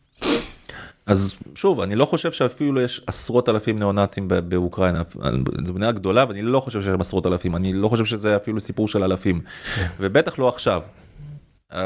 אז 1.06 1.34
שוב, 1.54 1.80
אני 1.80 1.94
לא 1.94 2.04
חושב 2.04 2.32
שאפילו 2.32 2.80
יש 2.80 3.00
עשרות 3.06 3.48
אלפים 3.48 3.78
ניאו-נאצים 3.78 4.28
באוקראינה, 4.28 5.02
זו 5.64 5.72
מדינה 5.72 5.92
גדולה 5.92 6.24
ואני 6.28 6.42
לא 6.42 6.60
חושב 6.60 6.82
שיש 6.82 6.92
עשרות 7.00 7.26
אלפים, 7.26 7.56
אני 7.56 7.72
לא 7.72 7.88
חושב 7.88 8.04
שזה 8.04 8.36
אפילו 8.36 8.60
סיפור 8.60 8.88
של 8.88 9.02
אלפים, 9.02 9.40
כן. 9.76 9.86
ובטח 10.00 10.38
לא 10.38 10.48
עכשיו. 10.48 10.82
אמ, 11.74 11.78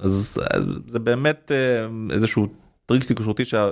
אז 0.00 0.40
זה 0.86 0.98
באמת 0.98 1.52
אה, 1.54 1.86
איזשהו 2.14 2.46
טריק 2.86 3.04
תקשורתי 3.04 3.44
שה... 3.44 3.70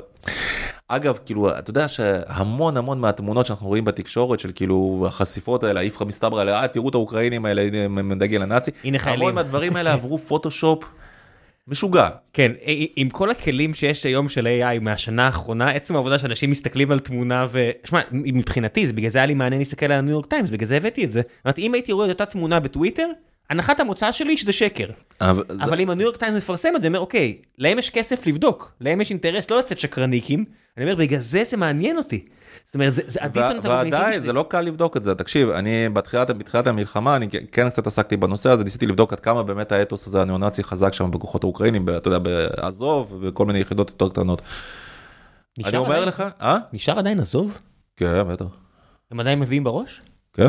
אגב, 0.89 1.19
כאילו, 1.25 1.59
אתה 1.59 1.71
יודע 1.71 1.89
שהמון 1.89 2.77
המון 2.77 3.01
מהתמונות 3.01 3.47
שאנחנו 3.47 3.67
רואים 3.67 3.85
בתקשורת 3.85 4.41
של 4.41 4.51
כאילו 4.55 5.05
החשיפות 5.09 5.65
האלה, 5.65 5.81
האיפכא 5.81 6.05
מסתברא 6.05 6.53
אה, 6.53 6.69
תראו 6.69 6.89
את 6.89 6.95
האוקראינים 6.95 7.47
האלה 7.47 7.63
עם 7.85 8.19
דגל 8.19 8.43
הנאצי, 8.43 8.71
הנה 8.85 8.99
חיילים. 8.99 9.23
המון 9.23 9.35
מהדברים 9.35 9.77
האלה 9.77 9.93
עברו 9.93 10.19
פוטושופ. 10.29 10.85
משוגע. 11.69 12.09
כן, 12.33 12.53
עם 12.97 13.11
כל 13.11 13.31
הכלים 13.31 13.75
שיש 13.75 14.07
היום 14.07 14.29
של 14.29 14.47
AI 14.47 14.81
מהשנה 14.81 15.27
האחרונה, 15.27 15.71
עצם 15.71 15.95
העובדה 15.95 16.19
שאנשים 16.19 16.51
מסתכלים 16.51 16.91
על 16.91 16.99
תמונה 16.99 17.47
ו... 17.51 17.71
שמע, 17.85 18.01
מבחינתי, 18.13 18.87
זה 18.87 18.93
בגלל 18.93 19.11
זה 19.11 19.19
היה 19.19 19.27
לי 19.27 19.35
מעניין 19.35 19.59
להסתכל 19.61 19.87
על 19.87 19.93
הניו 19.93 20.11
יורק 20.11 20.27
טיימס, 20.27 20.51
בגלל 20.51 20.67
זה 20.67 20.77
הבאתי 20.77 21.05
את 21.05 21.13
זה. 21.13 21.23
זאת 21.47 21.59
אם 21.59 21.75
הייתי 21.75 21.93
רואה 21.93 22.07
את 22.07 22.11
אותה 22.11 22.27
תמונה 22.27 22.61
בטוויטר, 22.61 23.07
הנחת 23.51 23.81
המוצא 23.81 24.13
שלי 24.13 24.37
שזה 24.37 24.53
שקר. 24.53 24.87
אבל, 25.21 25.45
אבל 25.61 25.77
זה... 25.77 25.83
אם 25.83 25.91
הניו 25.91 26.05
יורק 26.05 26.17
טיימס 26.17 26.37
מפרסם 26.37 26.77
את 26.77 26.83
זה, 26.83 26.89
אומר, 26.89 26.99
אוקיי, 26.99 27.37
להם 27.59 27.79
יש 27.79 27.91
כסף 27.91 28.27
לבדוק, 28.27 28.73
להם 28.81 29.01
יש 29.01 29.11
אינטרס 29.11 29.51
לא 29.51 29.59
לצאת 29.59 29.79
שקרניקים, 29.79 30.45
אני 30.77 30.85
אומר, 30.85 30.97
בגלל 30.97 31.21
זה 31.21 31.45
זה 31.45 31.57
מעניין 31.57 31.99
אותי. 31.99 32.25
זאת 32.67 32.75
אומרת, 32.75 32.93
זה, 32.93 33.03
זה 33.07 33.19
הדיסוננס 33.23 33.65
ועדיין, 33.65 34.23
זה 34.23 34.33
לא 34.33 34.45
קל 34.49 34.61
לבדוק 34.61 34.97
את 34.97 35.03
זה. 35.03 35.15
תקשיב, 35.15 35.51
אני 35.51 35.89
בתחילת, 35.89 36.31
בתחילת 36.31 36.67
המלחמה, 36.67 37.17
אני 37.17 37.29
כן 37.53 37.71
קצת 37.71 37.87
עסקתי 37.87 38.17
בנושא 38.17 38.51
הזה, 38.51 38.65
ניסיתי 38.65 38.87
לבדוק 38.87 39.13
עד 39.13 39.21
כמה 39.21 39.43
באמת 39.43 39.73
האתוס 39.73 40.07
הזה 40.07 40.23
הניאו-נאצי 40.23 40.63
חזק 40.63 40.93
שם 40.93 41.11
בכוחות 41.11 41.45
האוקראינים, 41.45 41.89
אתה 41.97 42.09
יודע, 42.09 42.19
בעזוב 42.19 43.19
וכל 43.21 43.47
מיני 43.47 43.59
יחידות 43.59 43.91
יותר 43.91 44.09
קטנות. 44.09 44.43
אני 45.65 45.77
אומר 45.77 45.93
עדיין? 45.93 46.09
לך, 46.09 46.25
אה? 46.41 46.59
נשאר 46.73 46.99
עדיין 46.99 47.21
עזוב? 47.21 47.59
כן, 47.97 48.29
בטח. 48.29 48.45
הם 49.11 49.21
עדיין 49.21 49.41
מביאים 49.41 49.65
בראש? 49.65 50.01
כן, 50.33 50.49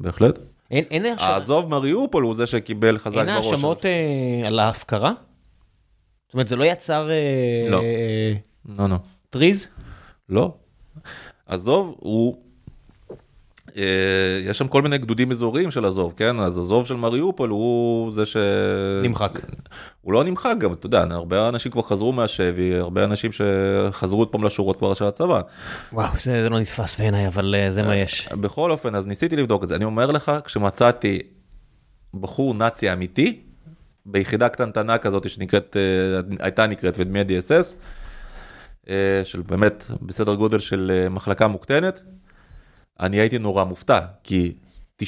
בהחלט. 0.00 0.38
אין, 0.70 0.84
אין 0.90 1.06
האשמות. 1.06 1.30
העזוב 1.30 1.68
מריופול 1.68 2.22
הוא 2.22 2.34
זה 2.34 2.46
שקיבל 2.46 2.98
חזק 2.98 3.16
בראש. 3.16 3.28
אין 3.28 3.52
האשמות 3.52 3.86
אה, 3.86 4.46
על 4.46 4.58
ההפקרה? 4.58 5.12
זאת 6.26 6.34
אומרת, 6.34 6.48
זה 6.48 6.56
לא 6.56 6.64
יצר... 6.64 7.10
אה, 7.10 7.66
לא. 7.70 7.82
אה, 7.82 8.32
לא, 8.78 8.88
לא. 8.88 8.96
טריז? 9.30 9.66
לא. 10.28 10.54
עזוב 11.52 11.94
הוא, 11.98 12.36
אה, 13.76 14.40
יש 14.44 14.58
שם 14.58 14.68
כל 14.68 14.82
מיני 14.82 14.98
גדודים 14.98 15.30
אזוריים 15.30 15.70
של 15.70 15.84
עזוב, 15.84 16.12
כן? 16.16 16.40
אז 16.40 16.58
עזוב 16.58 16.86
של 16.86 16.94
מריופול 16.96 17.50
הוא 17.50 18.14
זה 18.14 18.26
ש... 18.26 18.36
נמחק. 19.02 19.40
הוא 20.00 20.12
לא 20.12 20.24
נמחק 20.24 20.54
גם, 20.58 20.72
אתה 20.72 20.86
יודע, 20.86 21.04
הרבה 21.10 21.48
אנשים 21.48 21.72
כבר 21.72 21.82
חזרו 21.82 22.12
מהשבי, 22.12 22.74
הרבה 22.74 23.04
אנשים 23.04 23.30
שחזרו 23.32 24.18
עוד 24.18 24.28
פעם 24.28 24.44
לשורות 24.44 24.76
כבר 24.76 24.94
של 24.94 25.04
הצבא. 25.04 25.40
וואו, 25.92 26.12
זה, 26.22 26.48
לא 26.50 26.60
נתפס 26.60 27.00
בעיניי, 27.00 27.26
אבל 27.26 27.54
אה, 27.58 27.70
זה 27.70 27.82
מה 27.82 27.96
יש. 27.96 28.28
בכל 28.32 28.70
אופן, 28.70 28.94
אז 28.94 29.06
ניסיתי 29.06 29.36
לבדוק 29.36 29.62
את 29.62 29.68
זה. 29.68 29.76
אני 29.76 29.84
אומר 29.84 30.10
לך, 30.10 30.32
כשמצאתי 30.44 31.18
בחור 32.14 32.54
נאצי 32.54 32.92
אמיתי, 32.92 33.40
ביחידה 34.06 34.48
קטנטנה 34.48 34.98
כזאת 34.98 35.28
שנקראת, 35.28 35.76
אה, 35.76 36.44
הייתה 36.44 36.66
נקראת 36.66 36.94
ודמי 36.98 37.20
DSS, 37.20 37.52
אה, 37.52 37.62
של 39.24 39.42
באמת 39.42 39.84
בסדר 40.02 40.34
גודל 40.34 40.58
של 40.58 40.92
אה, 40.94 41.08
מחלקה 41.08 41.46
מוקטנת, 41.46 42.00
אני 43.00 43.16
הייתי 43.16 43.38
נורא 43.38 43.64
מופתע, 43.64 44.00
כי 44.24 44.52
99% 45.02 45.04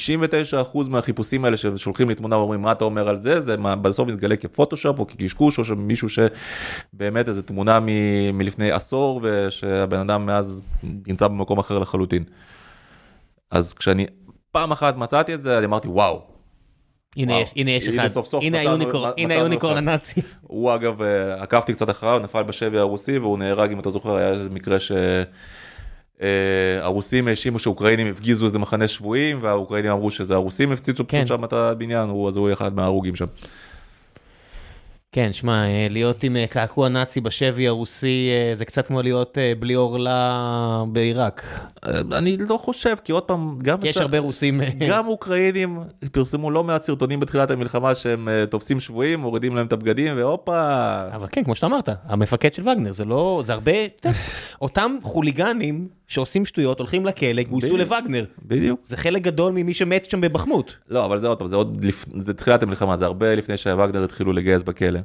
מהחיפושים 0.89 1.45
האלה 1.45 1.57
ששולחים 1.57 2.09
לי 2.09 2.15
תמונה 2.15 2.37
ואומרים 2.37 2.61
מה 2.61 2.71
אתה 2.71 2.85
אומר 2.85 3.09
על 3.09 3.15
זה, 3.17 3.41
זה 3.41 3.55
בסוף 3.57 4.09
מתגלה 4.09 4.35
כפוטושופ 4.35 4.99
או 4.99 5.07
כקשקוש 5.07 5.59
או 5.59 5.65
שמישהו 5.65 6.07
שבאמת 6.09 7.29
איזה 7.29 7.43
תמונה 7.43 7.79
מ- 7.79 8.37
מלפני 8.37 8.71
עשור 8.71 9.21
ושהבן 9.23 9.99
אדם 9.99 10.25
מאז 10.25 10.61
נמצא 10.83 11.27
במקום 11.27 11.59
אחר 11.59 11.79
לחלוטין. 11.79 12.23
אז 13.51 13.73
כשאני 13.73 14.05
פעם 14.51 14.71
אחת 14.71 14.97
מצאתי 14.97 15.33
את 15.33 15.41
זה, 15.41 15.57
אני 15.57 15.65
אמרתי 15.65 15.87
וואו, 15.87 16.34
הנה 17.17 17.39
יש, 17.39 17.53
הנה 17.55 17.71
יש 17.71 17.87
אחד, 17.87 18.09
הנה 18.41 18.59
היוניקורן, 18.59 19.11
הנה 19.17 19.33
היוניקורן 19.33 19.77
הנאצי. 19.77 20.21
הוא 20.41 20.75
אגב, 20.75 21.01
אה, 21.01 21.43
עקבתי 21.43 21.73
קצת 21.73 21.89
אחריו, 21.89 22.19
נפל 22.19 22.43
בשבי 22.43 22.77
הרוסי 22.77 23.17
והוא 23.17 23.37
נהרג, 23.37 23.71
אם 23.71 23.79
אתה 23.79 23.89
זוכר, 23.89 24.15
היה 24.15 24.29
איזה 24.29 24.49
מקרה 24.49 24.77
שהרוסים 26.19 27.27
אה, 27.27 27.31
האשימו 27.31 27.59
שאוקראינים 27.59 28.07
הפגיזו 28.07 28.45
איזה 28.45 28.59
מחנה 28.59 28.87
שבויים, 28.87 29.39
והאוקראינים 29.41 29.91
אמרו 29.91 30.11
שזה 30.11 30.33
הרוסים 30.33 30.71
הפציצו 30.71 31.07
פשוט 31.07 31.19
כן. 31.19 31.25
שם 31.25 31.43
את 31.43 31.53
הבניין, 31.53 32.09
אז 32.27 32.37
הוא 32.37 32.53
אחד 32.53 32.75
מההרוגים 32.75 33.15
שם. 33.15 33.25
כן, 35.15 35.33
שמע, 35.33 35.65
אה, 35.65 35.87
להיות 35.89 36.23
עם 36.23 36.35
אה, 36.35 36.47
קעקוע 36.47 36.89
נאצי 36.89 37.21
בשבי 37.21 37.67
הרוסי 37.67 38.29
אה, 38.31 38.55
זה 38.55 38.65
קצת 38.65 38.87
כמו 38.87 39.01
להיות 39.01 39.37
בלי 39.59 39.73
עורלה 39.73 40.83
בעיראק. 40.91 41.43
אני 42.17 42.37
לא 42.37 42.57
חושב, 42.57 42.95
כי 43.03 43.11
עוד 43.11 43.23
פעם, 43.23 43.59
גם... 43.61 43.77
יש 43.83 43.97
הרבה 43.97 44.19
רוסים... 44.19 44.61
גם 44.89 45.07
אוקראינים 45.07 45.79
פרסמו 46.11 46.51
לא 46.51 46.63
מעט 46.63 46.83
סרטונים 46.83 47.19
בתחילת 47.19 47.51
המלחמה 47.51 47.95
שהם 47.95 48.27
תופסים 48.49 48.79
שבויים, 48.79 49.19
מורידים 49.19 49.55
להם 49.55 49.67
את 49.67 49.73
הבגדים 49.73 50.17
והופה. 50.17 50.71
אבל 51.15 51.27
כן, 51.31 51.43
כמו 51.43 51.55
שאתה 51.55 51.67
אמרת, 51.67 51.89
המפקד 52.03 52.53
של 52.53 52.61
וגנר, 52.61 52.93
זה 52.93 53.05
לא... 53.05 53.43
זה 53.45 53.53
הרבה... 53.53 53.71
אותם 54.61 54.95
חוליגנים 55.03 55.87
שעושים 56.07 56.45
שטויות, 56.45 56.79
הולכים 56.79 57.05
לכלא, 57.05 57.43
גויסו 57.43 57.77
לווגנר. 57.77 58.25
בדיוק. 58.45 58.79
זה 58.83 58.97
חלק 58.97 59.21
גדול 59.21 59.51
ממי 59.51 59.73
שמת 59.73 60.09
שם 60.09 60.21
בבחמות. 60.21 60.75
לא, 60.89 61.05
אבל 61.05 61.17
זה 61.17 61.27
עוד 61.27 61.39
פעם, 61.39 61.47
זה 61.47 61.55
עוד 61.55 61.85
לפני, 61.85 62.21
זה 62.21 62.33
תחילת 62.33 62.63
המלחמה, 62.63 62.97
זה 62.97 63.05
הרבה 63.05 63.35
לפני 63.35 63.57
שווגנר 63.57 64.03
התחילו 64.03 64.33
לגייס 64.33 64.63
בכלא. 64.63 64.99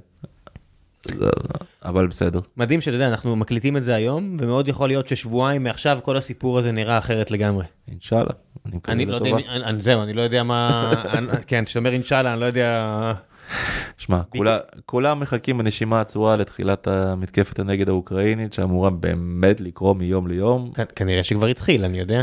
אבל 1.84 2.06
בסדר. 2.06 2.40
מדהים 2.56 2.80
שאתה 2.80 2.96
יודע, 2.96 3.08
אנחנו 3.08 3.36
מקליטים 3.36 3.76
את 3.76 3.84
זה 3.84 3.94
היום, 3.94 4.36
ומאוד 4.40 4.68
יכול 4.68 4.88
להיות 4.88 5.08
ששבועיים 5.08 5.62
מעכשיו 5.62 5.98
כל 6.02 6.16
הסיפור 6.16 6.58
הזה 6.58 6.72
נראה 6.72 6.98
אחרת 6.98 7.30
לגמרי. 7.30 7.64
אינשאללה, 7.88 8.30
אני 8.66 8.76
מקווה 8.76 9.04
לא 9.04 9.16
לטובה. 9.16 9.72
זהו, 9.80 10.02
אני 10.02 10.12
לא 10.12 10.22
יודע 10.22 10.42
מה, 10.42 10.92
כן, 11.46 11.64
כשאתה 11.64 11.78
אומר 11.78 11.92
אינשאללה, 11.92 12.32
אני 12.32 12.40
לא 12.40 12.46
יודע... 12.46 13.12
שמע, 13.98 14.20
כולה- 14.28 14.58
כולם 14.86 15.20
מחכים 15.20 15.58
בנשימה 15.58 16.00
עצורה 16.00 16.36
לתחילת 16.36 16.86
המתקפת 16.88 17.58
הנגד 17.58 17.88
האוקראינית, 17.88 18.52
שאמורה 18.52 18.90
באמת 18.90 19.60
לקרות 19.60 19.96
מיום 19.96 20.26
ליום. 20.26 20.70
כ- 20.74 20.80
כנראה 20.96 21.22
שכבר 21.24 21.46
התחיל, 21.46 21.84
אני 21.84 21.98
יודע. 21.98 22.22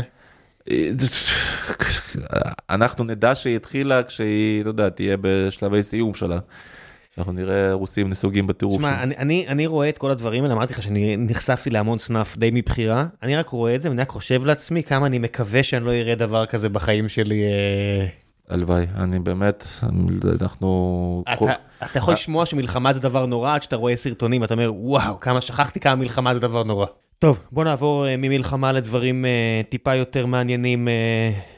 אנחנו 2.70 3.04
נדע 3.04 3.34
שהיא 3.34 3.56
התחילה 3.56 4.02
כשהיא, 4.02 4.60
אתה 4.60 4.68
יודע, 4.70 4.88
תהיה 4.88 5.16
בשלבי 5.20 5.82
סיום 5.82 6.14
שלה. 6.14 6.38
אנחנו 7.18 7.32
נראה 7.32 7.72
רוסים 7.72 8.10
נסוגים 8.10 8.46
בטירוף. 8.46 8.76
תשמע, 8.78 8.94
שם. 8.96 9.02
אני, 9.02 9.16
אני, 9.16 9.44
אני 9.48 9.66
רואה 9.66 9.88
את 9.88 9.98
כל 9.98 10.10
הדברים 10.10 10.42
האלה, 10.44 10.54
אמרתי 10.54 10.72
לך 10.72 10.82
שאני 10.82 11.16
נחשפתי 11.16 11.70
להמון 11.70 11.98
סנאפ 11.98 12.36
די 12.36 12.50
מבחירה, 12.52 13.06
אני 13.22 13.36
רק 13.36 13.48
רואה 13.48 13.74
את 13.74 13.82
זה 13.82 13.88
ואני 13.88 14.00
רק 14.02 14.08
חושב 14.08 14.44
לעצמי 14.44 14.82
כמה 14.82 15.06
אני 15.06 15.18
מקווה 15.18 15.62
שאני 15.62 15.84
לא 15.84 15.92
אראה 15.92 16.14
דבר 16.14 16.46
כזה 16.46 16.68
בחיים 16.68 17.08
שלי. 17.08 17.42
אה, 17.42 18.06
הלוואי, 18.48 18.86
אני 18.96 19.18
באמת, 19.18 19.66
אנחנו... 20.40 21.24
אתה, 21.32 21.52
אתה 21.84 21.98
יכול 21.98 22.14
לשמוע 22.14 22.46
שמלחמה 22.46 22.92
זה 22.92 23.00
דבר 23.00 23.26
נורא 23.26 23.54
עד 23.54 23.62
שאתה 23.62 23.76
רואה 23.76 23.96
סרטונים, 23.96 24.44
אתה 24.44 24.54
אומר, 24.54 24.72
וואו, 24.74 25.20
כמה 25.20 25.40
שכחתי 25.40 25.80
כמה 25.80 25.94
מלחמה 25.94 26.34
זה 26.34 26.40
דבר 26.40 26.62
נורא. 26.62 26.86
טוב, 27.18 27.40
בוא 27.52 27.64
נעבור 27.64 28.06
אה, 28.06 28.16
ממלחמה 28.16 28.72
לדברים 28.72 29.24
אה, 29.24 29.60
טיפה 29.68 29.94
יותר 29.94 30.26
מעניינים 30.26 30.88
אה, 30.88 30.92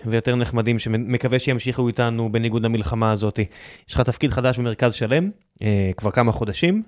ויותר 0.06 0.36
נחמדים, 0.36 0.78
שמקווה 0.78 1.38
שימשיכו 1.38 1.88
איתנו 1.88 2.32
בניגוד 2.32 2.62
למלחמה 2.62 3.12
הזאת. 3.12 3.38
יש 3.88 3.94
לך 3.94 4.00
תפקיד 4.00 4.30
חדש 4.30 4.58
במרכז 4.58 4.94
שלם, 4.94 5.30
כבר 5.96 6.10
כמה 6.10 6.32
חודשים. 6.32 6.82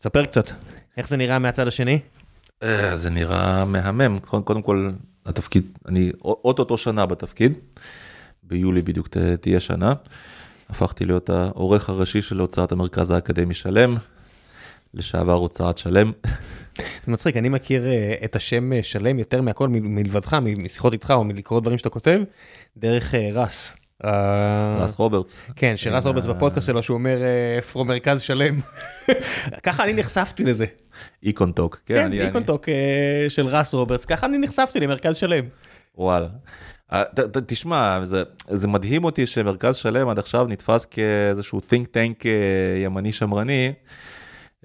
ספר 0.00 0.24
קצת, 0.24 0.50
איך 0.96 1.08
זה 1.08 1.16
נראה 1.16 1.38
מהצד 1.38 1.66
השני? 1.66 1.98
זה 2.92 3.10
נראה 3.10 3.64
מהמם, 3.64 4.18
קודם 4.44 4.62
כל 4.62 4.90
התפקיד, 5.26 5.78
אני 5.88 6.12
אוטוטו 6.24 6.78
שנה 6.78 7.06
בתפקיד, 7.06 7.58
ביולי 8.42 8.82
בדיוק 8.82 9.08
ת- 9.08 9.16
תהיה 9.16 9.60
שנה. 9.60 9.92
הפכתי 10.70 11.04
להיות 11.04 11.30
העורך 11.30 11.88
הראשי 11.88 12.22
של 12.22 12.38
הוצאת 12.38 12.72
המרכז 12.72 13.10
האקדמי 13.10 13.54
שלם, 13.54 13.96
לשעבר 14.94 15.32
הוצאת 15.32 15.78
שלם. 15.78 16.12
זה 16.76 16.82
מצחיק, 17.12 17.36
אני 17.36 17.48
מכיר 17.48 17.86
אה, 17.86 18.14
את 18.24 18.36
השם 18.36 18.72
אה, 18.72 18.82
שלם 18.82 19.18
יותר 19.18 19.40
מהכל 19.42 19.68
מלבדך, 19.68 20.36
משיחות 20.64 20.92
איתך 20.92 21.10
או 21.16 21.24
מלקרוא 21.24 21.60
דברים 21.60 21.78
שאתה 21.78 21.90
כותב, 21.90 22.20
דרך 22.76 23.14
אה, 23.14 23.28
ראס. 23.32 23.76
ראס 24.78 24.94
רוברטס. 24.98 25.40
כן, 25.56 25.74
שראס 25.76 26.06
רוברטס 26.06 26.26
בפודקאסט 26.26 26.66
שלו, 26.66 26.82
שהוא 26.82 26.94
אומר, 26.94 27.18
פרו 27.72 27.84
מרכז 27.84 28.20
שלם. 28.20 28.60
ככה 29.62 29.84
אני 29.84 29.92
נחשפתי 29.92 30.44
לזה. 30.44 30.64
EconTalk, 31.22 31.80
כן, 31.86 32.08
כן, 32.12 32.26
EconTalk 32.26 32.68
אה, 32.68 32.74
של 33.28 33.46
ראס 33.46 33.74
רוברטס, 33.74 34.04
ככה 34.04 34.26
אני 34.26 34.38
נחשפתי 34.38 34.80
למרכז 34.80 35.16
שלם. 35.16 35.44
וואלה. 35.98 36.26
אה, 36.92 37.04
ת- 37.04 37.20
ת- 37.20 37.38
תשמע, 37.46 38.04
זה, 38.04 38.22
זה 38.48 38.68
מדהים 38.68 39.04
אותי 39.04 39.26
שמרכז 39.26 39.76
שלם 39.76 40.08
עד 40.08 40.18
עכשיו 40.18 40.46
נתפס 40.48 40.84
כאיזשהו 40.84 41.58
think 41.58 41.84
tank 41.86 42.26
אה, 42.26 42.82
ימני 42.84 43.12
שמרני, 43.12 43.72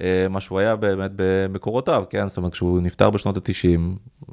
אה, 0.01 0.27
מה 0.29 0.41
שהוא 0.41 0.59
היה 0.59 0.75
באמת 0.75 1.11
במקורותיו, 1.15 2.03
כן? 2.09 2.27
זאת 2.27 2.37
אומרת, 2.37 2.51
כשהוא 2.53 2.81
נפטר 2.81 3.09
בשנות 3.09 3.37
ה-90 3.37 3.79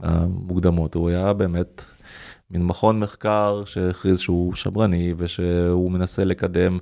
המוקדמות, 0.02 0.94
הוא 0.94 1.08
היה 1.08 1.32
באמת 1.32 1.84
מין 2.50 2.64
מכון 2.64 3.00
מחקר 3.00 3.62
שהכריז 3.66 4.18
שהוא 4.18 4.54
שמרני 4.54 5.14
ושהוא 5.16 5.90
מנסה 5.90 6.24
לקדם 6.24 6.78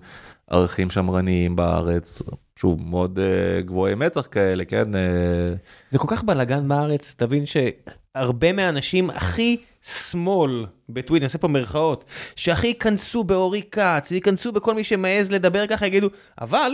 ערכים 0.52 0.90
שמרניים 0.90 1.56
בארץ, 1.56 2.22
שוב, 2.56 2.82
מאוד 2.82 3.18
אה, 3.18 3.62
גבוהי 3.62 3.94
מצח 3.94 4.28
כאלה, 4.30 4.64
כן? 4.64 4.94
אה, 4.94 5.54
זה 5.88 5.98
כל 5.98 6.06
כך 6.10 6.24
בלאגן 6.24 6.68
בארץ, 6.68 7.14
תבין 7.18 7.44
שהרבה 7.46 8.52
מהאנשים 8.52 9.10
הכי 9.10 9.56
שמאל 9.82 10.66
בטוויטר, 10.88 11.22
אני 11.22 11.24
עושה 11.24 11.38
פה 11.38 11.48
מירכאות, 11.48 12.04
שהכי 12.36 12.66
ייכנסו 12.66 13.24
באורי 13.24 13.62
כץ, 13.70 14.10
וייכנסו 14.10 14.52
בכל 14.52 14.74
מי 14.74 14.84
שמעז 14.84 15.30
לדבר 15.32 15.66
ככה, 15.66 15.86
יגידו, 15.86 16.08
אבל 16.40 16.72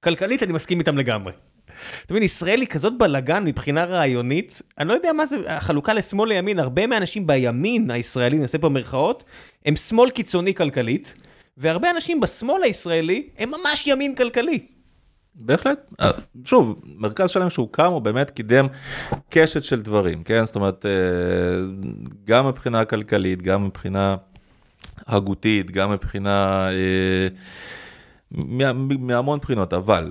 כלכלית 0.00 0.42
אני 0.42 0.52
מסכים 0.52 0.78
איתם 0.78 0.98
לגמרי. 0.98 1.32
אתה 2.06 2.14
מבין, 2.14 2.22
ישראל 2.22 2.60
היא 2.60 2.68
כזאת 2.68 2.98
בלאגן 2.98 3.44
מבחינה 3.44 3.84
רעיונית, 3.84 4.62
אני 4.78 4.88
לא 4.88 4.94
יודע 4.94 5.12
מה 5.12 5.26
זה 5.26 5.36
החלוקה 5.46 5.92
לשמאל 5.92 6.28
לימין, 6.28 6.58
הרבה 6.58 6.86
מהאנשים 6.86 7.26
בימין 7.26 7.90
הישראלי, 7.90 8.36
אני 8.36 8.42
עושה 8.42 8.58
פה 8.58 8.68
מירכאות, 8.68 9.24
הם 9.66 9.76
שמאל 9.76 10.10
קיצוני 10.10 10.54
כלכלית, 10.54 11.14
והרבה 11.58 11.90
אנשים 11.90 12.20
בשמאל 12.20 12.62
הישראלי 12.62 13.28
הם 13.38 13.50
ממש 13.50 13.86
ימין 13.86 14.14
כלכלי. 14.14 14.66
בהחלט. 15.34 15.78
אה, 16.00 16.10
שוב, 16.44 16.80
מרכז 16.84 17.30
שלם 17.30 17.50
שהוקם 17.50 17.92
הוא 17.92 18.02
באמת 18.02 18.30
קידם 18.30 18.66
קשת 19.30 19.64
של 19.64 19.80
דברים, 19.82 20.22
כן? 20.22 20.46
זאת 20.46 20.56
אומרת, 20.56 20.86
אה, 20.86 20.90
גם 22.24 22.48
מבחינה 22.48 22.84
כלכלית, 22.84 23.42
גם 23.42 23.64
מבחינה 23.66 24.16
הגותית, 25.06 25.70
גם 25.70 25.90
מבחינה... 25.90 26.68
אה, 26.72 27.28
מה- 28.30 28.72
מהמון 28.98 29.38
בחינות, 29.38 29.72
אבל 29.74 30.10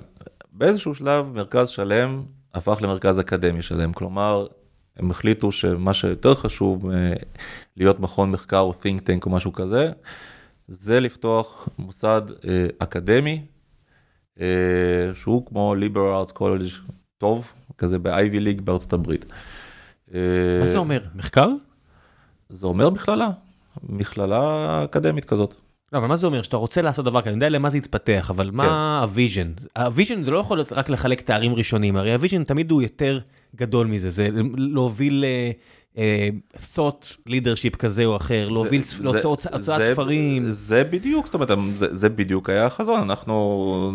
באיזשהו 0.52 0.96
שלב 0.96 1.26
מרכז 1.34 1.70
שלם 1.70 2.22
הפך 2.54 2.78
למרכז 2.82 3.20
אקדמי 3.20 3.62
שלם, 3.62 3.94
כלומר, 3.94 4.48
הם 4.98 5.12
החליטו 5.12 5.52
שמה 5.52 5.94
שיותר 5.94 6.36
חשוב 6.36 6.90
להיות 7.78 8.00
מכון 8.00 8.32
מחקר 8.32 8.60
או 8.60 8.74
think 8.84 9.00
tank 9.00 9.26
או 9.26 9.32
משהו 9.32 9.54
כזה, 9.54 9.92
זה 10.68 11.00
לפתוח 11.00 11.70
מוסד 11.80 12.22
אה, 12.48 12.68
אקדמי 12.80 13.46
אה, 14.40 14.46
שהוא 15.16 15.46
כמו 15.46 15.76
liberal 15.80 16.28
arts 16.28 16.38
college 16.38 16.92
טוב, 17.18 17.54
כזה 17.78 18.00
ב-Ivy 18.00 18.36
League 18.36 18.62
בארצות 18.62 18.94
הברית. 18.94 19.26
אה, 20.14 20.20
מה 20.62 20.68
זה 20.68 20.78
אומר? 20.78 21.04
מחקר? 21.16 21.50
זה 22.50 22.68
אומר 22.68 22.90
מכללה, 22.90 23.30
מכללה 23.84 24.84
אקדמית 24.84 25.26
כזאת. 25.26 25.54
לא, 25.94 25.98
אבל 25.98 26.08
מה 26.08 26.18
זה 26.18 26.28
אומר? 26.28 26.42
שאתה 26.42 26.58
רוצה 26.58 26.82
לעשות 26.82 27.06
דבר 27.06 27.22
כזה, 27.22 27.30
אני 27.30 27.36
יודע 27.36 27.50
למה 27.50 27.70
זה 27.70 27.78
יתפתח, 27.78 28.30
אבל 28.30 28.52
מה 28.52 29.00
ה 29.02 29.08
vision? 29.08 29.52
ה 29.78 29.85
vision 29.85 30.24
זה 30.24 30.32
לא 30.32 30.38
יכול 30.38 30.58
להיות 30.58 30.72
רק 30.72 30.90
לחלק 30.90 31.22
תארים 31.22 31.56
ראשונים, 31.56 31.98
הרי 31.98 32.14
ה 32.14 32.18
vision 32.18 32.44
תמיד 32.44 32.72
הוא 32.72 32.82
יותר 32.82 33.20
גדול 33.56 33.88
מזה, 33.88 34.10
זה 34.10 34.30
להוביל 34.58 35.26
אה, 35.28 35.52
thought 36.76 37.30
leadership 37.30 37.76
כזה 37.78 38.06
או 38.06 38.16
אחר, 38.16 38.50
להוביל 38.50 38.82
הוצאת 39.06 39.46
ספרים. 39.62 40.44
זה 40.50 40.84
בדיוק, 40.84 41.26
זאת 41.26 41.36
אומרת, 41.36 41.50
זה, 41.76 42.10
בדיוק 42.10 42.50
היה 42.50 42.66
החזון, 42.66 43.02
אנחנו 43.02 43.92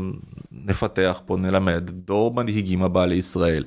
נפתח 0.53 1.21
פה, 1.27 1.37
נלמד 1.37 1.91
דור 1.91 2.35
מנהיגים 2.35 2.83
הבא 2.83 3.07
לישראל. 3.07 3.65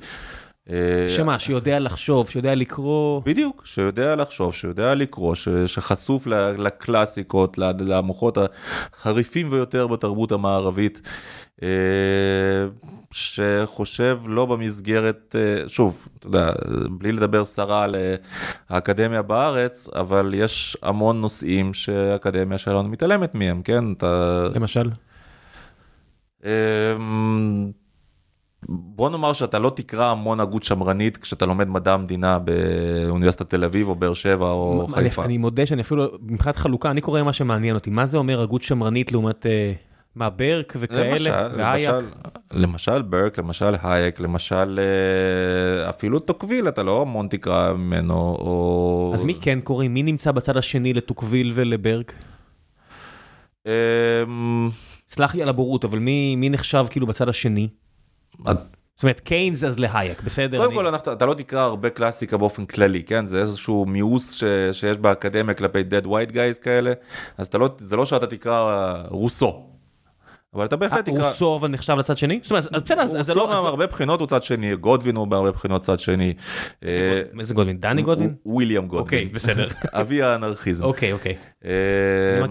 אה, 0.70 1.06
שמה, 1.08 1.38
שיודע 1.38 1.78
לחשוב, 1.78 2.30
שיודע 2.30 2.54
לקרוא. 2.54 3.22
בדיוק, 3.24 3.62
שיודע 3.66 4.16
לחשוב, 4.16 4.54
שיודע 4.54 4.94
לקרוא, 4.94 5.34
ש, 5.34 5.48
שחשוף 5.48 6.26
לקלאסיקות, 6.58 7.58
למוחות 7.58 8.38
החריפים 8.38 9.50
ביותר 9.50 9.86
בתרבות 9.86 10.32
המערבית, 10.32 11.00
אה, 11.62 11.68
שחושב 13.10 14.20
לא 14.26 14.46
במסגרת, 14.46 15.36
אה, 15.38 15.68
שוב, 15.68 16.08
אתה 16.18 16.26
יודע, 16.26 16.52
בלי 16.90 17.12
לדבר 17.12 17.44
סרה 17.44 17.84
על 17.84 17.94
אה, 17.94 18.14
האקדמיה 18.68 19.22
בארץ, 19.22 19.88
אבל 19.94 20.34
יש 20.36 20.76
המון 20.82 21.20
נושאים 21.20 21.74
שהאקדמיה 21.74 22.58
שלנו 22.58 22.88
מתעלמת 22.88 23.34
מהם, 23.34 23.62
כן? 23.62 23.92
אתה... 23.92 24.44
למשל? 24.54 24.90
אמ, 26.44 27.70
בוא 28.68 29.10
נאמר 29.10 29.32
שאתה 29.32 29.58
לא 29.58 29.72
תקרא 29.76 30.04
המון 30.04 30.40
הגות 30.40 30.62
שמרנית 30.62 31.16
כשאתה 31.16 31.46
לומד 31.46 31.68
מדע 31.68 31.94
המדינה 31.94 32.38
באוניברסיטת 32.38 33.50
תל 33.50 33.64
אביב 33.64 33.88
או 33.88 33.94
באר 33.94 34.14
שבע 34.14 34.50
או 34.50 34.86
חיפה. 34.90 35.24
אני 35.24 35.38
מודה 35.38 35.66
שאני 35.66 35.82
אפילו, 35.82 36.06
מבחינת 36.22 36.56
חלוקה, 36.56 36.90
אני 36.90 37.00
קורא 37.00 37.22
מה 37.22 37.32
שמעניין 37.32 37.74
אותי, 37.74 37.90
מה 37.90 38.06
זה 38.06 38.16
אומר 38.16 38.40
הגות 38.40 38.62
שמרנית 38.62 39.12
לעומת, 39.12 39.46
אה, 39.46 39.72
מה, 40.16 40.30
ברק 40.30 40.72
וכאלה, 40.78 41.10
למשל, 41.10 41.30
והייק? 41.56 41.88
למשל, 41.90 42.06
למשל 42.52 43.02
ברק, 43.02 43.38
למשל 43.38 43.74
הייק, 43.82 44.20
למשל 44.20 44.80
אה, 44.82 45.88
אפילו 45.90 46.18
טוקוויל, 46.18 46.68
אתה 46.68 46.82
לא 46.82 47.02
המון 47.02 47.28
תקרא 47.28 47.72
ממנו, 47.72 48.14
או... 48.14 49.10
אז 49.14 49.24
מי 49.24 49.34
כן 49.40 49.58
קוראים? 49.64 49.94
מי 49.94 50.02
נמצא 50.02 50.32
בצד 50.32 50.56
השני 50.56 50.94
לטוקוויל 50.94 51.52
ולברק? 51.54 52.12
אמ, 53.66 54.70
סלח 55.08 55.34
לי 55.34 55.42
על 55.42 55.48
הבורות, 55.48 55.84
אבל 55.84 55.98
מי, 55.98 56.36
מי 56.36 56.48
נחשב 56.50 56.86
כאילו 56.90 57.06
בצד 57.06 57.28
השני? 57.28 57.68
זאת 58.46 58.56
אומרת, 59.02 59.20
קיינס 59.20 59.64
אז 59.64 59.78
להייק, 59.78 60.22
בסדר? 60.22 60.58
קודם 60.58 60.70
אני- 60.70 60.78
כל 60.78 60.86
אנחנו- 60.86 61.12
אתה 61.12 61.26
לא 61.26 61.34
תקרא 61.34 61.60
הרבה 61.60 61.90
קלאסיקה 61.90 62.36
באופן 62.36 62.64
כללי, 62.66 63.02
כן? 63.02 63.26
זה 63.26 63.40
איזשהו 63.40 63.86
מיאוס 63.86 64.32
ש- 64.34 64.44
שיש 64.72 64.96
באקדמיה 64.96 65.54
כלפי 65.54 65.78
dead 65.90 66.04
white 66.06 66.32
guys 66.32 66.62
כאלה, 66.62 66.92
אז 67.38 67.46
אתה 67.46 67.58
לא, 67.58 67.68
זה 67.78 67.96
לא 67.96 68.04
שאתה 68.06 68.26
תקרא 68.26 68.94
רוסו, 69.08 69.66
אבל 70.56 70.64
אתה 70.64 70.76
בהחלט 70.76 71.04
תקרא... 71.04 71.22
אה, 71.22 71.28
רוסו 71.28 71.56
אבל 71.60 71.68
נחשב 71.68 71.96
לצד 71.98 72.16
שני? 72.16 72.40
זאת 72.42 72.50
אומרת, 72.50 72.84
בסדר, 72.84 73.06
זה 73.06 73.18
רוסו 73.18 73.34
לא... 73.34 73.50
לא- 73.54 73.62
מהרבה 73.62 73.86
בחינות 73.86 74.20
הוא 74.20 74.28
צד 74.28 74.42
שני, 74.42 74.76
גודווין 74.76 75.16
הוא 75.16 75.26
בהרבה 75.26 75.50
בחינות 75.50 75.82
צד 75.82 76.00
שני. 76.00 76.34
אה, 76.84 77.20
איזה 77.40 77.54
גודווין? 77.54 77.80
דני 77.80 78.02
גודווין? 78.02 78.34
וויליאם 78.46 78.82
אוקיי, 78.84 78.98
גודווין. 78.98 79.28
בסדר. 79.32 79.66
אבי 80.00 80.22
האנרכיזם. 80.22 80.84
אוקיי, 80.84 81.12
אוקיי. 81.12 81.34
אה, 81.64 81.70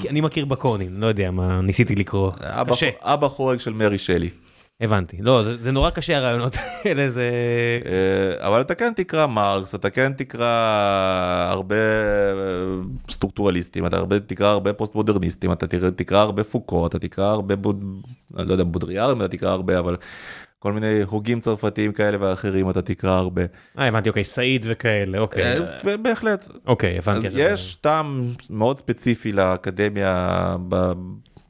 אני 0.09 0.21
מכיר- 0.21 0.45
בקורנים, 0.45 1.01
לא 1.01 1.07
יודע 1.07 1.31
מה, 1.31 1.61
ניסיתי 1.61 1.95
לקרוא. 1.95 2.31
קשה. 2.71 2.89
אבא 3.01 3.27
חורג 3.27 3.59
של 3.59 3.73
מרי 3.73 3.97
שלי. 3.97 4.29
הבנתי. 4.81 5.17
לא, 5.19 5.43
זה, 5.43 5.57
זה 5.57 5.71
נורא 5.71 5.89
קשה 5.89 6.17
הרעיונות 6.17 6.55
האלה, 6.57 7.11
זה... 7.11 7.29
אה, 7.85 8.47
אבל 8.47 8.61
אתה 8.61 8.75
כן 8.75 8.93
תקרא 8.95 9.25
מרקס, 9.27 9.75
אתה 9.75 9.89
כן 9.89 10.13
תקרא 10.13 10.47
הרבה 11.49 11.75
אה, 11.75 12.81
סטרוקטורליסטים, 13.11 13.85
אתה 13.85 13.97
הרבה, 13.97 14.19
תקרא 14.19 14.47
הרבה 14.47 14.73
פוסט 14.73 14.95
מודרניסטים, 14.95 15.51
אתה 15.51 15.67
תקרא, 15.91 16.19
הרבה 16.19 16.43
פוקו, 16.43 16.87
אתה 16.87 16.99
תקרא 16.99 17.25
הרבה, 17.25 17.55
בוד, 17.55 17.83
אני 18.37 18.47
לא 18.47 18.51
יודע, 18.51 18.63
בודריארים 18.63 19.17
אתה 19.17 19.27
תקרא 19.27 19.49
הרבה, 19.49 19.79
אבל 19.79 19.95
כל 20.59 20.73
מיני 20.73 21.01
הוגים 21.01 21.39
צרפתיים 21.39 21.91
כאלה 21.91 22.17
ואחרים 22.21 22.69
אתה 22.69 22.81
תקרא 22.81 23.11
הרבה. 23.11 23.41
אה, 23.79 23.87
הבנתי, 23.87 24.09
אוקיי, 24.09 24.23
סעיד 24.23 24.65
וכאלה, 24.69 25.19
אוקיי. 25.19 25.43
אה, 25.87 25.97
בהחלט. 25.97 26.47
אוקיי, 26.67 26.97
אז 26.97 27.07
הבנתי. 27.07 27.27
יש 27.33 27.75
טעם 27.75 28.31
מאוד 28.49 28.77
ספציפי 28.77 29.31
לאקדמיה 29.31 30.55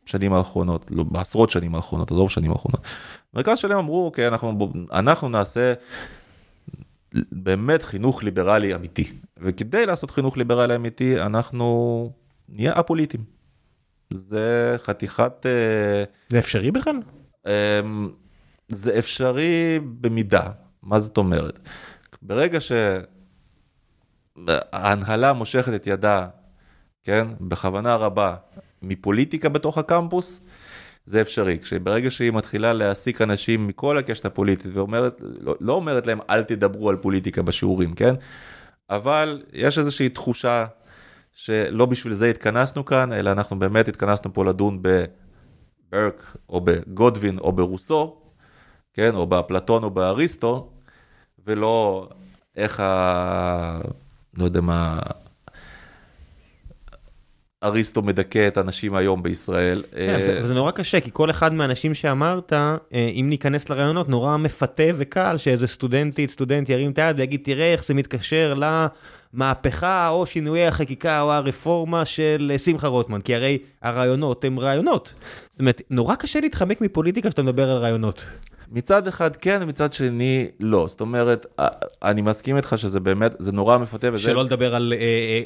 בשנים 0.05 0.33
האחרונות, 0.33 0.85
לא, 0.89 1.03
בעשרות 1.03 1.49
שנים 1.49 1.75
האחרונות, 1.75 2.11
עזוב 2.11 2.29
שנים 2.29 2.51
האחרונות. 2.51 2.81
מרכז 3.33 3.57
שלם 3.57 3.77
אמרו, 3.77 4.05
אוקיי, 4.05 4.27
אנחנו, 4.27 4.69
אנחנו 4.91 5.29
נעשה 5.29 5.73
באמת 7.31 7.83
חינוך 7.83 8.23
ליברלי 8.23 8.75
אמיתי. 8.75 9.11
וכדי 9.37 9.85
לעשות 9.85 10.11
חינוך 10.11 10.37
ליברלי 10.37 10.75
אמיתי, 10.75 11.21
אנחנו 11.21 12.11
נהיה 12.49 12.79
א-פוליטיים. 12.79 13.23
זה 14.13 14.75
חתיכת... 14.83 15.45
אה, 15.45 16.03
זה 16.29 16.39
אפשרי 16.39 16.71
בכלל? 16.71 16.95
אמ, 17.47 18.09
זה 18.67 18.99
אפשרי 18.99 19.79
במידה, 20.01 20.49
מה 20.83 20.99
זאת 20.99 21.17
אומרת? 21.17 21.59
ברגע 22.21 22.59
שההנהלה 24.37 25.33
מושכת 25.33 25.75
את 25.75 25.87
ידה, 25.87 26.27
כן, 27.03 27.27
בכוונה 27.41 27.95
רבה, 27.95 28.35
מפוליטיקה 28.87 29.49
בתוך 29.49 29.77
הקמפוס, 29.77 30.41
זה 31.05 31.21
אפשרי. 31.21 31.59
כשברגע 31.59 32.11
שהיא 32.11 32.31
מתחילה 32.31 32.73
להעסיק 32.73 33.21
אנשים 33.21 33.67
מכל 33.67 33.97
הקשת 33.97 34.25
הפוליטית 34.25 34.71
ואומרת, 34.73 35.17
לא, 35.19 35.55
לא 35.61 35.73
אומרת 35.73 36.07
להם 36.07 36.19
אל 36.29 36.43
תדברו 36.43 36.89
על 36.89 36.95
פוליטיקה 36.95 37.41
בשיעורים, 37.41 37.93
כן? 37.93 38.15
אבל 38.89 39.43
יש 39.53 39.79
איזושהי 39.79 40.09
תחושה 40.09 40.65
שלא 41.31 41.85
בשביל 41.85 42.13
זה 42.13 42.29
התכנסנו 42.29 42.85
כאן, 42.85 43.13
אלא 43.13 43.31
אנחנו 43.31 43.59
באמת 43.59 43.87
התכנסנו 43.87 44.33
פה 44.33 44.45
לדון 44.45 44.81
בברק 44.81 46.37
או 46.49 46.61
בגודווין 46.61 47.37
או 47.37 47.51
ברוסו, 47.51 48.17
כן, 48.93 49.15
או 49.15 49.27
באפלטון 49.27 49.83
או 49.83 49.89
באריסטו, 49.89 50.71
ולא 51.47 52.09
איך 52.55 52.79
ה... 52.79 53.79
לא 54.33 54.43
יודע 54.43 54.61
מה... 54.61 54.99
אריסטו 57.65 58.01
מדכא 58.01 58.47
את 58.47 58.57
האנשים 58.57 58.95
היום 58.95 59.23
בישראל. 59.23 59.83
כן, 59.91 60.21
זה, 60.21 60.47
זה 60.47 60.53
נורא 60.53 60.71
קשה, 60.71 60.99
כי 60.99 61.09
כל 61.13 61.29
אחד 61.29 61.53
מהאנשים 61.53 61.93
שאמרת, 61.93 62.53
אה, 62.53 62.77
אם 62.93 63.25
ניכנס 63.29 63.69
לרעיונות, 63.69 64.09
נורא 64.09 64.37
מפתה 64.37 64.83
וקל 64.95 65.37
שאיזה 65.37 65.67
סטודנטית, 65.67 66.31
סטודנט 66.31 66.69
ירים 66.69 66.91
את 66.91 66.99
היד 66.99 67.19
ויגיד, 67.19 67.41
תראה 67.43 67.73
איך 67.73 67.85
זה 67.85 67.93
מתקשר 67.93 68.53
למהפכה 69.33 70.09
או 70.09 70.25
שינויי 70.25 70.67
החקיקה 70.67 71.21
או 71.21 71.33
הרפורמה 71.33 72.05
של 72.05 72.51
אה, 72.53 72.57
שמחה 72.57 72.87
רוטמן, 72.87 73.21
כי 73.21 73.35
הרי 73.35 73.57
הרעיונות 73.81 74.45
הם 74.45 74.59
רעיונות. 74.59 75.13
זאת 75.51 75.59
אומרת, 75.59 75.81
נורא 75.89 76.15
קשה 76.15 76.39
להתחמק 76.39 76.81
מפוליטיקה 76.81 77.29
כשאתה 77.29 77.43
מדבר 77.43 77.71
על 77.71 77.77
רעיונות. 77.77 78.25
מצד 78.71 79.07
אחד 79.07 79.35
כן, 79.35 79.61
מצד 79.67 79.93
שני 79.93 80.47
לא. 80.59 80.87
זאת 80.87 81.01
אומרת, 81.01 81.45
א- 81.57 81.67
אני 82.03 82.21
מסכים 82.21 82.57
איתך 82.57 82.73
שזה 82.77 82.99
באמת, 82.99 83.35
זה 83.39 83.51
נורא 83.51 83.77
מפתה, 83.77 84.07
וזה 84.13 84.23
שלא 84.23 84.43
לדבר 84.43 84.75
על 84.75 84.93
אה, 84.97 84.99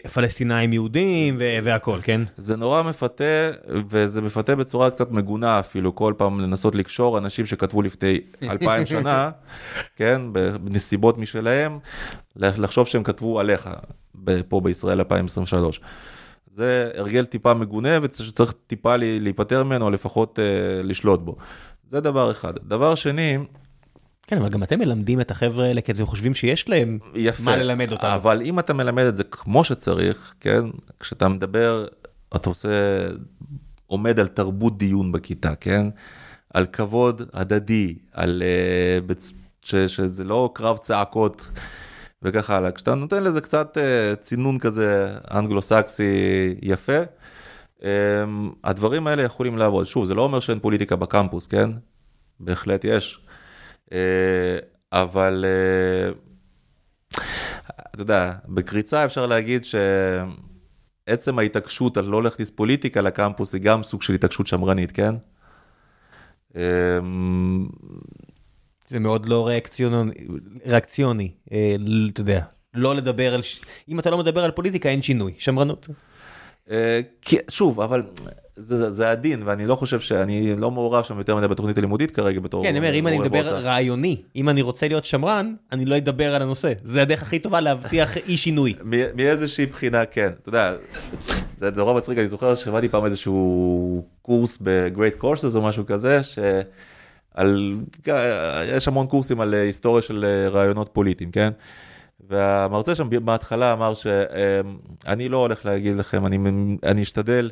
אה, 0.04 0.10
פלסטינאים 0.10 0.74
יהודים 0.74 1.36
ו- 1.40 1.58
והכל, 1.64 2.00
כן? 2.04 2.22
זה 2.38 2.56
נורא 2.56 2.84
מפתה, 2.84 3.50
וזה 3.90 4.22
מפתה 4.22 4.56
בצורה 4.56 4.90
קצת 4.90 5.12
מגונה 5.12 5.60
אפילו, 5.60 5.96
כל 5.96 6.14
פעם 6.18 6.40
לנסות 6.40 6.76
לקשור 6.76 7.18
אנשים 7.18 7.46
שכתבו 7.46 7.82
לפני 7.82 8.20
אלפיים 8.52 8.86
שנה, 8.86 9.32
כן, 9.96 10.22
בנסיבות 10.64 11.18
משלהם, 11.18 11.80
לחשוב 12.36 12.88
שהם 12.88 13.04
כתבו 13.04 13.40
עליך, 13.40 13.70
פה 14.50 14.62
בישראל 14.62 15.00
2023. 15.00 15.82
זה 16.52 16.92
הרגל 16.96 17.26
טיפה 17.26 17.54
מגונה 17.54 17.98
וצריך 18.02 18.54
טיפה 18.68 18.96
להיפטר 18.98 19.64
ממנו, 19.64 19.86
או 19.86 19.90
לפחות 19.90 20.40
אה, 20.40 20.44
לשלוט 20.84 21.20
בו. 21.20 21.36
זה 21.90 22.00
דבר 22.00 22.32
אחד. 22.32 22.54
דבר 22.68 22.96
שני, 22.96 23.38
כן, 24.30 24.36
אבל 24.36 24.50
גם 24.50 24.64
אתם 24.64 24.80
מלמדים 24.80 25.22
את 25.22 25.32
החבר'ה 25.32 25.66
האלה, 25.66 25.82
כי 25.82 25.92
אתם 25.92 26.06
חושבים 26.06 26.34
שיש 26.34 26.70
להם 26.70 27.00
יפה. 27.16 27.44
מה 27.44 27.56
ללמד 27.56 27.92
אותם. 27.92 28.08
אבל 28.08 28.42
אם 28.42 28.60
אתה 28.60 28.74
מלמד 28.74 29.04
את 29.04 29.18
זה 29.18 29.24
כמו 29.24 29.64
שצריך, 29.64 30.34
כן, 30.40 30.62
כשאתה 31.00 31.28
מדבר, 31.28 31.88
אתה 32.36 32.50
עושה, 32.50 32.70
עומד 33.88 34.20
על 34.20 34.28
תרבות 34.28 34.78
דיון 34.78 35.12
בכיתה, 35.12 35.56
כן, 35.56 35.88
על 36.54 36.66
כבוד 36.66 37.22
הדדי, 37.34 37.96
על, 38.14 38.44
אה, 38.46 39.16
ש, 39.62 39.76
שזה 39.76 40.24
לא 40.24 40.52
קרב 40.54 40.78
צעקות 40.78 41.48
וכך 42.22 42.50
הלאה. 42.50 42.72
כשאתה 42.72 42.96
נותן 42.96 43.24
לזה 43.24 43.42
קצת 43.42 43.78
אה, 43.78 44.16
צינון 44.16 44.60
כזה 44.60 45.18
אנגלו-סקסי 45.34 46.14
יפה, 46.62 47.00
הדברים 48.64 49.08
האלה 49.08 49.24
יכולים 49.24 49.58
לעבוד. 49.58 49.86
שוב, 49.86 50.06
זה 50.06 50.14
לא 50.14 50.22
אומר 50.22 50.40
שאין 50.40 50.60
פוליטיקה 50.60 50.96
בקמפוס, 50.96 51.48
כן? 51.48 51.70
בהחלט 52.40 52.84
יש. 52.84 53.20
אה, 53.94 54.58
אבל 54.92 55.46
אה, 55.48 56.12
אתה 57.96 58.02
יודע, 58.02 58.34
בקריצה 58.48 59.06
אפשר 59.06 59.26
להגיד 59.26 59.64
שעצם 61.08 61.40
ההתעקשות 61.40 61.98
על 61.98 62.06
לא 62.06 62.24
להכניס 62.24 62.50
פוליטיקה 62.50 63.02
לקמפוס 63.02 63.54
היא 63.54 63.62
גם 63.62 63.84
סוג 63.84 64.02
של 64.02 64.14
התעקשות 64.14 64.48
שמרנית, 64.48 64.92
כן? 64.92 65.16
אמ, 66.56 67.68
זה 68.90 69.00
מאוד 69.00 69.26
לא 69.30 69.48
ריאקציוני, 70.66 71.32
אה, 71.52 71.76
אתה 72.14 72.22
יודע, 72.22 72.42
לא 72.74 72.96
לדבר 72.96 73.34
על, 73.34 73.42
ש- 73.42 73.62
אם 73.90 74.00
אתה 74.00 74.10
לא 74.10 74.18
מדבר 74.18 74.44
על 74.44 74.52
פוליטיקה 74.52 74.90
אין 74.90 75.02
שינוי, 75.02 75.34
שמרנות. 75.38 75.88
אה, 76.72 77.00
כי- 77.22 77.38
שוב, 77.50 77.82
אבל 77.82 78.04
זה, 78.56 78.78
זה, 78.78 78.92
זה 78.92 79.10
הדין, 79.10 79.42
ואני 79.46 79.66
לא 79.66 79.76
חושב 79.76 80.00
שאני 80.00 80.56
לא 80.58 80.72
מעורב 80.72 81.04
שם 81.04 81.18
יותר 81.18 81.36
מדי 81.36 81.48
בתוכנית 81.48 81.78
הלימודית 81.78 82.12
כרגע 82.12 82.40
בתור... 82.40 82.64
כן, 82.64 82.70
אני 82.70 82.78
אומר, 82.78 82.94
אם 82.94 83.08
אני 83.08 83.18
מדבר 83.20 83.42
בהוצאה. 83.42 83.60
רעיוני, 83.60 84.22
אם 84.36 84.50
אני 84.50 84.62
רוצה 84.62 84.88
להיות 84.88 85.06
שמרן, 85.06 85.54
אני 85.72 85.86
לא 85.86 85.98
אדבר 85.98 86.36
על 86.36 86.42
הנושא. 86.42 86.74
זה 86.84 87.02
הדרך 87.02 87.22
הכי 87.22 87.40
טובה 87.40 87.62
להבטיח 87.62 88.18
אי 88.28 88.38
שינוי. 88.38 88.74
מאיזושהי 89.16 89.66
בחינה 89.66 90.06
כן, 90.06 90.30
אתה 90.42 90.50
יודע, 90.50 90.74
זה 91.58 91.72
נורא 91.76 91.94
מצחיק, 91.94 92.18
אני 92.18 92.28
זוכר 92.28 92.56
ששמעתי 92.56 92.90
פעם 92.90 93.06
איזשהו 93.06 94.06
קורס 94.22 94.58
ב-Great 94.62 95.22
Courses 95.24 95.56
או 95.56 95.62
משהו 95.62 95.86
כזה, 95.86 96.20
שעל, 96.24 97.76
יש 98.76 98.88
המון 98.88 99.08
קורסים 99.08 99.42
על 99.42 99.54
אה, 99.54 99.62
היסטוריה 99.62 100.02
של 100.02 100.26
אה, 100.26 100.50
רעיונות 100.50 100.90
פוליטיים, 100.94 101.32
כן? 101.32 101.50
והמרצה 102.30 102.96
שם 102.96 103.26
בהתחלה 103.26 103.74
אמר 103.74 103.94
שאני 103.94 105.30
לא 105.30 105.38
הולך 105.38 105.66
להגיד 105.66 105.98
לכם, 105.98 106.26
אני, 106.26 106.38
אני 106.84 107.04
אשתדל 107.04 107.52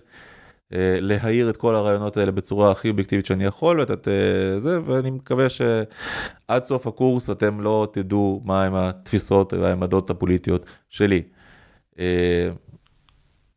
אה, 0.73 0.97
להעיר 1.01 1.49
את 1.49 1.57
כל 1.57 1.75
הרעיונות 1.75 2.17
האלה 2.17 2.31
בצורה 2.31 2.71
הכי 2.71 2.89
אובייקטיבית 2.89 3.25
שאני 3.25 3.43
יכול, 3.43 3.79
ואת, 3.79 4.07
אה, 4.07 4.59
זה, 4.59 4.79
ואני 4.85 5.09
מקווה 5.09 5.47
שעד 5.49 6.63
סוף 6.63 6.87
הקורס 6.87 7.29
אתם 7.29 7.61
לא 7.61 7.87
תדעו 7.91 8.41
מהם 8.45 8.75
התפיסות 8.75 9.53
והעמדות 9.53 10.09
הפוליטיות 10.09 10.65
שלי. 10.89 11.21
אה, 11.99 12.49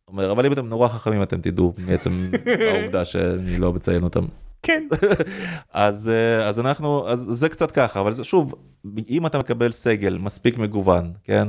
אומר, 0.09 0.33
אבל 0.33 0.47
אם 0.47 0.53
אתם 0.53 0.69
נורא 0.69 0.89
חכמים 0.89 1.23
אתם 1.23 1.41
תדעו 1.41 1.75
מעצם 1.79 2.31
העובדה 2.75 3.05
שאני 3.05 3.57
לא 3.57 3.73
מציין 3.73 4.03
אותם. 4.03 4.27
כן. 4.63 4.87
אז, 5.73 6.09
אה, 6.09 6.49
אז 6.49 6.61
אנחנו, 6.61 7.09
אז 7.09 7.27
זה 7.29 7.49
קצת 7.49 7.71
ככה, 7.71 8.01
אבל 8.01 8.13
זה, 8.13 8.25
שוב, 8.25 8.55
אם 9.09 9.27
אתה 9.27 9.39
מקבל 9.39 9.73
סגל 9.73 10.19
מספיק 10.19 10.59
מגוון, 10.59 11.13
כן, 11.25 11.49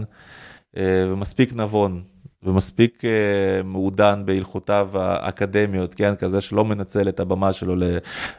אה, 0.77 1.09
ומספיק 1.11 1.53
נבון, 1.53 2.03
ומספיק 2.43 3.05
אה, 3.05 3.63
מעודן 3.63 4.23
בהלכותיו 4.25 4.89
האקדמיות, 4.93 5.93
כן, 5.93 6.15
כזה 6.15 6.41
שלא 6.41 6.65
מנצל 6.65 7.09
את 7.09 7.19
הבמה 7.19 7.53
שלו 7.53 7.75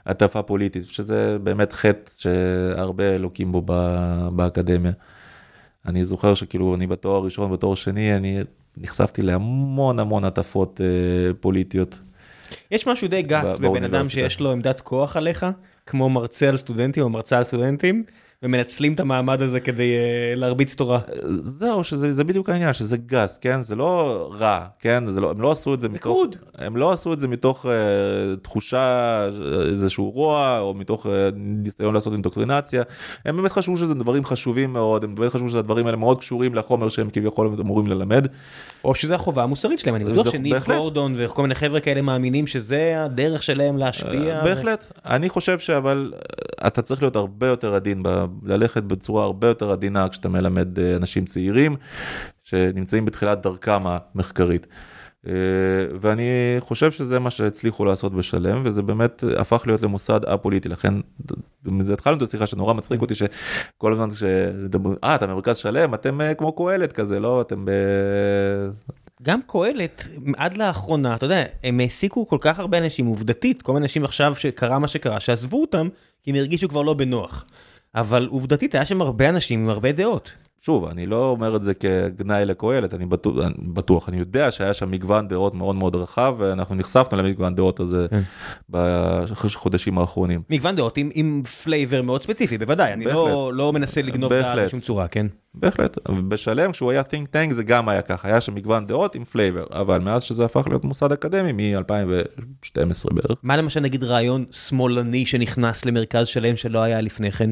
להטפה 0.07 0.43
פוליטית, 0.43 0.85
שזה 0.87 1.39
באמת 1.43 1.73
חטא 1.73 2.11
שהרבה 2.17 3.19
לוקים 3.19 3.53
בו 3.53 3.63
באקדמיה. 4.33 4.93
אני 5.87 6.05
זוכר 6.05 6.35
שכאילו 6.35 6.75
אני 6.75 6.87
בתואר 6.87 7.25
ראשון, 7.25 7.53
בתואר 7.53 7.75
שני, 7.75 8.17
אני 8.17 8.41
נחשפתי 8.77 9.23
להמון 9.23 9.99
המון 9.99 10.25
הטפות 10.25 10.81
פוליטיות. 11.41 12.01
יש 12.71 12.87
משהו 12.87 13.09
די 13.09 13.23
גס 13.23 13.59
בבן 13.59 13.85
אדם. 13.85 14.09
שיש 14.09 14.41
לו 14.41 14.53
עמדת 14.53 14.81
כוח 14.81 15.17
עליך, 15.17 15.47
כמו 15.87 16.09
מרצה 16.09 16.49
על 16.49 16.57
סטודנטים 16.57 17.03
או 17.03 17.09
מרצה 17.09 17.39
על 17.39 17.45
סטודנטים, 17.45 18.03
ומנצלים 18.43 18.93
את 18.93 19.01
המעמד 19.01 19.43
הזה 19.43 19.61
כדי 19.61 19.95
אה, 19.95 20.35
להרביץ 20.37 20.75
תורה. 20.75 21.01
זהו, 21.43 21.85
שזה 21.85 22.15
זה 22.15 22.25
בדיוק 22.25 22.49
העניין, 22.49 22.73
שזה 22.73 22.97
גס, 22.97 23.39
כן? 23.39 23.63
זה 23.63 23.77
לא 23.77 24.31
רע, 24.39 24.65
כן? 24.79 25.07
זה 25.07 25.21
לא, 25.21 25.31
הם 25.31 25.41
לא 25.41 25.53
עשו 25.53 25.75
את 25.75 25.81
זה 25.81 25.89
מתוך... 25.89 26.03
קרוד. 26.03 26.37
הם 26.55 26.77
לא 26.77 26.93
עשו 26.93 27.13
את 27.13 27.21
זה 27.21 27.29
מתוך 27.29 27.67
אה, 27.67 28.37
תחושה, 28.43 28.79
אה, 28.79 29.29
איזשהו 29.63 30.11
רוע, 30.11 30.59
או 30.59 30.75
מתוך 30.75 31.07
אה, 31.07 31.29
ניסיון 31.35 31.95
לעשות 31.95 32.13
אינדוקטרינציה. 32.13 32.83
הם 33.25 33.37
באמת 33.37 33.53
חשבו 33.53 33.77
שזה 33.77 33.95
דברים 33.95 34.25
חשובים 34.25 34.73
מאוד, 34.73 35.05
הם 35.05 35.15
באמת 35.15 35.33
חשבו 35.33 35.49
שהדברים 35.49 35.87
האלה 35.87 35.97
מאוד 35.97 36.19
קשורים 36.19 36.55
לחומר 36.55 36.89
שהם 36.89 37.11
כביכול 37.11 37.47
אמורים 37.61 37.87
ללמד. 37.87 38.27
או 38.85 38.95
שזה 38.95 39.15
החובה 39.15 39.43
המוסרית 39.43 39.81
שלהם, 39.81 39.95
אני 39.95 40.05
בטוח 40.05 40.27
בהחלט. 40.51 40.77
גורדון 40.77 41.15
וכל 41.17 41.43
מיני 41.43 41.55
חבר'ה 41.55 41.81
כאלה 41.81 42.03
מאמינים 42.03 42.47
שזה 42.47 43.05
הדרך 43.05 43.43
שלהם 43.43 43.79
להשפיע. 43.79 44.39
אה, 44.39 44.45
בהחלט. 44.45 44.93
אני 45.05 45.29
חושב 45.29 45.59
שאבל 45.59 46.13
אתה 46.67 46.83
צריך 46.83 47.03
להיות 47.03 47.17
הרבה 47.17 47.47
יותר 47.47 47.75
עדין, 47.75 48.03
ללכת 48.43 48.83
בצורה 48.83 49.25
הרבה 49.25 49.47
יותר 49.49 49.71
עדינה 49.71 50.09
כשאתה 50.09 50.29
מלמד 50.29 50.79
אה, 50.79 50.97
אנשים 50.97 51.25
צעירים 51.25 51.77
שנמצאים 52.45 53.05
בתחילת 53.05 53.43
דרכם 53.43 53.83
המחקרית. 53.87 54.67
אה, 55.27 55.33
ואני 56.01 56.57
חושב 56.61 56.93
שזה 56.93 57.19
מה 57.19 57.31
שהצליחו 57.31 57.85
לעשות 57.85 58.15
בשלם, 58.15 58.63
וזה 58.65 58.83
באמת 58.83 59.25
הפך 59.39 59.63
להיות 59.67 59.83
למוסד 59.83 60.21
א-פוליטי, 60.27 60.69
לכן 60.69 60.95
מזה 61.65 61.93
התחלנו 61.93 62.17
את 62.17 62.23
השיחה 62.23 62.47
שנורא 62.47 62.75
מצחיק 62.75 63.01
אותי 63.01 63.15
שכל 63.15 63.93
הזמן 63.93 64.11
כשדברים, 64.11 64.97
אה, 65.05 65.15
אתה 65.15 65.27
מרכז 65.27 65.57
שלם, 65.57 65.95
אתם 65.95 66.21
אה, 66.21 66.35
כמו 66.35 66.53
קהלת 66.53 66.93
כזה, 66.93 67.21
לא? 67.21 67.41
אתם 67.41 67.65
ב... 67.65 67.71
גם 69.23 69.41
קהלת, 69.47 70.07
עד 70.37 70.57
לאחרונה, 70.57 71.15
אתה 71.15 71.27
יודע, 71.27 71.45
הם 71.65 71.81
העסיקו 71.81 72.29
כל 72.29 72.39
כך 72.41 72.59
הרבה 72.59 72.79
אנשים, 72.79 73.07
עובדתית, 73.07 73.63
כל 73.63 73.73
מיני 73.73 73.85
אנשים 73.85 74.05
עכשיו 74.05 74.35
שקרה 74.35 74.79
מה 74.79 74.89
שקרה, 74.89 75.21
שעזבו 75.21 75.61
אותם, 75.61 75.89
כי 76.23 76.31
הם 76.31 76.37
הרגישו 76.37 76.69
כבר 76.69 76.83
לא 76.83 76.95
בנוח. 76.95 77.45
אבל 77.95 78.29
עובדתית, 78.31 78.75
היה 78.75 78.87
שם 78.87 79.03
הרבה 79.03 79.29
אנשים 79.29 79.61
עם 79.61 79.69
הרבה 79.69 79.93
דעות. 79.93 80.33
שוב, 80.65 80.85
אני 80.85 81.07
לא 81.07 81.31
אומר 81.31 81.57
את 81.57 81.63
זה 81.63 81.75
כגנאי 81.75 82.45
לקהלת, 82.45 82.95
אני 82.95 83.07
בטוח, 83.07 83.37
אני 83.45 83.55
בטוח, 83.59 84.09
אני 84.09 84.17
יודע 84.17 84.51
שהיה 84.51 84.75
שם 84.75 84.91
מגוון 84.91 85.29
דעות 85.29 85.55
מאוד 85.55 85.75
מאוד 85.75 85.97
רחב, 85.97 86.35
ואנחנו 86.39 86.75
נחשפנו 86.75 87.19
למגוון 87.19 87.55
דעות 87.55 87.81
הזה 87.81 88.07
כן. 88.11 88.23
בחודשים 88.71 89.99
האחרונים. 89.99 90.43
מגוון 90.51 90.77
דעות 90.77 90.97
עם, 90.97 91.11
עם 91.15 91.43
flavor 91.63 92.03
מאוד 92.03 92.23
ספציפי, 92.23 92.59
בוודאי, 92.59 92.93
אני 92.93 93.05
לא, 93.05 93.53
לא 93.55 93.73
מנסה 93.73 94.03
לגנוב 94.03 94.33
דעה. 94.33 94.65
בשום 94.67 94.81
צורה, 94.81 95.09
כן? 95.09 95.27
בהחלט, 95.55 95.99
בשלם 96.29 96.73
כשהוא 96.73 96.91
היה 96.91 97.03
think 97.03 97.27
tank 97.35 97.53
זה 97.53 97.63
גם 97.63 97.89
היה 97.89 98.03
ככה, 98.03 98.29
היה 98.29 98.41
שם 98.41 98.55
מגוון 98.55 98.87
דעות 98.87 99.15
עם 99.15 99.25
flavor, 99.25 99.65
אבל 99.73 99.99
מאז 99.99 100.23
שזה 100.23 100.45
הפך 100.45 100.67
להיות 100.67 100.85
מוסד 100.85 101.13
אקדמי 101.13 101.53
מ-2012 101.53 103.15
בערך. 103.15 103.39
מה 103.43 103.57
למשל 103.57 103.81
נגיד 103.81 104.05
רעיון 104.05 104.45
שמאלני 104.51 105.27
שנכנס 105.27 105.85
למרכז 105.85 106.27
שלם 106.27 106.57
שלא 106.57 106.83
היה 106.83 107.01
לפני 107.01 107.33
כן? 107.33 107.51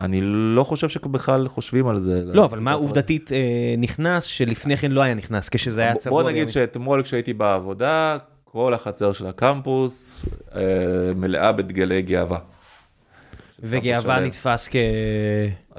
אני 0.00 0.20
לא 0.22 0.64
חושב 0.64 0.88
שבכלל 0.88 1.48
חושבים 1.48 1.88
על 1.88 1.98
זה. 1.98 2.22
לא, 2.24 2.44
אבל 2.44 2.58
מה 2.58 2.72
עובדתית 2.72 3.32
אה, 3.32 3.74
נכנס 3.78 4.24
שלפני 4.24 4.76
כן 4.76 4.90
לא 4.90 5.00
היה 5.00 5.14
נכנס, 5.14 5.48
כשזה 5.48 5.80
היה 5.80 5.94
צבוע? 5.94 6.22
בוא 6.22 6.30
נגיד 6.30 6.50
שאתמול 6.50 7.02
כשהייתי 7.02 7.32
בעבודה, 7.32 8.16
כל 8.44 8.74
החצר 8.74 9.12
של 9.12 9.26
הקמפוס 9.26 10.26
אה, 10.54 10.62
מלאה 11.16 11.52
בדגלי 11.52 12.02
גאווה. 12.02 12.38
וגאווה. 13.60 14.20
נתפס 14.20 14.68
כ... 14.70 14.76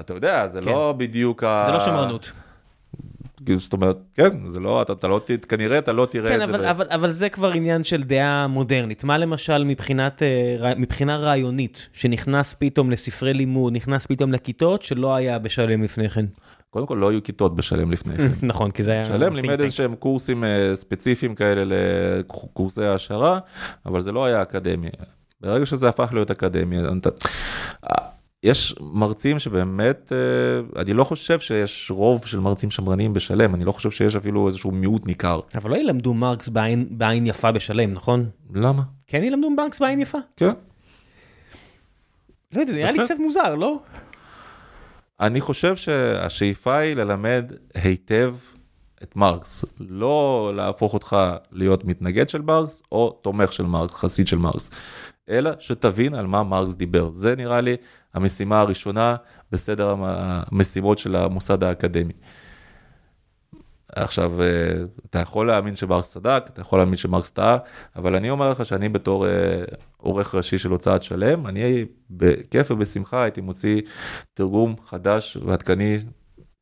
אתה 0.00 0.14
יודע, 0.14 0.48
זה 0.48 0.60
כן. 0.60 0.66
לא 0.66 0.94
בדיוק 0.96 1.44
ה... 1.44 1.64
זה 1.66 1.72
לא 1.72 1.80
שמרנות. 1.80 2.32
כאילו, 3.46 3.60
זאת 3.60 3.72
אומרת, 3.72 3.98
כן, 4.14 4.30
זה 4.48 4.60
לא, 4.60 4.82
אתה, 4.82 4.92
אתה 4.92 5.08
לא, 5.08 5.20
כנראה 5.48 5.78
אתה 5.78 5.92
לא 5.92 6.06
תראה 6.06 6.30
כן, 6.30 6.42
את 6.42 6.48
זה. 6.48 6.54
אבל, 6.54 6.62
ב- 6.62 6.66
אבל, 6.66 6.86
אבל 6.90 7.10
זה 7.10 7.28
כבר 7.28 7.52
עניין 7.52 7.84
של 7.84 8.02
דעה 8.02 8.46
מודרנית. 8.46 9.04
מה 9.04 9.18
למשל 9.18 9.64
מבחינת, 9.64 10.22
אה, 10.22 10.72
מבחינה 10.76 11.16
רעיונית, 11.16 11.88
שנכנס 11.92 12.54
פתאום 12.58 12.90
לספרי 12.90 13.34
לימוד, 13.34 13.72
נכנס 13.72 14.06
פתאום 14.06 14.32
לכיתות, 14.32 14.82
שלא 14.82 15.14
היה 15.14 15.38
בשלם 15.38 15.82
לפני 15.82 16.08
כן? 16.08 16.26
קודם 16.70 16.86
כל 16.86 16.94
לא 16.94 17.10
היו 17.10 17.22
כיתות 17.22 17.56
בשלם 17.56 17.92
לפני 17.92 18.16
כן. 18.16 18.28
נכון, 18.46 18.70
כי 18.70 18.82
זה 18.82 18.90
היה... 18.92 19.04
שלם 19.04 19.36
לימד. 19.36 19.50
איזה 19.50 19.70
שהם 19.70 19.94
קורסים 19.94 20.44
אה, 20.44 20.76
ספציפיים 20.76 21.34
כאלה 21.34 21.62
לקורסי 21.64 22.84
העשרה, 22.84 23.38
אבל 23.86 24.00
זה 24.00 24.12
לא 24.12 24.24
היה 24.24 24.42
אקדמי. 24.42 24.88
ברגע 25.40 25.66
שזה 25.66 25.88
הפך 25.88 26.10
להיות 26.12 26.30
אקדמי, 26.30 26.76
אתה... 26.98 27.10
יש 28.42 28.74
מרצים 28.80 29.38
שבאמת, 29.38 30.12
אה, 30.12 30.80
אני 30.82 30.92
לא 30.92 31.04
חושב 31.04 31.40
שיש 31.40 31.90
רוב 31.90 32.26
של 32.26 32.40
מרצים 32.40 32.70
שמרניים 32.70 33.12
בשלם, 33.12 33.54
אני 33.54 33.64
לא 33.64 33.72
חושב 33.72 33.90
שיש 33.90 34.16
אפילו 34.16 34.46
איזשהו 34.48 34.70
מיעוט 34.70 35.06
ניכר. 35.06 35.40
אבל 35.54 35.70
לא 35.70 35.76
ילמדו 35.76 36.14
מרקס 36.14 36.48
בעין, 36.48 36.86
בעין 36.90 37.26
יפה 37.26 37.52
בשלם, 37.52 37.92
נכון? 37.92 38.30
למה? 38.54 38.82
כן 39.06 39.24
ילמדו 39.24 39.50
מרקס 39.50 39.80
בעין 39.80 40.00
יפה? 40.00 40.18
כן. 40.36 40.50
לא 42.52 42.60
יודע, 42.60 42.72
זה 42.72 42.78
נראה 42.78 42.92
לי. 42.92 43.04
קצת 43.04 43.14
מוזר, 43.18 43.54
לא? 43.54 43.78
אני 45.20 45.40
חושב 45.40 45.76
שהשאיפה 45.76 46.76
היא 46.76 46.96
ללמד 46.96 47.52
היטב 47.74 48.34
את 49.02 49.16
מרקס, 49.16 49.64
לא 49.80 50.52
להפוך 50.56 50.94
אותך 50.94 51.16
להיות 51.52 51.84
מתנגד 51.84 52.28
של 52.28 52.42
מרקס 52.42 52.82
או 52.92 53.18
תומך 53.22 53.52
של 53.52 53.66
מרקס, 53.66 53.94
חסיד 53.94 54.26
של 54.26 54.38
מרקס, 54.38 54.70
אלא 55.28 55.50
שתבין 55.60 56.14
על 56.14 56.26
מה 56.26 56.42
מרקס 56.42 56.74
דיבר. 56.74 57.10
זה 57.12 57.36
נראה 57.36 57.60
לי 57.60 57.76
המשימה 58.14 58.60
הראשונה 58.60 59.16
בסדר 59.52 59.90
המ- 59.90 60.02
המשימות 60.52 60.98
של 60.98 61.16
המוסד 61.16 61.64
האקדמי. 61.64 62.12
עכשיו, 63.96 64.42
אה, 64.42 64.46
אתה 65.10 65.18
יכול 65.18 65.46
להאמין 65.46 65.76
שמרקס 65.76 66.10
צדק, 66.10 66.42
אתה 66.46 66.60
יכול 66.60 66.78
להאמין 66.78 66.96
שמרקס 66.96 67.30
טעה, 67.30 67.58
אבל 67.96 68.16
אני 68.16 68.30
אומר 68.30 68.50
לך 68.50 68.66
שאני 68.66 68.88
בתור 68.88 69.26
אה, 69.26 69.32
עורך 69.96 70.34
ראשי 70.34 70.58
של 70.58 70.70
הוצאת 70.70 71.02
שלם, 71.02 71.46
אני 71.46 71.84
בכיף 72.10 72.70
ובשמחה 72.70 73.22
הייתי 73.22 73.40
מוציא 73.40 73.80
תרגום 74.34 74.74
חדש 74.86 75.36
ועדכני 75.46 75.98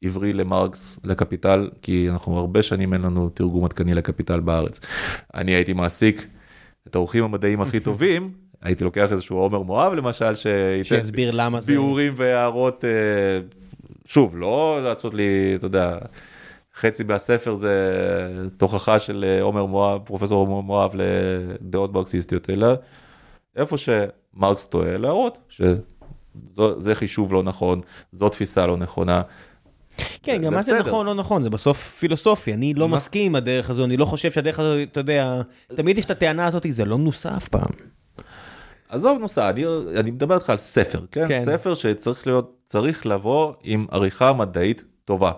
עברי 0.05 0.33
למרקס, 0.33 0.99
לקפיטל, 1.05 1.71
כי 1.83 2.11
אנחנו 2.11 2.39
הרבה 2.39 2.63
שנים 2.63 2.93
אין 2.95 3.03
לנו 3.03 3.29
תרגום 3.29 3.65
עדכני 3.65 3.95
לקפיטל 3.95 4.41
בארץ. 4.41 4.81
אני 5.35 5.53
הייתי 5.53 5.73
מעסיק 5.73 6.27
את 6.89 6.95
האורחים 6.95 7.25
המדעיים 7.25 7.61
הכי 7.61 7.81
טובים, 7.91 8.33
הייתי 8.63 8.85
לוקח 8.85 9.13
איזשהו 9.13 9.37
עומר 9.37 9.63
מואב 9.63 9.93
למשל, 9.93 10.35
שיסביר 10.83 11.31
למה 11.35 11.61
זה... 11.61 11.73
ביאורים 11.73 12.13
והערות, 12.17 12.85
אה, 12.85 13.41
שוב, 14.05 14.37
לא 14.39 14.81
לעשות 14.83 15.15
לי, 15.15 15.53
אתה 15.55 15.67
יודע, 15.67 15.99
חצי 16.77 17.05
מהספר 17.05 17.55
זה 17.55 17.73
תוכחה 18.57 18.99
של 18.99 19.25
אה, 19.29 19.43
עומר 19.43 19.67
מואב, 19.67 20.01
פרופסור 20.05 20.47
עומר 20.47 20.61
מואב 20.61 20.93
לדעות 20.95 21.93
מרקסיסטיות, 21.93 22.51
אלא 22.51 22.69
איפה 23.57 23.77
שמרקס 23.79 24.65
טועה, 24.65 24.97
להראות 24.97 25.39
שזה 25.49 26.95
חישוב 26.95 27.33
לא 27.33 27.43
נכון, 27.43 27.81
זו 28.13 28.29
תפיסה 28.29 28.67
לא 28.67 28.77
נכונה. 28.77 29.23
כן, 30.23 30.43
גם 30.43 30.55
מה 30.55 30.63
זה. 30.63 30.79
נכון 30.79 31.07
לא 31.07 31.15
נכון, 31.15 31.43
זה 31.43 31.51
בסוף 31.51 31.97
פילוסופי, 31.99 32.55
אני 32.55 32.75
לא? 32.75 32.89
מסכים 32.89 33.27
עם 33.27 33.37
הדרך 33.37 33.71
הזו, 33.71 33.85
אני 33.85 33.97
לא 33.97 34.05
חושב 34.05 34.33
שהדרך 34.33 34.59
הזו, 34.59 34.83
אתה 34.83 35.01
יודע, 35.01 35.43
תמיד 35.75 35.99
יש 35.99 36.05
את 36.05 36.11
הטענה 36.11 36.47
הזאת, 36.47 36.67
זה 36.71 36.85
לא 36.85 36.99
מנוסה 36.99 37.37
אף 37.37 37.49
פעם. 37.49 37.71
עזוב 38.89 39.19
נוסע, 39.21 39.51
אני, 39.51 39.65
אני 39.97 40.11
מדבר 40.11 40.35
איתך 40.35 40.51
על 40.51 40.57
ספר, 40.57 41.01
כן? 41.11 41.29
כן. 41.29 41.43
ספר 41.45 41.75
שצריך 41.75 42.27
להיות, 42.27 42.57
צריך 42.67 43.07
לבוא 43.07 43.53
עם 43.63 43.87
עריכה 43.91 44.33
מדעית 44.33 44.83
טובה. 45.05 45.33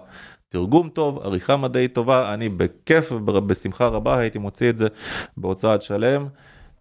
תרגום 0.49 0.89
טוב, 0.89 1.19
עריכה 1.19 1.57
מדעית 1.57 1.95
טובה, 1.95 2.35
אני 2.35 2.49
בכיף 2.49 3.13
ובשמחה 3.13 3.87
רבה 3.87 4.19
הייתי 4.19 4.39
מוציא 4.39 4.71
את 4.71 4.77
זה 4.77 4.87
בהוצאת 5.37 5.83
שלם, 5.83 6.27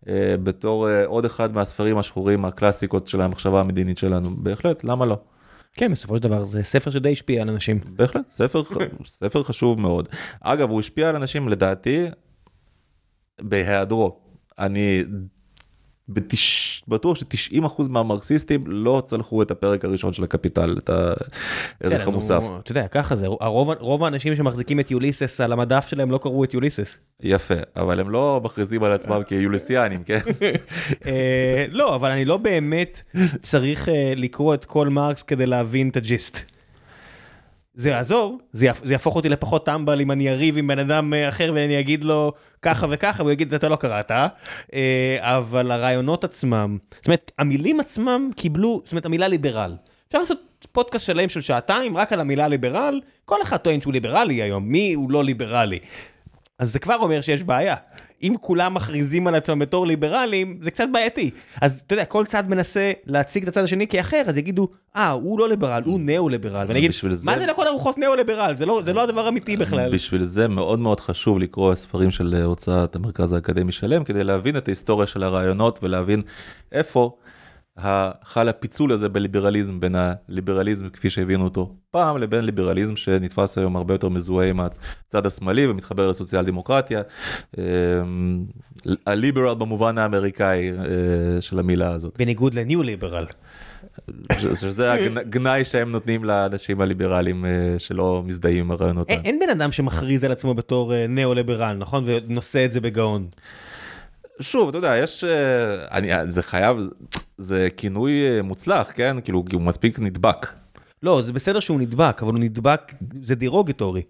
אה, 0.07 0.35
בתור 0.43 0.89
אה, 0.89 1.05
עוד 1.05 1.25
אחד 1.25 1.53
מהספרים 1.53 1.97
השחורים 1.97 2.45
הקלאסיקות 2.45 3.07
של 3.07 3.21
המחשבה 3.21 3.59
המדינית 3.59 3.97
שלנו, 3.97 4.29
בהחלט, 4.37 4.83
למה 4.83 5.05
לא? 5.05 5.17
כן, 5.73 5.91
בסופו 5.91 6.17
של 6.17 6.23
דבר 6.23 6.45
זה 6.45 6.63
ספר 6.63 6.91
שדי 6.91 7.11
השפיע 7.11 7.41
על 7.41 7.49
אנשים. 7.49 7.79
בהחלט, 7.85 8.27
ספר, 8.27 8.61
ספר 9.05 9.43
חשוב 9.43 9.79
מאוד. 9.79 10.09
אגב, 10.41 10.69
הוא 10.69 10.79
השפיע 10.79 11.09
על 11.09 11.15
אנשים 11.15 11.49
לדעתי 11.49 12.05
בהיעדרו. 13.41 14.19
אני 14.59 15.03
בתש... 16.09 16.83
בטוח 16.87 17.17
ש-90% 17.17 17.89
מהמרקסיסטים 17.89 18.63
לא 18.67 19.03
צלחו 19.05 19.41
את 19.41 19.51
הפרק 19.51 19.85
הראשון 19.85 20.13
של 20.13 20.23
הקפיטל, 20.23 20.77
את 20.83 20.89
הערך 20.89 22.07
המוסף. 22.07 22.43
אתה 22.59 22.71
יודע, 22.71 22.87
ככה 22.87 23.15
זה, 23.15 23.25
הרוב, 23.25 23.69
רוב 23.79 24.03
האנשים 24.03 24.35
שמחזיקים 24.35 24.79
את 24.79 24.91
יוליסס 24.91 25.41
על 25.41 25.51
המדף 25.51 25.87
שלהם 25.87 26.11
לא 26.11 26.17
קראו 26.17 26.43
את 26.43 26.53
יוליסס. 26.53 26.97
יפה, 27.21 27.53
אבל 27.75 27.99
הם 27.99 28.09
לא 28.09 28.41
מכריזים 28.43 28.83
על 28.83 28.91
עצמם 28.91 29.21
כיוליסיאנים, 29.27 30.03
כן? 30.03 30.19
אה, 31.05 31.65
לא, 31.69 31.95
אבל 31.95 32.11
אני 32.11 32.25
לא 32.25 32.37
באמת 32.37 33.01
צריך 33.41 33.89
אה, 33.89 34.13
לקרוא 34.15 34.53
את 34.53 34.65
כל 34.65 34.87
מרקס 34.87 35.23
כדי 35.23 35.45
להבין 35.45 35.89
את 35.89 35.97
הג'יסט. 35.97 36.58
זה 37.73 37.89
יעזור, 37.89 38.39
זה, 38.53 38.65
יהפ- 38.71 38.85
זה 38.85 38.93
יהפוך 38.93 39.15
אותי 39.15 39.29
לפחות 39.29 39.65
טמבל 39.65 40.01
אם 40.01 40.11
אני 40.11 40.29
אריב 40.29 40.57
עם 40.57 40.67
בן 40.67 40.79
אדם 40.79 41.13
אה, 41.13 41.29
אחר 41.29 41.51
ואני 41.55 41.79
אגיד 41.79 42.03
לו 42.03 42.33
ככה 42.61 42.87
וככה 42.89 43.23
והוא 43.23 43.31
יגיד 43.31 43.53
אתה 43.53 43.69
לא 43.69 43.75
קראת, 43.75 44.11
אה, 44.11 44.27
אבל 45.21 45.71
הרעיונות 45.71 46.23
עצמם, 46.23 46.77
זאת 46.95 47.05
אומרת 47.05 47.31
המילים 47.37 47.79
עצמם 47.79 48.29
קיבלו, 48.35 48.81
זאת 48.83 48.91
אומרת 48.91 49.05
המילה 49.05 49.27
ליברל. 49.27 49.75
אפשר 50.07 50.19
לעשות 50.19 50.39
פודקאסט 50.71 51.05
שלם 51.05 51.29
של 51.29 51.41
שעתיים 51.41 51.97
רק 51.97 52.13
על 52.13 52.19
המילה 52.21 52.47
ליברל, 52.47 53.01
כל 53.25 53.41
אחד 53.41 53.57
טוען 53.57 53.81
שהוא 53.81 53.93
ליברלי 53.93 54.33
היום, 54.41 54.63
מי 54.69 54.93
הוא 54.93 55.11
לא 55.11 55.23
ליברלי? 55.23 55.79
אז 56.59 56.71
זה 56.73 56.79
כבר 56.79 56.95
אומר 56.95 57.21
שיש 57.21 57.43
בעיה. 57.43 57.75
אם 58.23 58.33
כולם 58.41 58.73
מכריזים 58.73 59.27
על 59.27 59.35
עצמם 59.35 59.59
בתור 59.59 59.87
ליברלים, 59.87 60.59
זה 60.63 60.71
קצת 60.71 60.87
בעייתי. 60.93 61.29
אז 61.61 61.81
אתה 61.85 61.93
יודע, 61.93 62.05
כל 62.05 62.25
צד 62.25 62.49
מנסה 62.49 62.91
להציג 63.05 63.43
את 63.43 63.49
הצד 63.49 63.63
השני 63.63 63.87
כאחר, 63.87 64.21
אז 64.27 64.37
יגידו, 64.37 64.67
אה, 64.95 65.09
הוא 65.11 65.39
לא 65.39 65.49
ליברל, 65.49 65.81
הוא 65.85 65.99
ניאו-ליברל. 65.99 66.65
ואני 66.67 66.79
אגיד, 66.79 66.89
בשביל 66.91 67.11
זה- 67.13 67.31
מה 67.31 67.39
זה 67.39 67.45
לכל 67.45 67.67
הרוחות 67.67 67.97
ניאו-ליברל? 67.97 68.55
זה 68.55 68.65
לא, 68.65 68.81
זה 68.85 68.93
לא 68.93 69.03
הדבר 69.03 69.25
האמיתי 69.25 69.57
בכלל. 69.57 69.91
בשביל 69.93 70.21
זה 70.21 70.47
מאוד 70.47 70.79
מאוד 70.79 70.99
חשוב 70.99 71.39
לקרוא 71.39 71.75
ספרים 71.75 72.11
של 72.11 72.35
אה, 72.37 72.43
הוצאת 72.43 72.95
המרכז 72.95 73.33
האקדמי 73.33 73.71
שלם, 73.71 74.03
כדי 74.03 74.23
להבין 74.23 74.57
את 74.57 74.67
ההיסטוריה 74.67 75.07
של 75.07 75.23
הרעיונות 75.23 75.79
ולהבין 75.83 76.21
איפה 76.71 77.15
חל 78.23 78.49
הפיצול 78.49 78.91
הזה 78.91 79.09
בליברליזם 79.09 79.79
בין 79.79 79.95
הליברליזם 79.95 80.89
כפי 80.89 81.09
שהבינו 81.09 81.43
אותו 81.43 81.75
פעם 81.91 82.17
לבין 82.17 82.45
ליברליזם 82.45 82.95
שנתפס 82.95 83.57
היום 83.57 83.75
הרבה 83.75 83.93
יותר 83.93 84.09
מזוהה 84.09 84.49
עם 84.49 84.59
הצד 84.59 85.25
השמאלי 85.25 85.67
ומתחבר 85.67 86.07
לסוציאל 86.07 86.45
דמוקרטיה. 86.45 87.01
הליברל 89.05 89.55
במובן 89.55 89.97
האמריקאי 89.97 90.71
של 91.41 91.59
המילה 91.59 91.91
הזאת. 91.91 92.17
בניגוד 92.17 92.53
לניו 92.53 92.83
ליברל. 92.83 93.25
שזה 94.55 94.93
הגנאי 94.93 95.65
שהם 95.65 95.91
נותנים 95.91 96.23
לאנשים 96.23 96.81
הליברליים 96.81 97.45
שלא 97.77 98.23
מזדהים 98.25 98.59
עם 98.59 98.71
הרעיונות. 98.71 99.09
אין 99.09 99.39
בן 99.39 99.49
אדם 99.49 99.71
שמכריז 99.71 100.23
על 100.23 100.31
עצמו 100.31 100.53
בתור 100.53 100.93
ניאו-ליברל, 101.07 101.73
נכון? 101.73 102.03
ונושא 102.07 102.65
את 102.65 102.71
זה 102.71 102.81
בגאון. 102.81 103.27
שוב, 104.41 104.69
אתה 104.69 104.77
יודע, 104.77 104.97
יש, 104.97 105.23
אני, 105.91 106.11
זה 106.27 106.43
חייב, 106.43 106.77
זה 107.37 107.67
כינוי 107.77 108.41
מוצלח, 108.41 108.91
כן? 108.95 109.17
כאילו, 109.23 109.43
הוא 109.53 109.61
מספיק 109.61 109.99
נדבק. 109.99 110.47
לא, 111.03 111.21
זה 111.21 111.33
בסדר 111.33 111.59
שהוא 111.59 111.79
נדבק, 111.79 112.23
אבל 112.23 112.31
הוא 112.31 112.39
נדבק, 112.39 112.93
זה 113.23 113.35
דירוגטורי. 113.35 114.01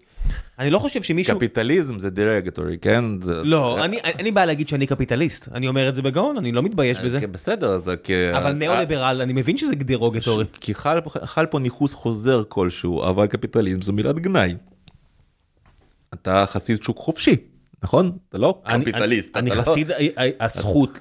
אני 0.58 0.70
לא 0.70 0.78
חושב 0.78 1.02
שמישהו... 1.02 1.36
קפיטליזם 1.36 1.98
זה 1.98 2.10
derogatory, 2.10 2.78
כן? 2.78 3.04
זה... 3.20 3.44
לא, 3.44 3.84
אני, 3.84 3.98
אני 4.04 4.32
בא 4.32 4.44
להגיד 4.44 4.68
שאני 4.68 4.86
קפיטליסט. 4.86 5.48
אני 5.54 5.68
אומר 5.68 5.88
את 5.88 5.94
זה 5.94 6.02
בגאון, 6.02 6.36
אני 6.36 6.52
לא 6.52 6.62
מתבייש 6.62 6.98
בזה. 6.98 7.26
בסדר, 7.26 7.78
זה 7.78 7.96
כ... 8.04 8.10
אבל 8.10 8.52
ניאו-ליברל, 8.52 9.20
אני 9.22 9.32
מבין 9.32 9.58
שזה 9.58 9.74
derogatory. 9.74 10.44
כי 10.60 10.74
חל, 10.74 11.00
חל 11.24 11.46
פה 11.46 11.58
ניכוס 11.58 11.94
חוזר 11.94 12.42
כלשהו, 12.48 13.08
אבל 13.08 13.26
קפיטליזם 13.26 13.82
זו 13.82 13.92
מילת 13.92 14.20
גנאי. 14.20 14.54
אתה 16.14 16.44
חסיד 16.46 16.82
שוק 16.82 16.98
חופשי. 16.98 17.36
נכון? 17.82 18.12
אתה 18.28 18.38
לא 18.38 18.62
קפיטליסט. 18.64 19.36
אני 19.36 19.50
חסיד 19.50 19.90
הזכות 20.40 20.98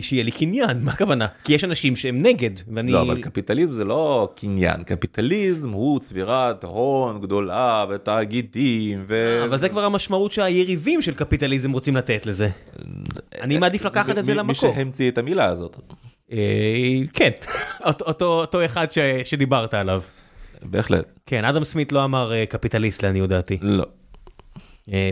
שיהיה 0.00 0.22
לי 0.22 0.30
קניין, 0.30 0.80
מה 0.82 0.92
הכוונה? 0.92 1.26
כי 1.44 1.52
יש 1.52 1.64
אנשים 1.64 1.96
שהם 1.96 2.22
נגד, 2.22 2.50
ואני... 2.74 2.92
לא, 2.92 3.02
אבל 3.02 3.22
קפיטליזם 3.22 3.72
זה 3.72 3.84
לא 3.84 4.28
קניין, 4.36 4.82
קפיטליזם 4.82 5.70
הוא 5.70 6.00
צבירת 6.00 6.64
הון 6.64 7.20
גדולה 7.20 7.84
ותאגידים 7.90 9.04
ו... 9.08 9.44
אבל 9.44 9.56
זה 9.56 9.68
כבר 9.68 9.84
המשמעות 9.84 10.32
שהיריבים 10.32 11.02
של 11.02 11.14
קפיטליזם 11.14 11.72
רוצים 11.72 11.96
לתת 11.96 12.26
לזה. 12.26 12.48
אני 13.40 13.58
מעדיף 13.58 13.84
לקחת 13.84 14.18
את 14.18 14.24
זה 14.24 14.34
למקום. 14.34 14.68
מי 14.68 14.74
שהמציא 14.74 15.10
את 15.10 15.18
המילה 15.18 15.44
הזאת. 15.44 15.76
כן, 17.12 17.30
אותו 18.20 18.64
אחד 18.64 18.86
שדיברת 19.24 19.74
עליו. 19.74 20.02
בהחלט. 20.62 21.04
כן, 21.26 21.44
אדם 21.44 21.64
סמית 21.64 21.92
לא 21.92 22.04
אמר 22.04 22.32
קפיטליסט 22.48 23.02
לעניות 23.02 23.28
דעתי. 23.28 23.58
לא. 23.62 23.84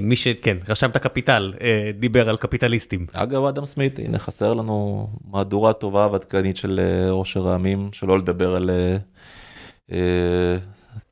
מי 0.03 0.17
שכן, 0.17 0.57
רשם 0.69 0.91
את 0.91 0.97
הקפיטל, 0.97 1.53
דיבר 1.99 2.29
על 2.29 2.37
קפיטליסטים. 2.37 3.07
אגב, 3.13 3.45
אדם 3.45 3.65
סמית, 3.65 3.99
הנה 3.99 4.19
חסר 4.19 4.55
לנו 4.55 5.09
מהדורה 5.31 5.73
טובה 5.73 6.09
ועדכנית 6.13 6.57
של 6.57 6.81
עושר 7.11 7.49
העמים, 7.49 7.89
שלא 7.93 8.19
לדבר 8.19 8.55
על 8.55 8.71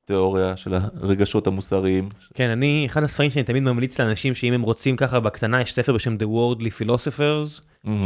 תיאוריה 0.05 0.57
של 0.57 0.75
הרגשות 0.75 1.47
המוסריים. 1.47 2.09
כן, 2.35 2.49
אני, 2.49 2.87
אחד 2.91 3.03
הספרים 3.03 3.31
שאני 3.31 3.45
תמיד 3.45 3.63
ממליץ 3.63 4.01
לאנשים 4.01 4.35
שאם 4.35 4.53
הם 4.53 4.63
רוצים 4.63 4.97
ככה 4.97 5.21
בקטנה, 5.21 5.61
יש 5.61 5.75
ספר 5.75 5.93
בשם 5.93 6.17
The 6.17 6.25
Worldly 6.25 6.83
Philosophers, 6.83 7.63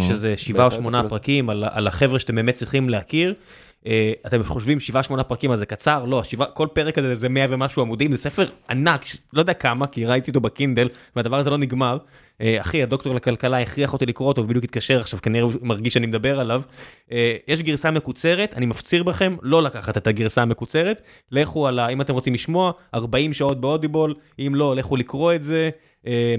שזה 0.08 0.36
שבעה 0.36 0.66
או 0.66 0.70
שמונה 0.70 1.08
פרקים 1.08 1.50
על 1.50 1.86
החבר'ה 1.86 2.18
שאתם 2.18 2.34
באמת 2.34 2.54
צריכים 2.54 2.88
להכיר. 2.88 3.34
אתם 4.26 4.44
חושבים 4.44 4.78
7-8 5.18 5.22
פרקים 5.22 5.50
אז 5.50 5.58
זה 5.58 5.66
קצר? 5.66 6.04
לא, 6.04 6.22
כל 6.54 6.68
פרק 6.72 6.98
הזה 6.98 7.14
זה 7.14 7.28
100 7.28 7.46
ומשהו 7.50 7.82
עמודים, 7.82 8.12
זה 8.12 8.18
ספר 8.18 8.48
ענק, 8.70 9.04
לא 9.32 9.40
יודע 9.40 9.54
כמה, 9.54 9.86
כי 9.86 10.06
ראיתי 10.06 10.30
אותו 10.30 10.40
בקינדל, 10.40 10.88
והדבר 11.16 11.36
הזה 11.36 11.50
לא 11.50 11.58
נגמר. 11.58 11.98
אחי, 12.42 12.82
הדוקטור 12.82 13.14
לכלכלה 13.14 13.60
הכריח 13.60 13.92
אותי 13.92 14.06
לקרוא 14.06 14.28
אותו, 14.28 14.42
ובדיוק 14.42 14.64
התקשר 14.64 15.00
עכשיו, 15.00 15.18
כנראה 15.22 15.44
הוא 15.44 15.52
מרגיש 15.62 15.94
שאני 15.94 16.06
מדבר 16.06 16.40
עליו. 16.40 16.62
יש 17.48 17.62
גרסה 17.62 17.90
מקוצרת, 17.90 18.54
אני 18.56 18.66
מפציר 18.66 19.02
בכם 19.02 19.36
לא 19.42 19.62
לקחת 19.62 19.96
את 19.96 20.06
הגרסה 20.06 20.42
המקוצרת, 20.42 21.02
לכו 21.30 21.66
על 21.66 21.78
ה... 21.78 21.88
אם 21.88 22.00
אתם 22.00 22.14
רוצים 22.14 22.34
לשמוע, 22.34 22.72
40 22.94 23.32
שעות 23.32 23.60
באודיבול, 23.60 24.14
אם 24.38 24.52
לא, 24.54 24.76
לכו 24.76 24.96
לקרוא 24.96 25.32
את 25.32 25.44
זה. 25.44 25.70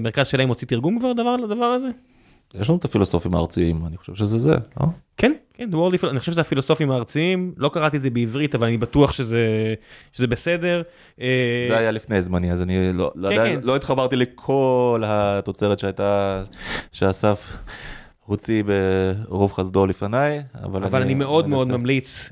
מרכז 0.00 0.26
שלהם 0.26 0.48
הוציא 0.48 0.66
תרגום 0.66 0.98
כבר 0.98 1.12
דבר 1.12 1.36
לדבר 1.36 1.64
הזה? 1.64 1.88
יש 2.54 2.68
לנו 2.68 2.78
את 2.78 2.84
הפילוסופים 2.84 3.34
הארציים, 3.34 3.86
אני 3.86 3.96
חושב 3.96 4.14
שזה 4.14 4.38
זה, 4.38 4.54
לא? 4.80 4.86
כן, 5.16 5.32
כן, 5.54 5.70
אני 6.10 6.20
חושב 6.20 6.32
שזה 6.32 6.40
הפילוסופים 6.40 6.90
הארציים, 6.90 7.54
לא 7.56 7.68
קראתי 7.68 7.96
את 7.96 8.02
זה 8.02 8.10
בעברית, 8.10 8.54
אבל 8.54 8.66
אני 8.66 8.78
בטוח 8.78 9.12
שזה 9.12 10.26
בסדר. 10.28 10.82
זה 11.68 11.78
היה 11.78 11.90
לפני 11.90 12.22
זמני, 12.22 12.52
אז 12.52 12.62
אני 12.62 12.92
לא, 12.92 13.12
לא 13.62 13.76
התחברתי 13.76 14.16
לכל 14.16 15.02
התוצרת 15.06 15.78
שהייתה, 15.78 16.44
שאסף 16.92 17.56
הוציא 18.24 18.62
ברוב 19.28 19.52
חסדו 19.52 19.86
לפניי, 19.86 20.42
אבל 20.64 20.84
אבל 20.84 21.02
אני 21.02 21.14
מאוד 21.14 21.48
מאוד 21.48 21.68
ממליץ, 21.68 22.30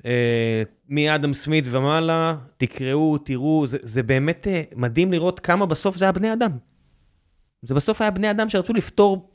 מאדם 0.88 1.34
סמית 1.34 1.64
ומעלה, 1.70 2.36
תקראו, 2.56 3.18
תראו, 3.18 3.64
זה 3.66 4.02
באמת 4.02 4.46
מדהים 4.76 5.12
לראות 5.12 5.40
כמה 5.40 5.66
בסוף 5.66 5.96
זה 5.96 6.04
היה 6.04 6.12
בני 6.12 6.32
אדם. 6.32 6.50
זה 7.62 7.74
בסוף 7.74 8.00
היה 8.00 8.10
בני 8.10 8.30
אדם 8.30 8.48
שרצו 8.48 8.72
לפתור 8.72 9.30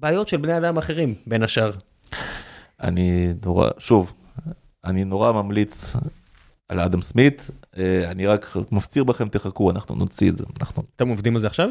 בעיות 0.00 0.28
של 0.28 0.36
בני 0.36 0.56
אדם 0.58 0.78
אחרים, 0.78 1.14
בין 1.26 1.42
השאר. 1.42 1.70
אני 2.80 3.34
נורא, 3.44 3.68
שוב, 3.78 4.12
אני 4.84 5.04
נורא 5.04 5.32
ממליץ 5.32 5.96
על 6.68 6.80
אדם 6.80 7.02
סמית, 7.02 7.50
אני 8.04 8.26
רק 8.26 8.56
מפציר 8.72 9.04
בכם, 9.04 9.28
תחכו, 9.28 9.70
אנחנו 9.70 9.94
נוציא 9.94 10.30
את 10.30 10.36
זה. 10.36 10.44
אנחנו... 10.60 10.82
אתם 10.96 11.08
עובדים 11.08 11.34
על 11.34 11.40
זה 11.40 11.46
עכשיו? 11.46 11.68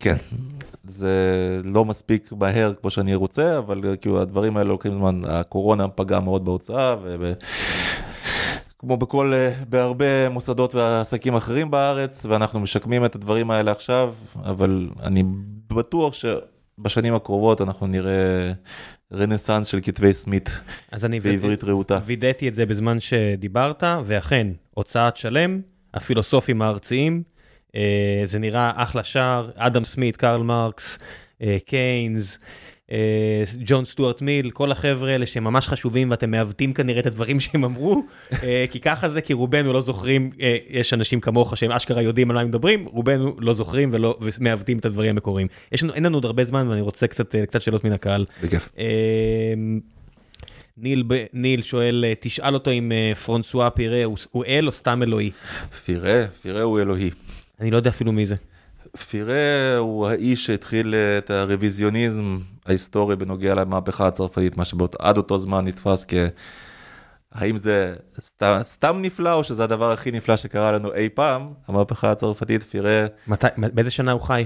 כן, 0.00 0.16
זה 0.84 1.10
לא 1.64 1.84
מספיק 1.84 2.32
מהר 2.32 2.72
כמו 2.80 2.90
שאני 2.90 3.14
רוצה, 3.14 3.58
אבל 3.58 3.96
כאילו 4.00 4.20
הדברים 4.20 4.56
האלה 4.56 4.68
לוקחים 4.68 4.92
זמן, 4.92 5.22
הקורונה 5.24 5.88
פגעה 5.88 6.20
מאוד 6.20 6.44
בהוצאה, 6.44 6.96
וב... 7.02 7.32
כמו 8.78 8.96
בכל, 8.96 9.32
בהרבה 9.68 10.28
מוסדות 10.28 10.74
ועסקים 10.74 11.34
אחרים 11.34 11.70
בארץ, 11.70 12.26
ואנחנו 12.28 12.60
משקמים 12.60 13.04
את 13.04 13.14
הדברים 13.14 13.50
האלה 13.50 13.72
עכשיו, 13.72 14.14
אבל 14.44 14.88
אני 15.02 15.24
בטוח 15.70 16.14
ש... 16.14 16.24
בשנים 16.82 17.14
הקרובות 17.14 17.60
אנחנו 17.60 17.86
נראה 17.86 18.52
רנסאנס 19.12 19.66
של 19.66 19.78
כתבי 19.82 20.12
סמית 20.12 20.60
בעברית 21.22 21.64
רהוטה. 21.64 22.00
וידאתי 22.04 22.48
את 22.48 22.54
זה 22.54 22.66
בזמן 22.66 23.00
שדיברת, 23.00 23.82
ואכן, 24.04 24.46
הוצאת 24.74 25.16
שלם, 25.16 25.60
הפילוסופים 25.94 26.62
הארציים, 26.62 27.22
זה 28.24 28.38
נראה 28.38 28.72
אחלה 28.74 29.04
שער, 29.04 29.50
אדם 29.56 29.84
סמית, 29.84 30.16
קרל 30.16 30.42
מרקס, 30.42 30.98
קיינס. 31.66 32.38
ג'ון 33.58 33.84
סטוארט 33.84 34.22
מיל, 34.22 34.50
כל 34.50 34.72
החבר'ה 34.72 35.10
האלה 35.10 35.26
שהם 35.26 35.44
ממש 35.44 35.68
חשובים 35.68 36.10
ואתם 36.10 36.30
מעוותים 36.30 36.72
כנראה 36.72 37.00
את 37.00 37.06
הדברים 37.06 37.40
שהם 37.44 37.64
אמרו, 37.64 38.02
כי 38.70 38.80
ככה 38.80 39.08
זה, 39.08 39.20
כי 39.20 39.32
רובנו 39.32 39.72
לא 39.72 39.80
זוכרים, 39.80 40.30
יש 40.68 40.92
אנשים 40.92 41.20
כמוך 41.20 41.56
שהם 41.56 41.72
אשכרה 41.72 42.02
יודעים 42.02 42.30
על 42.30 42.34
מה 42.34 42.40
הם 42.40 42.48
מדברים, 42.48 42.84
רובנו 42.84 43.36
לא 43.38 43.54
זוכרים 43.54 43.94
ומעוותים 44.20 44.78
את 44.78 44.84
הדברים 44.84 45.10
המקוריים. 45.10 45.48
יש 45.72 45.82
לנו, 45.82 45.94
אין 45.94 46.04
לנו 46.04 46.16
עוד 46.16 46.24
הרבה 46.24 46.44
זמן 46.44 46.68
ואני 46.68 46.80
רוצה 46.80 47.06
קצת, 47.06 47.36
קצת 47.36 47.62
שאלות 47.62 47.84
מן 47.84 47.92
הקהל. 47.92 48.26
בכיף. 48.42 48.68
ניל, 50.76 51.04
ניל 51.32 51.62
שואל, 51.62 52.04
תשאל 52.20 52.54
אותו 52.54 52.70
אם 52.70 52.92
פרנסואה 53.24 53.70
פירה 53.70 54.04
הוא 54.30 54.44
אל 54.44 54.66
או 54.66 54.72
סתם 54.72 55.02
אלוהי? 55.02 55.30
פירה, 55.84 56.26
פירה 56.42 56.62
הוא 56.62 56.80
אלוהי. 56.80 57.10
אני 57.60 57.70
לא 57.70 57.76
יודע 57.76 57.90
אפילו 57.90 58.12
מי 58.12 58.26
זה. 58.26 58.34
פירה 58.96 59.76
הוא 59.78 60.06
האיש 60.06 60.46
שהתחיל 60.46 60.94
את 60.94 61.30
הרוויזיוניזם 61.30 62.38
ההיסטורי 62.66 63.16
בנוגע 63.16 63.54
למהפכה 63.54 64.06
הצרפתית, 64.06 64.56
מה 64.56 64.64
שעד 64.64 65.16
אותו 65.16 65.38
זמן 65.38 65.64
נתפס 65.64 66.04
כ... 66.08 66.14
האם 67.32 67.56
זה 67.56 67.94
סתם, 68.20 68.58
סתם 68.62 68.98
נפלא 69.02 69.32
או 69.34 69.44
שזה 69.44 69.64
הדבר 69.64 69.92
הכי 69.92 70.10
נפלא 70.10 70.36
שקרה 70.36 70.72
לנו 70.72 70.94
אי 70.94 71.08
פעם, 71.08 71.52
המהפכה 71.68 72.10
הצרפתית, 72.10 72.62
פירה. 72.62 73.06
מתי, 73.26 73.46
באיזה 73.56 73.90
שנה 73.90 74.12
הוא 74.12 74.20
חי? 74.20 74.44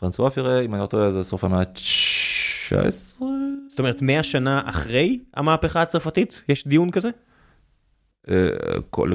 פרנסואה 0.00 0.30
פירה, 0.30 0.60
אם 0.60 0.74
אני 0.74 0.82
לא 0.82 0.86
טועה, 0.86 1.10
זה 1.10 1.24
סוף 1.24 1.44
המאה 1.44 1.60
ה-19. 1.60 3.24
זאת 3.70 3.78
אומרת, 3.78 4.02
100 4.02 4.22
שנה 4.22 4.62
אחרי 4.64 5.20
המהפכה 5.34 5.82
הצרפתית, 5.82 6.42
יש 6.48 6.66
דיון 6.66 6.90
כזה? 6.90 7.08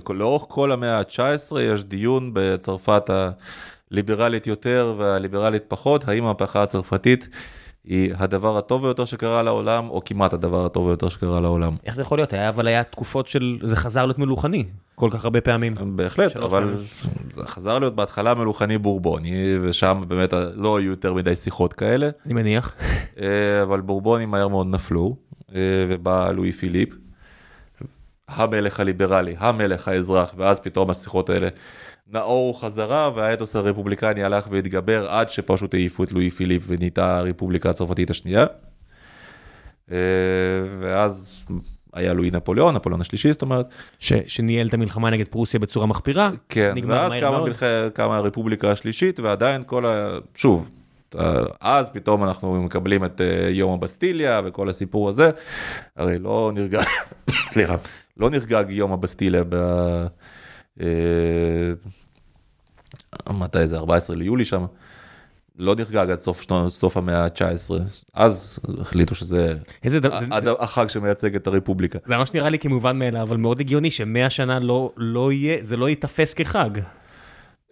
לאורך 0.09 0.43
כל 0.47 0.71
המאה 0.71 0.99
ה-19 0.99 1.59
יש 1.59 1.83
דיון 1.83 2.31
בצרפת 2.33 3.09
הליברלית 3.95 4.47
יותר 4.47 4.95
והליברלית 4.97 5.63
פחות, 5.67 6.07
האם 6.07 6.23
המהפכה 6.23 6.63
הצרפתית 6.63 7.29
היא 7.83 8.13
הדבר 8.17 8.57
הטוב 8.57 8.81
ביותר 8.81 9.05
שקרה 9.05 9.43
לעולם, 9.43 9.89
או 9.89 10.01
כמעט 10.05 10.33
הדבר 10.33 10.65
הטוב 10.65 10.87
ביותר 10.87 11.09
שקרה 11.09 11.41
לעולם. 11.41 11.75
איך 11.85 11.95
זה 11.95 12.01
יכול 12.01 12.17
להיות? 12.17 12.33
היה, 12.33 12.49
אבל 12.49 12.67
היה 12.67 12.83
תקופות 12.83 13.27
של, 13.27 13.59
זה 13.63 13.75
חזר 13.75 14.05
להיות 14.05 14.19
מלוכני, 14.19 14.63
כל 14.95 15.09
כך 15.11 15.23
הרבה 15.23 15.41
פעמים. 15.41 15.75
בהחלט, 15.95 16.35
אבל 16.35 16.63
פעמים. 16.63 16.85
זה 17.33 17.47
חזר 17.47 17.79
להיות 17.79 17.95
בהתחלה 17.95 18.33
מלוכני 18.33 18.77
בורבוני, 18.77 19.57
ושם 19.61 20.03
באמת 20.07 20.33
לא 20.53 20.77
היו 20.77 20.89
יותר 20.89 21.13
מדי 21.13 21.35
שיחות 21.35 21.73
כאלה. 21.73 22.09
אני 22.25 22.33
מניח. 22.33 22.73
אבל 23.63 23.81
בורבונים 23.81 24.31
מהר 24.31 24.47
מאוד 24.47 24.67
נפלו, 24.67 25.15
ובא 25.89 26.31
לואי 26.31 26.51
פיליפ, 26.51 26.89
המלך 28.27 28.79
הליברלי, 28.79 29.35
המלך 29.39 29.87
האזרח, 29.87 30.33
ואז 30.37 30.59
פתאום 30.59 30.89
השיחות 30.89 31.29
האלה 31.29 31.47
נאור 32.07 32.61
חזרה 32.61 33.09
והאתוס 33.15 33.55
הרפובליקני 33.55 34.23
הלך 34.23 34.47
והתגבר 34.51 35.09
עד 35.09 35.29
שפשוט 35.29 35.73
העיפו 35.73 36.03
את 36.03 36.11
לואי 36.11 36.29
פיליפ 36.29 36.63
ונהייתה 36.67 37.17
הרפובליקה 37.17 37.69
הצרפתית 37.69 38.09
השנייה. 38.09 38.45
ואז 40.79 41.41
היה 41.93 42.13
לואי 42.13 42.31
נפוליאון, 42.31 42.75
נפוליאון 42.75 43.01
השלישי, 43.01 43.31
זאת 43.31 43.41
אומרת. 43.41 43.65
ש, 43.99 44.13
שניהל 44.27 44.67
את 44.67 44.73
המלחמה 44.73 45.09
נגד 45.09 45.27
פרוסיה 45.27 45.59
בצורה 45.59 45.85
מחפירה. 45.85 46.29
כן, 46.49 46.75
ואז 46.87 47.11
קמה. 47.21 47.41
מלח... 47.41 47.63
קמה 47.93 48.17
הרפובליקה 48.17 48.71
השלישית, 48.71 49.19
ועדיין 49.19 49.63
כל 49.65 49.85
ה... 49.85 50.17
שוב, 50.35 50.69
אז 51.61 51.89
פתאום 51.89 52.23
אנחנו 52.23 52.63
מקבלים 52.63 53.05
את 53.05 53.21
אה, 53.21 53.49
יום 53.49 53.73
הבסטיליה 53.73 54.41
וכל 54.45 54.69
הסיפור 54.69 55.09
הזה, 55.09 55.29
הרי 55.95 56.19
לא 56.19 56.51
נרגע, 56.55 56.81
סליחה, 57.53 57.75
לא 58.17 58.29
נחגג 58.29 58.65
יום 58.69 58.93
הבסטיליה 58.93 59.43
ב... 59.49 59.55
אה, 60.81 61.73
מתי 63.33 63.67
זה? 63.67 63.77
14 63.77 64.15
ליולי 64.15 64.45
שם. 64.45 64.65
לא 65.57 65.75
נחגג 65.75 66.09
עד 66.11 66.19
סוף, 66.19 66.45
סוף 66.67 66.97
המאה 66.97 67.23
ה-19, 67.23 67.73
אז 68.13 68.59
החליטו 68.79 69.15
שזה 69.15 69.55
איזה 69.83 69.99
דבר, 69.99 70.19
זה, 70.19 70.25
עד 70.31 70.43
זה, 70.43 70.51
החג 70.59 70.87
שמייצג 70.87 71.35
את 71.35 71.47
הרפובליקה. 71.47 71.99
זה 72.05 72.17
ממש 72.17 72.33
נראה 72.33 72.49
לי 72.49 72.59
כמובן 72.59 72.99
מאליו, 72.99 73.21
אבל 73.21 73.37
מאוד 73.37 73.59
הגיוני 73.59 73.91
שמאה 73.91 74.29
שנה 74.29 74.59
לא, 74.59 74.91
לא 74.97 75.31
יהיה, 75.31 75.57
זה 75.61 75.77
לא 75.77 75.89
ייתפס 75.89 76.33
כחג. 76.33 76.69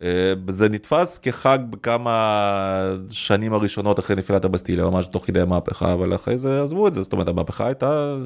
אה, 0.01 0.33
זה 0.47 0.69
נתפס 0.69 1.17
כחג 1.17 1.59
בכמה 1.69 2.95
שנים 3.09 3.53
הראשונות 3.53 3.99
אחרי 3.99 4.15
נפילת 4.15 4.45
הבסטיליה, 4.45 4.85
ממש 4.85 5.05
תוך 5.05 5.25
כדי 5.25 5.41
המהפכה, 5.41 5.93
אבל 5.93 6.15
אחרי 6.15 6.37
זה 6.37 6.61
עזבו 6.61 6.87
את 6.87 6.93
זה, 6.93 7.01
זאת 7.01 7.13
אומרת 7.13 7.27
המהפכה 7.27 7.65
הייתה 7.65 8.17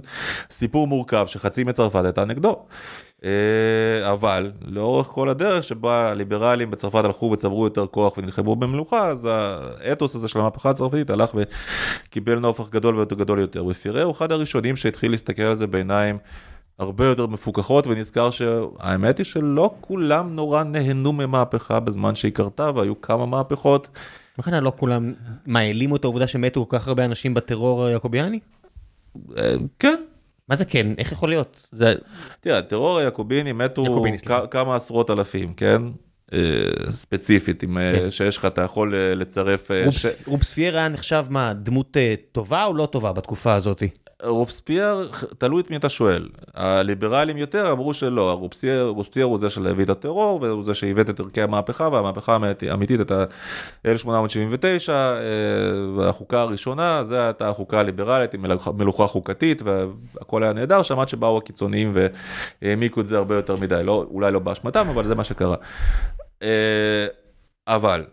סיפור 0.49 0.87
מורכב 0.87 1.25
שחצי 1.27 1.63
מצרפת 1.63 2.03
הייתה 2.03 2.25
נגדו. 2.25 2.65
אה, 3.23 4.11
אבל 4.11 4.51
לאורך 4.65 5.07
כל 5.07 5.29
הדרך 5.29 5.63
שבה 5.63 6.09
הליברלים 6.11 6.71
בצרפת 6.71 7.05
הלכו 7.05 7.25
וצברו 7.25 7.63
יותר 7.63 7.87
כוח 7.87 8.17
ונלחמו 8.17 8.55
במלוכה, 8.55 9.07
אז 9.07 9.29
האתוס 9.81 10.15
הזה 10.15 10.27
של 10.27 10.39
המהפכה 10.39 10.69
הצרפתית 10.69 11.09
הלך 11.09 11.35
וקיבל 11.35 12.39
נופח 12.39 12.69
גדול 12.69 12.95
ויותר 12.95 13.15
גדול 13.15 13.39
יותר. 13.39 13.65
ופירה 13.65 14.03
הוא 14.03 14.11
אחד 14.11 14.31
הראשונים 14.31 14.75
שהתחיל 14.75 15.11
להסתכל 15.11 15.41
על 15.41 15.55
זה 15.55 15.67
בעיניים 15.67 16.17
הרבה 16.79 17.05
יותר 17.05 17.27
מפוקחות 17.27 17.87
ונזכר 17.87 18.29
שהאמת 18.31 19.17
היא 19.17 19.25
שלא 19.25 19.75
כולם 19.81 20.35
נורא 20.35 20.63
נהנו 20.63 21.13
ממהפכה 21.13 21.79
בזמן 21.79 22.15
שהיא 22.15 22.31
קרתה 22.31 22.71
והיו 22.75 23.01
כמה 23.01 23.25
מהפכות. 23.25 23.87
בכלל 24.37 24.63
לא 24.63 24.71
כולם, 24.75 25.13
מה, 25.45 25.59
העלימו 25.59 25.95
את 25.95 26.03
העובדה 26.03 26.27
שמתו 26.27 26.65
כל 26.69 26.79
כך 26.79 26.87
הרבה 26.87 27.05
אנשים 27.05 27.33
בטרור 27.33 27.85
היעקוביאני? 27.85 28.39
אה, 29.37 29.53
כן, 29.79 29.95
מה 30.49 30.55
זה 30.55 30.65
כן? 30.65 30.87
איך 30.97 31.11
יכול 31.11 31.29
להיות? 31.29 31.67
זה... 31.71 31.93
תראה, 32.41 32.57
הטרור 32.57 32.97
היעקוביני 32.97 33.51
מתו 33.53 34.03
כמה 34.51 34.75
עשרות 34.75 35.09
אלפים, 35.11 35.53
כן? 35.53 35.81
אה, 36.33 36.39
ספציפית, 36.89 37.63
אם 37.63 37.77
אה, 37.77 37.91
כן. 37.91 38.11
שיש 38.11 38.37
לך, 38.37 38.45
אתה 38.45 38.61
יכול 38.61 38.95
אה, 38.95 39.15
לצרף... 39.15 39.71
אה, 39.71 39.85
רובס, 39.85 40.01
ש- 40.01 40.27
רובספייר 40.27 40.77
היה 40.77 40.87
נחשב 40.87 41.25
מה, 41.29 41.53
דמות 41.53 41.97
אה, 41.97 42.15
טובה 42.31 42.63
או 42.63 42.73
לא 42.73 42.85
טובה 42.85 43.11
בתקופה 43.13 43.53
הזאת? 43.53 43.83
רובספייר, 44.23 45.11
תלוי 45.37 45.61
את 45.61 45.69
מי 45.69 45.75
אתה 45.75 45.89
שואל. 45.89 46.29
הליברלים 46.53 47.37
יותר 47.37 47.71
אמרו 47.71 47.93
שלא, 47.93 48.33
רובספייר, 48.33 49.25
הוא 49.25 49.39
זה 49.39 49.49
שהביא 49.49 49.83
את 49.85 49.89
הטרור, 49.89 50.41
והוא 50.41 50.63
זה 50.63 50.75
שעיוות 50.75 51.09
את 51.09 51.19
ערכי 51.19 51.41
המהפכה, 51.41 51.89
והמהפכה 51.91 52.33
האמית- 52.33 52.63
האמיתית 52.63 52.99
הייתה 52.99 53.25
1879, 53.85 54.93
אה, 54.93 55.19
והחוקה 55.97 56.41
הראשונה, 56.41 57.03
זו 57.03 57.15
הייתה 57.15 57.49
החוקה 57.49 57.79
הליברלית 57.79 58.33
עם 58.33 58.45
מלוכה 58.77 59.07
חוקתית, 59.07 59.61
והכל 59.61 60.43
היה 60.43 60.53
נהדר, 60.53 60.83
שם 60.83 60.99
עד 60.99 61.07
שבאו 61.07 61.37
הקיצוניים 61.37 61.93
והעמיקו 62.61 63.01
את 63.01 63.07
זה 63.07 63.17
הרבה 63.17 63.35
יותר 63.35 63.55
מדי, 63.55 63.81
לא, 63.83 64.05
אולי 64.09 64.31
לא 64.31 64.39
באשמתם, 64.39 64.89
אבל 64.89 65.05
זה 65.05 65.15
מה 65.15 65.23
שקרה. 65.23 65.55
אה, 66.43 67.07
אבל, 67.67 68.05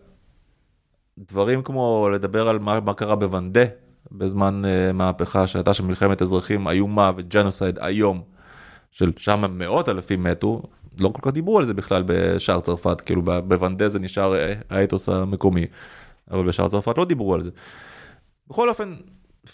דברים 1.18 1.62
כמו 1.62 2.09
לדבר 2.12 2.48
על 2.48 2.59
מה, 2.59 2.81
מה 2.81 2.94
קרה 2.94 3.14
בוונדה 3.16 3.64
בזמן 4.12 4.62
uh, 4.64 4.93
מהפכה 4.93 5.47
שהייתה 5.47 5.74
שם 5.74 5.86
מלחמת 5.86 6.22
אזרחים 6.22 6.68
איומה 6.68 7.10
וג'נוסייד 7.16 7.78
איום, 7.78 8.22
של 8.90 9.12
שם 9.16 9.44
מאות 9.59 9.89
אלפים 9.89 10.22
מתו, 10.22 10.62
לא 10.98 11.09
כל 11.09 11.22
כך 11.22 11.32
דיברו 11.32 11.59
על 11.59 11.64
זה 11.64 11.74
בכלל 11.74 12.02
בשאר 12.06 12.60
צרפת, 12.60 13.01
כאילו 13.01 13.22
בוונדה 13.22 13.89
זה 13.89 13.98
נשאר 13.98 14.35
אה, 14.35 14.52
האתוס 14.70 15.09
המקומי, 15.09 15.66
אבל 16.31 16.47
בשאר 16.47 16.68
צרפת 16.68 16.98
לא 16.98 17.05
דיברו 17.05 17.35
על 17.35 17.40
זה. 17.40 17.51
בכל 18.48 18.68
אופן, 18.68 18.94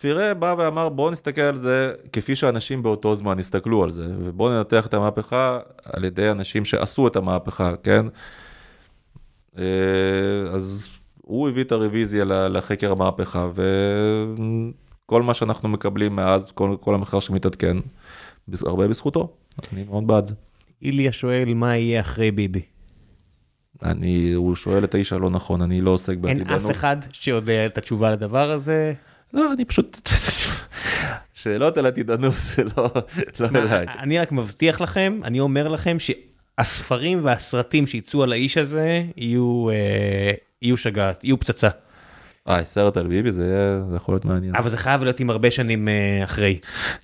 פירה 0.01 0.35
בא 0.35 0.55
ואמר 0.59 0.89
בואו 0.89 1.11
נסתכל 1.11 1.41
על 1.41 1.57
זה 1.57 1.93
כפי 2.13 2.37
שאנשים 2.37 2.83
באותו 2.83 3.15
זמן 3.15 3.39
הסתכלו 3.39 3.85
על 3.85 3.91
זה, 3.91 4.07
ובואו 4.19 4.51
ננתח 4.51 4.87
את 4.87 4.95
המהפכה 4.95 5.59
על 5.85 6.05
ידי 6.05 6.31
אנשים 6.31 6.65
שעשו 6.65 7.07
את 7.07 7.17
המהפכה, 7.17 7.75
כן? 7.83 8.07
אה, 9.59 9.65
אז 10.53 10.89
הוא 11.31 11.49
הביא 11.49 11.65
את 11.65 11.73
הרוויזיה 11.73 12.25
לחקר 12.25 12.93
המהפכה, 12.93 13.49
וכל 15.07 15.23
מה 15.23 15.35
שאנחנו 15.35 15.69
מקבלים 15.69 16.17
מאז, 16.17 16.51
כל, 16.55 16.77
כל 16.81 16.95
המחקר 16.95 17.21
שמתעדכן, 17.21 17.77
הרבה 18.63 18.89
בזכותו. 18.89 19.33
אני 19.73 19.85
מאוד 19.85 20.07
בעד 20.07 20.27
זה. 20.27 20.35
איליה 20.83 21.13
שואל 21.13 21.55
מה 21.55 21.77
יהיה 21.77 22.01
אחרי 22.01 22.31
ביבי. 22.31 22.63
אני, 23.83 24.33
הוא 24.33 24.57
שואל 24.57 24.85
את 24.85 24.95
האיש 24.95 25.13
הלא 25.13 25.31
נכון, 25.31 25.63
אני 25.63 25.81
לא 25.81 25.91
עוסק 25.91 26.13
אין 26.13 26.21
בעתידנות. 26.21 26.65
אף 26.65 26.71
אחד 26.71 26.97
שיודע 27.13 27.67
את 27.67 27.79
התשובה 27.79 28.11
לדבר 28.11 28.51
הזה. 28.51 28.93
לא, 29.33 29.53
אני 29.53 29.65
פשוט... 29.65 30.09
שאלות 31.35 31.77
על 31.77 31.87
עתידנות 31.87 32.35
זה 32.55 32.65
לא, 32.65 32.91
לא 33.41 33.59
אליי. 33.59 33.87
אני 33.99 34.19
רק 34.19 34.33
מבטיח 34.33 34.81
לכם, 34.81 35.21
אני 35.25 35.41
אומר 35.41 35.69
לכם 35.69 35.97
שהספרים 35.99 37.25
והסרטים 37.25 37.87
שיצאו 37.87 38.23
על 38.23 38.33
האיש 38.33 38.59
הזה 38.59 39.03
יהיו, 39.17 39.71
אה, 39.71 40.33
יהיו 40.63 40.77
שגעת, 40.77 41.25
יהיו 41.25 41.41
פצצה. 41.41 41.69
אה, 42.49 42.65
סרט 42.65 42.97
על 42.97 43.07
ביבי 43.07 43.33
זה 43.33 43.45
יהיה- 43.47 43.81
זה 43.91 43.97
יכול 43.97 44.15
להיות 44.15 44.25
מעניין. 44.25 44.55
אבל 44.57 44.69
זה 44.71 44.77
חייב 44.77 45.03
להיות 45.03 45.21
עם 45.21 45.31
הרבה 45.31 45.51
שנים 45.51 45.89
אה, 45.89 46.25
אחרי. 46.25 46.59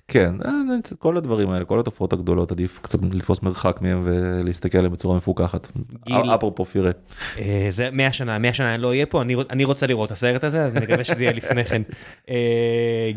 כן, 0.07 0.33
אה, 0.45 0.51
כל 0.99 1.17
הדברים 1.17 1.49
האלה, 1.49 1.65
כל 1.65 1.79
התופעות 1.79 2.13
הגדולות, 2.13 2.51
עדיף 2.51 2.79
קצת 2.81 2.99
לתפוס 3.11 3.41
מרחק 3.41 3.77
מהם 3.81 4.01
ולהסתכל 4.03 4.77
עליהם 4.77 4.93
בצורה 4.93 5.17
מפוקחת. 5.17 5.67
גיל. 6.05 6.15
אפרופו 6.35 6.65
פירה. 6.65 6.91
אה, 7.39 7.67
זה 7.69 7.89
100 7.91 8.13
שנה, 8.13 8.37
100 8.37 8.53
שנה 8.53 8.73
אני 8.75 8.81
לא 8.83 8.87
אהיה 8.87 9.05
פה, 9.05 9.21
אני, 9.21 9.35
אני 9.49 9.63
רוצה 9.63 9.87
לראות 9.87 10.07
את 10.07 10.11
הסרט 10.11 10.43
הזה, 10.43 10.65
אז 10.65 10.75
אני 10.75 10.85
מקווה 10.85 11.03
שזה 11.03 11.23
יהיה 11.23 11.33
לפני 11.33 11.65
כן. 11.65 11.81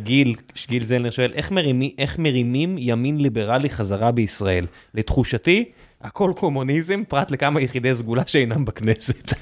גיל, 0.03 0.35
גיל 0.69 0.85
זלנר 0.85 1.11
שואל, 1.11 1.33
איך, 1.35 1.51
מרימי, 1.51 1.95
איך 1.99 2.19
מרימים 2.19 2.77
ימין 2.79 3.19
ליברלי 3.21 3.71
חזרה 3.71 4.13
בישראל? 4.13 4.67
לתחושתי, 4.95 5.65
הכל 6.03 6.33
קומוניזם, 6.37 7.03
פרט 7.09 7.31
לכמה 7.31 7.61
יחידי 7.61 7.95
סגולה 7.95 8.23
שאינם 8.27 8.65
בכנסת. 8.65 9.33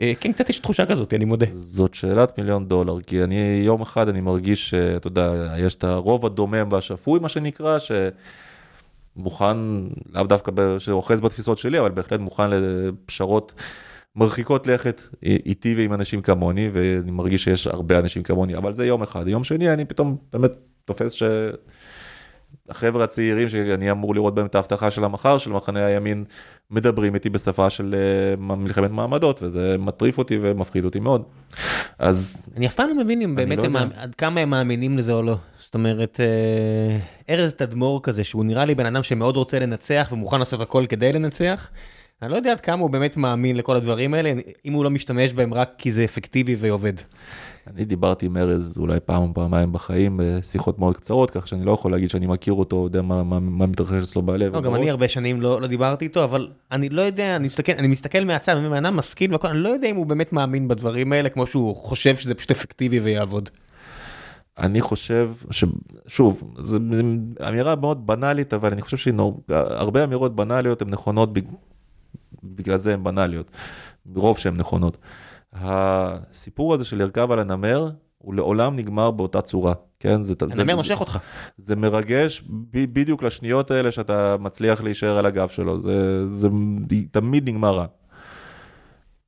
אה, 0.00 0.12
כן, 0.20 0.32
קצת 0.32 0.48
יש 0.48 0.60
תחושה 0.60 0.86
כזאת, 0.86 1.14
אני 1.14 1.24
מודה. 1.24 1.46
זאת 1.54 1.94
שאלת 1.94 2.38
מיליון 2.38 2.68
דולר, 2.68 3.00
כי 3.00 3.24
אני 3.24 3.62
יום 3.64 3.82
אחד 3.82 4.08
אני 4.08 4.20
מרגיש 4.20 4.70
שאתה 4.70 5.06
יודע, 5.06 5.54
יש 5.58 5.74
את 5.74 5.84
הרוב 5.84 6.26
הדומם 6.26 6.68
והשפוי 6.70 7.20
מה 7.20 7.28
שנקרא, 7.28 7.78
שמוכן, 9.16 9.56
לאו 10.12 10.22
דווקא, 10.22 10.78
שאוחז 10.78 11.20
בתפיסות 11.20 11.58
שלי, 11.58 11.78
אבל 11.78 11.90
בהחלט 11.90 12.20
מוכן 12.20 12.50
לפשרות 12.50 13.52
מרחיקות 14.16 14.66
לכת 14.66 15.02
איתי 15.22 15.74
ועם 15.74 15.92
אנשים 15.92 16.22
כמוני, 16.22 16.70
ואני 16.72 17.10
מרגיש 17.10 17.44
שיש 17.44 17.66
הרבה 17.66 17.98
אנשים 17.98 18.22
כמוני, 18.22 18.56
אבל 18.56 18.72
זה 18.72 18.86
יום 18.86 19.02
אחד. 19.02 19.28
יום 19.28 19.44
שני 19.44 19.72
אני 19.72 19.84
פתאום 19.84 20.16
באמת 20.32 20.52
תופס 20.84 21.12
ש... 21.12 21.22
החבר'ה 22.68 23.04
הצעירים 23.04 23.48
שאני 23.48 23.90
אמור 23.90 24.14
לראות 24.14 24.34
בהם 24.34 24.46
את 24.46 24.54
ההבטחה 24.54 24.90
של 24.90 25.04
המחר, 25.04 25.38
של 25.38 25.50
מחנה 25.50 25.86
הימין, 25.86 26.24
מדברים 26.70 27.14
איתי 27.14 27.30
בשפה 27.30 27.70
של 27.70 27.94
אה, 27.94 28.56
מלחמת 28.56 28.90
מעמדות, 28.90 29.42
וזה 29.42 29.76
מטריף 29.78 30.18
אותי 30.18 30.38
ומפחיד 30.42 30.84
אותי 30.84 31.00
מאוד. 31.00 31.22
אז 31.98 32.36
אני 32.56 32.66
אף 32.66 32.74
פעם 32.74 32.88
לא 32.88 32.94
מבין 32.94 33.22
אם 33.22 33.34
באמת 33.34 33.58
לא 33.58 33.64
הם, 33.64 33.76
עד 33.96 34.14
כמה 34.14 34.40
הם 34.40 34.50
מאמינים 34.50 34.98
לזה 34.98 35.12
או 35.12 35.22
לא. 35.22 35.36
זאת 35.60 35.74
אומרת, 35.74 36.20
אה, 36.20 37.34
ארז 37.34 37.52
תדמור 37.52 38.02
כזה, 38.02 38.24
שהוא 38.24 38.44
נראה 38.44 38.64
לי 38.64 38.74
בן 38.74 38.86
אדם 38.86 39.02
שמאוד 39.02 39.36
רוצה 39.36 39.58
לנצח 39.58 40.08
ומוכן 40.12 40.38
לעשות 40.38 40.60
הכל 40.60 40.86
כדי 40.88 41.12
לנצח. 41.12 41.70
אני 42.22 42.30
לא 42.30 42.36
יודע 42.36 42.52
עד 42.52 42.60
כמה 42.60 42.82
הוא 42.82 42.90
באמת 42.90 43.16
מאמין 43.16 43.56
לכל 43.56 43.76
הדברים 43.76 44.14
האלה, 44.14 44.32
אם 44.64 44.72
הוא 44.72 44.84
לא 44.84 44.90
משתמש 44.90 45.32
בהם 45.32 45.54
רק 45.54 45.70
כי 45.78 45.92
זה 45.92 46.04
אפקטיבי 46.04 46.56
ועובד. 46.58 46.92
אני 47.66 47.84
דיברתי 47.84 48.26
עם 48.26 48.36
ארז 48.36 48.78
אולי 48.78 49.00
פעם 49.00 49.22
או 49.22 49.34
פעמיים 49.34 49.72
בחיים, 49.72 50.20
בשיחות 50.22 50.78
מאוד 50.78 50.96
קצרות, 50.96 51.30
כך 51.30 51.48
שאני 51.48 51.64
לא 51.64 51.72
יכול 51.72 51.92
להגיד 51.92 52.10
שאני 52.10 52.26
מכיר 52.26 52.52
אותו, 52.52 52.76
יודע 52.76 53.02
מה, 53.02 53.22
מה, 53.22 53.40
מה 53.40 53.66
מתרחש 53.66 54.02
אצלו 54.02 54.22
בלב. 54.22 54.54
לא, 54.54 54.60
גם. 54.60 54.74
אני 54.74 54.90
הרבה 54.90 55.08
שנים 55.08 55.40
לא, 55.40 55.60
לא 55.60 55.66
דיברתי 55.66 56.04
איתו, 56.04 56.24
אבל 56.24 56.48
אני 56.72 56.88
לא 56.88 57.02
יודע, 57.02 57.36
אני 57.36 57.46
מסתכל, 57.46 57.72
אני 57.72 57.88
מסתכל 57.88 58.24
מהצד, 58.24 58.56
אני 58.56 58.66
אומר, 58.66 58.90
משכיל 58.90 59.32
והכל, 59.32 59.48
אני 59.48 59.58
לא 59.58 59.68
יודע 59.68 59.88
אם 59.88 59.96
הוא 59.96 60.06
באמת 60.06 60.32
מאמין 60.32 60.68
בדברים 60.68 61.12
האלה, 61.12 61.28
כמו 61.28 61.46
שהוא 61.46 61.76
חושב 61.76 62.16
שזה 62.16 62.34
פשוט 62.34 62.50
אפקטיבי 62.50 63.00
ויעבוד. 63.00 63.50
אני 64.58 64.80
חושב 64.80 65.30
ש... 65.50 65.64
שוב, 66.06 66.54
זו 66.58 66.78
אמירה 67.48 67.74
מאוד 67.76 68.06
בנאלית, 68.06 68.54
אבל 68.54 68.72
אני 68.72 68.82
חושב 68.82 68.96
שהרבה 68.96 70.04
אמירות 70.04 70.36
בנאליות 70.36 70.82
הן 70.82 70.88
נכונות. 70.90 71.30
בגלל 72.44 72.76
זה 72.76 72.94
הן 72.94 73.04
בנאליות, 73.04 73.50
ברוב 74.06 74.38
שהן 74.38 74.56
נכונות. 74.56 74.96
הסיפור 75.52 76.74
הזה 76.74 76.84
של 76.84 76.98
לרכב 76.98 77.30
על 77.30 77.38
הנמר, 77.38 77.90
הוא 78.18 78.34
לעולם 78.34 78.76
נגמר 78.76 79.10
באותה 79.10 79.40
צורה, 79.40 79.74
כן? 80.00 80.22
זה, 80.22 80.34
הנמר 80.40 80.64
זה, 80.66 80.74
מושך 80.74 81.00
אותך. 81.00 81.18
זה 81.56 81.76
מרגש 81.76 82.42
ב, 82.48 82.84
בדיוק 82.92 83.22
לשניות 83.22 83.70
האלה 83.70 83.90
שאתה 83.90 84.36
מצליח 84.40 84.80
להישאר 84.80 85.18
על 85.18 85.26
הגב 85.26 85.48
שלו, 85.48 85.80
זה, 85.80 86.28
זה 86.32 86.48
תמיד 87.10 87.48
נגמר 87.48 87.76
רע. 87.76 87.86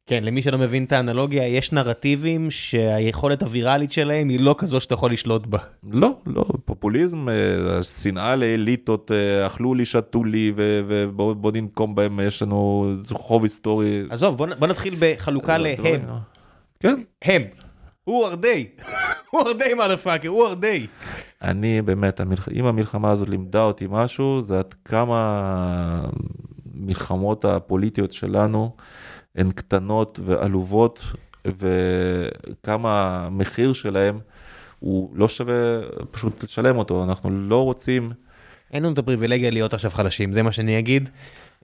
כן, 0.08 0.24
למי 0.24 0.42
שלא 0.42 0.58
מבין 0.58 0.84
את 0.84 0.92
האנלוגיה, 0.92 1.48
יש 1.48 1.72
נרטיבים 1.72 2.50
שהיכולת 2.50 3.42
הוויראלית 3.42 3.92
שלהם 3.92 4.28
היא 4.28 4.40
לא 4.40 4.54
כזו 4.58 4.80
שאתה 4.80 4.94
יכול 4.94 5.12
לשלוט 5.12 5.46
בה. 5.46 5.58
לא, 5.90 6.10
לא, 6.26 6.44
פופוליזם, 6.64 7.28
אה, 7.28 7.82
שנאה 7.82 8.36
לאליטות, 8.36 9.10
אה, 9.12 9.46
אכלו 9.46 9.74
לי, 9.74 9.84
שתו 9.84 10.24
לי, 10.24 10.52
ובוא 10.56 11.52
ננקום 11.52 11.94
בהם, 11.94 12.20
יש 12.20 12.42
לנו 12.42 12.92
חוב 13.12 13.42
היסטורי. 13.42 14.02
עזוב, 14.10 14.36
בוא, 14.36 14.66
נתחיל 14.66 14.94
בחלוקה 14.98 15.52
אה, 15.52 15.58
להם. 15.58 16.02
כן, 16.80 17.00
הם. 17.22 17.42
הוא 18.04 18.26
ארדי. 18.26 18.66
הוא 19.30 19.40
ארדי 19.40 19.74
מלאפאקר, 19.74 20.28
הוא 20.28 20.46
ארדי. 20.46 20.86
אני 21.42 21.82
באמת, 21.82 22.20
המלח... 22.20 22.48
אם 22.54 22.66
המלחמה 22.66 23.10
הזאת 23.10 23.28
לימדה 23.28 23.62
אותי 23.62 23.86
משהו, 23.90 24.40
זה 24.42 24.58
עד 24.58 24.74
כמה 24.84 25.20
המלחמות 26.74 27.44
הפוליטיות 27.44 28.12
שלנו 28.12 28.70
הן 29.36 29.50
קטנות 29.50 30.20
ועלובות, 30.24 31.04
וכמה 31.46 33.26
המחיר 33.26 33.72
שלהם 33.72 34.18
הוא 34.78 35.10
לא 35.14 35.28
שווה 35.28 35.80
פשוט 36.10 36.44
לשלם 36.44 36.78
אותו. 36.78 37.04
אנחנו 37.04 37.30
לא 37.30 37.64
רוצים, 37.64 38.12
אין 38.72 38.82
לנו 38.82 38.92
את 38.92 38.98
הפריבילגיה 38.98 39.50
להיות 39.50 39.74
עכשיו 39.74 39.90
חלשים, 39.90 40.32
זה 40.32 40.42
מה 40.42 40.52
שאני 40.52 40.78
אגיד. 40.78 41.08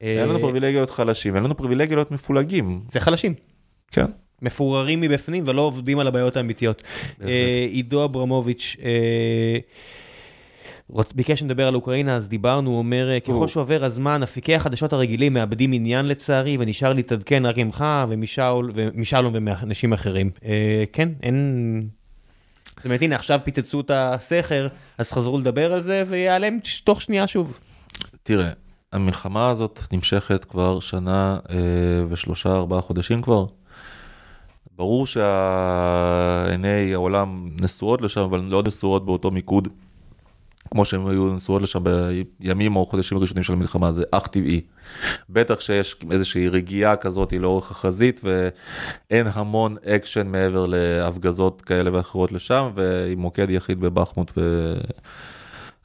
אין 0.01 0.29
לנו 0.29 0.41
פריבילגיה 0.41 0.79
להיות 0.79 0.91
חלשים, 0.91 1.35
אין 1.37 1.45
לנו 1.45 1.57
פריבילגיה 1.57 1.97
להיות 1.97 2.11
מפולגים. 2.11 2.81
זה 2.89 3.01
חלשים. 3.01 3.35
כן. 3.91 4.07
מפוררים 4.43 5.01
מבפנים 5.01 5.45
ולא 5.47 5.63
עובדים 5.63 5.99
על 5.99 6.07
הבעיות 6.07 6.37
האמיתיות. 6.37 6.83
אה, 7.23 7.67
עידו 7.71 8.05
אברמוביץ' 8.05 8.77
אה, 8.83 9.59
ביקש 11.15 11.41
שנדבר 11.41 11.69
על 11.69 11.75
אוקראינה, 11.75 12.17
אז 12.17 12.29
דיברנו, 12.29 12.71
הוא 12.71 12.79
אומר, 12.79 13.11
אה, 13.11 13.21
ככל 13.21 13.49
שעובר 13.49 13.85
הזמן, 13.85 14.23
אפיקי 14.23 14.55
החדשות 14.55 14.93
הרגילים 14.93 15.35
מאבדים 15.35 15.73
עניין 15.73 16.07
לצערי, 16.07 16.57
ונשאר 16.61 16.93
להתעדכן 16.93 17.47
רק 17.47 17.59
ממך 17.59 17.85
ומשאול 18.09 18.73
ומשלום 18.75 19.33
ומאנשים 19.37 19.93
אחרים. 19.93 20.31
אה, 20.45 20.85
כן, 20.93 21.09
אין... 21.23 21.89
זאת 22.77 22.85
אומרת, 22.85 23.03
הנה, 23.03 23.17
עכשיו 23.17 23.41
פיצצו 23.45 23.81
את 23.81 23.91
הסכר, 23.95 24.69
אז 24.99 25.13
חזרו 25.13 25.39
לדבר 25.39 25.73
על 25.73 25.81
זה, 25.81 26.05
ויעלם 26.09 26.59
תוך 26.85 27.03
שנייה 27.03 27.27
שוב. 27.27 27.59
תראה, 28.23 28.51
המלחמה 28.93 29.49
הזאת 29.51 29.81
נמשכת 29.93 30.45
כבר 30.45 30.81
שנה 30.81 31.39
אה, 31.51 31.57
ושלושה 32.09 32.55
ארבעה 32.55 32.81
חודשים 32.81 33.23
כבר. 33.23 33.47
ברור 34.77 35.07
שעיני 35.07 36.95
העולם 36.95 37.51
נשואות 37.61 38.03
לשם, 38.03 38.21
אבל 38.21 38.41
לא 38.41 38.63
נשואות 38.67 39.07
באותו 39.07 39.31
מיקוד, 39.31 39.69
כמו 40.71 40.85
שהן 40.85 41.07
היו 41.07 41.35
נשואות 41.35 41.63
לשם 41.63 41.85
בימים 42.41 42.77
או 42.77 42.87
חודשים 42.87 43.19
הראשונים 43.19 43.45
של 43.45 43.53
המלחמה, 43.53 43.93
זה 43.93 44.05
אך 44.11 44.27
טבעי. 44.27 44.61
בטח 45.31 45.61
שיש 45.61 45.97
איזושהי 46.11 46.49
רגיעה 46.49 46.97
כזאת 46.97 47.33
לאורך 47.33 47.71
החזית, 47.71 48.21
ואין 48.25 49.27
המון 49.33 49.77
אקשן 49.87 50.27
מעבר 50.27 50.67
להפגזות 50.67 51.63
כאלה 51.63 51.91
ואחרות 51.93 52.33
לשם, 52.33 52.71
ועם 52.75 53.19
מוקד 53.19 53.51
יחיד 53.51 53.81
בבחמוט. 53.81 54.33
ו... 54.37 54.75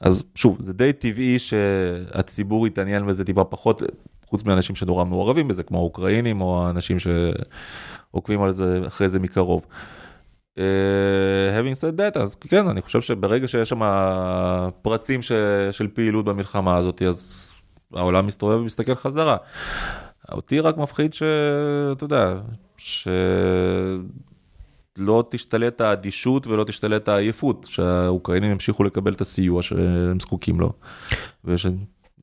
אז 0.00 0.24
שוב, 0.34 0.56
זה 0.60 0.72
די 0.72 0.92
טבעי 0.92 1.38
שהציבור 1.38 2.66
יתעניין 2.66 3.06
בזה 3.06 3.24
טיפה 3.24 3.44
פחות, 3.44 3.82
חוץ 4.26 4.44
מאנשים 4.44 4.76
שנורא 4.76 5.04
מעורבים 5.04 5.48
בזה, 5.48 5.62
כמו 5.62 5.78
האוקראינים 5.78 6.40
או 6.40 6.66
האנשים 6.66 6.96
שעוקבים 6.98 8.42
על 8.42 8.50
זה 8.52 8.80
אחרי 8.86 9.08
זה 9.08 9.18
מקרוב. 9.18 9.66
Uh, 10.58 10.62
having 11.54 11.74
said 11.74 11.96
that, 12.00 12.18
אז 12.20 12.34
כן, 12.34 12.68
אני 12.68 12.82
חושב 12.82 13.00
שברגע 13.00 13.48
שיש 13.48 13.68
שם 13.68 13.80
פרצים 14.82 15.22
ש, 15.22 15.32
של 15.70 15.88
פעילות 15.88 16.24
במלחמה 16.24 16.76
הזאת, 16.76 17.02
אז 17.02 17.52
העולם 17.94 18.26
מסתובב 18.26 18.60
ומסתכל 18.60 18.94
חזרה. 18.94 19.36
אותי 20.32 20.60
רק 20.60 20.76
מפחיד 20.76 21.14
שאתה 21.14 22.04
יודע, 22.04 22.34
שלא 22.76 23.24
תשתלט 25.30 25.80
האדישות 25.80 26.46
ולא 26.46 26.64
תשתלט 26.64 27.08
העייפות, 27.08 27.66
שהאוקראינים 27.70 28.50
ימשיכו 28.50 28.84
לקבל 28.84 29.12
את 29.12 29.20
הסיוע 29.20 29.62
שהם 29.62 30.20
זקוקים 30.20 30.60
לו, 30.60 30.72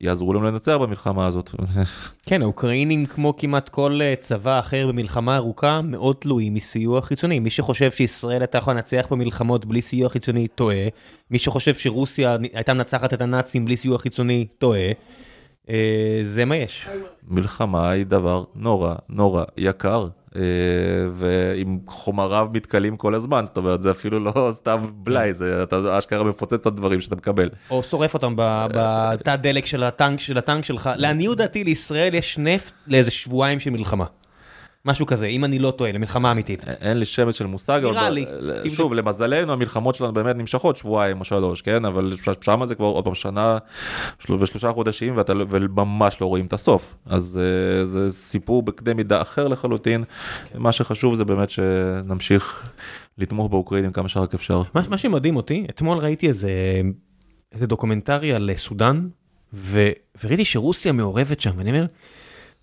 ושיעזרו 0.00 0.32
להם 0.32 0.44
לנצח 0.44 0.76
במלחמה 0.80 1.26
הזאת. 1.26 1.50
כן, 2.26 2.42
האוקראינים, 2.42 3.06
כמו 3.06 3.36
כמעט 3.36 3.68
כל 3.68 3.98
אה, 4.02 4.14
צבא 4.20 4.58
אחר 4.58 4.86
במלחמה 4.86 5.36
ארוכה, 5.36 5.80
מאוד 5.80 6.16
תלויים 6.16 6.54
מסיוע 6.54 7.02
חיצוני. 7.02 7.40
מי 7.40 7.50
שחושב 7.50 7.90
שישראל 7.90 8.40
הייתה 8.42 8.58
יכולה 8.58 8.76
לנצח 8.76 9.06
במלחמות 9.10 9.66
בלי 9.66 9.82
סיוע 9.82 10.08
חיצוני, 10.08 10.48
טועה. 10.48 10.88
מי 11.30 11.38
שחושב 11.38 11.74
שרוסיה 11.74 12.36
הייתה 12.52 12.74
מנצחת 12.74 13.14
את 13.14 13.20
הנאצים 13.20 13.64
בלי 13.64 13.76
סיוע 13.76 13.98
חיצוני, 13.98 14.46
טועה. 14.58 14.92
אה, 15.70 16.20
זה 16.22 16.44
מה 16.44 16.56
יש. 16.56 16.88
מלחמה 17.28 17.90
היא 17.90 18.06
דבר 18.06 18.44
נורא 18.54 18.94
נורא 19.08 19.44
יקר, 19.56 20.06
ועם 21.12 21.78
חומריו 21.86 22.48
מתכלים 22.52 22.96
כל 22.96 23.14
הזמן, 23.14 23.44
זאת 23.44 23.56
אומרת 23.56 23.82
זה 23.82 23.90
אפילו 23.90 24.20
לא 24.20 24.32
סתם 24.52 24.78
בלאי, 24.92 25.32
זה 25.32 25.62
אתה 25.62 25.98
אשכרה 25.98 26.24
מפוצץ 26.24 26.52
את 26.52 26.66
הדברים 26.66 27.00
שאתה 27.00 27.16
מקבל. 27.16 27.48
או 27.70 27.82
שורף 27.82 28.14
אותם 28.14 28.34
בתא 28.36 29.36
דלק 29.36 29.66
של 29.66 29.82
הטנק 29.82 30.20
של 30.20 30.38
הטנק 30.38 30.64
שלך. 30.64 30.90
לעניות 30.96 31.38
דעתי, 31.38 31.64
לישראל 31.64 32.14
יש 32.14 32.38
נפט 32.38 32.72
לאיזה 32.86 33.10
שבועיים 33.10 33.60
של 33.60 33.70
מלחמה. 33.70 34.04
משהו 34.84 35.06
כזה, 35.06 35.26
אם 35.26 35.44
אני 35.44 35.58
לא 35.58 35.70
טועה, 35.70 35.92
למלחמה 35.92 36.32
אמיתית. 36.32 36.64
אין 36.68 36.96
לי 36.98 37.04
שמץ 37.04 37.34
של 37.34 37.46
מושג, 37.46 37.80
נראה 37.84 38.00
אבל 38.06 38.10
לי. 38.10 38.24
ב- 38.24 38.68
שוב, 38.68 38.94
למזלנו 38.94 39.52
המלחמות 39.52 39.94
שלנו 39.94 40.12
באמת 40.12 40.36
נמשכות 40.36 40.76
שבועיים 40.76 41.20
או 41.20 41.24
שלוש, 41.24 41.62
כן? 41.62 41.84
אבל 41.84 42.12
שם 42.40 42.60
זה 42.64 42.74
כבר 42.74 42.86
עוד 42.86 43.04
פעם 43.04 43.14
שנה 43.14 43.58
של- 44.18 44.32
ושלושה 44.32 44.72
חודשים 44.72 45.16
ואתה 45.16 45.34
לא- 45.34 45.44
וממש 45.50 46.20
לא 46.20 46.26
רואים 46.26 46.46
את 46.46 46.52
הסוף. 46.52 46.94
אז 47.06 47.40
אה, 47.80 47.84
זה 47.84 48.12
סיפור 48.12 48.62
בקנה 48.62 48.94
מידה 48.94 49.22
אחר 49.22 49.48
לחלוטין. 49.48 50.04
מה 50.54 50.72
שחשוב 50.72 51.14
זה 51.14 51.24
באמת 51.24 51.50
שנמשיך 51.50 52.62
לתמוך 53.18 53.48
באוקראינים 53.50 53.90
כמה 53.92 54.08
שרק 54.08 54.34
אפשר. 54.34 54.62
מה, 54.74 54.82
מה 54.88 54.98
שמדהים 54.98 55.36
אותי, 55.36 55.66
אתמול 55.70 55.98
ראיתי 55.98 56.28
איזה, 56.28 56.50
איזה 57.52 57.66
דוקומנטרי 57.66 58.32
על 58.32 58.50
סודאן, 58.56 59.08
ו, 59.52 59.88
וראיתי 60.24 60.44
שרוסיה 60.44 60.92
מעורבת 60.92 61.40
שם, 61.40 61.50
ואני 61.56 61.70
אומר, 61.70 61.86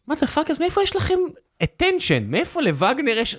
what 0.07 0.15
the 0.21 0.27
fuck, 0.27 0.49
אז 0.51 0.59
מאיפה 0.59 0.81
יש 0.83 0.95
לכם 0.95 1.17
attention? 1.63 2.21
מאיפה 2.27 2.61
לווגנר 2.61 3.17
יש 3.17 3.37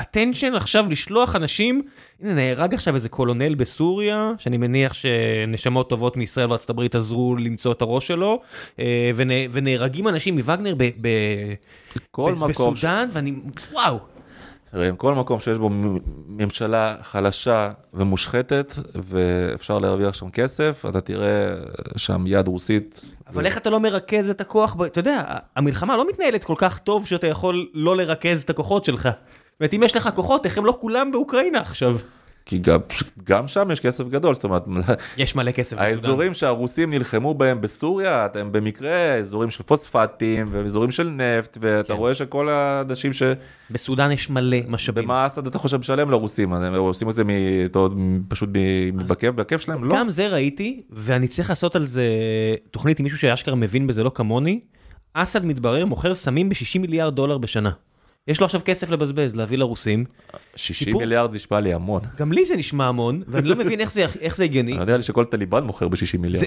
attention 0.00 0.56
עכשיו 0.56 0.86
לשלוח 0.90 1.36
אנשים? 1.36 1.82
הנה, 2.22 2.34
נהרג 2.34 2.74
עכשיו 2.74 2.94
איזה 2.94 3.08
קולונל 3.08 3.54
בסוריה, 3.54 4.32
שאני 4.38 4.56
מניח 4.56 4.92
שנשמות 4.94 5.88
טובות 5.90 6.16
מישראל 6.16 6.50
וארצות 6.50 6.70
הברית 6.70 6.94
עזרו 6.94 7.36
למצוא 7.36 7.72
את 7.72 7.82
הראש 7.82 8.06
שלו, 8.06 8.40
אה, 8.78 9.10
ונה, 9.14 9.34
ונהרגים 9.52 10.08
אנשים 10.08 10.36
מווגנר 10.36 10.74
ב, 10.78 10.90
ב, 11.00 11.08
כל 12.10 12.32
ב, 12.34 12.36
מקום, 12.44 12.76
ש- 12.76 12.78
בסודאן, 12.84 13.08
ואני, 13.12 13.32
וואו. 13.72 13.98
תראה, 14.72 14.92
כל 14.92 15.14
מקום 15.14 15.40
שיש 15.40 15.58
בו 15.58 15.70
ממשלה 16.26 16.94
חלשה 17.02 17.70
ומושחתת 17.94 18.72
ואפשר 18.94 19.78
להרוויח 19.78 20.14
שם 20.14 20.30
כסף, 20.30 20.84
אתה 20.88 21.00
תראה 21.00 21.54
שם 21.96 22.24
יד 22.26 22.48
רוסית. 22.48 23.00
אבל 23.28 23.46
איך 23.46 23.56
אתה 23.56 23.70
לא 23.70 23.80
מרכז 23.80 24.30
את 24.30 24.40
הכוח, 24.40 24.74
ב... 24.74 24.82
אתה 24.82 24.98
יודע, 24.98 25.22
המלחמה 25.56 25.96
לא 25.96 26.08
מתנהלת 26.08 26.44
כל 26.44 26.54
כך 26.56 26.78
טוב 26.78 27.06
שאתה 27.06 27.26
יכול 27.26 27.68
לא 27.74 27.96
לרכז 27.96 28.42
את 28.42 28.50
הכוחות 28.50 28.84
שלך. 28.84 29.02
זאת 29.02 29.60
אומרת, 29.60 29.74
אם 29.74 29.82
יש 29.82 29.96
לך 29.96 30.08
כוחות, 30.14 30.46
איך 30.46 30.58
הם 30.58 30.66
לא 30.66 30.76
כולם 30.80 31.12
באוקראינה 31.12 31.60
עכשיו? 31.60 31.96
כי 32.48 32.58
גם, 32.58 32.80
גם 33.24 33.48
שם 33.48 33.68
יש 33.72 33.80
כסף 33.80 34.08
גדול, 34.08 34.34
זאת 34.34 34.44
אומרת, 34.44 34.64
יש 35.16 35.36
מלא 35.36 35.50
כסף. 35.50 35.76
האזורים 35.78 36.34
שהרוסים 36.34 36.90
נלחמו 36.90 37.34
בהם 37.34 37.60
בסוריה, 37.60 38.26
הם 38.34 38.52
במקרה 38.52 39.14
אזורים 39.14 39.50
של 39.50 39.62
פוספטים 39.62 40.48
ואזורים 40.52 40.90
של 40.90 41.08
נפט, 41.08 41.58
ואתה 41.60 41.88
כן. 41.92 41.98
רואה 41.98 42.14
שכל 42.14 42.48
האנשים 42.48 43.12
בסודאן 43.70 44.10
יש 44.12 44.30
מלא 44.30 44.56
משאבים. 44.68 45.02
שבמה 45.04 45.26
אסד 45.26 45.46
אתה 45.46 45.58
חושב 45.58 45.76
משלם 45.76 46.10
לרוסים, 46.10 46.52
הם 46.52 46.74
עושים 46.74 47.08
את 47.08 47.14
זה 47.14 47.24
מ- 47.24 47.30
פשוט 48.28 48.48
מ- 48.52 48.96
בכיף 49.06 49.34
בכיף 49.34 49.60
שלהם? 49.60 49.84
לא. 49.84 49.96
גם 49.96 50.10
זה 50.10 50.28
ראיתי, 50.28 50.80
ואני 50.90 51.28
צריך 51.28 51.48
לעשות 51.50 51.76
על 51.76 51.86
זה 51.86 52.04
תוכנית 52.70 52.98
עם 52.98 53.04
מישהו 53.04 53.18
שאשכרה 53.18 53.54
מבין 53.54 53.86
בזה 53.86 54.02
לא 54.04 54.10
כמוני. 54.14 54.60
אסד 55.14 55.44
מתברר 55.44 55.86
מוכר 55.86 56.14
סמים 56.14 56.48
ב-60 56.48 56.78
מיליארד 56.78 57.14
דולר 57.14 57.38
בשנה. 57.38 57.70
יש 58.28 58.40
לו 58.40 58.44
עכשיו 58.46 58.60
כסף 58.64 58.90
לבזבז, 58.90 59.34
להביא 59.36 59.58
לרוסים. 59.58 60.04
60 60.56 60.84
סיפור- 60.86 61.00
מיליארד 61.00 61.34
נשמע 61.34 61.60
לי 61.60 61.72
המון. 61.74 62.02
גם 62.18 62.32
לי 62.32 62.44
זה 62.44 62.56
נשמע 62.56 62.86
המון, 62.86 63.22
ואני 63.28 63.48
לא 63.48 63.56
מבין 63.56 63.80
איך 63.80 63.90
זה, 64.36 64.44
הגיוני. 64.44 64.72
אני 64.72 64.80
יודע 64.80 64.96
לי 64.96 65.02
שכל 65.02 65.24
טליבן 65.24 65.64
מוכר 65.64 65.88
ב-60 65.88 65.98
זה, 66.12 66.18
מיליארד. 66.18 66.46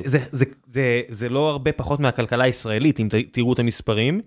זה, 1.10 1.30
לא 1.30 1.50
הרבה 1.50 1.72
פחות 1.72 2.00
מהכלכלה 2.00 2.44
הישראלית, 2.44 3.00
אם 3.00 3.08
תראו 3.32 3.54
את 3.54 3.60
המספרים. 3.60 4.22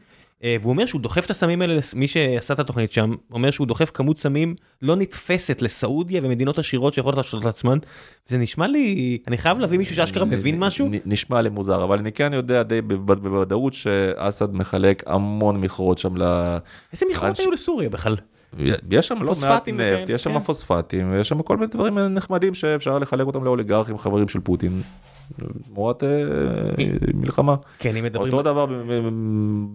אה, 0.44 0.56
והוא 0.60 0.70
אומר 0.72 0.86
שהוא 0.86 1.00
דוחף 1.00 1.24
את 1.26 1.30
הסמים 1.30 1.62
האלה, 1.62 1.74
מי 1.94 2.06
שעשה 2.08 2.54
את 2.54 2.58
התוכנית 2.58 2.92
שם, 2.92 3.14
אומר 3.32 3.50
שהוא 3.50 3.66
דוחף 3.66 3.90
כמות 3.94 4.18
סמים 4.18 4.54
לא 4.82 4.96
נתפסת 4.96 5.62
לסעודיה 5.62 6.20
ומדינות 6.24 6.58
עשירות 6.58 6.94
שיכולות 6.94 7.16
להשלות 7.16 7.44
לעצמן. 7.44 7.78
זה 8.28 8.38
נשמע 8.38 8.66
לי, 8.66 9.18
אני 9.28 9.38
חייב 9.38 9.58
להביא 9.58 9.78
מישהו 9.78 9.96
שאשכרה 9.96 10.24
מבין 10.24 10.58
משהו. 10.58 10.88
נשמע 11.06 11.42
לי 11.42 11.48
מוזר, 11.50 11.84
אבל 11.84 11.98
אני 11.98 12.12
כן 12.12 12.30
יודע 12.34 12.62
די 12.62 12.82
בווד- 12.82 13.20
בוודאות 13.22 13.74
שאסד 13.74 14.54
מחלק 14.54 15.02
המון 15.06 15.60
מכרות 15.60 15.98
שם 15.98 16.16
ל... 16.16 16.22
איזה 16.92 17.06
מכרות 17.10 17.38
היו 17.38 17.50
לסוריה 17.50 17.88
בכלל? 17.88 18.16
יש 18.90 19.08
שם 19.08 19.22
לא 19.22 19.32
מעט 19.40 19.68
נפט, 19.68 20.08
יש 20.08 20.22
שם 20.22 20.32
כן. 20.32 20.40
פוספטים, 20.40 21.14
יש 21.20 21.28
שם 21.28 21.42
כל 21.42 21.56
מיני 21.56 21.72
דברים 21.72 21.98
נחמדים 21.98 22.54
שאפשר 22.54 22.98
לחלק 22.98 23.26
אותם 23.26 23.44
לאוליגרכים 23.44 23.98
חברים 23.98 24.28
של 24.28 24.40
פוטין. 24.40 24.82
תמורת 25.64 26.04
אה, 26.04 26.08
מלחמה. 27.14 27.54
כן, 27.78 27.96
אם 27.96 28.04
מדברים, 28.04 28.32
אותו 28.32 28.42
דבר 28.42 28.66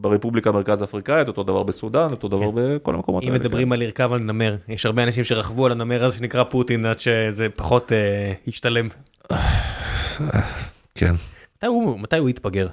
ברפובליקה 0.02 0.50
המרכז 0.50 0.84
אפריקאית, 0.84 1.28
אותו 1.28 1.44
דבר 1.44 1.64
בסודאן, 1.64 2.12
אותו 2.12 2.28
דבר 2.28 2.52
בכל 2.54 2.96
המקומות 2.96 3.24
אם 3.24 3.28
האלה. 3.28 3.40
מדברים 3.40 3.72
על 3.72 3.80
לרכב 3.80 4.14
על 4.14 4.20
נמר, 4.20 4.56
יש 4.68 4.86
הרבה 4.86 5.04
אנשים 5.04 5.24
שרכבו 5.24 5.66
על 5.66 5.72
הנמר 5.72 6.04
הזה 6.04 6.18
שנקרא 6.18 6.44
פוטין 6.44 6.86
עד 6.86 7.00
שזה 7.00 7.48
פחות 7.56 7.92
אה, 7.92 8.34
השתלם. 8.48 8.88
כן. 10.96 11.16
מתי 11.58 11.68
הוא, 11.68 12.00
מתי 12.00 12.18
הוא 12.18 12.30
יתפגר? 12.30 12.68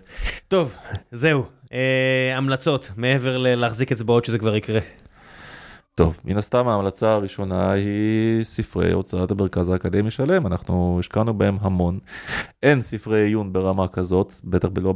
טוב, 0.48 0.74
זהו. 1.12 1.44
אה, 1.72 2.36
המלצות, 2.36 2.90
מעבר 2.96 3.38
ללהחזיק 3.38 3.92
אצבעות 3.92 4.24
שזה 4.24 4.38
כבר 4.38 4.56
יקרה. 4.56 4.80
טוב, 5.96 6.16
מן 6.24 6.36
הסתם 6.36 6.68
ההמלצה 6.68 7.12
הראשונה 7.12 7.72
היא 7.72 8.44
ספרי 8.44 8.92
הוצאת 8.92 9.30
המרכז 9.30 9.68
האקדמי 9.68 10.10
שלם, 10.10 10.46
אנחנו 10.46 10.96
השקענו 11.00 11.34
בהם 11.34 11.56
המון. 11.60 11.98
אין 12.62 12.82
ספרי 12.82 13.22
עיון 13.22 13.52
ברמה 13.52 13.88
כזאת, 13.88 14.34
בטח 14.44 14.68
לא 14.76 14.94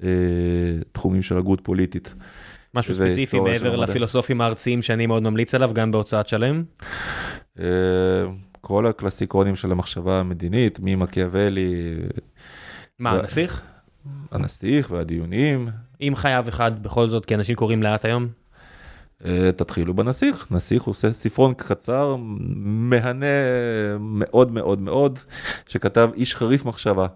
בתחומים 0.00 1.22
של 1.22 1.38
הגות 1.38 1.60
פוליטית. 1.62 2.14
משהו 2.74 2.94
ספציפי 2.94 3.40
מעבר. 3.40 3.76
לפילוסופים 3.76 4.40
הארציים 4.40 4.82
שאני 4.82 5.06
מאוד 5.06 5.22
ממליץ 5.22 5.54
עליו, 5.54 5.70
גם 5.74 5.90
בהוצאת 5.90 6.28
שלם. 6.28 6.64
אה, 7.58 7.64
כל 8.60 8.86
הקלאסיקונים 8.86 9.56
של 9.56 9.72
המחשבה 9.72 10.20
המדינית, 10.20 10.78
ממקיאוולי, 10.82 11.94
מה, 12.98 13.12
ו- 13.14 13.18
הנסיך? 13.18 13.62
הנסיך 14.30 14.90
והדיונים, 14.90 15.68
אם 16.00 16.12
חייב 16.16 16.48
אחד 16.48 16.82
בכל 16.82 17.08
זאת, 17.08 17.26
כי 17.26 17.34
אנשים 17.34 17.56
קוראים 17.56 17.82
לאט 17.82 18.04
היום. 18.04 18.41
אה, 19.26 19.52
תתחילו 19.52 19.94
בנסיך, 19.94 20.46
נסיך 20.50 20.82
עושה 20.82 21.12
ספרון 21.12 21.54
קצר, 21.54 22.16
מהנה 22.56 23.26
מאוד 24.00 24.52
מאוד 24.52 24.80
מאוד, 24.80 25.18
שכתב 25.68 26.10
איש 26.14 26.36
חריף 26.36 26.64
מחשבה. 26.64 27.06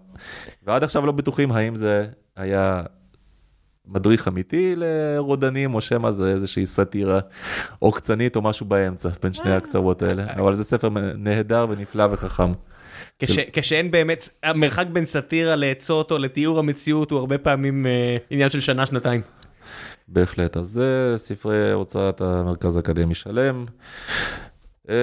ועד 0.67 0.85
עכשיו 0.85 1.07
לא 1.07 1.13
בטוחים 1.13 1.53
האם 1.53 1.77
זה 1.77 2.07
היה 2.37 2.83
מדריך 3.89 4.29
אמיתי 4.29 4.75
לרודנים, 4.77 5.75
או 5.75 5.81
שמא 5.81 6.11
זה 6.11 6.31
איזושהי 6.31 6.67
סאטירה 6.67 7.21
עוקצנית 7.79 8.37
או 8.37 8.43
משהו 8.43 8.67
באמצע, 8.67 9.09
בין 9.23 9.33
שני 9.33 9.53
הקצוות 9.53 10.03
האלה. 10.03 10.25
אבל 10.37 10.55
זה 10.55 10.65
ספר 10.65 10.89
נהדר 11.19 11.67
ונפלא 11.71 12.07
וחכם. 12.11 12.53
כש, 13.19 13.39
כשאין 13.53 13.91
באמת, 13.91 14.29
המרחק 14.43 14.87
בין 14.87 15.05
סאטירה 15.05 15.57
לעצות 15.57 16.13
או 16.13 16.19
לתיאור 16.19 16.59
המציאות 16.59 17.11
הוא 17.11 17.19
הרבה 17.19 17.39
פעמים 17.39 17.87
אה, 17.87 18.17
עניין 18.31 18.51
של 18.51 18.61
שנה-שנתיים. 18.61 19.21
בהחלט, 20.09 20.57
אז 20.57 20.67
זה 20.67 21.15
ספרי 21.17 21.73
הוצאת 21.73 22.21
המרכז 22.21 22.77
האקדמי 22.77 23.15
שלם. 23.15 23.65
אמ, 24.89 24.95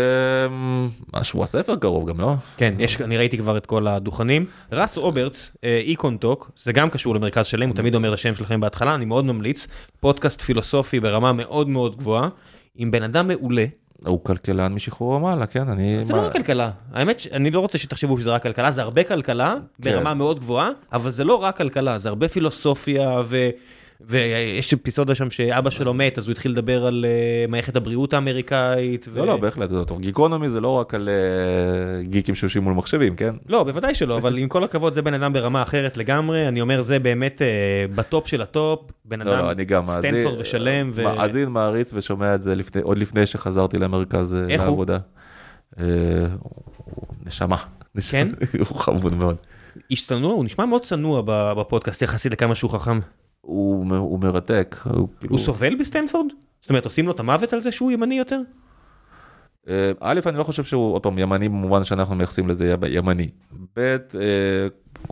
שבוע 1.13 1.43
הספר 1.43 1.75
קרוב 1.75 2.09
גם, 2.09 2.21
לא? 2.21 2.33
כן, 2.57 2.73
יש, 2.79 3.01
אני 3.01 3.17
ראיתי 3.17 3.37
כבר 3.37 3.57
את 3.57 3.65
כל 3.65 3.87
הדוכנים. 3.87 4.45
ראס 4.71 4.97
רוברטס, 4.97 5.51
EconTalk, 5.63 6.51
זה 6.63 6.71
גם 6.71 6.89
קשור 6.89 7.15
למרכז 7.15 7.45
שלם, 7.45 7.69
הוא 7.69 7.75
תמיד 7.75 7.95
אומר 7.95 8.09
את 8.09 8.13
השם 8.13 8.35
שלכם 8.35 8.59
בהתחלה, 8.59 8.95
אני 8.95 9.05
מאוד 9.05 9.25
ממליץ. 9.25 9.67
פודקאסט 9.99 10.41
פילוסופי 10.41 10.99
ברמה 10.99 11.33
מאוד 11.33 11.69
מאוד 11.69 11.95
גבוהה, 11.95 12.29
עם 12.75 12.91
בן 12.91 13.03
אדם 13.03 13.27
מעולה. 13.27 13.65
הוא 14.05 14.23
כלכלן 14.23 14.73
משחרור 14.73 15.15
המעלה, 15.15 15.45
כן, 15.45 15.69
אני... 15.69 16.03
זה 16.03 16.13
לא 16.13 16.21
רק 16.21 16.31
כלכלה, 16.31 16.71
האמת 16.93 17.19
שאני 17.19 17.51
לא 17.51 17.59
רוצה 17.59 17.77
שתחשבו 17.77 18.17
שזה 18.17 18.31
רק 18.31 18.43
כלכלה, 18.43 18.71
זה 18.71 18.81
הרבה 18.81 19.03
כלכלה 19.03 19.55
ברמה 19.79 20.13
מאוד 20.13 20.39
גבוהה, 20.39 20.69
אבל 20.93 21.11
זה 21.11 21.23
לא 21.23 21.35
רק 21.35 21.57
כלכלה, 21.57 21.97
זה 21.97 22.09
הרבה 22.09 22.27
פילוסופיה 22.27 23.21
ו... 23.25 23.49
ויש 24.07 24.73
אפיזודה 24.73 25.15
שם 25.15 25.29
שאבא 25.29 25.69
שלו 25.69 25.93
מת, 25.93 26.17
אז 26.17 26.27
הוא 26.27 26.31
התחיל 26.31 26.51
לדבר 26.51 26.85
על 26.85 27.05
אה, 27.07 27.45
מערכת 27.47 27.75
הבריאות 27.75 28.13
האמריקאית. 28.13 29.07
לא, 29.15 29.27
לא, 29.27 29.37
בהחלט, 29.37 29.69
זה 29.69 29.85
טוב. 29.85 30.01
גיקונומי 30.01 30.49
זה 30.49 30.61
לא 30.61 30.69
רק 30.69 30.93
על 30.93 31.09
אה, 31.09 32.03
גיקים 32.03 32.35
שיושבים 32.35 32.63
מול 32.63 32.73
מחשבים, 32.73 33.15
כן? 33.15 33.35
לא, 33.49 33.63
בוודאי 33.63 33.95
שלא, 33.95 34.17
אבל 34.17 34.37
עם 34.37 34.47
כל 34.47 34.63
הכבוד 34.63 34.93
זה 34.93 35.01
בן 35.01 35.13
אדם 35.13 35.33
ברמה 35.33 35.63
אחרת 35.63 35.97
לגמרי, 35.97 36.47
אני 36.47 36.61
אומר 36.61 36.81
זה 36.81 36.99
באמת 36.99 37.41
אה, 37.41 37.47
בטופ 37.95 38.27
של 38.27 38.41
הטופ, 38.41 38.91
בן 39.05 39.21
לא, 39.21 39.33
אדם 39.33 39.59
לא, 39.69 39.81
מאזין, 39.81 40.11
סטנפורד 40.11 40.41
ושלם. 40.41 40.91
מאזין, 41.03 41.49
מעריץ 41.49 41.91
ושומע 41.93 42.35
את 42.35 42.41
זה 42.41 42.55
עוד 42.83 42.97
לפני 42.97 43.25
שחזרתי 43.25 43.77
למרכז? 43.77 44.37
לעבודה. 44.49 44.97
נשמה. 47.25 47.57
כן? 48.09 48.27
הוא 48.69 48.77
חמוד 48.77 49.13
מאוד. 49.13 49.35
צנוע, 49.95 50.33
הוא 50.33 50.45
נשמע 50.45 50.65
מאוד 50.65 50.81
צנוע 50.81 51.21
בפודקאסט 51.25 52.01
יחסית 52.01 52.31
לכמה 52.31 52.55
שהוא 52.55 52.71
חכם. 52.71 52.99
הוא, 53.45 53.85
הוא 53.97 54.19
מרתק. 54.19 54.75
הוא, 54.83 55.07
כאילו, 55.19 55.35
הוא 55.35 55.39
סובל 55.39 55.75
בסטנפורד? 55.75 56.25
זאת 56.61 56.69
אומרת, 56.69 56.85
עושים 56.85 57.05
לו 57.05 57.11
את 57.11 57.19
המוות 57.19 57.53
על 57.53 57.59
זה 57.59 57.71
שהוא 57.71 57.91
ימני 57.91 58.15
יותר? 58.17 58.39
אה, 59.69 59.91
א', 59.99 60.19
אני 60.25 60.37
לא 60.37 60.43
חושב 60.43 60.63
שהוא, 60.63 60.93
עוד 60.93 61.03
פעם, 61.03 61.17
ימני 61.17 61.49
במובן 61.49 61.83
שאנחנו 61.83 62.15
מייחסים 62.15 62.47
לזה 62.49 62.73
ימ- 62.73 62.87
ימני. 62.89 63.29
ב', 63.77 63.79
אה, 63.79 63.97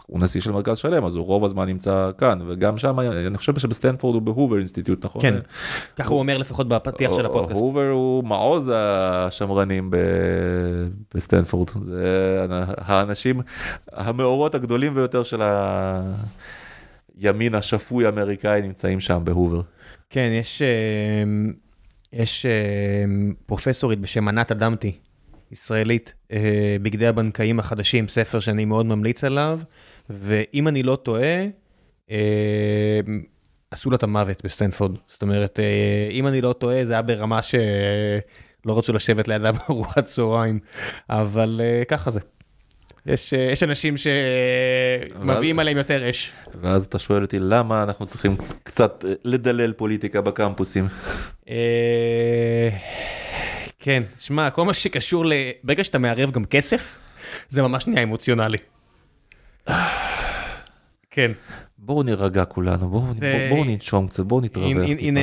הוא 0.06 0.20
נשיא 0.20 0.42
של 0.42 0.52
מרכז 0.52 0.78
שלם, 0.78 1.06
אז 1.06 1.16
הוא 1.16 1.26
רוב 1.26 1.46
הזמן 1.46 1.66
נמצא 1.66 2.12
כאן, 2.18 2.40
וגם 2.48 2.78
שם, 2.78 3.00
אני 3.00 3.38
חושב 3.38 3.60
שבסטנפורד 3.60 4.16
הוא 4.16 4.22
ב 4.22 4.27
Hoover 4.27 4.58
Institute, 4.58 5.06
נכון? 5.06 5.22
כן, 5.22 5.36
ככה 5.96 6.10
הוא 6.10 6.20
אומר 6.20 6.38
לפחות 6.38 6.68
בפתיח 6.68 7.12
של 7.16 7.26
הפודקאסט. 7.26 7.60
הובר 7.60 7.90
הוא 7.90 8.24
מעוז 8.24 8.72
השמרנים 8.76 9.92
בסטנפורד. 11.16 11.70
זה 11.84 12.46
האנשים, 12.78 13.42
המאורות 13.92 14.56
הגדולים 14.56 14.94
ביותר 14.96 15.24
של 15.24 15.42
הימין 17.22 17.56
השפוי 17.56 18.06
האמריקאי 18.06 18.62
נמצאים 18.62 19.00
שם 19.00 19.22
בהובר. 19.24 19.62
כן, 20.10 20.30
יש, 20.34 20.62
אה, 20.62 21.24
יש 22.14 22.46
אה, 22.46 23.06
פרופסורית 23.46 24.00
בשם 24.00 24.28
ענת 24.28 24.52
אדמתי, 24.52 24.98
ישראלית, 25.52 26.14
אה, 26.32 26.76
בגדי 26.82 27.08
הבנקאים 27.08 27.60
החדשים, 27.60 28.08
ספר 28.08 28.40
שאני 28.40 28.66
מאוד 28.66 28.86
ממליץ 28.86 29.24
עליו, 29.24 29.60
ואם 30.10 30.68
אני 30.68 30.84
לא 30.84 30.96
טועה, 30.96 31.46
עשו 33.72 33.90
לה 33.90 33.96
את 33.96 34.04
המוות 34.04 34.46
בסטנפורד. 34.46 34.98
זאת 35.08 35.22
אומרת, 35.22 35.60
אם 36.12 36.28
אני 36.28 36.42
לא 36.42 36.54
טועה, 36.54 36.86
זה 36.86 36.94
היה 36.94 37.02
ברמה 37.02 37.42
שלא 37.42 38.78
רצו 38.78 38.94
לשבת 38.94 39.28
לידה 39.28 39.52
בארוחת 39.52 40.06
צהריים, 40.06 40.60
אבל 41.10 41.62
ככה 41.88 42.12
זה. 42.12 42.20
יש, 43.06 43.34
אה, 43.34 43.40
יש 43.52 43.64
אנשים 43.64 43.96
שמביאים 43.98 45.60
עליהם 45.60 45.78
יותר 45.78 46.10
אש. 46.10 46.32
ואז 46.62 46.84
אתה 46.86 47.00
שואל 47.00 47.22
אותי 47.22 47.38
למה 47.40 47.84
אנחנו 47.84 48.06
צריכים 48.06 48.36
קצת 48.64 49.06
אה, 49.08 49.14
לדלל 49.24 49.74
פוליטיקה 49.74 50.22
בקמפוסים. 50.22 50.88
אה, 51.50 52.70
כן, 53.80 54.04
שמע, 54.20 54.50
כל 54.50 54.66
מה 54.66 54.74
שקשור 54.74 55.26
ל... 55.26 55.34
ברגע 55.64 55.84
שאתה 55.84 55.98
מערב 55.98 56.32
גם 56.32 56.46
כסף, 56.46 56.98
זה 57.50 57.62
ממש 57.62 57.88
נהיה 57.88 58.04
אמוציונלי. 58.04 58.58
כן, 61.12 61.32
בואו 61.78 62.04
נירגע 62.04 62.46
כולנו, 62.46 62.90
בואו 62.90 63.14
זה- 63.14 63.48
בואו 63.50 63.64
ננשום 63.64 64.08
קצת, 64.08 64.24
בואו 64.24 64.42
נתרווח 64.42 64.66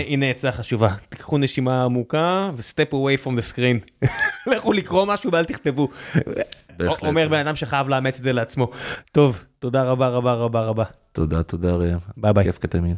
הנה 0.06 0.30
עצה 0.30 0.52
חשובה, 0.52 0.94
תיקחו 1.09 1.38
נשימה 1.38 1.84
עמוקה 1.84 2.50
ו-step 2.56 2.92
away 2.92 3.26
from 3.26 3.30
the 3.30 3.55
screen. 3.55 4.06
לכו 4.52 4.72
לקרוא 4.72 5.05
משהו 5.06 5.32
ואל 5.32 5.44
תכתבו. 5.44 5.88
בהחלט. 6.78 7.05
אומר 7.05 7.28
בן 7.28 7.38
אדם 7.38 7.56
שחייב 7.56 7.88
לאמץ 7.88 8.18
את 8.18 8.22
זה 8.22 8.32
לעצמו. 8.32 8.70
טוב, 9.12 9.44
תודה 9.59 9.82
רבה 9.82 10.09
רבה 10.09 10.32
רבה 10.34 10.60
רבה. 10.60 10.84
תודה, 11.12 11.42
תודה 11.42 11.74
ראם. 11.76 11.98
ביי 12.16 12.32
ביי. 12.32 12.44
כיף 12.44 12.59
כתמיד. 12.59 12.96